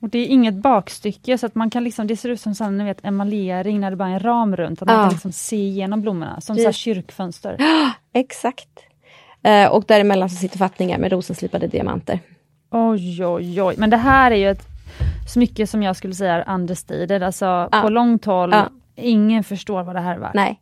Och 0.00 0.08
det 0.08 0.18
är 0.18 0.26
inget 0.26 0.54
bakstycke 0.54 1.38
så 1.38 1.46
att 1.46 1.54
man 1.54 1.70
kan 1.70 1.84
liksom, 1.84 2.06
det 2.06 2.16
ser 2.16 2.28
ut 2.28 2.40
som 2.40 2.54
sån, 2.54 2.78
ni 2.78 2.84
vet, 2.84 3.04
emaljering 3.04 3.80
när 3.80 3.90
det 3.90 3.96
bara 3.96 4.08
är 4.08 4.12
en 4.12 4.20
ram 4.20 4.56
runt. 4.56 4.82
Att 4.82 4.88
man 4.88 4.96
Ja. 4.96 5.02
kan 5.02 5.12
liksom 5.12 5.32
se 5.32 5.56
igenom 5.56 6.02
blommorna, 6.02 6.40
som 6.40 6.56
så 6.56 6.72
kyrkfönster. 6.72 7.56
Exakt. 8.12 8.68
Eh, 9.42 9.68
och 9.68 9.84
däremellan 9.88 10.30
så 10.30 10.36
sitter 10.36 10.58
fattningar 10.58 10.98
med 10.98 11.12
rosenslipade 11.12 11.66
diamanter. 11.66 12.20
Oj, 12.70 13.24
oj, 13.24 13.62
oj. 13.62 13.74
Men 13.78 13.90
det 13.90 13.96
här 13.96 14.30
är 14.30 14.36
ju 14.36 14.50
ett 14.50 14.66
smycke 15.28 15.66
som 15.66 15.82
jag 15.82 15.96
skulle 15.96 16.14
säga 16.14 16.44
är 16.44 16.54
understated. 16.54 17.22
Alltså 17.22 17.44
Ja. 17.44 17.80
på 17.82 17.88
långt 17.88 18.24
håll, 18.24 18.50
Ja. 18.52 18.68
ingen 18.96 19.44
förstår 19.44 19.82
vad 19.82 19.96
det 19.96 20.00
här 20.00 20.14
är 20.14 20.18
värt. 20.18 20.34
Nej. 20.34 20.60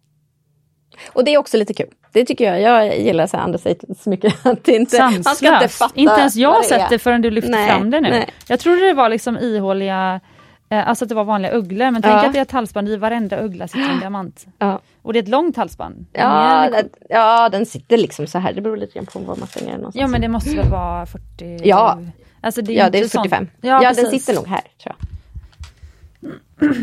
Och 1.12 1.24
det 1.24 1.34
är 1.34 1.38
också 1.38 1.56
lite 1.56 1.74
kul. 1.74 1.86
Det 2.12 2.24
tycker 2.24 2.44
jag. 2.54 2.60
Jag 2.60 2.98
gillar 2.98 3.26
så 3.26 3.36
här 3.36 3.44
understatement 3.44 4.00
så 4.02 4.10
mycket. 4.10 4.34
Att 4.46 4.68
inte, 4.68 4.98
man 5.24 5.34
ska 5.34 5.54
inte 5.54 5.68
fatta 5.68 5.94
Inte 5.94 6.14
ens 6.14 6.36
jag 6.36 6.52
har 6.52 6.62
sett 6.62 6.90
det 6.90 6.98
förrän 6.98 7.22
du 7.22 7.30
lyfte 7.30 7.50
Nej, 7.50 7.68
fram 7.70 7.90
det 7.90 8.00
nu. 8.00 8.10
nej. 8.10 8.28
Jag 8.48 8.60
trodde 8.60 8.86
det 8.86 8.94
var 8.94 9.08
liksom 9.08 9.38
ihåliga, 9.38 10.20
eh, 10.68 10.88
alltså 10.88 11.04
att 11.04 11.08
det 11.08 11.14
var 11.14 11.24
vanliga 11.24 11.52
ugglor. 11.52 11.90
Men 11.90 12.02
tänk 12.02 12.14
Ja. 12.14 12.26
att 12.26 12.32
det 12.32 12.38
är 12.38 12.42
ett 12.42 12.50
halsband, 12.52 12.88
i 12.88 12.96
varenda 12.96 13.40
uggla 13.40 13.68
sitter 13.68 13.90
en 13.90 13.98
diamant. 14.00 14.46
Ja. 14.58 14.80
Och 15.02 15.12
det 15.12 15.18
är 15.18 15.22
ett 15.22 15.28
långt 15.28 15.56
halsband. 15.56 16.06
Ja, 16.12 16.68
den, 16.72 16.88
ja, 17.08 17.48
den 17.48 17.66
sitter 17.66 17.96
liksom 17.96 18.26
så 18.26 18.38
här. 18.38 18.52
Det 18.52 18.60
beror 18.60 18.76
lite 18.76 18.92
grann 18.94 19.06
på 19.06 19.18
var 19.18 19.36
man 19.36 19.48
stänger 19.48 19.70
den 19.70 19.76
någonstans. 19.80 20.00
ja 20.00 20.06
men 20.06 20.20
det 20.20 20.28
måste 20.28 20.56
väl 20.56 20.68
vara 20.70 21.06
40? 21.06 21.60
Ja. 21.64 21.98
Alltså 22.40 22.62
det 22.62 22.72
är 22.72 22.78
ja, 22.78 22.90
det 22.90 22.98
är 22.98 23.08
sånt- 23.08 23.30
45. 23.30 23.48
Ja, 23.60 23.82
Ja, 23.82 23.92
den 23.92 24.10
sitter 24.10 24.34
nog 24.34 24.46
här 24.46 24.60
tror 24.82 24.94
jag. 24.98 25.06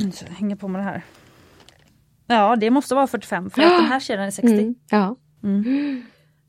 Så 0.13 0.25
jag 0.29 0.33
hänger 0.35 0.55
på 0.55 0.67
med 0.67 0.81
det 0.81 0.85
här. 0.85 1.01
Ja, 2.33 2.55
det 2.55 2.69
måste 2.69 2.95
vara 2.95 3.07
45 3.07 3.49
för 3.49 3.61
att 3.61 3.77
den 3.77 3.85
här 3.85 3.99
kedjan 3.99 4.25
är 4.27 4.31
60. 4.31 4.53
Mm, 4.53 4.75
ja. 4.89 5.15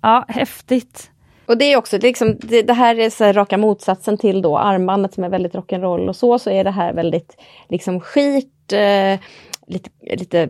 Ja, 0.02 0.24
häftigt. 0.28 1.10
Och 1.46 1.58
det 1.58 1.72
är 1.72 1.76
också 1.76 1.98
liksom, 1.98 2.36
det, 2.40 2.62
det 2.62 2.72
här 2.72 2.98
är 2.98 3.10
så 3.10 3.24
här 3.24 3.32
raka 3.32 3.58
motsatsen 3.58 4.18
till 4.18 4.42
då 4.42 4.58
armbandet 4.58 5.14
som 5.14 5.24
är 5.24 5.28
väldigt 5.28 5.54
rock'n'roll 5.54 6.08
och 6.08 6.16
så, 6.16 6.38
så 6.38 6.50
är 6.50 6.64
det 6.64 6.70
här 6.70 6.92
väldigt 6.92 7.36
liksom 7.68 8.00
skit, 8.00 8.72
eh, 8.72 9.20
lite, 9.66 9.90
lite 10.16 10.48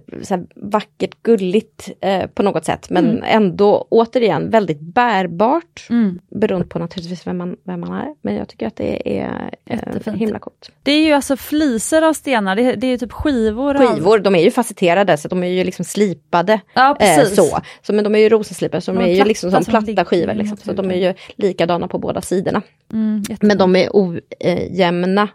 vackert, 0.55 1.11
gulligt 1.23 1.91
eh, 2.01 2.27
på 2.27 2.43
något 2.43 2.65
sätt. 2.65 2.91
Men 2.91 3.23
ändå 3.23 3.87
återigen 3.91 4.51
väldigt 4.51 4.81
bärbart. 4.81 5.87
Mm. 5.91 6.19
Beroende 6.31 6.67
på 6.67 6.79
naturligtvis 6.79 7.27
vem 7.27 7.37
man, 7.39 7.57
vem 7.65 7.81
man 7.81 7.93
är. 7.93 8.15
Men 8.23 8.35
jag 8.35 8.49
tycker 8.49 8.67
att 8.67 8.77
det 8.77 9.19
är 9.21 9.51
eh, 9.67 10.15
himla 10.15 10.39
coolt. 10.39 10.71
Det 10.83 10.93
är 10.93 11.07
ju 11.07 11.13
alltså 11.13 11.37
flisor 11.37 12.03
av 12.05 12.13
stenar, 12.13 12.57
det, 12.57 12.75
det 12.75 12.87
är 12.87 12.91
ju 12.91 12.99
typ 12.99 13.13
skivor. 13.13 13.75
av- 13.83 13.95
Skivor, 13.95 14.19
de 14.19 14.35
är 14.35 14.43
ju 14.45 14.51
facetterade 14.51 15.17
så 15.17 15.29
de 15.29 15.43
är 15.43 15.49
ju 15.49 15.65
liksom 15.65 15.85
slipade. 15.85 16.61
Ja, 16.75 16.97
Eh, 17.01 17.25
så. 17.25 17.61
så. 17.83 17.93
Men 17.93 18.05
de 18.05 18.15
är 18.15 18.19
ju 18.19 18.29
rosenslipade 18.29 18.81
så 18.81 18.93
de 18.93 18.99
De 18.99 19.11
är 19.11 19.15
ju 19.17 19.25
liksom 19.25 19.51
som 19.51 19.65
som 19.65 19.71
platta 19.71 20.05
skivor. 20.05 20.35
Liksom. 20.35 20.57
Så 20.57 20.73
de 20.73 20.91
är 20.91 20.95
ju 21.09 21.15
likadana 21.37 21.89
på 21.89 21.99
båda 21.99 22.21
sidorna. 22.21 22.63
Mm, 22.93 23.23
Men 23.41 23.59
de 23.59 23.77
är 23.77 23.89
ojämna 23.93 25.29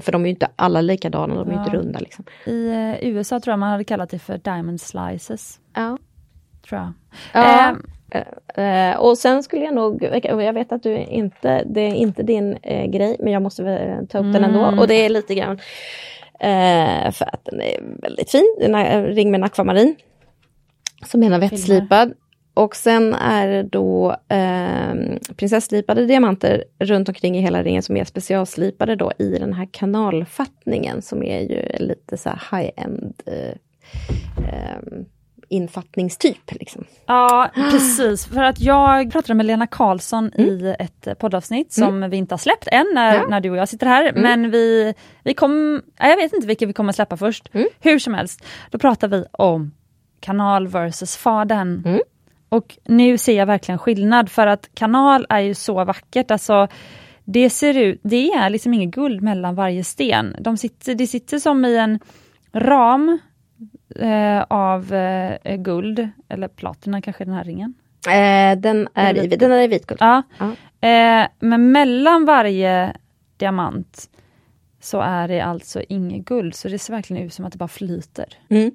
för 0.00 0.12
de 0.12 0.22
är 0.22 0.26
ju 0.26 0.30
inte 0.30 0.48
alla 0.56 0.80
likadana, 0.80 1.34
de 1.34 1.48
är 1.48 1.52
ju 1.52 1.58
Ja. 1.58 1.64
inte 1.64 1.76
runda. 1.76 1.98
Liksom. 1.98 2.24
I 2.46 2.68
eh, 2.68 3.08
USA 3.08 3.40
tror 3.40 3.52
jag 3.52 3.58
man 3.58 3.70
hade 3.70 3.84
kallat 3.84 4.10
det 4.10 4.18
för 4.18 4.38
diamond 4.38 4.80
slices. 4.80 5.60
Ja. 5.74 5.98
Tror 6.68 6.80
jag. 6.80 6.92
Ja. 7.32 7.68
Eh, 7.70 7.76
Eh, 8.54 8.96
och 8.96 9.18
sen 9.18 9.42
skulle 9.42 9.64
jag 9.64 9.74
nog, 9.74 10.02
jag 10.22 10.52
vet 10.52 10.72
att 10.72 10.82
du 10.82 10.96
inte, 10.98 11.64
det 11.66 11.80
är 11.80 11.94
inte 11.94 12.22
din 12.22 12.56
eh, 12.62 12.86
grej, 12.90 13.16
men 13.20 13.32
jag 13.32 13.42
måste 13.42 13.62
väl 13.62 14.06
ta 14.08 14.18
upp 14.18 14.32
den 14.32 14.44
ändå. 14.44 14.60
Mm. 14.64 14.78
Och 14.78 14.88
det 14.88 14.94
är 14.94 15.08
lite 15.08 15.34
grann 15.34 15.58
eh, 16.40 17.10
för 17.12 17.24
att 17.34 17.44
den 17.44 17.60
är 17.60 18.00
väldigt 18.02 18.30
fin, 18.30 18.56
den 18.60 18.74
är 18.74 18.84
en 18.84 19.04
ring 19.06 19.30
med 19.30 19.38
en 19.38 19.44
akvamarin. 19.44 19.96
Som 21.06 21.22
är 21.22 21.30
navettslipad. 21.30 22.12
Och 22.54 22.76
sen 22.76 23.14
är 23.14 23.48
det 23.48 23.62
då 23.62 24.16
eh, 24.28 24.94
prinsesslipade 25.36 26.06
diamanter 26.06 26.64
runt 26.78 27.08
omkring 27.08 27.36
i 27.36 27.40
hela 27.40 27.62
ringen 27.62 27.82
som 27.82 27.96
är 27.96 28.04
specialslipade 28.04 28.96
då 28.96 29.12
i 29.18 29.38
den 29.38 29.52
här 29.52 29.68
kanalfattningen 29.70 31.02
som 31.02 31.22
är 31.22 31.40
ju 31.40 31.84
lite 31.86 32.16
så 32.16 32.28
här 32.30 32.58
high-end 32.58 33.22
eh, 33.26 33.48
eh, 34.48 34.78
infattningstyp. 35.48 36.52
Liksom. 36.52 36.84
Ja, 37.06 37.50
precis. 37.54 38.26
För 38.26 38.42
att 38.42 38.60
jag 38.60 39.12
pratade 39.12 39.34
med 39.34 39.46
Lena 39.46 39.66
Karlsson 39.66 40.30
i 40.40 40.74
ett 40.78 41.06
eh, 41.06 41.14
poddavsnitt 41.14 41.72
som 41.72 42.10
vi 42.10 42.16
inte 42.16 42.32
har 42.32 42.38
släppt 42.38 42.68
än 42.72 42.86
när, 42.94 43.14
Ja. 43.14 43.26
när 43.28 43.40
du 43.40 43.50
och 43.50 43.56
jag 43.56 43.68
sitter 43.68 43.86
här. 43.86 44.12
Men 44.14 44.50
vi, 44.50 44.94
vi 45.24 45.34
kom, 45.34 45.82
ja, 45.98 46.08
jag 46.08 46.16
vet 46.16 46.32
inte 46.32 46.46
vilket 46.46 46.68
vi 46.68 46.72
kommer 46.72 46.92
släppa 46.92 47.16
först. 47.16 47.48
Hur 47.80 47.98
som 47.98 48.14
helst, 48.14 48.44
då 48.70 48.78
pratar 48.78 49.08
vi 49.08 49.24
om 49.32 49.72
kanal 50.20 50.68
versus 50.68 51.16
fadern. 51.16 51.82
Och 52.52 52.78
nu 52.84 53.18
ser 53.18 53.36
jag 53.36 53.46
verkligen 53.46 53.78
skillnad 53.78 54.28
för 54.28 54.46
att 54.46 54.70
kanal 54.74 55.26
är 55.28 55.40
ju 55.40 55.54
så 55.54 55.84
vackert. 55.84 56.30
Alltså, 56.30 56.68
det 57.24 57.50
ser 57.50 57.78
ut, 57.78 58.00
det 58.02 58.30
är 58.30 58.50
liksom 58.50 58.74
inget 58.74 58.94
guld 58.94 59.22
mellan 59.22 59.54
varje 59.54 59.84
sten. 59.84 60.36
De 60.40 60.56
sitter, 60.56 60.94
det 60.94 61.06
sitter 61.06 61.38
som 61.38 61.64
i 61.64 61.76
en 61.76 61.98
ram 62.52 63.18
eh, 63.96 64.42
av 64.48 64.94
eh, 64.94 65.56
guld, 65.56 66.08
eller 66.28 66.48
platina 66.48 67.02
kanske 67.02 67.24
den 67.24 67.34
här 67.34 67.44
ringen. 67.44 67.74
Eh, 68.08 68.58
den, 68.58 68.88
är 68.94 69.24
i, 69.24 69.26
den 69.26 69.52
är 69.52 69.60
i 69.60 69.66
vitguld. 69.66 70.00
Ja. 70.00 70.22
Ja. 70.38 70.46
Eh, 70.88 71.28
men 71.38 71.72
mellan 71.72 72.24
varje 72.24 72.96
diamant 73.36 74.10
så 74.80 75.00
är 75.00 75.28
det 75.28 75.40
alltså 75.40 75.82
inget 75.88 76.24
guld, 76.24 76.54
så 76.54 76.68
det 76.68 76.78
ser 76.78 76.94
verkligen 76.94 77.22
ut 77.22 77.34
som 77.34 77.44
att 77.44 77.52
det 77.52 77.58
bara 77.58 77.68
flyter. 77.68 78.38
Mm. 78.48 78.70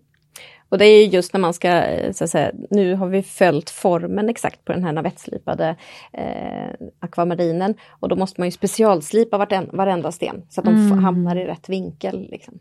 Och 0.70 0.78
det 0.78 0.86
är 0.86 1.02
ju 1.06 1.10
just 1.12 1.34
när 1.34 1.40
man 1.40 1.54
ska, 1.54 1.68
eh, 1.84 2.12
så 2.12 2.24
att 2.24 2.30
säga, 2.30 2.52
nu 2.70 2.96
har 2.96 3.08
vi 3.08 3.24
följt 3.24 3.70
formen 3.70 4.30
exakt 4.30 4.66
på 4.66 4.72
den 4.74 4.84
här 4.84 4.92
navettslipade 4.92 5.76
eh, 6.14 6.88
akvamarinen. 7.00 7.74
Och 7.90 8.10
då 8.10 8.16
måste 8.16 8.42
man 8.42 8.48
ju 8.48 8.52
specialslipa 8.52 9.38
varten, 9.38 9.70
varenda 9.74 10.12
sten 10.12 10.42
så 10.50 10.62
att 10.62 10.66
de 10.66 10.76
f- 10.92 11.04
hamnar 11.04 11.36
i 11.36 11.46
rätt 11.46 11.70
vinkel. 11.70 12.28
Liksom. 12.32 12.60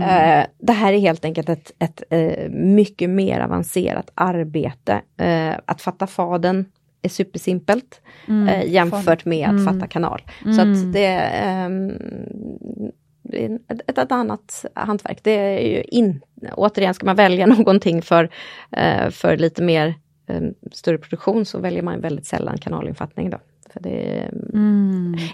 Eh, 0.00 0.46
det 0.58 0.72
här 0.72 0.92
är 0.92 0.98
helt 0.98 1.24
enkelt 1.24 1.48
ett, 1.48 1.72
ett 1.78 2.02
eh, 2.10 2.48
mycket 2.50 3.10
mer 3.10 3.40
avancerat 3.40 4.10
arbete. 4.14 5.00
Eh, 5.16 5.54
att 5.64 5.82
fatta 5.82 6.06
faden 6.06 6.64
är 7.02 7.08
supersimpelt 7.08 8.00
eh, 8.48 8.72
jämfört 8.72 9.24
med 9.24 9.48
att 9.48 9.64
fatta 9.64 9.86
kanal. 9.86 10.22
Så 10.56 10.60
att 10.62 10.92
det, 10.92 11.06
ehm, 11.06 11.88
det 11.88 12.84
är 12.84 12.92
ett, 13.32 13.98
ett, 13.98 14.12
annat 14.12 14.64
hantverk. 14.74 15.18
Det 15.22 15.30
är 15.30 15.76
ju 15.76 15.82
in, 15.82 16.20
återigen, 16.52 16.94
ska 16.94 17.06
man 17.06 17.16
välja 17.16 17.46
någonting 17.56 18.02
för, 18.02 18.30
eh, 18.70 19.10
för 19.10 19.36
lite 19.36 19.62
mer 19.62 19.94
eh, 20.26 20.42
större 20.72 20.98
produktion 20.98 21.44
så 21.44 21.58
väljer 21.58 21.82
man 21.82 22.00
väldigt 22.00 22.26
sällan 22.26 22.58
kanalinfattning. 22.58 23.30
Då. 23.30 23.38
För 23.70 23.80
det 23.80 24.18
är, 24.18 24.30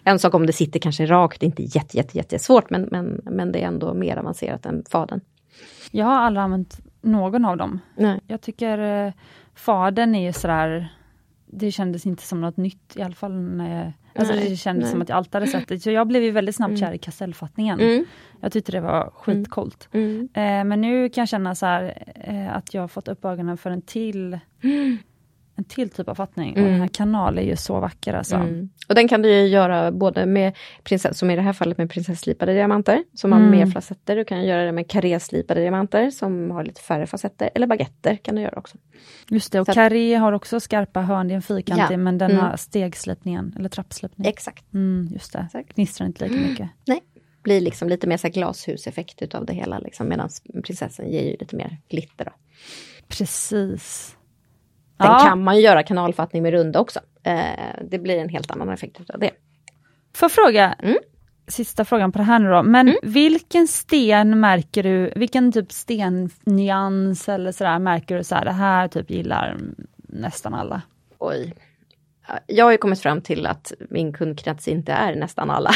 En 0.05 0.19
sak 0.19 0.35
om 0.35 0.47
det 0.47 0.53
sitter 0.53 0.81
kanske 0.81 1.07
rakt, 1.07 1.43
inte 1.43 1.63
jätte, 1.63 1.97
jätte, 1.97 2.17
jätte 2.17 2.39
svårt 2.39 2.71
men, 2.71 2.83
men, 2.83 3.21
men 3.25 3.53
det 3.53 3.63
är 3.63 3.67
ändå 3.67 3.95
mer 3.95 4.17
avancerat 4.17 4.67
än 4.67 4.85
faden. 4.91 5.21
Jag 5.91 6.07
har 6.07 6.19
aldrig 6.19 6.43
använt 6.43 6.81
någon 7.01 7.45
av 7.45 7.57
dem. 7.57 7.79
Nej. 7.97 8.21
Jag 8.27 8.41
tycker 8.41 9.07
eh, 9.07 9.13
fadern 9.55 10.15
är 10.15 10.27
ju 10.27 10.33
sådär, 10.33 10.89
det 11.47 11.73
kändes 11.73 12.07
inte 12.07 12.23
som 12.23 12.41
något 12.41 12.57
nytt 12.57 12.97
i 12.97 13.03
alla 13.03 13.15
fall. 13.15 13.33
När 13.33 13.85
jag, 13.85 13.93
alltså 14.15 14.35
Nej, 14.35 14.51
det 14.51 14.57
kändes 14.57 14.83
nej. 14.83 14.93
som 14.93 15.03
att 15.03 15.09
jag 15.09 15.17
alltid 15.17 15.35
hade 15.35 15.47
sett 15.47 15.69
det. 15.69 15.81
Så 15.81 15.91
jag 15.91 16.07
blev 16.07 16.23
ju 16.23 16.31
väldigt 16.31 16.57
snabbt 16.57 16.79
kär 16.79 16.93
i 16.93 16.99
kastellfattningen. 16.99 17.81
Mm. 17.81 18.05
Jag 18.41 18.53
tyckte 18.53 18.73
det 18.73 18.81
var 18.81 19.11
skitcoolt. 19.15 19.89
Mm. 19.93 20.29
Eh, 20.35 20.65
men 20.65 20.81
nu 20.81 21.09
kan 21.09 21.23
jag 21.23 21.29
känna 21.29 21.55
så 21.55 21.67
här, 21.67 22.05
eh, 22.15 22.57
att 22.57 22.75
jag 22.75 22.81
har 22.81 22.89
fått 22.89 23.09
upp 23.09 23.25
ögonen 23.25 23.57
för 23.57 23.71
en 23.71 23.83
till 23.83 24.39
en 25.57 25.65
till 25.65 25.91
typ 25.91 26.09
av 26.09 26.15
fattning. 26.15 26.51
Och 26.55 26.61
den 26.63 26.81
här 26.81 26.89
kanalen 26.89 27.45
är 27.45 27.49
ju 27.49 27.57
så 27.57 27.81
vacker 27.81 28.15
alltså. 28.15 28.37
Mm. 28.37 28.69
Och 28.89 28.95
den 28.95 29.09
kan 29.09 29.23
du 29.23 29.47
göra 29.47 29.93
både 29.93 30.27
med 30.27 30.57
prinsess, 30.85 31.19
som 31.19 31.31
i 31.31 31.37
det 31.37 31.43
här 31.43 31.53
fallet 31.53 31.79
med 31.79 31.91
prinsesslipade 31.91 32.53
diamanter, 32.55 33.05
som 33.15 33.33
har 33.33 33.39
Mm. 33.39 33.51
mer 33.51 33.67
facetter. 33.67 34.17
Du 34.17 34.25
kan 34.25 34.45
göra 34.45 34.65
det 34.65 34.73
med 34.73 34.89
karéslipade 34.91 35.61
diamanter 35.61 36.11
som 36.11 36.51
har 36.51 36.65
lite 36.65 36.81
färre 36.81 37.07
facetter. 37.07 37.51
Eller 37.55 37.67
baguetter 37.67 38.17
kan 38.17 38.35
du 38.35 38.43
göra 38.43 38.59
också. 38.59 38.77
Just 39.29 39.53
det, 39.53 39.61
och 39.61 39.67
karré 39.69 40.15
har 40.15 40.33
också 40.33 40.61
skarpa 40.61 41.01
hörn, 41.01 41.29
det 41.29 41.35
är 41.35 41.37
en 41.37 41.43
fyrkantig 41.43 41.95
Ja. 41.95 41.99
men 41.99 42.19
den 42.19 42.31
Mm. 42.31 42.43
har 42.45 42.57
stegslipningen, 42.57 43.55
eller 43.59 43.69
trappslipning. 43.69 44.27
Exakt. 44.29 44.73
Mm, 44.75 45.09
just 45.13 45.33
det, 45.33 45.39
Exakt. 45.47 45.75
knistrar 45.75 46.07
inte 46.07 46.29
lika 46.29 46.49
mycket. 46.49 46.69
Nej. 46.87 47.01
Blir 47.43 47.61
liksom 47.61 47.89
lite 47.89 48.07
mer 48.07 48.17
så 48.17 48.29
glashuseffekt 48.29 49.23
utav 49.23 49.47
det 49.47 49.53
hela 49.53 49.79
liksom, 49.79 50.09
medan 50.09 50.29
prinsessan 50.65 51.09
ger 51.11 51.23
ju 51.23 51.37
lite 51.41 51.57
mer 51.57 51.79
glitter. 51.89 52.25
Då. 52.25 52.31
Precis. 53.09 54.17
Sen 54.99 55.07
Ja. 55.11 55.19
kan 55.19 55.45
man 55.45 55.61
göra 55.61 55.83
kanalfattning 55.83 56.43
med 56.43 56.53
runda 56.53 56.81
också. 56.81 57.01
Eh, 57.23 57.43
det 57.91 57.99
blir 57.99 58.19
en 58.19 58.29
helt 58.29 58.51
annan 58.51 58.69
effekt 58.69 59.01
utav 59.01 59.19
det. 59.21 59.31
Får 60.17 60.25
jag 60.27 60.33
fråga, 60.33 60.75
Mm. 60.83 60.97
sista 61.49 61.85
frågan 61.85 62.13
på 62.13 62.19
det 62.19 62.25
här 62.25 62.39
nu 62.39 62.51
då, 62.51 62.63
men 62.63 62.97
vilken 63.03 63.69
sten 63.69 64.41
märker 64.41 64.83
du, 64.83 65.13
vilken 65.17 65.53
typ 65.53 65.73
stennyans 65.73 67.29
eller 67.29 67.53
sådär 67.53 67.79
märker 67.79 68.17
du 68.17 68.25
så 68.25 68.35
här, 68.35 68.45
det 68.45 68.53
här 68.53 68.89
typ 68.89 69.11
gillar 69.11 69.57
nästan 69.97 70.55
alla? 70.55 70.83
Oj. 71.19 71.55
Ja, 72.29 72.39
Jag 72.47 72.65
har 72.65 72.73
ju 72.73 72.79
kommit 72.79 73.01
fram 73.01 73.21
till 73.21 73.47
att 73.47 73.73
min 73.91 74.13
kundkrets 74.13 74.69
inte 74.69 74.93
är 74.93 75.15
nästan 75.15 75.51
alla. 75.51 75.71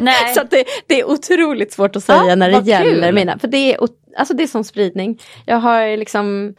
Nej. 0.00 0.14
så 0.34 0.42
det, 0.50 0.64
det 0.86 1.00
är 1.00 1.10
otroligt 1.10 1.72
svårt 1.72 1.96
att 1.96 2.04
säga 2.04 2.24
Ja, 2.28 2.34
när 2.34 2.50
det 2.50 2.70
gäller 2.70 3.02
kul. 3.06 3.14
mina. 3.14 3.38
För 3.38 3.48
det 3.48 3.74
är, 3.74 3.78
alltså 4.16 4.34
det 4.34 4.42
är 4.42 4.46
som 4.46 4.64
spridning. 4.64 5.18
Jag 5.46 5.56
har 5.56 5.96
liksom, 5.96 6.54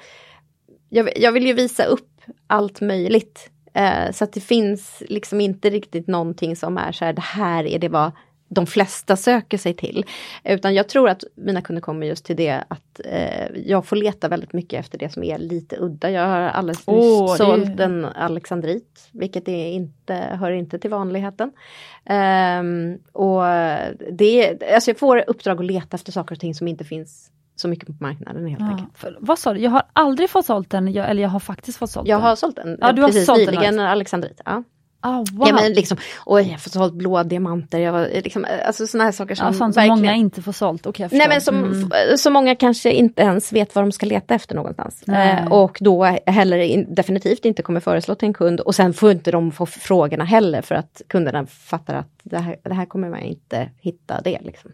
jag, 0.90 1.18
jag 1.18 1.32
vill 1.32 1.46
ju 1.48 1.54
visa 1.54 1.86
upp 1.86 2.22
allt 2.48 2.82
möjligt. 2.82 3.50
Eh, 3.74 4.12
så 4.12 4.24
att 4.24 4.34
det 4.34 4.42
finns 4.42 5.04
liksom 5.08 5.42
inte 5.42 5.70
riktigt 5.70 6.08
någonting 6.08 6.56
som 6.56 6.78
är 6.78 6.92
så 6.92 7.06
här, 7.06 7.14
det 7.14 7.22
här 7.22 7.64
är 7.64 7.80
det 7.80 7.90
vad 7.90 8.12
de 8.50 8.66
flesta 8.68 9.16
söker 9.16 9.58
sig 9.58 9.74
till. 9.74 10.06
Utan 10.44 10.74
jag 10.76 10.90
tror 10.90 11.10
att 11.10 11.24
mina 11.36 11.62
kunder 11.62 11.82
kommer 11.82 12.08
just 12.08 12.26
till 12.26 12.36
det 12.36 12.64
att 12.68 13.00
eh, 13.06 13.48
jag 13.66 13.86
får 13.86 13.96
leta 13.96 14.28
väldigt 14.28 14.54
mycket 14.54 14.80
efter 14.80 14.98
det 14.98 15.10
som 15.14 15.24
är 15.24 15.38
lite 15.38 15.78
udda. 15.80 16.12
Jag 16.12 16.28
har 16.28 16.40
alldeles 16.42 16.88
nyss 16.88 16.98
det 16.98 17.32
ju- 17.32 17.38
sålt 17.38 17.80
en 17.80 18.06
alexandrit, 18.06 19.10
vilket 19.12 19.48
är 19.48 19.68
inte, 19.72 20.14
hör 20.14 20.52
inte 20.52 20.80
till 20.80 20.90
vanligheten. 20.90 21.52
Ehm, 22.06 22.98
och 23.12 23.42
det, 24.12 24.64
alltså 24.74 24.90
jag 24.92 24.98
får 25.00 25.24
uppdrag 25.28 25.60
att 25.60 25.66
leta 25.66 25.96
efter 25.96 26.12
saker 26.12 26.36
och 26.36 26.40
ting 26.40 26.56
som 26.56 26.68
inte 26.68 26.84
finns 26.84 27.32
så 27.60 27.68
mycket 27.68 27.88
på 27.88 27.94
marknaden 28.00 28.48
helt 28.48 28.60
Ja, 28.62 28.68
enkelt. 28.70 28.90
för, 28.98 29.18
vad 29.20 29.40
sa 29.40 29.54
du, 29.54 29.60
jag 29.60 29.72
har 29.72 29.84
aldrig 29.94 30.30
fått 30.30 30.46
sålt 30.46 30.70
den, 30.70 30.94
jag, 30.94 31.10
eller 31.10 31.22
jag 31.22 31.30
har 31.30 31.40
faktiskt 31.40 31.78
fått 31.78 31.90
sålt 31.92 32.08
Jag 32.08 32.18
den. 32.20 32.24
har 32.26 32.36
sålt 32.36 32.58
en 32.60 32.78
Ja, 32.82 32.92
du 32.92 33.02
har 33.02 33.10
precis 33.10 33.26
sålt 33.26 33.40
en 33.40 33.46
nyligen, 33.46 33.80
en 33.80 33.86
alexandrit. 33.86 34.42
Ja. 34.46 34.64
Ah, 35.00 35.18
wow. 35.34 35.48
Ja, 35.48 35.54
men 35.54 35.74
liksom, 35.74 35.98
oj, 36.26 36.44
jag 36.44 36.50
har 36.52 36.58
fått 36.58 36.74
sålt 36.74 36.94
blåa 36.94 37.24
diamanter, 37.24 37.80
jag 37.80 37.92
var, 37.94 38.08
liksom, 38.24 38.46
alltså 38.66 38.88
sådana 38.88 39.04
här 39.04 39.12
saker 39.12 39.36
som 39.36 39.46
ja, 39.48 39.54
sånt 39.54 39.74
som 39.74 39.82
verkligen... 39.82 40.00
många 40.00 40.16
inte 40.16 40.42
får 40.42 40.52
sålt, 40.52 40.86
jag 41.00 41.12
Nej 41.14 41.28
men 41.30 41.42
som, 41.42 41.56
Mm. 41.64 42.18
så 42.18 42.30
många 42.30 42.56
kanske 42.56 42.92
inte 42.92 43.22
ens 43.22 43.54
vet 43.54 43.76
vad 43.76 43.84
de 43.84 43.92
ska 43.92 44.06
leta 44.06 44.36
efter 44.36 44.56
någonstans. 44.56 45.04
Eh, 45.04 45.52
och 45.52 45.78
då 45.82 46.04
heller 46.26 46.58
in, 46.58 46.94
definitivt 46.96 47.46
inte 47.46 47.62
kommer 47.62 47.80
föreslå 47.80 48.16
till 48.16 48.28
en 48.28 48.34
kund 48.34 48.60
och 48.60 48.76
sen 48.76 48.94
får 48.94 49.12
inte 49.12 49.32
de 49.32 49.52
få 49.52 49.66
frågorna 49.66 50.24
heller 50.24 50.62
för 50.62 50.76
att 50.76 51.02
kunderna 51.08 51.46
fattar 51.46 51.94
att 51.96 52.10
det 52.24 52.38
här, 52.38 52.56
det 52.64 52.74
här 52.74 52.86
kommer 52.86 53.10
man 53.10 53.20
inte 53.20 53.70
hitta 53.80 54.22
det. 54.22 54.40
Liksom. 54.42 54.72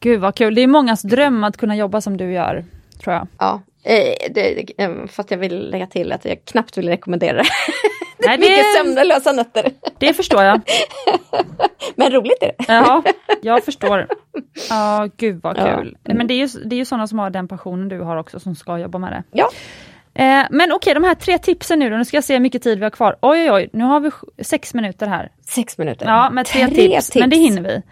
Gud 0.00 0.20
vad 0.20 0.34
kul, 0.34 0.54
det 0.54 0.60
är 0.60 0.66
mångas 0.66 1.02
dröm 1.02 1.44
att 1.44 1.56
kunna 1.56 1.76
jobba 1.76 2.00
som 2.00 2.16
du 2.16 2.32
gör, 2.32 2.64
tror 3.02 3.14
jag. 3.14 3.26
Ja, 3.38 3.60
eh, 3.84 4.32
det, 4.34 4.64
eh, 4.82 4.90
fast 5.08 5.30
jag 5.30 5.38
vill 5.38 5.70
lägga 5.70 5.86
till 5.86 6.12
att 6.12 6.24
jag 6.24 6.44
knappt 6.44 6.78
vill 6.78 6.88
rekommendera 6.88 7.36
det. 7.36 7.48
Nej, 8.26 8.38
mycket 8.38 8.56
det- 8.56 8.78
sömnlösa 8.94 9.32
nätter. 9.32 9.70
Det 9.98 10.14
förstår 10.14 10.42
jag. 10.42 10.60
Men 11.94 12.12
roligt 12.12 12.42
är 12.42 12.46
det. 12.58 12.64
Ja, 12.68 13.02
jag 13.42 13.64
förstår. 13.64 14.06
Ja, 14.70 15.08
gud 15.16 15.40
vad 15.42 15.58
Ja. 15.58 15.76
kul. 15.76 15.96
Men 16.04 16.26
det 16.26 16.34
är 16.34 16.38
ju, 16.38 16.46
det 16.64 16.74
är 16.76 16.78
ju 16.78 16.84
sådana 16.84 17.06
som 17.06 17.18
har 17.18 17.30
den 17.30 17.48
passionen 17.48 17.88
du 17.88 18.00
har 18.00 18.16
också 18.16 18.40
som 18.40 18.54
ska 18.54 18.78
jobba 18.78 18.98
med 18.98 19.12
det. 19.12 19.22
Ja. 19.32 19.50
Eh, 20.14 20.46
men 20.50 20.72
okej, 20.72 20.94
de 20.94 21.04
här 21.04 21.14
tre 21.14 21.38
tipsen 21.38 21.78
nu 21.78 21.90
då, 21.90 21.96
nu 21.96 22.04
ska 22.04 22.16
jag 22.16 22.24
se 22.24 22.32
hur 22.34 22.40
mycket 22.40 22.62
tid 22.62 22.78
vi 22.78 22.84
har 22.84 22.90
kvar. 22.90 23.16
Oj, 23.22 23.40
oj, 23.40 23.50
oj, 23.50 23.70
nu 23.72 23.84
har 23.84 24.00
vi 24.00 24.10
sex 24.44 24.74
minuter 24.74 25.06
här. 25.06 25.30
Sex 25.48 25.78
minuter. 25.78 26.06
Ja, 26.06 26.30
med 26.30 26.46
tre, 26.46 26.68
tips, 26.68 27.14
men 27.14 27.30
det 27.30 27.36
hinner 27.36 27.62
vi. 27.62 27.82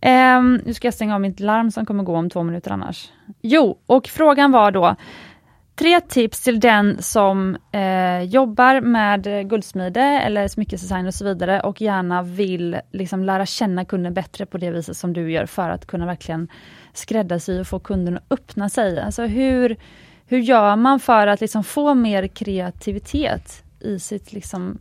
Um, 0.00 0.60
nu 0.64 0.74
ska 0.74 0.86
jag 0.86 0.94
stänga 0.94 1.14
av 1.14 1.20
mitt 1.20 1.40
larm 1.40 1.70
som 1.70 1.86
kommer 1.86 2.04
gå 2.04 2.16
om 2.16 2.30
två 2.30 2.42
minuter 2.42 2.70
annars. 2.70 3.12
Jo, 3.42 3.78
och 3.86 4.06
frågan 4.06 4.52
var 4.52 4.70
då, 4.70 4.96
tre 5.78 6.00
tips 6.00 6.40
till 6.40 6.60
den 6.60 7.02
som 7.02 7.56
eh, 7.72 8.22
jobbar 8.22 8.80
med 8.80 9.48
guldsmide 9.50 10.00
eller 10.00 10.48
smyckesdesign 10.48 11.06
och 11.06 11.14
så 11.14 11.24
vidare 11.24 11.60
och 11.60 11.80
gärna 11.80 12.22
vill 12.22 12.80
liksom 12.92 13.24
lära 13.24 13.46
känna 13.46 13.84
kunden 13.84 14.14
bättre 14.14 14.46
på 14.46 14.58
det 14.58 14.70
viset 14.70 14.96
som 14.96 15.12
du 15.12 15.32
gör 15.32 15.46
för 15.46 15.70
att 15.70 15.86
kunna 15.86 16.06
verkligen 16.06 16.48
skräddarsy 16.92 17.60
och 17.60 17.66
få 17.66 17.78
kunden 17.78 18.16
att 18.16 18.22
öppna 18.30 18.68
sig. 18.68 19.00
Alltså 19.00 19.22
hur, 19.22 19.76
hur 20.26 20.38
gör 20.38 20.76
man 20.76 21.00
för 21.00 21.26
att 21.26 21.40
liksom 21.40 21.64
få 21.64 21.94
mer 21.94 22.26
kreativitet 22.26 23.64
i 23.80 23.98
sitt 23.98 24.32
liksom, 24.32 24.78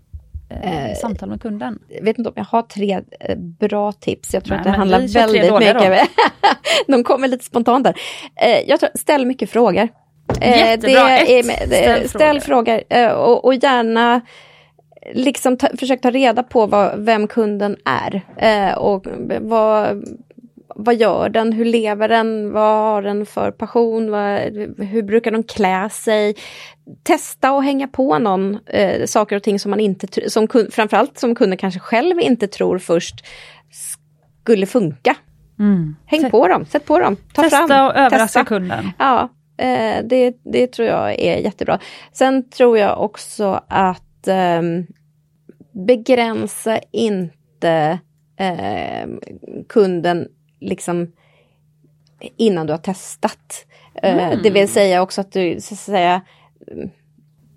eh, 0.50 0.96
samtal 1.02 1.30
med 1.30 1.42
kunden? 1.42 1.80
Jag 1.88 2.04
vet 2.04 2.18
inte 2.18 2.30
om 2.30 2.36
jag 2.38 2.44
har 2.44 2.62
tre 2.62 3.02
eh, 3.20 3.38
bra 3.38 3.92
tips. 3.92 4.34
Jag 4.34 4.44
tror 4.44 4.56
Nej, 4.56 4.60
att 4.60 4.74
det 4.74 4.78
handlar 4.78 5.00
väldigt 5.14 5.54
mycket. 5.54 6.10
De 6.88 7.04
kommer 7.04 7.28
lite 7.28 7.46
spontant 7.46 7.84
där. 7.84 7.96
Eh, 8.36 8.70
jag 8.70 8.80
tror, 8.80 8.90
ställ 8.96 9.26
mycket 9.26 9.50
frågor. 9.50 9.88
Eh, 10.42 10.58
Jättebra. 10.58 11.10
är, 11.20 11.44
ställ 11.44 12.10
ställ 12.10 12.42
frågor 12.42 12.82
eh, 12.90 13.12
och, 13.12 13.46
och 13.46 13.54
gärna 13.54 14.22
liksom 15.14 15.58
ta, 15.58 15.68
försök 15.80 16.02
ta 16.02 16.12
reda 16.12 16.44
på 16.44 16.66
vad, 16.66 17.00
vem 17.00 17.28
kunden 17.28 17.78
är. 17.86 18.22
Eh, 18.38 18.78
och 18.78 19.08
vad, 19.42 20.06
vad 20.76 20.96
gör 20.96 21.30
den? 21.30 21.54
Hur 21.54 21.66
lever 21.66 22.08
den? 22.08 22.52
Vad 22.52 22.82
har 22.82 23.02
den 23.02 23.26
för 23.26 23.52
passion? 23.52 24.12
Vad, 24.12 24.40
hur 24.78 25.04
brukar 25.04 25.32
de 25.32 25.44
klä 25.44 25.90
sig? 25.90 26.36
Testa 27.04 27.52
och 27.52 27.64
hänga 27.64 27.88
på 27.88 28.20
någon 28.20 28.58
eh, 28.66 29.06
saker 29.06 29.36
och 29.36 29.44
ting 29.44 29.60
som 29.60 29.70
man 29.72 29.80
inte, 29.80 30.30
som 30.30 30.48
framförallt 30.72 31.18
som 31.20 31.36
kunden 31.36 31.58
kanske 31.58 31.80
själv 31.80 32.20
inte 32.20 32.48
tror 32.48 32.78
först 32.80 33.26
skulle 34.44 34.66
funka. 34.66 35.16
Mm. 35.60 35.96
Häng 36.06 36.30
på 36.32 36.48
dem, 36.48 36.66
sätt 36.66 36.86
på 36.86 37.00
dem, 37.00 37.16
ta 37.34 37.42
Testa 37.42 37.68
fram. 37.68 37.86
och 37.88 37.96
överraska 37.96 38.40
testa. 38.40 38.46
kunden. 38.46 38.92
Ja, 39.00 39.30
eh, 39.58 40.04
det, 40.06 40.36
det 40.44 40.68
tror 40.68 40.88
jag 40.88 41.20
är 41.20 41.38
jättebra. 41.38 41.80
Sen 42.12 42.50
tror 42.50 42.78
jag 42.78 43.02
också 43.04 43.62
att 43.68 44.28
ehm, 44.28 44.86
begränsa 45.88 46.80
inte 46.92 48.00
eh, 48.40 49.08
kunden 49.70 50.28
liksom 50.60 51.12
innan 52.38 52.68
du 52.68 52.74
har 52.74 52.78
testat. 52.78 53.66
Eh, 54.04 54.18
Mm. 54.18 54.40
Det 54.44 54.50
vill 54.50 54.68
säga 54.70 55.02
också 55.02 55.22
att 55.22 55.32
du 55.32 55.62
så 55.62 55.74
att 55.74 55.80
säga, 55.80 56.22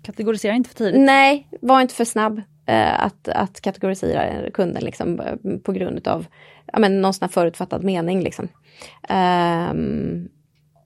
Kategorisera 0.03 0.53
inte 0.53 0.69
för 0.69 0.75
tidigt. 0.75 1.01
nej, 1.01 1.47
var 1.61 1.81
inte 1.81 1.93
för 1.95 2.05
snabb 2.05 2.41
eh, 2.65 3.03
att, 3.05 3.27
att 3.27 3.61
kategorisera 3.61 4.49
kunden 4.51 4.83
liksom, 4.83 5.19
eh, 5.19 5.57
på 5.63 5.71
grund 5.71 6.07
av 6.07 6.25
ja, 6.73 6.79
men, 6.79 7.01
någon 7.01 7.13
sån 7.13 7.25
här 7.25 7.31
förutfattad 7.31 7.83
mening. 7.83 8.21
Liksom. 8.23 8.47
Ehm, 9.09 10.27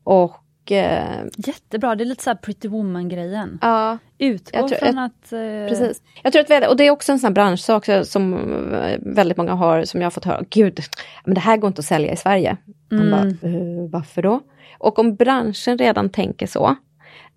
och 0.03 0.71
eh, 0.71 1.25
Jättebra, 1.37 1.95
det 1.95 2.03
är 2.03 2.05
lite 2.05 2.23
så 2.23 2.29
här 2.29 2.37
pretty 2.37 2.67
woman-grejen. 2.67 3.59
ja, 3.61 3.97
Utgå 4.17 4.57
Jag 4.59 4.67
tror- 4.67 4.77
från 4.77 4.97
att... 4.99 5.33
Eh, 5.33 5.39
Precis. 5.69 6.01
Jag 6.23 6.33
tror 6.33 6.41
att 6.43 6.49
vi, 6.49 6.67
och 6.67 6.77
det 6.77 6.87
är 6.87 6.91
också 6.91 7.11
en 7.11 7.19
sån 7.19 7.33
branschsak 7.33 7.85
som 8.03 8.33
eh, 8.73 8.97
väldigt 9.01 9.37
många 9.37 9.53
har, 9.53 9.83
som 9.83 10.01
jag 10.01 10.05
har 10.05 10.11
fått 10.11 10.25
höra, 10.25 10.41
gud, 10.49 10.79
men 11.25 11.33
det 11.35 11.41
här 11.41 11.57
går 11.57 11.67
inte 11.67 11.79
att 11.79 11.85
sälja 11.85 12.11
i 12.13 12.17
Sverige. 12.17 12.57
Mm. 12.91 13.11
bara, 13.11 13.49
"Eh, 13.51 13.89
varför 13.89 14.21
då? 14.21 14.41
Och 14.77 14.99
om 14.99 15.15
branschen 15.15 15.77
redan 15.77 16.09
tänker 16.09 16.47
så, 16.47 16.75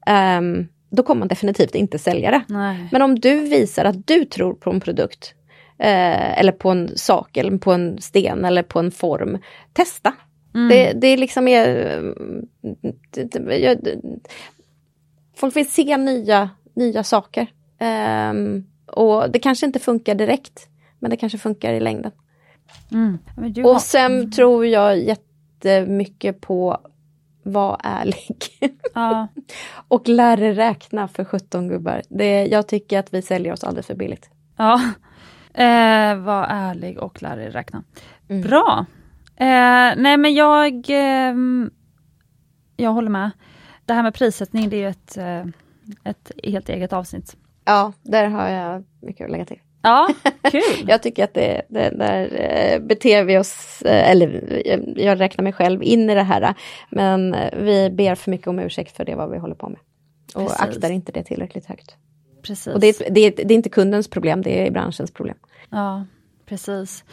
ehm, 0.06 0.68
då 0.90 1.02
kommer 1.02 1.18
man 1.18 1.28
definitivt 1.28 1.74
inte 1.74 1.98
sälja 1.98 2.30
det. 2.30 2.42
Nej. 2.48 2.88
Men 2.92 3.02
om 3.02 3.18
du 3.18 3.40
visar 3.40 3.84
att 3.84 4.06
du 4.06 4.24
tror 4.24 4.54
på 4.54 4.70
en 4.70 4.80
produkt, 4.80 5.34
eh, 5.78 6.38
eller 6.38 6.52
på 6.52 6.70
en 6.70 6.96
sak, 6.96 7.36
eller 7.36 7.58
på 7.58 7.72
en 7.72 8.00
sten, 8.00 8.44
eller 8.44 8.62
på 8.62 8.78
en 8.78 8.90
form, 8.90 9.38
testa. 9.72 10.14
Mm. 10.54 10.68
Det, 10.68 10.92
det 10.92 11.06
är 11.06 11.16
liksom 11.16 11.48
är... 11.48 11.66
jag- 13.50 13.84
det- 13.84 14.00
Folk 15.36 15.56
vill 15.56 15.70
se 15.70 15.96
nya, 15.96 16.50
nya 16.74 17.04
saker. 17.04 17.46
Ehm, 17.78 18.64
och 18.86 19.30
det 19.30 19.38
kanske 19.38 19.66
inte 19.66 19.78
funkar 19.78 20.14
direkt, 20.14 20.68
men 20.98 21.10
det 21.10 21.16
kanske 21.16 21.38
funkar 21.38 21.72
i 21.72 21.80
längden. 21.80 22.12
Mm. 22.92 23.18
Och 23.66 23.80
sen 23.80 24.30
tror 24.32 24.66
jag 24.66 24.98
jättemycket 24.98 26.40
på 26.40 26.78
var 27.52 27.80
ärlig. 27.84 28.36
Ja, 28.94 29.28
och 29.88 30.08
lär 30.08 30.36
dig 30.36 30.52
räkna 30.52 31.08
för 31.08 31.24
17 31.24 31.68
gubbar. 31.68 32.02
Det, 32.08 32.46
jag 32.46 32.68
tycker 32.68 32.98
att 32.98 33.14
vi 33.14 33.22
säljer 33.22 33.52
oss 33.52 33.64
alldeles 33.64 33.86
för 33.86 33.94
billigt. 33.94 34.30
ja. 34.56 34.80
Eh, 35.54 36.16
var 36.16 36.46
ärlig 36.50 36.98
och 36.98 37.22
lär 37.22 37.36
dig 37.36 37.50
räkna. 37.50 37.82
Mm. 38.28 38.42
Bra. 38.42 38.86
Eh, 39.36 39.92
nej 39.96 40.16
men 40.16 40.34
jag, 40.34 40.84
ehm, 40.88 41.70
jag 42.76 42.90
håller 42.90 43.10
med. 43.10 43.30
Det 43.84 43.94
här 43.94 44.02
med 44.02 44.14
prissättning 44.14 44.68
det 44.68 44.76
är 44.76 44.80
ju 44.80 44.88
ett, 44.88 45.16
eh, 45.16 45.44
ett 46.04 46.32
helt 46.44 46.68
eget 46.68 46.92
avsnitt. 46.92 47.36
Ja, 47.64 47.92
där 48.02 48.26
har 48.26 48.48
jag 48.48 48.84
mycket 49.00 49.24
att 49.24 49.30
lägga 49.30 49.44
till. 49.44 49.60
Ja, 49.82 50.08
kul. 50.42 50.88
Jag 50.88 51.02
tycker 51.02 51.24
att 51.24 51.34
det, 51.34 51.62
det 51.68 51.90
där 51.90 52.28
eh, 52.32 52.80
beter 52.80 53.24
vi 53.24 53.38
oss, 53.38 53.82
eh, 53.82 54.10
eller 54.10 54.60
eh, 54.64 54.80
jag 54.96 55.20
räknar 55.20 55.42
mig 55.42 55.52
själv 55.52 55.82
in 55.82 56.10
i 56.10 56.14
det 56.14 56.22
här, 56.22 56.54
men 56.90 57.36
vi 57.52 57.90
ber 57.90 58.14
för 58.14 58.30
mycket 58.30 58.46
om 58.46 58.58
ursäkt 58.58 58.96
för 58.96 59.04
det 59.04 59.14
vad 59.14 59.30
vi 59.30 59.38
håller 59.38 59.54
på 59.54 59.68
med. 59.68 59.78
Och 60.34 60.42
Precis. 60.42 60.60
aktar 60.60 60.90
inte 60.90 61.12
det 61.12 61.22
tillräckligt 61.22 61.66
högt. 61.66 61.96
Precis. 62.42 62.74
Och 62.74 62.80
det 62.80 62.88
är, 62.88 63.10
det, 63.10 63.30
det 63.30 63.54
är 63.54 63.56
inte 63.56 63.68
kundens 63.68 64.08
problem, 64.10 64.42
det 64.42 64.66
är 64.66 64.70
branschens 64.70 65.10
problem. 65.10 65.36
Ja, 65.70 66.06
precis. 66.46 67.04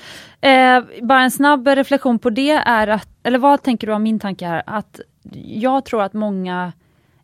Eh, 0.42 0.84
bara 1.02 1.24
en 1.24 1.32
snabb 1.32 1.68
reflektion 1.68 2.20
på 2.20 2.30
det 2.30 2.52
är 2.52 2.88
att, 2.88 3.10
eller 3.24 3.40
vad 3.40 3.64
tänker 3.64 3.88
du 3.88 3.94
om 3.94 4.04
min 4.04 4.20
tanke 4.20 4.46
här? 4.46 4.64
Att 4.66 5.00
jag 5.44 5.86
tror 5.86 6.02
att 6.02 6.14
många, 6.14 6.74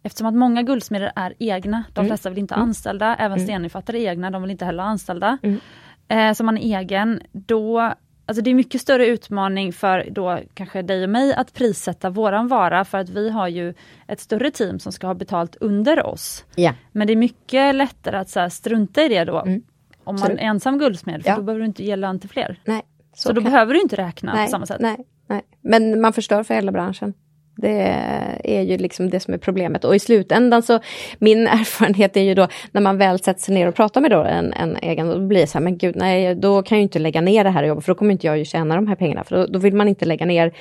eftersom 0.04 0.28
att 0.28 0.34
många 0.34 0.62
guldsmeder 0.64 1.12
är 1.16 1.34
egna, 1.40 1.84
de 1.94 2.00
Mm. 2.00 2.10
flesta 2.10 2.30
vill 2.30 2.40
inte 2.40 2.54
ha 2.56 2.62
anställda, 2.62 3.16
även 3.16 3.40
stennyfattare 3.40 4.00
är 4.00 4.10
egna, 4.12 4.32
de 4.32 4.42
vill 4.42 4.52
inte 4.52 4.66
heller 4.66 4.84
ha 4.84 4.90
anställda. 4.90 5.38
Mm. 5.44 5.60
Eh, 6.08 6.34
så 6.34 6.44
man 6.44 6.58
är 6.58 6.80
egen, 6.80 7.22
då 7.32 7.94
Alltså 8.26 8.42
det 8.44 8.50
är 8.50 8.56
mycket 8.56 8.82
större 8.82 9.06
utmaning 9.08 9.74
för 9.74 10.08
då 10.12 10.40
kanske 10.54 10.82
dig 10.82 11.04
och 11.04 11.10
mig 11.10 11.34
att 11.34 11.54
prissätta 11.54 12.10
våran 12.10 12.48
vara 12.48 12.86
för 12.86 12.98
att 12.98 13.10
vi 13.10 13.30
har 13.30 13.48
ju 13.48 13.74
ett 14.08 14.20
större 14.20 14.52
team 14.52 14.80
som 14.80 14.92
ska 14.92 15.08
ha 15.08 15.14
betalt 15.14 15.56
under 15.60 16.06
oss. 16.06 16.46
Ja. 16.56 16.74
Men 16.92 17.08
det 17.08 17.14
är 17.14 17.18
mycket 17.18 17.76
lättare 17.76 18.18
att 18.18 18.30
så 18.30 18.50
strunta 18.50 19.02
i 19.04 19.08
det 19.10 19.24
då. 19.26 19.40
Mm. 19.40 19.62
Om 20.04 20.20
man 20.20 20.32
är 20.32 20.38
ensam 20.38 20.78
guldsmed, 20.80 21.24
för 21.24 21.30
Ja. 21.30 21.36
då 21.36 21.42
behöver 21.42 21.60
du 21.60 21.66
inte 21.66 21.84
ge 21.84 21.96
lön 21.96 22.20
till 22.20 22.30
fler. 22.30 22.60
Nej, 22.66 22.82
Så, 23.16 23.32
då 23.34 23.42
kan- 23.42 23.52
behöver 23.52 23.74
du 23.74 23.82
inte 23.82 23.96
räkna 23.96 24.34
nej, 24.34 24.46
på 24.46 24.52
samma 24.52 24.66
sätt. 24.66 24.82
Nej, 24.82 24.98
nej. 25.28 25.42
Men 25.62 26.02
man 26.02 26.14
förstör 26.14 26.44
för 26.44 26.54
hela 26.54 26.72
branschen. 26.72 27.14
Det 27.62 27.96
är 28.44 28.62
ju 28.62 28.78
liksom 28.78 29.10
det 29.10 29.20
som 29.20 29.34
är 29.34 29.38
problemet. 29.38 29.84
Och 29.84 29.96
i 29.96 30.00
slutändan 30.00 30.62
så, 30.64 30.80
min 31.20 31.48
erfarenhet 31.48 32.18
är 32.18 32.22
ju 32.22 32.34
då 32.34 32.48
när 32.72 32.82
man 32.82 32.98
väl 32.98 33.20
sätter 33.20 33.42
sig 33.42 33.54
ner 33.54 33.68
och 33.68 33.76
pratar 33.76 34.02
med 34.02 34.12
då 34.12 34.24
en, 34.24 34.54
en 34.54 34.78
egen, 34.82 35.08
då 35.08 35.20
blir 35.28 35.42
det 35.42 35.48
så 35.48 35.58
här, 35.58 35.64
men 35.64 35.78
gud, 35.78 35.96
nej, 35.96 36.36
då 36.36 36.62
kan 36.62 36.76
jag 36.76 36.80
ju 36.80 36.84
inte 36.84 37.00
lägga 37.00 37.22
ner 37.22 37.44
det 37.44 37.50
här 37.50 37.64
jobbet, 37.64 37.86
för 37.86 37.92
då 37.94 37.98
kommer 37.98 38.12
inte 38.12 38.28
jag 38.28 38.38
ju 38.38 38.46
tjäna 38.46 38.76
de 38.76 38.88
här 38.88 38.96
pengarna, 38.96 39.24
för 39.24 39.36
då, 39.38 39.46
då 39.46 39.60
vill 39.60 39.74
man 39.76 39.88
inte 39.88 40.06
lägga 40.06 40.26
ner 40.26 40.52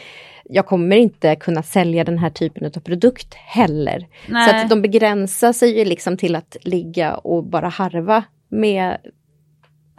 jag 0.52 0.66
kommer 0.66 0.96
inte 0.96 1.36
kunna 1.36 1.62
sälja 1.62 2.04
den 2.04 2.18
här 2.18 2.30
typen 2.30 2.66
av 2.76 2.80
produkt 2.80 3.34
heller. 3.34 3.98
Så 4.26 4.32
Nej. 4.32 4.62
att 4.64 4.70
de 4.70 4.82
begränsar 4.82 5.52
sig 5.52 5.78
ju 5.78 5.84
liksom 5.84 6.16
till 6.16 6.36
att 6.36 6.56
ligga 6.60 7.14
och 7.14 7.44
bara 7.44 7.68
harva 7.68 8.22
med 8.48 8.96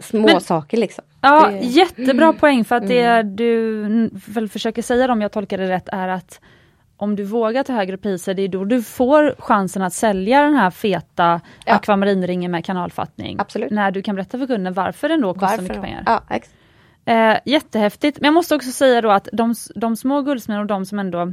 små 0.00 0.26
Men- 0.26 0.40
saker 0.40 0.76
liksom. 0.76 1.04
Ja, 1.20 1.48
Det- 1.50 1.58
jättebra 1.66 2.32
poäng 2.32 2.64
för 2.64 2.76
att 2.76 2.88
det 2.88 3.22
du 3.22 3.84
n- 3.84 4.10
väl 4.28 4.48
försöker 4.48 4.82
säga 4.82 5.12
om 5.12 5.20
jag 5.20 5.32
tolkar 5.32 5.58
det 5.58 5.68
rätt 5.68 5.88
är 5.92 6.08
att 6.08 6.40
om 7.02 7.16
du 7.16 7.24
vågar 7.24 7.62
ta 7.64 7.72
högre 7.72 7.96
priser, 7.96 8.34
det 8.34 8.42
är 8.42 8.48
då 8.48 8.64
du 8.64 8.82
får 8.82 9.34
chansen 9.38 9.82
att 9.82 9.92
sälja 9.92 10.42
den 10.42 10.54
här 10.54 10.70
feta 10.70 11.40
Ja. 11.66 11.74
akvamarinringen 11.74 12.50
med 12.50 12.64
kanalfattning. 12.64 13.36
Absolut. 13.40 13.70
När 13.70 13.90
du 13.90 14.02
kan 14.02 14.14
berätta 14.14 14.38
för 14.38 14.46
kunden 14.46 14.72
varför 14.74 15.08
den 15.08 15.20
då 15.20 15.34
kostar 15.34 15.46
Varför? 15.48 15.62
mycket 15.62 15.82
pengar. 15.82 16.02
Ja, 16.06 16.22
ex- 16.30 16.50
Eh, 17.04 17.36
jättehäftigt. 17.44 18.20
Men 18.20 18.24
jag 18.28 18.34
måste 18.34 18.54
också 18.54 18.70
säga 18.70 19.00
då 19.00 19.10
att 19.10 19.28
de, 19.32 19.54
de 19.74 19.96
små 19.96 20.22
guldsmederna 20.22 20.60
och 20.60 20.66
de 20.66 20.86
som 20.86 20.98
ändå 20.98 21.32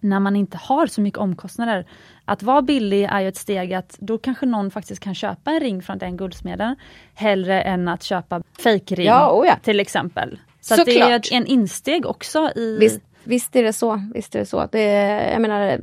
när 0.00 0.20
man 0.20 0.36
inte 0.36 0.56
har 0.62 0.86
så 0.86 1.00
mycket 1.00 1.18
omkostnader. 1.18 1.86
Att 2.24 2.42
vara 2.42 2.62
billig 2.62 3.04
är 3.10 3.20
ju 3.20 3.28
ett 3.28 3.36
steg 3.36 3.74
att 3.74 3.96
då 3.98 4.18
kanske 4.18 4.46
någon 4.46 4.70
faktiskt 4.70 5.00
kan 5.02 5.14
köpa 5.14 5.50
en 5.50 5.60
ring 5.60 5.82
från 5.82 5.98
den 5.98 6.16
guldsmeden 6.16 6.76
hellre 7.14 7.62
än 7.62 7.88
att 7.88 8.02
köpa 8.02 8.42
fejkring 8.62 9.06
Ja, 9.06 9.30
oh 9.32 9.46
ja. 9.46 9.56
till 9.62 9.80
exempel. 9.80 10.38
Så 10.60 10.74
att 10.74 10.84
det 10.84 10.90
är 10.98 11.02
Såklart. 11.02 11.26
ett, 11.26 11.32
en 11.32 11.46
insteg 11.46 12.06
också 12.06 12.50
i... 12.56 12.76
Visst, 12.80 13.00
visst 13.28 13.56
är 13.56 13.62
det 13.62 13.72
så. 13.72 14.02
Visst 14.14 14.34
är 14.34 14.38
det 14.38 14.46
så. 14.46 14.68
Det, 14.72 14.82
jag 15.32 15.42
menar, 15.42 15.80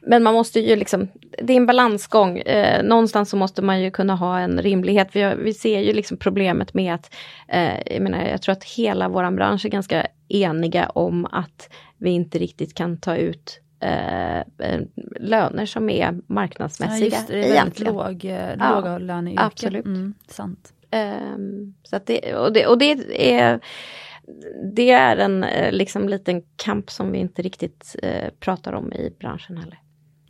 men 0.00 0.22
man 0.22 0.34
måste 0.34 0.60
ju 0.60 0.76
liksom, 0.76 1.08
det 1.42 1.52
är 1.52 1.56
en 1.56 1.66
balansgång. 1.66 2.38
Eh, 2.38 2.82
någonstans 2.84 3.30
så 3.30 3.36
måste 3.36 3.62
man 3.62 3.80
ju 3.80 3.90
kunna 3.90 4.14
ha 4.14 4.38
en 4.38 4.62
rimlighet. 4.62 5.08
Vi, 5.12 5.34
vi 5.38 5.54
ser 5.54 5.80
ju 5.80 5.92
liksom 5.92 6.16
problemet 6.16 6.74
med 6.74 6.94
att, 6.94 7.14
eh, 7.48 7.92
jag 7.94 8.02
menar, 8.02 8.24
jag 8.24 8.42
tror 8.42 8.52
att 8.52 8.64
hela 8.64 9.08
våran 9.08 9.36
bransch 9.36 9.64
är 9.64 9.68
ganska 9.70 10.06
eniga 10.28 10.88
om 10.88 11.26
att 11.26 11.70
vi 11.96 12.10
inte 12.10 12.38
riktigt 12.38 12.74
kan 12.74 12.96
ta 12.96 13.16
ut 13.16 13.60
eh, 13.80 14.80
löner 15.20 15.66
som 15.66 15.90
är 15.90 16.00
ja, 16.00 16.12
marknadsmässiga 16.26 17.04
just 17.04 17.28
det, 17.28 17.36
det 17.36 17.48
är 17.48 17.54
väldigt 17.54 17.80
låg, 17.80 18.24
eh, 18.24 18.54
Ja, 18.58 18.74
låga 18.74 18.98
löneyrke. 18.98 19.42
absolut. 19.42 19.84
Mm, 19.86 20.14
sant. 20.28 20.72
Ehm, 20.90 21.74
så 21.82 21.96
att 21.96 22.06
det, 22.06 22.34
och, 22.34 22.52
det, 22.52 22.66
och 22.66 22.78
det 22.78 22.90
är 23.32 23.60
det 24.74 24.90
är 24.90 25.16
en 25.16 25.44
eh, 25.44 25.72
liksom 25.72 26.08
liten 26.08 26.42
kamp 26.56 26.90
som 26.90 27.12
vi 27.12 27.18
inte 27.18 27.42
riktigt 27.42 27.96
eh, 28.02 28.30
pratar 28.40 28.72
om 28.72 28.92
i 28.92 29.10
branschen 29.20 29.56
heller. 29.56 29.78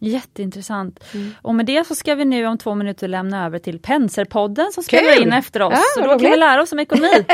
Jätteintressant. 0.01 1.05
Mm. 1.15 1.35
Och 1.43 1.55
med 1.55 1.67
det 1.67 1.87
så 1.87 1.95
ska 1.95 2.15
vi 2.15 2.25
nu 2.25 2.47
om 2.47 2.59
två 2.59 2.75
minuter 2.75 3.09
lämna 3.09 3.47
över 3.47 3.59
till 3.59 3.79
Penserpodden 3.79 4.73
som 4.73 4.83
spelar 4.83 5.23
in 5.23 5.33
efter 5.33 5.63
oss. 5.63 5.75
Ja, 5.75 5.83
så 5.95 6.01
då 6.01 6.19
kan 6.19 6.31
vi 6.31 6.37
lära 6.37 6.63
oss 6.63 6.73
om 6.73 6.79
ekonomi. 6.79 7.09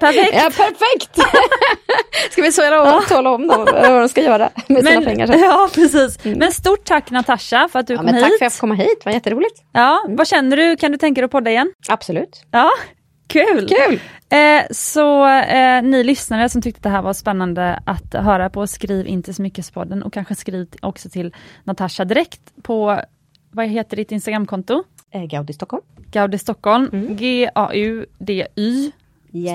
perfekt! 0.00 0.34
Ja, 0.34 0.50
perfekt! 0.56 1.18
ska 2.30 2.42
vi 2.42 2.52
säga 2.52 2.70
ja. 2.70 3.02
tala 3.08 3.30
om 3.30 3.46
dem, 3.46 3.64
vad 3.72 4.00
de 4.00 4.08
ska 4.08 4.22
göra 4.22 4.50
med 4.66 4.86
sina 4.86 5.02
pengar 5.02 5.26
sen. 5.26 5.40
Ja, 5.40 5.68
precis. 5.74 6.24
Mm. 6.24 6.38
Men 6.38 6.52
stort 6.52 6.84
tack 6.84 7.10
Natasha 7.10 7.68
för 7.72 7.78
att 7.78 7.86
du 7.86 7.94
ja, 7.94 7.98
kom 7.98 8.06
hit. 8.06 8.20
Tack 8.20 8.28
för 8.28 8.34
att 8.34 8.40
jag 8.40 8.52
fick 8.52 8.60
komma 8.60 8.74
hit, 8.74 8.98
det 9.00 9.04
var 9.04 9.12
jätteroligt. 9.12 9.62
Ja, 9.72 10.02
mm. 10.04 10.16
vad 10.16 10.28
känner 10.28 10.56
du? 10.56 10.76
Kan 10.76 10.92
du 10.92 10.98
tänka 10.98 11.20
dig 11.20 11.24
att 11.24 11.30
podda 11.30 11.50
igen? 11.50 11.72
Absolut. 11.88 12.42
Ja, 12.50 12.70
Kul! 13.28 13.68
Kul. 13.68 14.00
Eh, 14.28 14.62
så 14.70 15.26
eh, 15.26 15.82
ni 15.82 16.04
lyssnare 16.04 16.48
som 16.48 16.62
tyckte 16.62 16.82
det 16.82 16.88
här 16.88 17.02
var 17.02 17.12
spännande 17.12 17.82
att 17.84 18.14
höra 18.14 18.50
på, 18.50 18.66
skriv 18.66 19.06
in 19.06 19.22
till 19.22 19.34
Smyckespodden 19.34 20.02
och 20.02 20.12
kanske 20.12 20.34
skriv 20.34 20.68
också 20.82 21.08
till 21.08 21.34
Natasha 21.64 22.04
direkt 22.04 22.62
på, 22.62 23.00
vad 23.50 23.66
heter 23.66 23.96
ditt 23.96 24.12
Instagramkonto? 24.12 24.84
Eh, 25.10 25.24
Gaudi 25.24 25.52
Stockholm. 25.52 25.82
Gaudi 25.96 26.38
Stockholm, 26.38 26.88
mm. 26.92 27.16
G-A-U-D-Y 27.16 28.92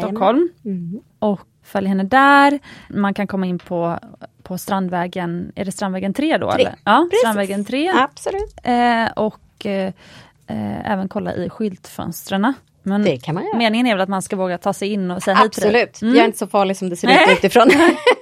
Stockholm. 0.01 0.49
Mm. 0.65 0.99
Och 1.19 1.41
följ 1.63 1.87
henne 1.87 2.03
där. 2.03 2.59
Man 2.89 3.13
kan 3.13 3.27
komma 3.27 3.45
in 3.45 3.59
på, 3.59 3.99
på 4.43 4.57
Strandvägen, 4.57 5.51
är 5.55 5.65
det 5.65 5.71
Strandvägen 5.71 6.13
3 6.13 6.37
då? 6.37 6.51
3. 6.51 6.61
Eller? 6.61 6.75
Ja, 6.83 7.07
Precis. 7.11 7.19
Strandvägen 7.19 7.65
3. 7.65 7.89
Absolut. 7.95 8.55
Eh, 8.63 9.11
och 9.15 9.65
eh, 9.65 9.93
eh, 10.47 10.91
även 10.91 11.07
kolla 11.09 11.33
i 11.33 11.49
skyltfönstren 11.49 12.53
men 12.83 13.03
det 13.03 13.17
kan 13.17 13.35
man 13.35 13.43
göra. 13.45 13.57
Meningen 13.57 13.87
är 13.87 13.93
väl 13.93 14.01
att 14.01 14.09
man 14.09 14.21
ska 14.21 14.35
våga 14.35 14.57
ta 14.57 14.73
sig 14.73 14.87
in 14.87 15.11
och 15.11 15.23
säga 15.23 15.35
hej 15.35 15.49
till? 15.49 15.63
Absolut, 15.63 16.01
mm. 16.01 16.15
jag 16.15 16.21
är 16.21 16.25
inte 16.25 16.37
så 16.37 16.47
farlig 16.47 16.77
som 16.77 16.89
det 16.89 16.95
ser 16.95 17.07
ut 17.07 17.37
utifrån. 17.37 17.69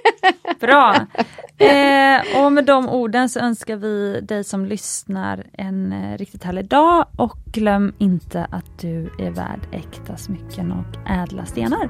Bra! 0.60 0.96
Eh, 1.58 2.44
och 2.44 2.52
med 2.52 2.64
de 2.64 2.88
orden 2.88 3.28
så 3.28 3.40
önskar 3.40 3.76
vi 3.76 4.20
dig 4.20 4.44
som 4.44 4.66
lyssnar 4.66 5.46
en 5.52 5.92
eh, 5.92 6.18
riktigt 6.18 6.44
härlig 6.44 6.64
dag 6.64 7.06
och 7.16 7.36
glöm 7.52 7.94
inte 7.98 8.46
att 8.50 8.78
du 8.80 9.10
är 9.18 9.30
värd 9.30 9.60
äkta 9.72 10.16
smycken 10.16 10.72
och 10.72 11.10
ädla 11.10 11.46
stenar. 11.46 11.88